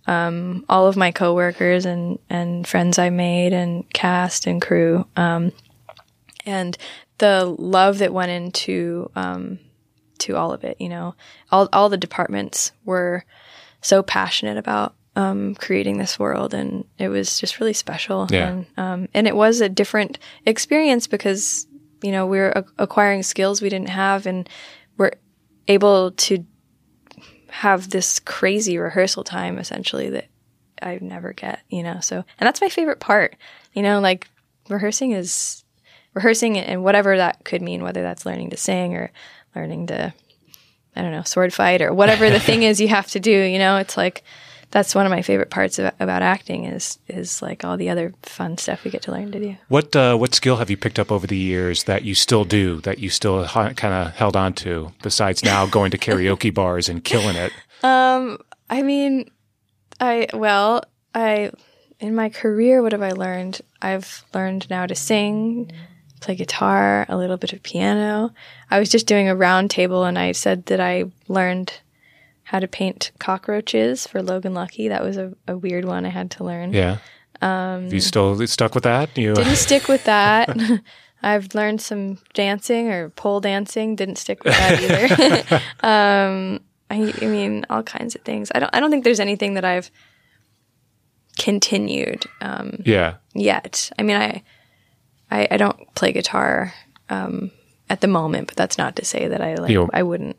um, 0.07 0.65
all 0.69 0.87
of 0.87 0.97
my 0.97 1.11
coworkers 1.11 1.85
and 1.85 2.19
and 2.31 2.67
friends 2.67 2.99
I 2.99 3.11
made 3.11 3.53
and 3.53 3.89
cast 3.93 4.47
and 4.47 4.63
crew 4.63 5.07
um, 5.17 5.53
and 6.45 6.77
the 7.19 7.45
love 7.59 7.99
that 7.99 8.13
went 8.13 8.31
into 8.31 9.11
um, 9.17 9.59
to 10.19 10.37
all 10.37 10.53
of 10.53 10.65
it 10.65 10.77
you 10.81 10.89
know 10.89 11.15
all 11.51 11.69
all 11.73 11.89
the 11.89 11.97
departments 11.97 12.73
were 12.85 13.25
so 13.81 14.03
passionate 14.03 14.57
about 14.59 14.95
um, 15.17 15.55
creating 15.55 15.99
this 15.99 16.19
world 16.19 16.53
and 16.55 16.85
it 16.99 17.09
was 17.09 17.41
just 17.41 17.59
really 17.59 17.73
special 17.73 18.27
Yeah. 18.31 18.49
and 18.49 18.67
um, 18.77 19.09
and 19.15 19.27
it 19.27 19.35
was 19.35 19.61
a 19.61 19.69
different 19.69 20.19
experience 20.45 21.07
because 21.07 21.67
you 22.03 22.13
know 22.13 22.27
we 22.27 22.39
we're 22.39 22.51
a- 22.51 22.65
acquiring 22.79 23.23
skills 23.23 23.61
we 23.63 23.71
didn't 23.71 23.89
have 23.89 24.27
and 24.27 24.49
we're 24.99 25.13
able 25.69 26.13
to 26.13 26.45
have 27.49 27.91
this 27.91 28.19
crazy 28.21 28.79
rehearsal 28.79 29.25
time 29.25 29.59
essentially 29.59 30.11
that 30.11 30.27
I 30.83 30.99
never 31.01 31.33
get, 31.33 31.61
you 31.69 31.83
know. 31.83 32.01
So, 32.01 32.17
and 32.17 32.47
that's 32.47 32.61
my 32.61 32.69
favorite 32.69 33.01
part. 33.01 33.37
You 33.73 33.83
know, 33.83 34.01
like 34.01 34.29
rehearsing 34.69 35.13
is 35.13 35.65
rehearsing 36.15 36.59
and 36.59 36.83
whatever 36.83 37.17
that 37.17 37.45
could 37.45 37.63
mean, 37.63 37.83
whether 37.83 38.03
that's 38.03 38.27
learning 38.27 38.51
to 38.51 38.57
sing 38.57 38.95
or 38.95 39.11
learning 39.55 39.89
to 39.89 40.13
I 40.97 41.03
don't 41.03 41.13
know, 41.13 41.23
sword 41.23 41.53
fight 41.53 41.83
or 41.83 41.93
whatever 41.93 42.31
the 42.31 42.41
thing 42.41 42.63
is 42.63 42.81
you 42.81 42.89
have 42.89 43.09
to 43.09 43.21
do, 43.21 43.31
you 43.31 43.59
know, 43.59 43.77
it's 43.77 43.97
like 43.97 44.25
that's 44.71 44.95
one 44.95 45.07
of 45.07 45.11
my 45.11 45.23
favorite 45.23 45.51
parts 45.51 45.79
about, 45.79 45.95
about 46.01 46.23
acting 46.23 46.65
is 46.65 46.99
is 47.09 47.41
like 47.41 47.65
all 47.65 47.77
the 47.77 47.89
other 47.89 48.13
fun 48.23 48.59
stuff 48.59 48.85
we 48.85 48.91
get 48.91 49.03
to 49.03 49.13
learn 49.13 49.33
to 49.33 49.41
do. 49.41 49.57
What 49.69 49.95
uh, 49.95 50.17
what 50.17 50.35
skill 50.35 50.57
have 50.57 50.71
you 50.71 50.77
picked 50.77 50.99
up 50.99 51.13
over 51.13 51.27
the 51.27 51.37
years 51.37 51.85
that 51.85 52.05
you 52.05 52.15
still 52.15 52.45
do 52.45 52.81
that 52.83 52.99
you 52.99 53.09
still 53.11 53.45
ha- 53.45 53.73
kind 53.73 53.95
of 53.95 54.15
held 54.15 54.37
on 54.37 54.53
to 54.55 54.93
besides 55.03 55.45
now 55.45 55.67
going 55.79 55.91
to 55.93 55.99
karaoke 55.99 56.53
bars 56.53 56.89
and 56.89 57.03
killing 57.05 57.37
it? 57.37 57.53
Um, 57.83 58.39
I 58.69 58.83
mean, 58.83 59.31
I 60.01 60.29
well, 60.35 60.85
I 61.15 61.53
in 62.01 62.15
my 62.15 62.29
career, 62.29 62.83
what 62.83 62.93
have 62.93 63.03
I 63.03 63.13
learned? 63.13 63.61
I've 63.81 64.25
learned 64.35 64.69
now 64.69 64.87
to 64.87 64.95
sing, 64.95 65.73
play 66.21 66.35
guitar, 66.35 67.07
a 67.09 67.17
little 67.17 67.37
bit 67.37 67.53
of 67.53 67.63
piano. 67.63 68.33
I 68.71 68.79
was 68.79 68.91
just 68.91 69.07
doing 69.07 69.29
a 69.29 69.37
round 69.37 69.71
table, 69.71 70.05
and 70.05 70.19
I 70.19 70.33
said 70.33 70.67
that 70.67 70.81
I 70.81 71.05
learned 71.29 71.73
how 72.47 72.61
to 72.61 72.69
paint 72.69 73.11
cockroaches 73.19 74.07
for 74.07 74.23
Logan 74.23 74.55
Lucky. 74.55 74.87
That 74.87 75.03
was 75.03 75.17
a, 75.17 75.33
a 75.49 75.59
weird 75.59 75.85
one 75.85 76.07
I 76.07 76.11
had 76.11 76.31
to 76.33 76.45
learn. 76.45 76.73
Yeah. 76.73 76.99
Um, 77.43 77.89
you 77.89 77.99
still 77.99 78.47
stuck 78.47 78.73
with 78.77 78.85
that? 78.85 79.19
You 79.19 79.35
didn't 79.35 79.57
stick 79.69 79.89
with 79.89 80.05
that. 80.05 80.57
I've 81.23 81.53
learned 81.57 81.81
some 81.81 82.19
dancing 82.35 82.89
or 82.89 83.09
pole 83.11 83.41
dancing. 83.41 83.97
Didn't 83.97 84.15
stick 84.17 84.45
with 84.45 84.55
that 84.55 84.81
either. 84.81 85.57
um, 85.83 86.61
I, 86.89 87.13
I 87.21 87.27
mean, 87.27 87.67
all 87.69 87.83
kinds 87.83 88.15
of 88.15 88.21
things. 88.21 88.53
I 88.55 88.61
don't. 88.61 88.73
I 88.73 88.79
don't 88.79 88.93
think 88.93 89.03
there's 89.03 89.19
anything 89.19 89.55
that 89.55 89.65
I've 89.65 89.91
continued. 91.37 92.27
Um, 92.41 92.81
Yeah. 92.85 93.15
Yet. 93.35 93.91
I 93.99 94.05
mean, 94.05 94.17
I, 94.17 94.45
I, 95.33 95.49
I 95.51 95.57
don't 95.57 95.93
play 95.97 96.13
guitar 96.13 96.73
um, 97.09 97.51
at 97.91 98.03
the 98.03 98.09
moment, 98.09 98.47
but 98.47 98.57
that's 98.57 98.79
not 98.79 98.95
to 98.97 99.05
say 99.05 99.27
that 99.27 99.41
I 99.41 99.57
like. 99.57 99.73
You'll 99.73 99.91
I 99.93 100.05
wouldn't. 100.05 100.37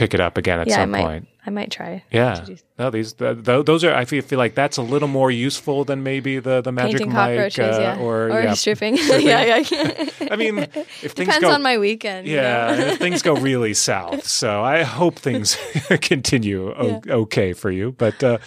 Pick 0.00 0.14
it 0.14 0.20
up 0.20 0.38
again 0.38 0.58
at 0.60 0.66
yeah, 0.66 0.76
some 0.76 0.94
I 0.94 0.98
might. 0.98 1.04
point. 1.04 1.28
I 1.46 1.50
might 1.50 1.70
try. 1.70 2.02
Yeah. 2.10 2.44
No, 2.78 2.90
these 2.90 3.12
th- 3.14 3.44
th- 3.44 3.64
those 3.66 3.84
are. 3.84 3.94
I 3.94 4.04
feel, 4.04 4.22
feel 4.22 4.38
like 4.38 4.54
that's 4.54 4.76
a 4.78 4.82
little 4.82 5.08
more 5.08 5.30
useful 5.30 5.84
than 5.84 6.02
maybe 6.02 6.38
the 6.38 6.60
the 6.60 6.72
magic 6.72 6.98
Painting 7.00 7.12
mic 7.14 7.58
uh, 7.58 7.62
yeah, 7.80 7.98
or, 7.98 8.30
or 8.30 8.42
yeah, 8.42 8.54
stripping. 8.54 8.96
stripping. 9.04 9.26
yeah, 9.26 9.56
yeah. 9.70 10.08
I 10.30 10.36
mean, 10.36 10.58
if 11.04 11.12
things 11.12 11.14
Depends 11.14 11.40
go 11.40 11.50
on 11.52 11.62
my 11.62 11.76
weekend. 11.78 12.26
you 12.26 12.36
Yeah, 12.36 12.42
know? 12.42 12.72
and 12.72 12.80
if 12.92 12.98
things 12.98 13.22
go 13.22 13.34
really 13.50 13.74
south. 13.74 14.26
So 14.26 14.62
I 14.62 14.82
hope 14.82 15.18
things 15.18 15.56
continue 16.00 16.72
o- 16.72 17.00
okay 17.08 17.52
for 17.54 17.70
you. 17.70 17.92
But 17.92 18.22
uh, 18.24 18.38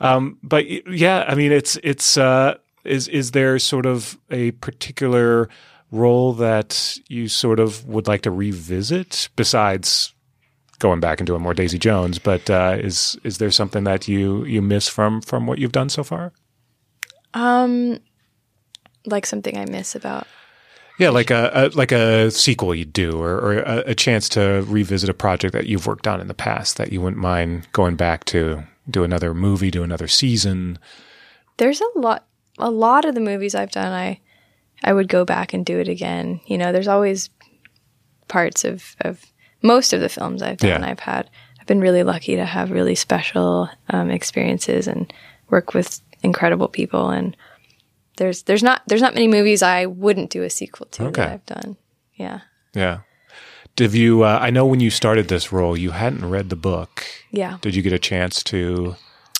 Um, 0.00 0.38
but 0.42 0.64
yeah, 0.90 1.24
I 1.28 1.34
mean, 1.34 1.52
it's 1.52 1.78
it's 1.82 2.16
uh, 2.16 2.54
is 2.84 3.08
is 3.08 3.30
there 3.32 3.58
sort 3.58 3.86
of 3.86 4.18
a 4.30 4.50
particular 4.52 5.48
role 5.90 6.32
that 6.34 6.96
you 7.08 7.28
sort 7.28 7.60
of 7.60 7.86
would 7.86 8.08
like 8.08 8.22
to 8.22 8.30
revisit 8.30 9.28
besides 9.36 10.14
going 10.82 11.00
back 11.00 11.20
and 11.20 11.26
doing 11.26 11.40
more 11.40 11.54
Daisy 11.54 11.78
Jones? 11.78 12.18
But 12.18 12.50
uh, 12.50 12.76
is 12.78 13.16
is 13.24 13.38
there 13.38 13.50
something 13.50 13.84
that 13.84 14.06
you 14.06 14.44
you 14.44 14.60
miss 14.60 14.88
from 14.88 15.22
from 15.22 15.46
what 15.46 15.58
you've 15.58 15.72
done 15.72 15.88
so 15.88 16.04
far? 16.04 16.32
Um, 17.32 18.00
like 19.06 19.24
something 19.24 19.56
I 19.56 19.64
miss 19.64 19.94
about. 19.94 20.26
Yeah, 20.98 21.08
like 21.08 21.30
a, 21.30 21.50
a 21.54 21.68
like 21.76 21.92
a 21.92 22.30
sequel 22.30 22.74
you'd 22.74 22.92
do, 22.92 23.20
or, 23.20 23.38
or 23.38 23.58
a, 23.60 23.78
a 23.86 23.94
chance 23.94 24.28
to 24.30 24.64
revisit 24.68 25.08
a 25.08 25.14
project 25.14 25.54
that 25.54 25.66
you've 25.66 25.86
worked 25.86 26.06
on 26.06 26.20
in 26.20 26.28
the 26.28 26.34
past 26.34 26.76
that 26.76 26.92
you 26.92 27.00
wouldn't 27.00 27.22
mind 27.22 27.66
going 27.72 27.96
back 27.96 28.24
to 28.26 28.64
do 28.90 29.04
another 29.04 29.32
movie, 29.32 29.70
do 29.70 29.82
another 29.82 30.08
season. 30.08 30.78
There's 31.56 31.80
a 31.80 31.98
lot, 31.98 32.26
a 32.58 32.70
lot 32.70 33.04
of 33.04 33.14
the 33.14 33.20
movies 33.20 33.54
I've 33.54 33.70
done. 33.70 33.92
I, 33.92 34.20
I 34.84 34.92
would 34.92 35.08
go 35.08 35.24
back 35.24 35.54
and 35.54 35.64
do 35.64 35.78
it 35.78 35.88
again. 35.88 36.40
You 36.46 36.58
know, 36.58 36.72
there's 36.72 36.88
always 36.88 37.30
parts 38.28 38.64
of 38.64 38.96
of 39.00 39.24
most 39.62 39.92
of 39.92 40.00
the 40.00 40.08
films 40.08 40.42
I've 40.42 40.58
done. 40.58 40.82
Yeah. 40.82 40.88
I've 40.90 41.00
had. 41.00 41.30
I've 41.60 41.66
been 41.66 41.80
really 41.80 42.02
lucky 42.02 42.34
to 42.36 42.44
have 42.44 42.70
really 42.70 42.94
special 42.96 43.68
um, 43.88 44.10
experiences 44.10 44.88
and 44.88 45.12
work 45.48 45.74
with 45.74 46.00
incredible 46.22 46.68
people. 46.68 47.10
And 47.10 47.36
there's 48.16 48.42
there's 48.42 48.62
not 48.62 48.82
there's 48.88 49.00
not 49.02 49.14
many 49.14 49.28
movies 49.28 49.62
I 49.62 49.86
wouldn't 49.86 50.30
do 50.30 50.42
a 50.42 50.50
sequel 50.50 50.86
to 50.92 51.04
Okay. 51.06 51.22
that 51.22 51.32
I've 51.32 51.46
done. 51.46 51.76
Yeah. 52.16 52.40
Yeah. 52.74 52.98
Did 53.76 53.94
you? 53.94 54.22
Uh, 54.22 54.38
I 54.40 54.50
know 54.50 54.66
when 54.66 54.80
you 54.80 54.90
started 54.90 55.28
this 55.28 55.52
role, 55.52 55.76
you 55.78 55.92
hadn't 55.92 56.28
read 56.28 56.50
the 56.50 56.56
book. 56.56 57.04
Yeah. 57.30 57.58
Did 57.62 57.74
you 57.74 57.82
get 57.82 57.92
a 57.92 57.98
chance 57.98 58.42
to? 58.44 58.96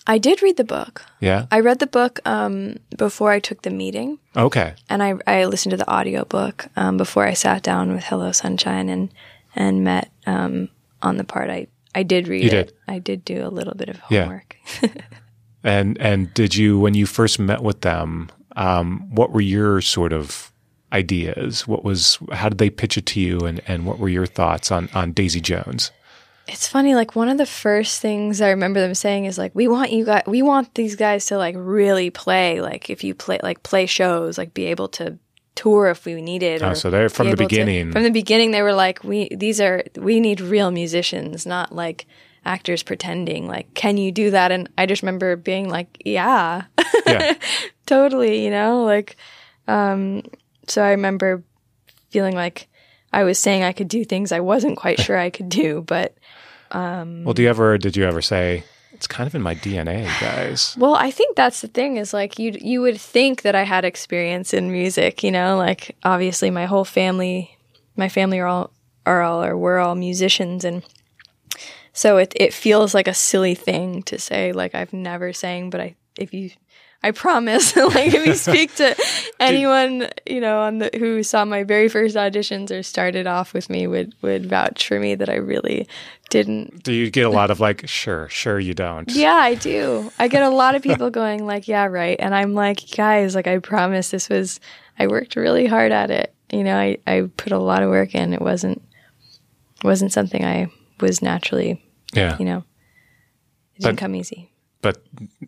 I 0.07 0.19
did 0.19 0.43
read 0.43 0.57
the 0.57 0.65
book. 0.65 1.05
Yeah. 1.21 1.47
I 1.53 1.61
read 1.61 1.79
the 1.79 1.87
book 1.87 2.19
um, 2.25 2.77
before 2.97 3.31
I 3.31 3.39
took 3.41 3.63
the 3.63 3.71
meeting. 3.71 4.19
Okay. 4.35 4.75
and 4.89 5.03
I, 5.03 5.15
I 5.27 5.45
listened 5.45 5.71
to 5.73 5.77
the 5.77 5.89
audiobook 5.93 6.67
um, 6.77 6.97
before 6.97 7.25
I 7.25 7.35
sat 7.35 7.63
down 7.63 7.93
with 7.93 8.05
Hello 8.05 8.33
Sunshine 8.33 8.89
and 8.89 9.13
and 9.55 9.85
met 9.85 10.11
um, 10.27 10.69
on 11.03 11.17
the 11.17 11.25
part 11.25 11.51
I 11.51 11.67
I 11.95 12.03
did 12.03 12.29
read 12.29 12.43
You 12.43 12.49
it. 12.49 12.67
did. 12.69 12.73
I 12.89 12.99
did 12.99 13.25
do 13.25 13.47
a 13.47 13.49
little 13.49 13.75
bit 13.75 13.89
of 13.89 13.99
homework. 13.99 14.57
Yeah. 14.83 14.89
And 15.65 15.97
and 16.01 16.35
did 16.35 16.57
you 16.57 16.77
when 16.79 16.95
you 16.95 17.07
first 17.07 17.39
met 17.39 17.63
with 17.63 17.83
them? 17.83 18.31
Um, 18.57 19.09
what 19.15 19.31
were 19.31 19.41
your 19.41 19.81
sort 19.81 20.13
of 20.13 20.51
ideas? 20.93 21.69
What 21.69 21.85
was 21.85 22.19
how 22.33 22.49
did 22.49 22.59
they 22.59 22.69
pitch 22.71 22.99
it 22.99 23.07
to 23.07 23.21
you? 23.21 23.39
And 23.41 23.61
and 23.69 23.87
what 23.87 23.99
were 24.01 24.09
your 24.09 24.27
thoughts 24.27 24.73
on 24.73 24.89
on 24.93 25.13
Daisy 25.13 25.41
Jones? 25.41 25.93
It's 26.49 26.67
funny, 26.67 26.97
like 26.97 27.15
one 27.15 27.29
of 27.29 27.39
the 27.39 27.47
first 27.47 28.01
things 28.01 28.41
I 28.41 28.51
remember 28.51 28.81
them 28.81 28.95
saying 28.95 29.27
is 29.27 29.39
like, 29.39 29.55
"We 29.55 29.69
want 29.69 29.93
you 29.93 30.05
guys, 30.05 30.25
we 30.27 30.43
want 30.43 30.75
these 30.75 30.97
guys 30.97 31.27
to 31.27 31.39
like 31.39 31.55
really 31.57 32.11
play. 32.11 32.61
Like 32.61 32.91
if 32.91 33.05
you 33.05 33.15
play, 33.15 33.39
like 33.45 33.63
play 33.63 33.87
shows, 33.87 34.37
like 34.39 34.53
be 34.53 34.65
able 34.67 34.89
to 34.89 35.17
tour 35.55 35.89
if 35.89 36.05
we 36.05 36.21
needed." 36.23 36.63
Oh, 36.63 36.75
so 36.75 36.91
they're 36.91 37.09
from 37.09 37.27
the 37.27 37.33
able 37.33 37.37
to- 37.39 37.49
beginning. 37.49 37.93
from 37.93 38.03
the 38.05 38.11
beginning, 38.11 38.51
they 38.53 38.63
were 38.63 38.73
like, 38.75 39.03
"We 39.05 39.29
these 39.35 39.61
are 39.61 39.83
we 39.97 40.21
need 40.21 40.41
real 40.41 40.71
musicians, 40.71 41.47
not 41.47 41.73
like 41.75 42.07
actors 42.45 42.83
pretending. 42.83 43.47
Like, 43.47 43.73
can 43.75 43.97
you 43.97 44.11
do 44.13 44.31
that?" 44.31 44.51
And 44.53 44.69
I 44.77 44.87
just 44.87 45.03
remember 45.03 45.37
being 45.37 45.69
like, 45.69 45.89
"Yeah, 46.05 46.63
Yeah. 47.07 47.35
totally," 47.87 48.45
you 48.45 48.51
know, 48.51 48.85
like. 48.85 49.17
Um, 49.69 50.23
so 50.67 50.83
I 50.83 50.91
remember 50.91 51.43
feeling 52.11 52.35
like 52.35 52.67
I 53.13 53.23
was 53.25 53.39
saying 53.39 53.63
I 53.63 53.73
could 53.73 53.89
do 53.89 54.05
things 54.05 54.33
I 54.33 54.41
wasn't 54.41 54.77
quite 54.77 55.01
sure 55.05 55.17
I 55.19 55.31
could 55.31 55.49
do, 55.49 55.83
but. 55.87 56.15
Um, 56.73 57.25
Well, 57.25 57.35
do 57.35 57.43
you 57.43 57.49
ever 57.51 57.77
did 57.79 57.97
you 57.97 58.05
ever 58.05 58.23
say 58.23 58.65
it's 59.03 59.09
kind 59.09 59.27
of 59.27 59.35
in 59.35 59.43
my 59.43 59.57
DNA, 59.57 60.05
guys? 60.21 60.77
Well, 60.83 60.95
I 60.95 61.11
think 61.11 61.35
that's 61.35 61.61
the 61.61 61.67
thing 61.67 61.97
is 61.97 62.15
like 62.15 62.39
you 62.39 62.57
you 62.61 62.81
would 62.83 63.01
think 63.01 63.43
that 63.43 63.57
I 63.57 63.65
had 63.65 63.85
experience 63.85 64.55
in 64.55 64.71
music, 64.71 65.25
you 65.25 65.33
know, 65.33 65.57
like 65.57 65.97
obviously 66.05 66.51
my 66.51 66.67
whole 66.67 66.85
family, 66.85 67.59
my 67.97 68.09
family 68.09 68.39
are 68.39 68.47
all 68.47 68.71
are 69.05 69.23
all 69.23 69.43
or 69.43 69.57
we're 69.57 69.81
all 69.81 69.97
musicians, 69.97 70.65
and 70.65 70.85
so 71.93 72.19
it 72.19 72.33
it 72.37 72.55
feels 72.55 72.95
like 72.95 73.09
a 73.09 73.15
silly 73.15 73.57
thing 73.57 74.05
to 74.05 74.21
say 74.21 74.53
like 74.53 74.73
I've 74.77 74.93
never 74.93 75.33
sang, 75.33 75.69
but 75.69 75.81
I 75.81 75.97
if 76.17 76.33
you. 76.33 76.51
I 77.05 77.11
promise, 77.11 77.75
like 77.95 78.15
if 78.15 78.27
you 78.27 78.35
speak 78.51 78.75
to 78.77 78.95
anyone, 79.41 80.09
you 80.27 80.41
know, 80.41 80.61
on 80.61 80.79
the 80.79 80.91
who 80.99 81.23
saw 81.23 81.45
my 81.45 81.65
very 81.65 81.89
first 81.89 82.15
auditions 82.17 82.71
or 82.71 82.83
started 82.83 83.27
off 83.27 83.53
with 83.55 83.69
me, 83.69 83.87
would 83.87 84.15
would 84.23 84.47
vouch 84.47 84.87
for 84.87 85.01
me 85.01 85.15
that 85.17 85.29
I 85.29 85.35
really 85.37 85.89
didn't 86.31 86.83
Do 86.85 86.93
you 86.93 87.11
get 87.11 87.27
a 87.27 87.31
lot 87.31 87.51
of 87.51 87.61
like, 87.61 87.87
sure, 87.89 88.29
sure, 88.29 88.59
you 88.61 88.73
don't? 88.75 89.11
yeah, 89.11 89.35
I 89.35 89.55
do. 89.55 90.11
I 90.19 90.29
get 90.29 90.43
a 90.43 90.49
lot 90.51 90.75
of 90.75 90.83
people 90.83 91.11
going 91.11 91.45
like, 91.45 91.67
"Yeah, 91.69 91.87
right," 91.87 92.17
and 92.19 92.35
I'm 92.35 92.55
like, 92.55 92.81
"Guys, 92.97 93.35
like 93.35 93.47
I 93.47 93.59
promise 93.59 94.11
this 94.11 94.29
was. 94.29 94.61
I 94.99 95.07
worked 95.09 95.37
really 95.37 95.67
hard 95.67 95.91
at 95.91 96.11
it. 96.11 96.35
You 96.53 96.63
know, 96.65 96.77
I 96.77 96.99
I 97.07 97.29
put 97.37 97.53
a 97.53 97.59
lot 97.59 97.83
of 97.83 97.89
work 97.91 98.15
in. 98.15 98.33
It 98.33 98.41
wasn't 98.43 98.81
wasn't 99.83 100.13
something 100.13 100.45
I 100.45 100.69
was 101.01 101.21
naturally. 101.23 101.85
Yeah. 102.15 102.37
You 102.39 102.45
know, 102.45 102.65
it 103.75 103.83
didn't 103.83 103.97
But- 103.97 104.01
come 104.01 104.15
easy. 104.15 104.52
But 104.83 105.03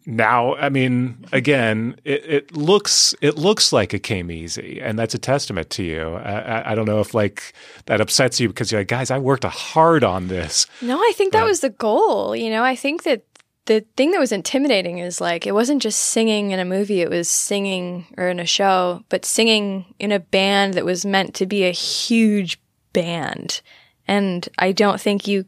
now 0.07 0.55
i 0.57 0.69
mean 0.69 1.25
again 1.33 1.95
it, 2.05 2.25
it 2.25 2.57
looks 2.57 3.15
it 3.21 3.37
looks 3.37 3.73
like 3.73 3.93
it 3.93 4.03
came 4.03 4.31
easy 4.31 4.81
and 4.81 4.99
that's 4.99 5.15
a 5.15 5.19
testament 5.19 5.69
to 5.71 5.83
you 5.83 6.15
I, 6.15 6.33
I, 6.33 6.73
I 6.73 6.75
don't 6.75 6.87
know 6.87 7.01
if 7.01 7.13
like 7.13 7.53
that 7.87 8.01
upsets 8.01 8.41
you 8.41 8.49
because 8.49 8.73
you're 8.73 8.81
like 8.81 8.89
guys 8.89 9.11
i 9.11 9.19
worked 9.19 9.45
hard 9.45 10.05
on 10.05 10.29
this 10.29 10.67
No, 10.81 10.99
I 10.99 11.13
think 11.17 11.33
that 11.33 11.45
was 11.45 11.61
the 11.61 11.71
goal. 11.71 12.37
You 12.37 12.51
know, 12.51 12.63
I 12.63 12.77
think 12.77 13.03
that 13.05 13.25
the 13.67 13.85
thing 13.97 14.11
that 14.13 14.21
was 14.21 14.33
intimidating 14.33 14.99
is 14.99 15.21
like 15.21 15.47
it 15.47 15.53
wasn't 15.53 15.83
just 15.83 15.99
singing 15.99 16.51
in 16.51 16.61
a 16.61 16.65
movie, 16.65 17.01
it 17.01 17.11
was 17.11 17.29
singing 17.29 18.07
or 18.17 18.29
in 18.29 18.39
a 18.39 18.47
show, 18.47 19.03
but 19.09 19.25
singing 19.25 19.87
in 19.99 20.13
a 20.13 20.21
band 20.21 20.75
that 20.75 20.85
was 20.85 21.07
meant 21.07 21.35
to 21.35 21.47
be 21.47 21.65
a 21.65 21.71
huge 21.73 22.61
band. 22.93 23.61
And 24.07 24.47
I 24.59 24.73
don't 24.73 25.01
think 25.01 25.27
you 25.27 25.47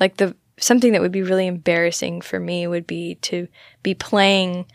like 0.00 0.16
the 0.16 0.34
something 0.58 0.92
that 0.92 1.00
would 1.00 1.12
be 1.12 1.22
really 1.22 1.46
embarrassing 1.46 2.20
for 2.20 2.38
me 2.38 2.66
would 2.66 2.86
be 2.86 3.16
to 3.16 3.48
be 3.82 3.94
playing 3.94 4.66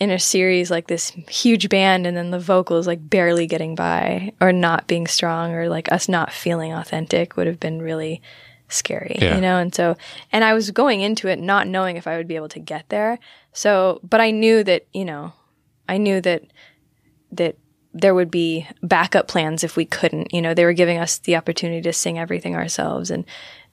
in 0.00 0.10
a 0.10 0.18
series 0.18 0.70
like 0.70 0.86
this 0.86 1.10
huge 1.28 1.68
band 1.68 2.06
and 2.06 2.16
then 2.16 2.30
the 2.30 2.38
vocals 2.38 2.86
like 2.86 3.08
barely 3.10 3.46
getting 3.46 3.74
by 3.74 4.32
or 4.40 4.52
not 4.52 4.86
being 4.86 5.06
strong 5.06 5.52
or 5.52 5.68
like 5.68 5.90
us 5.90 6.08
not 6.08 6.32
feeling 6.32 6.72
authentic 6.72 7.36
would 7.36 7.46
have 7.48 7.58
been 7.58 7.82
really 7.82 8.22
scary 8.68 9.16
Yeah. 9.20 9.34
you 9.34 9.40
know? 9.40 9.56
And 9.58 9.74
so 9.74 9.96
and 10.30 10.44
i 10.44 10.52
was 10.54 10.70
going 10.70 11.00
into 11.00 11.26
it 11.28 11.38
not 11.40 11.66
knowing 11.66 11.96
if 11.96 12.06
i 12.06 12.16
would 12.16 12.28
be 12.28 12.36
able 12.36 12.48
to 12.50 12.60
get 12.60 12.88
there. 12.90 13.18
So 13.52 14.00
but 14.02 14.20
i 14.20 14.30
knew 14.30 14.62
that 14.64 14.86
you 14.92 15.04
know 15.04 15.32
i 15.88 15.96
knew 15.96 16.20
that 16.20 16.42
that 17.32 17.56
there 17.94 18.14
would 18.14 18.30
be 18.30 18.68
backup 18.82 19.26
plans 19.26 19.64
if 19.64 19.74
we 19.76 19.84
couldn't 19.84 20.32
you 20.32 20.42
know? 20.42 20.54
They 20.54 20.64
were 20.64 20.74
giving 20.74 20.98
us 20.98 21.18
the 21.18 21.34
opportunity 21.36 21.80
to 21.82 21.92
sing 21.92 22.18
everything 22.18 22.54
ourselves 22.54 23.10
and 23.10 23.24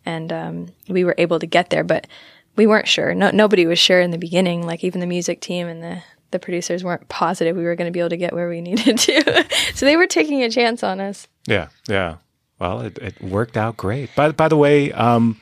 and 0.05 0.31
um, 0.31 0.67
we 0.87 1.03
were 1.03 1.15
able 1.17 1.39
to 1.39 1.45
get 1.45 1.69
there 1.69 1.83
but 1.83 2.07
we 2.55 2.65
weren't 2.67 2.87
sure. 2.87 3.13
No, 3.13 3.31
nobody 3.31 3.65
was 3.65 3.79
sure 3.79 3.99
in 3.99 4.11
the 4.11 4.17
beginning 4.17 4.65
like 4.65 4.83
even 4.83 5.01
the 5.01 5.07
music 5.07 5.41
team 5.41 5.67
and 5.67 5.83
the 5.83 6.01
the 6.31 6.39
producers 6.39 6.83
weren't 6.83 7.07
positive 7.07 7.55
we 7.55 7.63
were 7.63 7.75
going 7.75 7.87
to 7.87 7.91
be 7.91 7.99
able 7.99 8.09
to 8.09 8.17
get 8.17 8.33
where 8.33 8.49
we 8.49 8.61
needed 8.69 8.97
to. 8.97 9.45
So 9.73 9.85
they 9.85 9.97
were 9.97 10.07
taking 10.07 10.43
a 10.43 10.49
chance 10.49 10.83
on 10.83 10.99
us. 10.99 11.27
Yeah 11.47 11.67
yeah. 11.87 12.17
Well 12.59 12.81
it, 12.81 12.97
it 12.99 13.21
worked 13.21 13.57
out 13.57 13.77
great. 13.77 14.15
By, 14.15 14.31
by 14.31 14.47
the 14.47 14.57
way 14.57 14.91
um, 14.93 15.39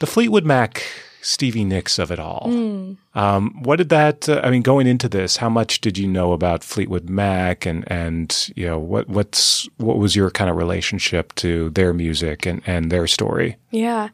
the 0.00 0.06
fleetwood 0.06 0.44
mac 0.44 0.82
stevie 1.24 1.64
nicks 1.64 1.98
of 1.98 2.10
it 2.10 2.18
all 2.18 2.46
Mm. 2.50 2.96
um, 3.14 3.62
what 3.62 3.76
did 3.76 3.88
that 3.88 4.28
uh, 4.28 4.40
i 4.44 4.50
mean 4.50 4.62
going 4.62 4.86
into 4.86 5.08
this 5.08 5.38
how 5.38 5.48
much 5.48 5.80
did 5.80 5.96
you 5.96 6.06
know 6.06 6.32
about 6.32 6.62
fleetwood 6.62 7.08
mac 7.08 7.64
and 7.66 7.84
and 7.90 8.50
you 8.54 8.66
know 8.66 8.78
what 8.78 9.08
what's 9.08 9.66
what 9.78 9.96
was 9.98 10.14
your 10.14 10.30
kind 10.30 10.50
of 10.50 10.56
relationship 10.56 11.34
to 11.36 11.70
their 11.70 11.92
music 11.94 12.44
and 12.46 12.60
and 12.66 12.90
their 12.92 13.06
story 13.06 13.56
Yeah. 13.70 14.08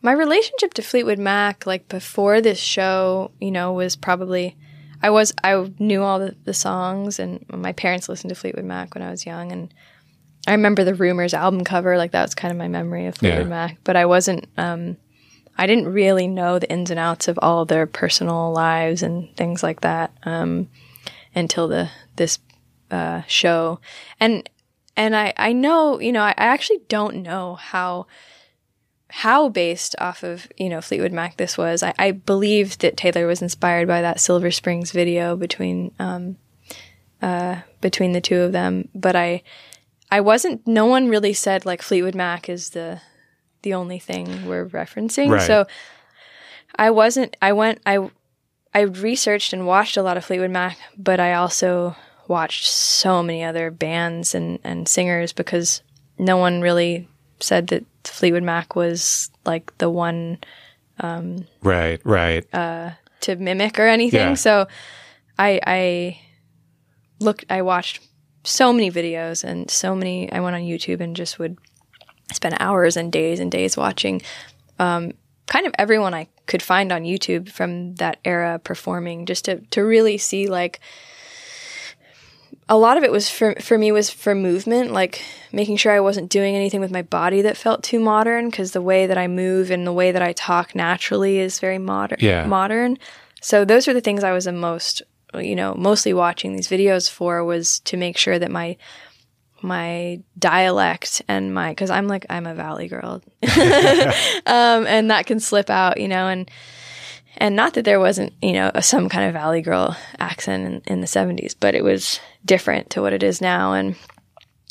My 0.00 0.12
relationship 0.12 0.74
to 0.74 0.82
Fleetwood 0.82 1.18
Mac, 1.18 1.66
like 1.66 1.88
before 1.88 2.40
this 2.40 2.60
show, 2.60 3.32
you 3.40 3.50
know, 3.50 3.72
was 3.72 3.96
probably 3.96 4.56
I 5.02 5.10
was 5.10 5.34
I 5.42 5.72
knew 5.80 6.02
all 6.04 6.20
the, 6.20 6.36
the 6.44 6.54
songs 6.54 7.18
and 7.18 7.44
my 7.52 7.72
parents 7.72 8.08
listened 8.08 8.28
to 8.28 8.36
Fleetwood 8.36 8.64
Mac 8.64 8.94
when 8.94 9.02
I 9.02 9.10
was 9.10 9.26
young 9.26 9.50
and 9.50 9.74
I 10.46 10.52
remember 10.52 10.84
the 10.84 10.94
Rumours 10.94 11.34
album 11.34 11.64
cover, 11.64 11.98
like 11.98 12.12
that 12.12 12.22
was 12.22 12.36
kind 12.36 12.52
of 12.52 12.58
my 12.58 12.68
memory 12.68 13.06
of 13.06 13.16
Fleetwood 13.16 13.42
Yeah. 13.42 13.48
Mac. 13.48 13.78
But 13.82 13.96
I 13.96 14.06
wasn't 14.06 14.46
um 14.56 14.96
I 15.58 15.66
didn't 15.66 15.92
really 15.92 16.28
know 16.28 16.58
the 16.58 16.70
ins 16.70 16.90
and 16.90 17.00
outs 17.00 17.28
of 17.28 17.38
all 17.42 17.64
their 17.64 17.86
personal 17.86 18.52
lives 18.52 19.02
and 19.02 19.34
things 19.36 19.62
like 19.62 19.80
that 19.82 20.12
um 20.22 20.68
until 21.34 21.68
the 21.68 21.90
this 22.16 22.38
uh 22.90 23.22
show. 23.26 23.80
And 24.20 24.48
and 24.98 25.14
I, 25.14 25.32
I 25.36 25.52
know, 25.52 26.00
you 26.00 26.10
know, 26.10 26.22
I, 26.22 26.30
I 26.30 26.46
actually 26.46 26.80
don't 26.88 27.22
know 27.22 27.54
how 27.54 28.06
how 29.10 29.48
based 29.48 29.94
off 29.98 30.22
of 30.22 30.48
you 30.56 30.68
know 30.68 30.80
Fleetwood 30.80 31.12
Mac 31.12 31.36
this 31.36 31.56
was. 31.56 31.82
I, 31.82 31.94
I 31.98 32.10
believe 32.10 32.78
that 32.78 32.96
Taylor 32.96 33.26
was 33.26 33.40
inspired 33.40 33.88
by 33.88 34.02
that 34.02 34.20
Silver 34.20 34.50
Springs 34.50 34.90
video 34.90 35.36
between 35.36 35.92
um, 35.98 36.36
uh, 37.22 37.60
between 37.80 38.12
the 38.12 38.20
two 38.20 38.40
of 38.40 38.52
them, 38.52 38.88
but 38.94 39.16
I 39.16 39.42
I 40.10 40.20
wasn't. 40.20 40.66
No 40.66 40.86
one 40.86 41.08
really 41.08 41.32
said 41.32 41.64
like 41.64 41.80
Fleetwood 41.80 42.14
Mac 42.14 42.48
is 42.48 42.70
the 42.70 43.00
the 43.62 43.74
only 43.74 43.98
thing 43.98 44.46
we're 44.46 44.66
referencing. 44.66 45.30
Right. 45.30 45.46
So 45.46 45.66
I 46.76 46.90
wasn't. 46.90 47.36
I 47.42 47.52
went. 47.52 47.80
I 47.86 48.10
I 48.74 48.80
researched 48.82 49.52
and 49.52 49.66
watched 49.66 49.96
a 49.96 50.02
lot 50.02 50.16
of 50.16 50.24
Fleetwood 50.24 50.50
Mac, 50.50 50.78
but 50.96 51.20
I 51.20 51.34
also 51.34 51.96
watched 52.28 52.66
so 52.68 53.22
many 53.22 53.42
other 53.42 53.70
bands 53.70 54.34
and, 54.34 54.58
and 54.62 54.86
singers 54.86 55.32
because 55.32 55.82
no 56.18 56.36
one 56.36 56.60
really 56.60 57.08
said 57.40 57.68
that 57.68 57.84
Fleetwood 58.04 58.42
Mac 58.42 58.76
was 58.76 59.30
like 59.46 59.76
the 59.78 59.88
one 59.88 60.38
um, 61.00 61.46
Right, 61.62 62.00
right. 62.04 62.44
uh, 62.54 62.90
to 63.20 63.36
mimic 63.36 63.78
or 63.78 63.86
anything. 63.86 64.20
Yeah. 64.30 64.34
So 64.34 64.66
I 65.38 65.60
I 65.66 66.20
looked 67.20 67.44
I 67.50 67.62
watched 67.62 68.00
so 68.44 68.72
many 68.72 68.90
videos 68.90 69.42
and 69.44 69.70
so 69.70 69.94
many 69.94 70.30
I 70.30 70.40
went 70.40 70.54
on 70.56 70.62
YouTube 70.62 71.00
and 71.00 71.16
just 71.16 71.38
would 71.38 71.56
spend 72.32 72.56
hours 72.60 72.96
and 72.96 73.10
days 73.10 73.40
and 73.40 73.50
days 73.50 73.76
watching 73.76 74.22
um, 74.78 75.12
kind 75.46 75.66
of 75.66 75.74
everyone 75.78 76.14
I 76.14 76.28
could 76.46 76.62
find 76.62 76.92
on 76.92 77.02
YouTube 77.02 77.50
from 77.50 77.94
that 77.96 78.18
era 78.24 78.60
performing 78.62 79.26
just 79.26 79.46
to 79.46 79.60
to 79.70 79.82
really 79.82 80.18
see 80.18 80.46
like 80.46 80.80
a 82.68 82.76
lot 82.76 82.98
of 82.98 83.04
it 83.04 83.10
was 83.10 83.30
for 83.30 83.54
for 83.56 83.78
me 83.78 83.90
was 83.92 84.10
for 84.10 84.34
movement, 84.34 84.92
like 84.92 85.22
making 85.52 85.76
sure 85.78 85.92
I 85.92 86.00
wasn't 86.00 86.30
doing 86.30 86.54
anything 86.54 86.80
with 86.80 86.90
my 86.90 87.02
body 87.02 87.42
that 87.42 87.56
felt 87.56 87.82
too 87.82 87.98
modern 87.98 88.50
because 88.50 88.72
the 88.72 88.82
way 88.82 89.06
that 89.06 89.16
I 89.16 89.26
move 89.26 89.70
and 89.70 89.86
the 89.86 89.92
way 89.92 90.12
that 90.12 90.22
I 90.22 90.32
talk 90.32 90.74
naturally 90.74 91.38
is 91.38 91.60
very 91.60 91.78
modern. 91.78 92.18
Yeah. 92.20 92.46
Modern. 92.46 92.98
So 93.40 93.64
those 93.64 93.88
are 93.88 93.94
the 93.94 94.00
things 94.00 94.22
I 94.22 94.32
was 94.32 94.44
the 94.44 94.52
most, 94.52 95.02
you 95.34 95.56
know, 95.56 95.74
mostly 95.74 96.12
watching 96.12 96.54
these 96.54 96.68
videos 96.68 97.10
for 97.10 97.42
was 97.44 97.78
to 97.80 97.96
make 97.96 98.18
sure 98.18 98.38
that 98.38 98.50
my 98.50 98.76
my 99.62 100.20
dialect 100.38 101.22
and 101.28 101.52
my 101.52 101.70
because 101.70 101.90
I'm 101.90 102.08
like 102.08 102.26
I'm 102.30 102.46
a 102.46 102.54
valley 102.54 102.88
girl, 102.88 103.22
um, 103.42 104.86
and 104.86 105.10
that 105.10 105.26
can 105.26 105.40
slip 105.40 105.70
out, 105.70 106.00
you 106.00 106.08
know, 106.08 106.28
and 106.28 106.50
and 107.36 107.56
not 107.56 107.74
that 107.74 107.84
there 107.84 108.00
wasn't 108.00 108.32
you 108.42 108.52
know 108.52 108.70
some 108.80 109.08
kind 109.08 109.26
of 109.26 109.32
valley 109.32 109.62
girl 109.62 109.96
accent 110.18 110.66
in, 110.86 110.92
in 110.92 111.00
the 111.00 111.06
70s 111.06 111.54
but 111.58 111.74
it 111.74 111.84
was 111.84 112.20
different 112.44 112.90
to 112.90 113.02
what 113.02 113.12
it 113.12 113.22
is 113.22 113.40
now. 113.40 113.72
And 113.72 113.96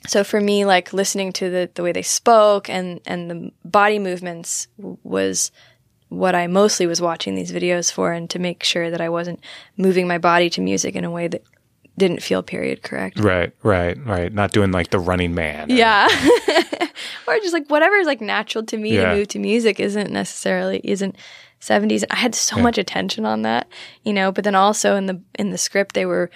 so 0.08 0.24
for 0.24 0.40
me 0.40 0.66
like 0.66 0.94
listening 0.94 1.32
to 1.34 1.50
the, 1.50 1.70
the 1.74 1.84
way 1.84 1.92
they 1.92 2.02
spoke 2.02 2.70
and 2.70 3.00
and 3.06 3.30
the 3.30 3.52
body 3.64 4.00
movements 4.00 4.68
w- 4.78 4.98
was 5.04 5.52
what 6.10 6.36
i 6.36 6.48
mostly 6.48 6.88
was 6.88 7.02
watching 7.02 7.36
these 7.36 7.52
videos 7.52 7.92
for 7.92 8.14
and 8.14 8.30
to 8.30 8.40
make 8.40 8.64
sure 8.64 8.90
that 8.90 9.02
i 9.02 9.10
wasn't 9.10 9.44
moving 9.76 10.08
my 10.08 10.18
body 10.18 10.50
to 10.50 10.62
music 10.62 10.96
in 10.96 11.04
a 11.04 11.12
way 11.12 11.28
that 11.28 11.44
didn't 11.98 12.22
feel 12.22 12.44
period 12.44 12.84
correct 12.84 13.20
Right, 13.20 13.52
right, 13.64 13.98
right. 14.06 14.32
Not 14.32 14.52
doing 14.52 14.72
like 14.72 14.90
the 14.92 15.00
running 15.00 15.34
man. 15.34 15.72
or- 15.72 15.76
yeah 15.76 16.08
or 17.28 17.36
just 17.40 17.54
like 17.54 17.68
whatever 17.70 17.96
is 17.96 18.06
like 18.08 18.22
natural 18.22 18.64
to 18.66 18.78
me 18.78 18.94
Yeah. 18.96 19.10
to 19.12 19.16
move 19.16 19.28
to 19.30 19.40
music 19.40 19.80
isn't 19.80 20.12
necessarily 20.12 20.80
isn't 20.84 21.16
70s 21.60 22.04
i 22.12 22.16
had 22.18 22.36
so 22.36 22.58
much 22.58 22.78
attention 22.78 23.26
on 23.26 23.42
that 23.42 23.68
you 24.04 24.14
know 24.14 24.32
but 24.32 24.44
then 24.44 24.54
also 24.56 24.96
in 24.96 25.08
the 25.08 25.20
in 25.40 25.50
the 25.50 25.58
script 25.58 25.96
they 25.96 26.06
were 26.06 26.30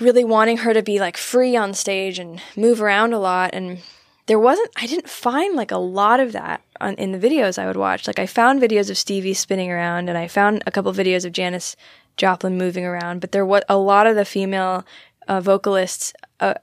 really 0.00 0.24
wanting 0.24 0.56
her 0.58 0.74
to 0.74 0.82
be 0.82 0.98
like 0.98 1.16
free 1.16 1.54
on 1.56 1.72
stage 1.74 2.18
and 2.18 2.40
move 2.56 2.80
around 2.82 3.12
a 3.12 3.18
lot 3.18 3.50
and 3.52 3.78
there 4.26 4.38
wasn't 4.38 4.70
i 4.76 4.86
didn't 4.86 5.08
find 5.08 5.54
like 5.54 5.70
a 5.70 5.76
lot 5.76 6.18
of 6.18 6.32
that 6.32 6.62
on, 6.80 6.94
in 6.94 7.12
the 7.12 7.18
videos 7.18 7.58
i 7.58 7.66
would 7.66 7.76
watch 7.76 8.06
like 8.06 8.18
i 8.18 8.26
found 8.26 8.60
videos 8.60 8.90
of 8.90 8.96
stevie 8.98 9.34
spinning 9.34 9.70
around 9.70 10.08
and 10.08 10.16
i 10.18 10.26
found 10.26 10.62
a 10.66 10.70
couple 10.70 10.92
videos 10.92 11.24
of 11.24 11.32
janis 11.32 11.76
joplin 12.16 12.56
moving 12.58 12.84
around 12.84 13.20
but 13.20 13.32
there 13.32 13.44
was 13.46 13.62
a 13.68 13.76
lot 13.76 14.06
of 14.06 14.14
the 14.16 14.24
female 14.24 14.84
uh, 15.28 15.40
vocalists 15.40 16.12
uh, 16.40 16.54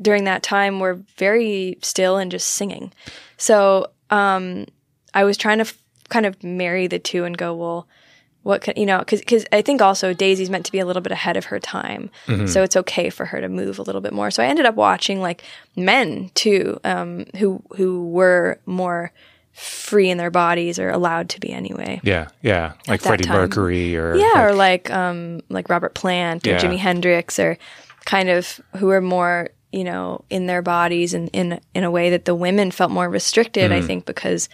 during 0.00 0.24
that 0.24 0.42
time 0.42 0.78
were 0.80 0.94
very 1.18 1.76
still 1.82 2.16
and 2.16 2.30
just 2.30 2.48
singing. 2.50 2.92
So 3.36 3.90
um, 4.10 4.66
i 5.14 5.24
was 5.24 5.36
trying 5.36 5.58
to 5.58 5.62
f- 5.64 5.78
kind 6.08 6.26
of 6.26 6.42
marry 6.44 6.86
the 6.86 6.98
two 6.98 7.24
and 7.24 7.36
go 7.36 7.54
well 7.54 7.86
what 8.42 8.62
can 8.62 8.74
you 8.76 8.86
know 8.86 9.00
because 9.00 9.44
i 9.52 9.60
think 9.60 9.82
also 9.82 10.14
daisy's 10.14 10.48
meant 10.50 10.64
to 10.64 10.72
be 10.72 10.78
a 10.78 10.86
little 10.86 11.02
bit 11.02 11.12
ahead 11.12 11.36
of 11.36 11.46
her 11.46 11.58
time. 11.60 12.10
Mhm. 12.26 12.48
so 12.48 12.62
it's 12.62 12.76
okay 12.76 13.10
for 13.10 13.26
her 13.26 13.40
to 13.40 13.48
move 13.48 13.78
a 13.78 13.82
little 13.82 14.00
bit 14.00 14.12
more. 14.12 14.30
So 14.30 14.42
i 14.42 14.46
ended 14.46 14.66
up 14.66 14.74
watching 14.76 15.20
like 15.20 15.42
men 15.76 16.30
too 16.34 16.78
um, 16.84 17.26
who 17.38 17.62
who 17.76 18.06
were 18.08 18.58
more 18.66 19.12
free 19.60 20.08
in 20.08 20.16
their 20.18 20.30
bodies 20.30 20.78
or 20.78 20.88
allowed 20.90 21.28
to 21.28 21.40
be 21.40 21.50
anyway 21.52 22.00
Yeah, 22.02 22.28
yeah. 22.42 22.72
Like 22.88 23.02
Freddie 23.02 23.24
time. 23.24 23.36
Mercury 23.36 23.94
or 23.96 24.14
yeah 24.16 24.46
or 24.46 24.54
like 24.54 24.90
um 24.90 25.40
like 25.50 25.68
robert 25.68 25.94
plant 25.94 26.46
or 26.46 26.50
Yeah. 26.50 26.60
jimi 26.60 26.78
hendrix 26.78 27.38
or 27.38 27.58
kind 28.06 28.28
of 28.30 28.60
who 28.78 28.88
are 28.90 29.00
more 29.02 29.50
you 29.72 29.84
know 29.84 30.24
in 30.30 30.46
their 30.46 30.62
bodies 30.62 31.12
and 31.14 31.28
in 31.32 31.60
in 31.74 31.84
a 31.84 31.90
way 31.90 32.10
that 32.10 32.24
the 32.24 32.34
women 32.34 32.70
felt 32.70 32.90
more 32.90 33.08
restricted 33.08 33.70
i 33.70 33.80
Mhm. 33.80 33.86
think 33.86 34.06
because 34.06 34.48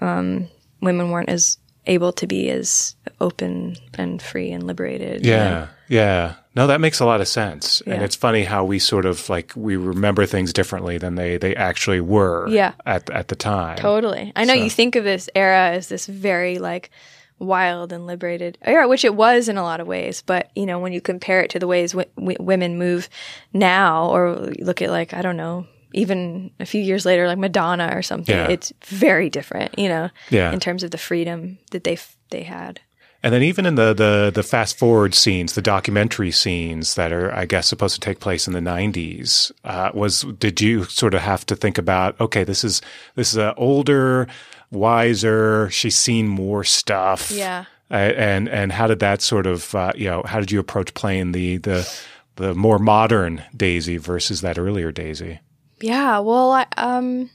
um 0.00 0.48
women 0.80 1.10
weren't 1.10 1.28
as 1.28 1.58
able 1.86 2.12
to 2.12 2.26
be 2.26 2.50
as 2.50 2.94
open 3.20 3.76
and 3.94 4.20
free 4.22 4.50
and 4.52 4.66
liberated 4.66 5.24
you 5.26 5.32
know? 5.32 5.36
Yeah, 5.38 5.68
yeah. 5.88 6.34
No, 6.58 6.66
that 6.66 6.80
makes 6.80 6.98
a 7.00 7.06
lot 7.06 7.20
of 7.20 7.28
sense. 7.28 7.80
And 7.86 8.02
it's 8.02 8.16
funny 8.16 8.42
how 8.44 8.64
we 8.64 8.78
sort 8.80 9.06
of 9.06 9.28
like 9.30 9.52
we 9.54 9.76
remember 9.76 10.26
things 10.26 10.52
differently 10.52 10.98
than 10.98 11.14
they 11.14 11.36
they 11.38 11.54
actually 11.54 12.00
were 12.00 12.48
Yeah. 12.48 12.72
at 12.84 13.08
at 13.10 13.28
the 13.28 13.36
time. 13.36 13.76
Totally. 13.78 14.32
I 14.34 14.44
know 14.44 14.54
So- 14.56 14.64
you 14.64 14.70
think 14.70 14.96
of 14.96 15.04
this 15.04 15.30
era 15.34 15.70
as 15.70 15.88
this 15.88 16.06
very 16.06 16.58
like 16.58 16.90
wild 17.38 17.92
and 17.92 18.06
liberated 18.08 18.58
era, 18.62 18.88
which 18.88 19.04
it 19.04 19.14
was 19.14 19.48
in 19.48 19.56
a 19.56 19.62
lot 19.62 19.78
of 19.80 19.86
ways. 19.86 20.22
But 20.26 20.50
you 20.56 20.66
know, 20.66 20.80
when 20.80 20.92
you 20.92 21.00
compare 21.00 21.40
it 21.42 21.50
to 21.50 21.60
the 21.60 21.68
ways 21.68 21.92
w- 21.92 22.10
w- 22.18 22.36
women 22.40 22.76
move 22.78 23.08
now, 23.52 24.08
or 24.10 24.32
look 24.58 24.82
at 24.82 24.90
like 24.90 25.14
I 25.14 25.22
don't 25.22 25.36
know, 25.36 25.64
even 25.94 26.50
a 26.58 26.66
few 26.66 26.82
years 26.82 27.06
later, 27.06 27.28
like 27.28 27.38
Madonna 27.38 27.92
or 27.94 28.02
something, 28.02 28.34
Yeah. 28.34 28.48
it's 28.48 28.72
very 28.84 29.30
different. 29.30 29.78
You 29.78 29.88
know, 29.88 30.10
Yeah. 30.30 30.50
in 30.52 30.58
terms 30.58 30.82
of 30.82 30.90
the 30.90 30.98
freedom 30.98 31.58
that 31.70 31.84
they 31.84 31.92
f- 31.94 32.16
they 32.30 32.42
had. 32.42 32.80
And 33.22 33.34
then 33.34 33.42
even 33.42 33.66
in 33.66 33.74
the, 33.74 33.92
the 33.94 34.30
the 34.32 34.44
fast 34.44 34.78
forward 34.78 35.12
scenes, 35.14 35.54
the 35.54 35.62
documentary 35.62 36.30
scenes 36.30 36.94
that 36.94 37.12
are, 37.12 37.32
I 37.32 37.46
guess, 37.46 37.66
supposed 37.66 37.94
to 37.94 38.00
take 38.00 38.20
place 38.20 38.46
in 38.46 38.52
the 38.52 38.60
'90s, 38.60 39.50
uh, 39.64 39.90
was 39.92 40.22
did 40.22 40.60
you 40.60 40.84
sort 40.84 41.14
of 41.14 41.22
have 41.22 41.44
to 41.46 41.56
think 41.56 41.78
about? 41.78 42.20
Okay, 42.20 42.44
this 42.44 42.62
is 42.62 42.80
this 43.16 43.32
is 43.32 43.36
a 43.36 43.54
older, 43.56 44.28
wiser. 44.70 45.68
She's 45.70 45.96
seen 45.96 46.28
more 46.28 46.62
stuff. 46.62 47.30
Yeah. 47.32 47.64
Uh, 47.90 47.94
and 47.94 48.48
and 48.48 48.70
how 48.70 48.86
did 48.86 49.00
that 49.00 49.22
sort 49.22 49.46
of 49.46 49.74
uh, 49.74 49.92
you 49.96 50.08
know 50.08 50.22
how 50.24 50.38
did 50.38 50.52
you 50.52 50.60
approach 50.60 50.94
playing 50.94 51.32
the 51.32 51.56
the 51.56 51.90
the 52.36 52.54
more 52.54 52.78
modern 52.78 53.42
Daisy 53.56 53.96
versus 53.96 54.42
that 54.42 54.58
earlier 54.58 54.92
Daisy? 54.92 55.40
Yeah, 55.80 56.18
well, 56.20 56.52
I, 56.52 56.66
um, 56.76 57.30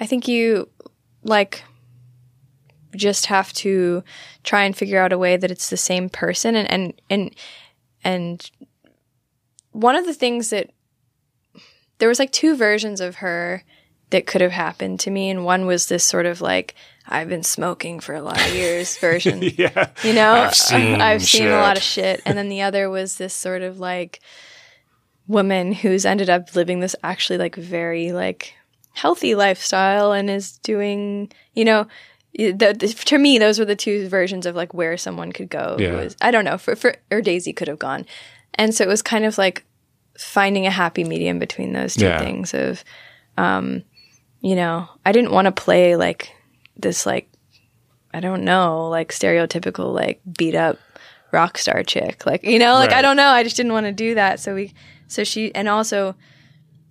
I 0.00 0.06
think 0.06 0.28
you 0.28 0.68
like 1.24 1.62
just 2.94 3.26
have 3.26 3.52
to 3.54 4.02
try 4.44 4.64
and 4.64 4.76
figure 4.76 5.00
out 5.00 5.12
a 5.12 5.18
way 5.18 5.36
that 5.36 5.50
it's 5.50 5.70
the 5.70 5.76
same 5.76 6.08
person, 6.08 6.54
and 6.56 6.70
and 6.70 7.00
and 7.10 7.34
and 8.04 8.50
one 9.72 9.96
of 9.96 10.06
the 10.06 10.14
things 10.14 10.50
that 10.50 10.70
there 11.98 12.08
was 12.08 12.18
like 12.18 12.32
two 12.32 12.56
versions 12.56 13.00
of 13.00 13.16
her 13.16 13.64
that 14.10 14.26
could 14.26 14.40
have 14.40 14.52
happened 14.52 15.00
to 15.00 15.10
me, 15.10 15.30
and 15.30 15.44
one 15.44 15.66
was 15.66 15.86
this 15.86 16.04
sort 16.04 16.26
of 16.26 16.40
like 16.40 16.74
I've 17.08 17.28
been 17.28 17.42
smoking 17.42 18.00
for 18.00 18.14
a 18.14 18.22
lot 18.22 18.40
of 18.40 18.54
years 18.54 18.96
version. 19.00 19.40
yeah, 19.42 19.90
You 20.04 20.12
know, 20.12 20.32
I've 20.32 20.54
seen 20.54 21.00
I've 21.00 21.22
seen 21.24 21.48
a 21.48 21.60
lot 21.60 21.76
of 21.76 21.82
shit. 21.82 22.22
And 22.24 22.38
then 22.38 22.48
the 22.48 22.62
other 22.62 22.88
was 22.88 23.16
this 23.16 23.34
sort 23.34 23.62
of 23.62 23.80
like 23.80 24.20
woman 25.26 25.72
who's 25.72 26.04
ended 26.04 26.28
up 26.30 26.54
living 26.54 26.80
this 26.80 26.96
actually 27.02 27.38
like 27.38 27.56
very 27.56 28.12
like 28.12 28.54
healthy 28.92 29.34
lifestyle 29.34 30.12
and 30.12 30.28
is 30.28 30.58
doing, 30.58 31.32
you 31.54 31.64
know, 31.64 31.86
the, 32.34 32.52
the, 32.52 32.88
to 33.06 33.18
me 33.18 33.38
those 33.38 33.58
were 33.58 33.64
the 33.64 33.76
two 33.76 34.08
versions 34.08 34.46
of 34.46 34.54
like 34.56 34.72
where 34.74 34.96
someone 34.96 35.32
could 35.32 35.50
go. 35.50 35.76
Yeah. 35.78 35.96
was- 35.96 36.16
I 36.20 36.30
don't 36.30 36.44
know, 36.44 36.58
for, 36.58 36.74
for 36.76 36.94
or 37.10 37.20
Daisy 37.20 37.52
could 37.52 37.68
have 37.68 37.78
gone. 37.78 38.06
And 38.54 38.74
so 38.74 38.84
it 38.84 38.88
was 38.88 39.02
kind 39.02 39.24
of 39.24 39.38
like 39.38 39.64
finding 40.18 40.66
a 40.66 40.70
happy 40.70 41.04
medium 41.04 41.38
between 41.38 41.72
those 41.72 41.94
two 41.94 42.04
Yeah. 42.06 42.18
things 42.18 42.54
of 42.54 42.84
um 43.38 43.82
you 44.40 44.56
know, 44.56 44.88
I 45.06 45.12
didn't 45.12 45.30
want 45.30 45.46
to 45.46 45.52
play 45.52 45.94
like 45.96 46.34
this 46.76 47.06
like 47.06 47.28
I 48.14 48.20
don't 48.20 48.44
know, 48.44 48.88
like 48.88 49.10
stereotypical 49.12 49.94
like 49.94 50.20
beat 50.36 50.54
up 50.54 50.78
rock 51.32 51.56
star 51.56 51.82
chick. 51.82 52.26
Like, 52.26 52.44
you 52.44 52.58
know, 52.58 52.74
like 52.74 52.92
I 52.92 53.00
don't 53.02 53.16
know, 53.16 53.28
I 53.28 53.42
just 53.42 53.56
didn't 53.56 53.72
want 53.72 53.86
to 53.86 53.92
do 53.92 54.14
that. 54.16 54.40
So 54.40 54.54
we 54.54 54.72
so 55.06 55.24
she 55.24 55.54
and 55.54 55.68
also 55.68 56.14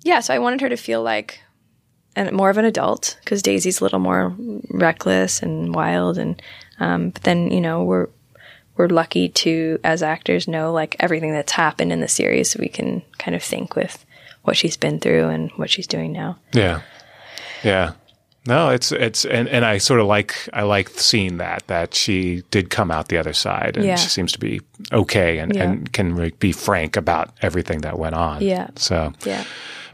yeah, 0.04 0.20
so 0.20 0.34
I 0.34 0.40
wanted 0.40 0.62
her 0.62 0.70
to 0.70 0.78
feel 0.78 1.04
like 1.04 1.40
and 2.16 2.32
more 2.32 2.50
of 2.50 2.58
an 2.58 2.66
adult 2.66 3.18
because 3.24 3.42
Daisy's 3.42 3.80
a 3.82 3.84
little 3.84 4.00
more 4.00 4.34
reckless 4.70 5.42
and 5.42 5.74
wild 5.74 6.18
and 6.18 6.42
um 6.80 7.10
but 7.12 7.24
then, 7.24 7.52
you 7.52 7.62
know, 7.62 7.84
we're 7.84 8.08
we're 8.78 8.88
lucky 8.88 9.30
to 9.30 9.80
as 9.84 10.02
actors 10.02 10.48
know 10.48 10.72
like 10.72 10.96
everything 11.00 11.32
that's 11.32 11.52
happened 11.52 11.92
in 11.92 12.00
the 12.02 12.08
series 12.08 12.50
so 12.52 12.60
we 12.60 12.70
can 12.70 13.02
kind 13.18 13.36
of 13.36 13.44
think 13.44 13.76
with 13.76 14.06
what 14.44 14.58
she's 14.58 14.78
been 14.78 15.00
through 15.00 15.28
and 15.30 15.52
what 15.52 15.70
she's 15.70 15.88
doing 15.88 16.12
now. 16.12 16.38
Yeah. 16.54 16.82
Yeah. 17.64 17.94
No, 18.48 18.70
it's 18.70 18.92
it's 18.92 19.24
and, 19.24 19.48
and 19.50 19.64
I 19.64 19.78
sort 19.78 20.00
of 20.00 20.08
like 20.08 20.34
I 20.52 20.64
like 20.64 20.90
seeing 20.90 21.38
that 21.38 21.68
that 21.68 21.94
she 21.94 22.42
did 22.50 22.72
come 22.72 22.90
out 22.90 23.10
the 23.10 23.18
other 23.20 23.34
side 23.34 23.78
and 23.78 23.86
Yeah. 23.86 23.98
she 23.98 24.10
seems 24.10 24.32
to 24.32 24.40
be 24.40 24.62
okay 24.92 25.38
and, 25.38 25.56
Yeah. 25.56 25.64
and 25.64 25.94
can 25.94 26.32
be 26.40 26.52
frank 26.52 26.98
about 26.98 27.30
everything 27.44 27.82
that 27.82 28.00
went 28.00 28.16
on. 28.16 28.42
Yeah. 28.42 28.70
So 28.78 29.14
Yeah. 29.26 29.44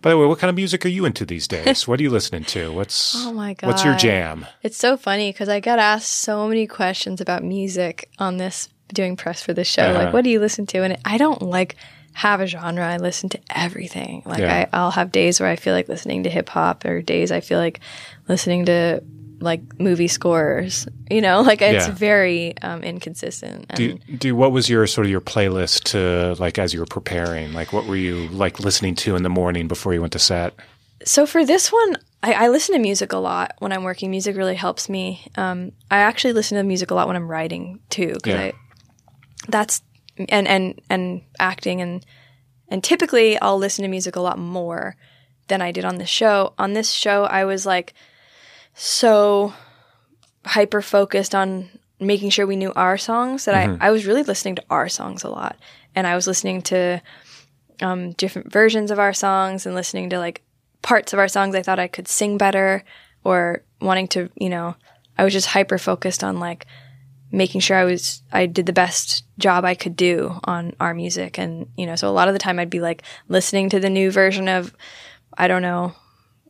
By 0.08 0.12
the 0.12 0.20
way, 0.20 0.26
what 0.26 0.40
kind 0.40 0.48
of 0.48 0.56
music 0.56 0.86
are 0.86 0.90
you 0.90 1.04
into 1.04 1.26
these 1.26 1.48
days? 1.58 1.86
what 1.86 2.00
are 2.00 2.04
you 2.04 2.10
listening 2.10 2.46
to? 2.46 2.72
What's 2.72 3.14
Oh 3.26 3.34
my 3.34 3.56
god. 3.56 3.68
What's 3.68 3.84
your 3.84 3.98
jam? 3.98 4.46
It's 4.64 4.78
so 4.78 4.96
funny 4.96 5.34
because 5.34 5.50
I 5.50 5.60
got 5.60 5.80
asked 5.80 6.08
so 6.08 6.48
many 6.48 6.66
questions 6.66 7.20
about 7.20 7.44
music 7.44 8.10
on 8.18 8.38
this 8.38 8.70
doing 8.94 9.18
press 9.18 9.42
for 9.42 9.52
this 9.52 9.68
show. 9.68 9.82
Uh-huh. 9.84 10.06
Like, 10.06 10.14
what 10.14 10.24
do 10.24 10.30
you 10.30 10.40
listen 10.40 10.66
to? 10.68 10.82
And 10.82 10.98
I 11.04 11.18
don't 11.18 11.42
like 11.42 11.76
have 12.14 12.40
a 12.40 12.48
genre. 12.48 12.88
I 12.88 12.96
listen 12.98 13.28
to 13.32 13.40
everything. 13.50 14.22
Like, 14.26 14.40
Yeah. 14.40 14.68
I, 14.72 14.78
I'll 14.78 14.92
have 14.92 15.12
days 15.12 15.42
where 15.42 15.50
I 15.50 15.58
feel 15.58 15.74
like 15.74 15.90
listening 15.90 16.24
to 16.24 16.30
hip 16.30 16.48
hop, 16.48 16.86
or 16.86 17.02
days 17.02 17.30
I 17.34 17.42
feel 17.42 17.60
like 17.60 17.82
listening 18.30 18.68
to 18.68 19.04
like 19.40 19.62
movie 19.80 20.08
scores. 20.08 20.88
You 21.10 21.22
know, 21.22 21.42
like 21.50 21.62
it's 21.62 21.88
Yeah. 21.88 21.94
very 21.94 22.58
um, 22.60 22.84
inconsistent. 22.84 23.66
And 23.70 23.78
Do, 23.78 23.98
do 24.18 24.36
what 24.36 24.52
was 24.52 24.70
your 24.70 24.88
sort 24.88 25.06
of 25.06 25.12
your 25.12 25.22
playlist 25.22 25.84
to 25.92 26.36
like 26.42 26.58
as 26.60 26.74
you 26.74 26.80
were 26.80 26.86
preparing? 26.86 27.54
Like 27.54 27.74
what 27.74 27.86
were 27.86 27.96
you 27.96 28.28
like 28.30 28.60
listening 28.60 28.96
to 28.96 29.16
in 29.16 29.24
the 29.24 29.30
morning 29.30 29.68
before 29.68 29.94
you 29.94 30.02
went 30.02 30.14
to 30.14 30.20
set? 30.20 30.54
So 31.06 31.26
for 31.28 31.46
this 31.46 31.72
one, 31.72 31.98
I, 32.24 32.34
I 32.34 32.48
listen 32.50 32.74
to 32.74 32.82
music 32.82 33.14
a 33.14 33.18
lot 33.18 33.54
when 33.60 33.72
I'm 33.72 33.84
working. 33.84 34.10
Music 34.10 34.36
really 34.36 34.56
helps 34.56 34.90
me. 34.90 35.28
Um, 35.36 35.72
I 35.92 36.00
actually 36.00 36.34
listen 36.34 36.58
to 36.58 36.64
music 36.64 36.90
a 36.92 36.96
lot 36.96 37.08
when 37.08 37.16
I'm 37.16 37.28
writing 37.30 37.80
too, 37.90 38.14
because 38.16 38.34
Yeah. 38.34 38.42
I 38.42 38.54
that's 39.50 39.82
and 40.30 40.48
and 40.48 40.82
and 40.90 41.22
acting 41.40 41.80
and 41.82 42.04
and 42.70 42.84
typically 42.84 43.40
I'll 43.40 43.58
listen 43.60 43.84
to 43.84 43.88
music 43.88 44.16
a 44.16 44.20
lot 44.22 44.40
more 44.40 44.96
than 45.48 45.62
I 45.62 45.72
did 45.72 45.86
on 45.86 45.98
the 45.98 46.06
show. 46.06 46.54
On 46.58 46.74
this 46.74 46.92
show, 46.92 47.24
I 47.26 47.46
was 47.46 47.66
like 47.66 47.94
so 48.78 49.54
hyper 50.46 50.82
focused 50.82 51.34
on 51.36 51.68
making 52.00 52.30
sure 52.30 52.46
we 52.46 52.56
knew 52.56 52.72
our 52.76 52.98
songs 52.98 53.46
that 53.46 53.56
Mhm. 53.56 53.78
I 53.82 53.88
I 53.88 53.92
was 53.92 54.06
really 54.06 54.24
listening 54.24 54.56
to 54.56 54.64
our 54.70 54.88
songs 54.88 55.24
a 55.24 55.30
lot, 55.30 55.58
and 55.96 56.06
I 56.06 56.16
was 56.16 56.28
listening 56.28 56.62
to 56.64 57.02
um, 57.82 58.12
different 58.14 58.52
versions 58.52 58.90
of 58.92 59.00
our 59.00 59.14
songs 59.14 59.66
and 59.66 59.76
listening 59.76 60.10
to 60.12 60.18
like 60.20 60.42
parts 60.82 61.12
of 61.14 61.20
our 61.20 61.28
songs 61.28 61.54
I 61.56 61.62
thought 61.62 61.80
I 61.80 61.88
could 61.88 62.08
sing 62.08 62.38
better 62.38 62.84
or 63.24 63.64
wanting 63.82 64.08
to, 64.10 64.30
you 64.36 64.50
know, 64.50 64.76
I 65.18 65.24
was 65.24 65.34
just 65.34 65.48
hyper 65.48 65.78
focused 65.78 66.24
on 66.24 66.40
like 66.40 66.66
making 67.32 67.62
sure 67.62 67.78
I 67.78 67.84
was 67.84 68.22
I 68.32 68.46
did 68.46 68.66
the 68.68 68.74
best 68.74 69.26
job 69.38 69.66
I 69.66 69.76
could 69.76 69.96
do 69.96 70.40
on 70.46 70.74
our 70.80 70.94
music 70.94 71.38
and 71.38 71.68
you 71.78 71.86
know, 71.86 71.96
so 71.96 72.08
a 72.08 72.12
lot 72.18 72.28
of 72.28 72.34
the 72.34 72.40
time 72.40 72.58
I'd 72.60 72.70
be 72.70 72.80
like 72.80 73.04
listening 73.28 73.70
to 73.72 73.80
the 73.80 73.90
new 73.90 74.12
version 74.12 74.48
of 74.48 74.74
I 75.38 75.48
don't 75.48 75.62
know, 75.62 75.94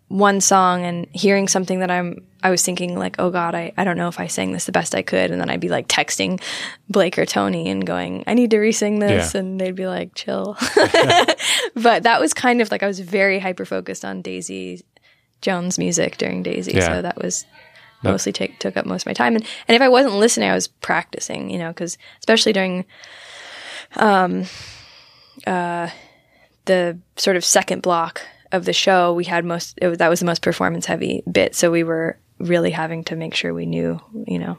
one 0.10 0.40
song 0.40 0.84
and 0.86 1.06
hearing 1.12 1.48
something 1.48 1.80
that 1.80 1.92
I'm 1.92 2.24
I 2.44 2.50
was 2.52 2.64
thinking 2.64 2.98
like, 2.98 3.16
oh 3.20 3.30
God, 3.32 3.56
I, 3.56 3.74
I 3.78 3.84
don't 3.84 3.98
know 3.98 4.08
if 4.08 4.20
I 4.20 4.28
sang 4.28 4.52
this 4.54 4.66
the 4.66 4.72
best 4.72 4.94
I 4.96 5.02
could 5.02 5.32
and 5.32 5.42
then 5.42 5.50
I'd 5.50 5.60
be 5.60 5.70
like 5.70 5.88
texting 5.88 6.40
Blake 6.88 7.18
or 7.18 7.26
Tony 7.26 7.68
and 7.70 7.86
going, 7.86 8.24
I 8.28 8.36
need 8.36 8.52
to 8.52 8.60
re-sing 8.60 9.00
this 9.00 9.34
Yeah. 9.34 9.40
and 9.42 9.60
they'd 9.60 9.76
be 9.76 9.88
like, 9.88 10.14
chill. 10.14 10.56
but 11.76 12.04
that 12.04 12.20
was 12.22 12.34
kind 12.34 12.62
of 12.62 12.70
like 12.72 12.84
I 12.84 12.88
was 12.88 13.00
very 13.00 13.40
hyper 13.40 13.66
focused 13.66 14.06
on 14.06 14.22
Daisy 14.22 14.84
Jones 15.42 15.78
music 15.80 16.18
during 16.18 16.44
Daisy. 16.44 16.74
Yeah. 16.74 16.86
So 16.88 17.02
that 17.02 17.18
was 17.18 17.46
No. 18.04 18.12
mostly 18.12 18.32
take 18.32 18.60
took 18.60 18.78
up 18.78 18.86
most 18.86 19.02
of 19.02 19.08
my 19.08 19.14
time. 19.14 19.36
And 19.36 19.46
and 19.68 19.76
if 19.76 19.82
I 19.82 19.90
wasn't 19.90 20.16
listening, 20.16 20.50
I 20.50 20.54
was 20.56 20.68
practicing, 20.68 21.50
you 21.50 21.58
know, 21.58 21.70
because 21.70 21.98
especially 22.20 22.54
during 22.54 22.86
um 23.98 24.46
uh 25.46 25.90
the 26.66 27.00
sort 27.16 27.36
of 27.36 27.44
second 27.44 27.82
block 27.82 28.22
of 28.52 28.66
the 28.66 28.74
show, 28.74 29.14
we 29.14 29.24
had 29.24 29.46
most 29.46 29.78
it 29.82 29.88
was, 29.88 29.98
that 30.00 30.10
was 30.10 30.20
the 30.20 30.26
most 30.26 30.42
performance 30.42 30.86
heavy 30.86 31.24
bit. 31.32 31.56
So 31.56 31.72
we 31.72 31.84
were 31.84 32.18
really 32.40 32.72
having 32.72 33.04
to 33.06 33.16
make 33.16 33.34
sure 33.34 33.54
we 33.54 33.66
knew, 33.66 34.00
you 34.26 34.40
know, 34.40 34.58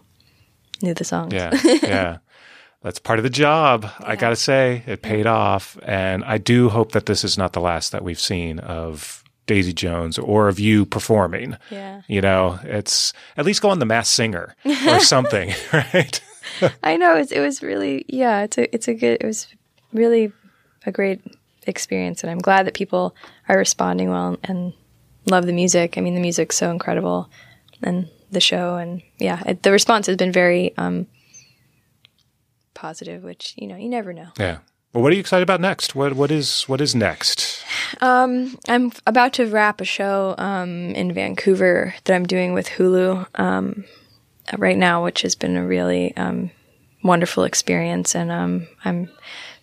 knew 0.82 0.94
the 0.94 1.04
songs. 1.04 1.32
Yeah, 1.32 1.58
yeah. 1.82 2.18
That's 2.82 3.00
part 3.00 3.18
of 3.18 3.24
the 3.24 3.30
job. 3.30 3.90
I 4.00 4.14
got 4.14 4.30
to 4.30 4.36
say, 4.36 4.84
it 4.86 5.02
paid 5.02 5.26
off. 5.26 5.76
And 5.82 6.22
I 6.24 6.38
do 6.38 6.68
hope 6.68 6.92
that 6.92 7.06
this 7.06 7.24
is 7.24 7.36
not 7.36 7.52
the 7.52 7.60
last 7.60 7.90
that 7.90 8.04
we've 8.04 8.20
seen 8.20 8.60
of 8.60 9.24
Daisy 9.46 9.72
Jones 9.72 10.16
or 10.16 10.46
of 10.46 10.60
you 10.60 10.86
performing. 10.86 11.56
Yeah. 11.70 12.02
You 12.06 12.20
know, 12.20 12.60
it's 12.62 13.12
at 13.36 13.44
least 13.44 13.62
go 13.62 13.70
on 13.70 13.80
The 13.80 13.86
Masked 13.86 14.14
Singer 14.14 14.54
or 14.86 15.00
something, 15.00 15.52
right? 15.72 16.20
I 16.82 16.96
know 16.96 17.16
it's, 17.16 17.32
it 17.32 17.40
was 17.40 17.62
really 17.62 18.04
yeah 18.08 18.42
it's 18.42 18.58
a 18.58 18.74
it's 18.74 18.88
a 18.88 18.94
good 18.94 19.18
it 19.20 19.26
was 19.26 19.48
really 19.92 20.32
a 20.86 20.92
great 20.92 21.20
experience 21.68 22.22
and 22.22 22.30
I'm 22.30 22.38
glad 22.38 22.66
that 22.66 22.74
people 22.74 23.14
are 23.48 23.58
responding 23.58 24.10
well 24.10 24.36
and 24.44 24.72
love 25.26 25.46
the 25.46 25.52
music. 25.52 25.96
I 25.96 26.00
mean 26.00 26.14
the 26.14 26.20
music's 26.20 26.56
so 26.56 26.70
incredible 26.70 27.30
and 27.82 28.08
the 28.30 28.40
show 28.40 28.76
and 28.76 29.02
yeah 29.18 29.42
it, 29.46 29.62
the 29.62 29.72
response 29.72 30.06
has 30.06 30.16
been 30.16 30.32
very 30.32 30.76
um 30.76 31.06
positive 32.74 33.22
which 33.22 33.54
you 33.56 33.66
know 33.66 33.76
you 33.76 33.88
never 33.88 34.12
know. 34.12 34.28
Yeah. 34.38 34.58
Well, 34.92 35.02
what 35.02 35.12
are 35.12 35.16
you 35.16 35.20
excited 35.20 35.42
about 35.42 35.60
next? 35.60 35.94
What 35.94 36.14
what 36.14 36.30
is 36.30 36.62
what 36.62 36.80
is 36.80 36.94
next? 36.94 37.62
Um, 38.00 38.58
I'm 38.68 38.92
about 39.06 39.34
to 39.34 39.46
wrap 39.46 39.80
a 39.80 39.84
show 39.84 40.34
um, 40.38 40.90
in 40.94 41.12
Vancouver 41.12 41.94
that 42.04 42.14
I'm 42.14 42.26
doing 42.26 42.54
with 42.54 42.68
Hulu 42.68 43.26
um, 43.38 43.84
right 44.56 44.76
now, 44.76 45.04
which 45.04 45.22
has 45.22 45.34
been 45.34 45.56
a 45.56 45.66
really 45.66 46.16
um, 46.16 46.50
wonderful 47.02 47.44
experience. 47.44 48.14
And 48.14 48.30
um, 48.30 48.66
I'm 48.84 49.10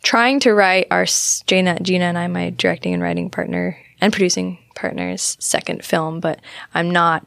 trying 0.05 0.39
to 0.41 0.53
write 0.53 0.87
our 0.91 1.01
s- 1.01 1.43
Gina, 1.47 1.79
Gina 1.81 2.05
and 2.05 2.17
I, 2.17 2.27
my 2.27 2.51
directing 2.51 2.93
and 2.93 3.01
writing 3.03 3.29
partner 3.29 3.77
and 3.99 4.13
producing 4.13 4.59
partner's 4.75 5.35
second 5.39 5.83
film, 5.83 6.19
but 6.21 6.39
I'm 6.73 6.91
not. 6.91 7.25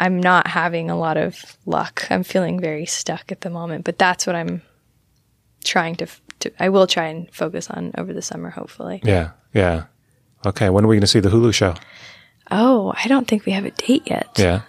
I'm 0.00 0.20
not 0.20 0.46
having 0.46 0.90
a 0.90 0.96
lot 0.96 1.16
of 1.16 1.56
luck. 1.66 2.06
I'm 2.08 2.22
feeling 2.22 2.60
very 2.60 2.86
stuck 2.86 3.32
at 3.32 3.40
the 3.40 3.50
moment, 3.50 3.84
but 3.84 3.98
that's 3.98 4.28
what 4.28 4.36
I'm 4.36 4.62
trying 5.64 5.96
to. 5.96 6.06
to 6.40 6.52
I 6.60 6.68
will 6.68 6.86
try 6.86 7.06
and 7.06 7.28
focus 7.34 7.68
on 7.68 7.90
over 7.98 8.12
the 8.12 8.22
summer, 8.22 8.50
hopefully. 8.50 9.00
Yeah, 9.02 9.30
yeah. 9.52 9.86
Okay, 10.46 10.70
when 10.70 10.84
are 10.84 10.86
we 10.88 10.94
going 10.94 11.00
to 11.00 11.08
see 11.08 11.18
the 11.18 11.30
Hulu 11.30 11.52
show? 11.52 11.74
Oh, 12.50 12.92
I 12.96 13.08
don't 13.08 13.26
think 13.26 13.44
we 13.44 13.52
have 13.52 13.64
a 13.64 13.72
date 13.72 14.04
yet. 14.06 14.28
Yeah. 14.38 14.60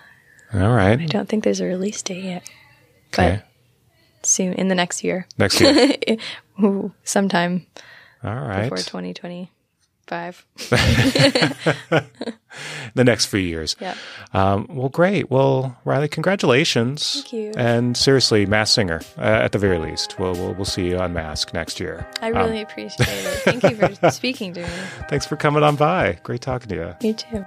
All 0.52 0.74
right. 0.74 1.00
I 1.00 1.06
don't 1.06 1.30
think 1.30 1.44
there's 1.44 1.62
a 1.62 1.66
release 1.66 2.02
date 2.02 2.24
yet. 2.24 2.50
Okay. 3.14 3.36
But 3.38 3.46
soon, 4.24 4.54
in 4.54 4.68
the 4.68 4.76
next 4.76 5.04
year. 5.04 5.28
Next 5.38 5.60
year. 5.62 5.96
Ooh, 6.64 6.94
sometime 7.04 7.66
All 8.24 8.34
right. 8.36 8.64
before 8.64 8.78
2025. 8.78 10.46
the 12.96 13.04
next 13.04 13.28
few 13.28 13.40
years. 13.40 13.76
Yeah. 13.80 13.96
Um, 14.34 14.68
well, 14.70 14.90
great. 14.90 15.30
Well, 15.32 15.78
Riley, 15.86 16.08
congratulations. 16.08 17.14
Thank 17.22 17.34
you. 17.34 17.52
And 17.58 17.96
seriously, 17.96 18.46
Masked 18.46 18.76
Singer 18.76 19.02
uh, 19.18 19.22
at 19.22 19.52
the 19.52 19.58
very 19.60 19.78
least. 19.80 20.20
We'll, 20.20 20.34
we'll 20.34 20.54
we'll 20.56 20.66
see 20.66 20.88
you 20.90 20.98
on 20.98 21.14
Mask 21.14 21.54
next 21.54 21.80
year. 21.80 22.08
I 22.22 22.32
Um, 22.32 22.38
really 22.38 22.62
appreciate 22.62 23.08
it. 23.08 23.60
Thank 23.62 23.64
you 23.64 23.96
for 23.96 24.12
speaking 24.12 24.54
to 24.56 24.62
me. 24.62 24.68
thanks 25.10 25.26
for 25.26 25.36
coming 25.38 25.64
on 25.64 25.76
by. 25.76 26.20
Great 26.24 26.41
talking 26.41 26.70
to 26.70 26.76
you. 26.76 27.08
You 27.08 27.14
too. 27.14 27.46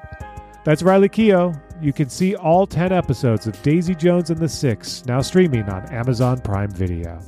That's 0.65 0.83
Riley 0.83 1.09
Keough. 1.09 1.61
You 1.81 1.93
can 1.93 2.09
see 2.09 2.37
all 2.37 2.67
10 2.67 2.93
episodes 2.93 3.49
of 3.49 3.61
Daisy 3.63 3.95
Jones 3.95 4.31
and 4.31 4.39
the 4.39 4.49
Six 4.49 5.05
now 5.07 5.21
streaming 5.21 5.69
on 5.69 5.85
Amazon 5.93 6.41
Prime 6.41 6.71
Video. 6.71 7.21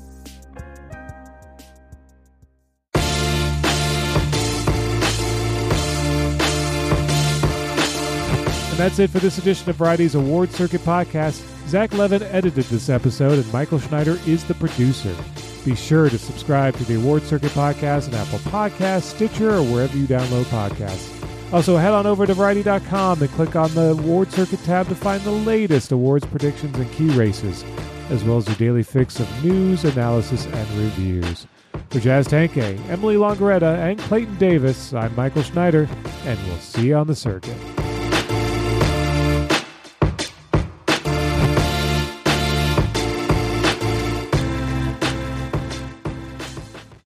And 8.70 8.80
that's 8.80 8.98
it 8.98 9.10
for 9.10 9.20
this 9.20 9.38
edition 9.38 9.70
of 9.70 9.76
Variety's 9.76 10.14
Award 10.14 10.50
Circuit 10.50 10.80
podcast. 10.82 11.42
Zach 11.68 11.92
Levin 11.92 12.22
edited 12.24 12.64
this 12.64 12.88
episode, 12.88 13.38
and 13.38 13.52
Michael 13.52 13.78
Schneider 13.78 14.18
is 14.26 14.44
the 14.44 14.54
producer. 14.54 15.14
Be 15.64 15.74
sure 15.74 16.10
to 16.10 16.18
subscribe 16.18 16.76
to 16.76 16.84
the 16.84 16.96
Award 16.96 17.22
Circuit 17.22 17.52
podcast 17.52 18.08
on 18.08 18.14
Apple 18.14 18.40
Podcasts, 18.40 19.14
Stitcher, 19.14 19.54
or 19.54 19.62
wherever 19.62 19.96
you 19.96 20.06
download 20.06 20.44
podcasts. 20.46 21.13
Also, 21.54 21.76
head 21.76 21.92
on 21.92 22.04
over 22.04 22.26
to 22.26 22.34
Variety.com 22.34 23.22
and 23.22 23.30
click 23.30 23.54
on 23.54 23.72
the 23.76 23.92
Award 23.92 24.32
Circuit 24.32 24.58
tab 24.64 24.88
to 24.88 24.94
find 24.96 25.22
the 25.22 25.30
latest 25.30 25.92
awards 25.92 26.26
predictions 26.26 26.76
and 26.76 26.90
key 26.90 27.08
races, 27.10 27.64
as 28.10 28.24
well 28.24 28.38
as 28.38 28.48
your 28.48 28.56
daily 28.56 28.82
fix 28.82 29.20
of 29.20 29.44
news, 29.44 29.84
analysis, 29.84 30.46
and 30.46 30.68
reviews. 30.70 31.46
For 31.90 32.00
Jazz 32.00 32.26
Tangcay, 32.26 32.76
Emily 32.88 33.14
Longeretta, 33.14 33.78
and 33.78 34.00
Clayton 34.00 34.36
Davis, 34.36 34.92
I'm 34.94 35.14
Michael 35.14 35.44
Schneider, 35.44 35.88
and 36.24 36.44
we'll 36.48 36.58
see 36.58 36.88
you 36.88 36.96
on 36.96 37.06
the 37.06 37.14
circuit. 37.14 37.83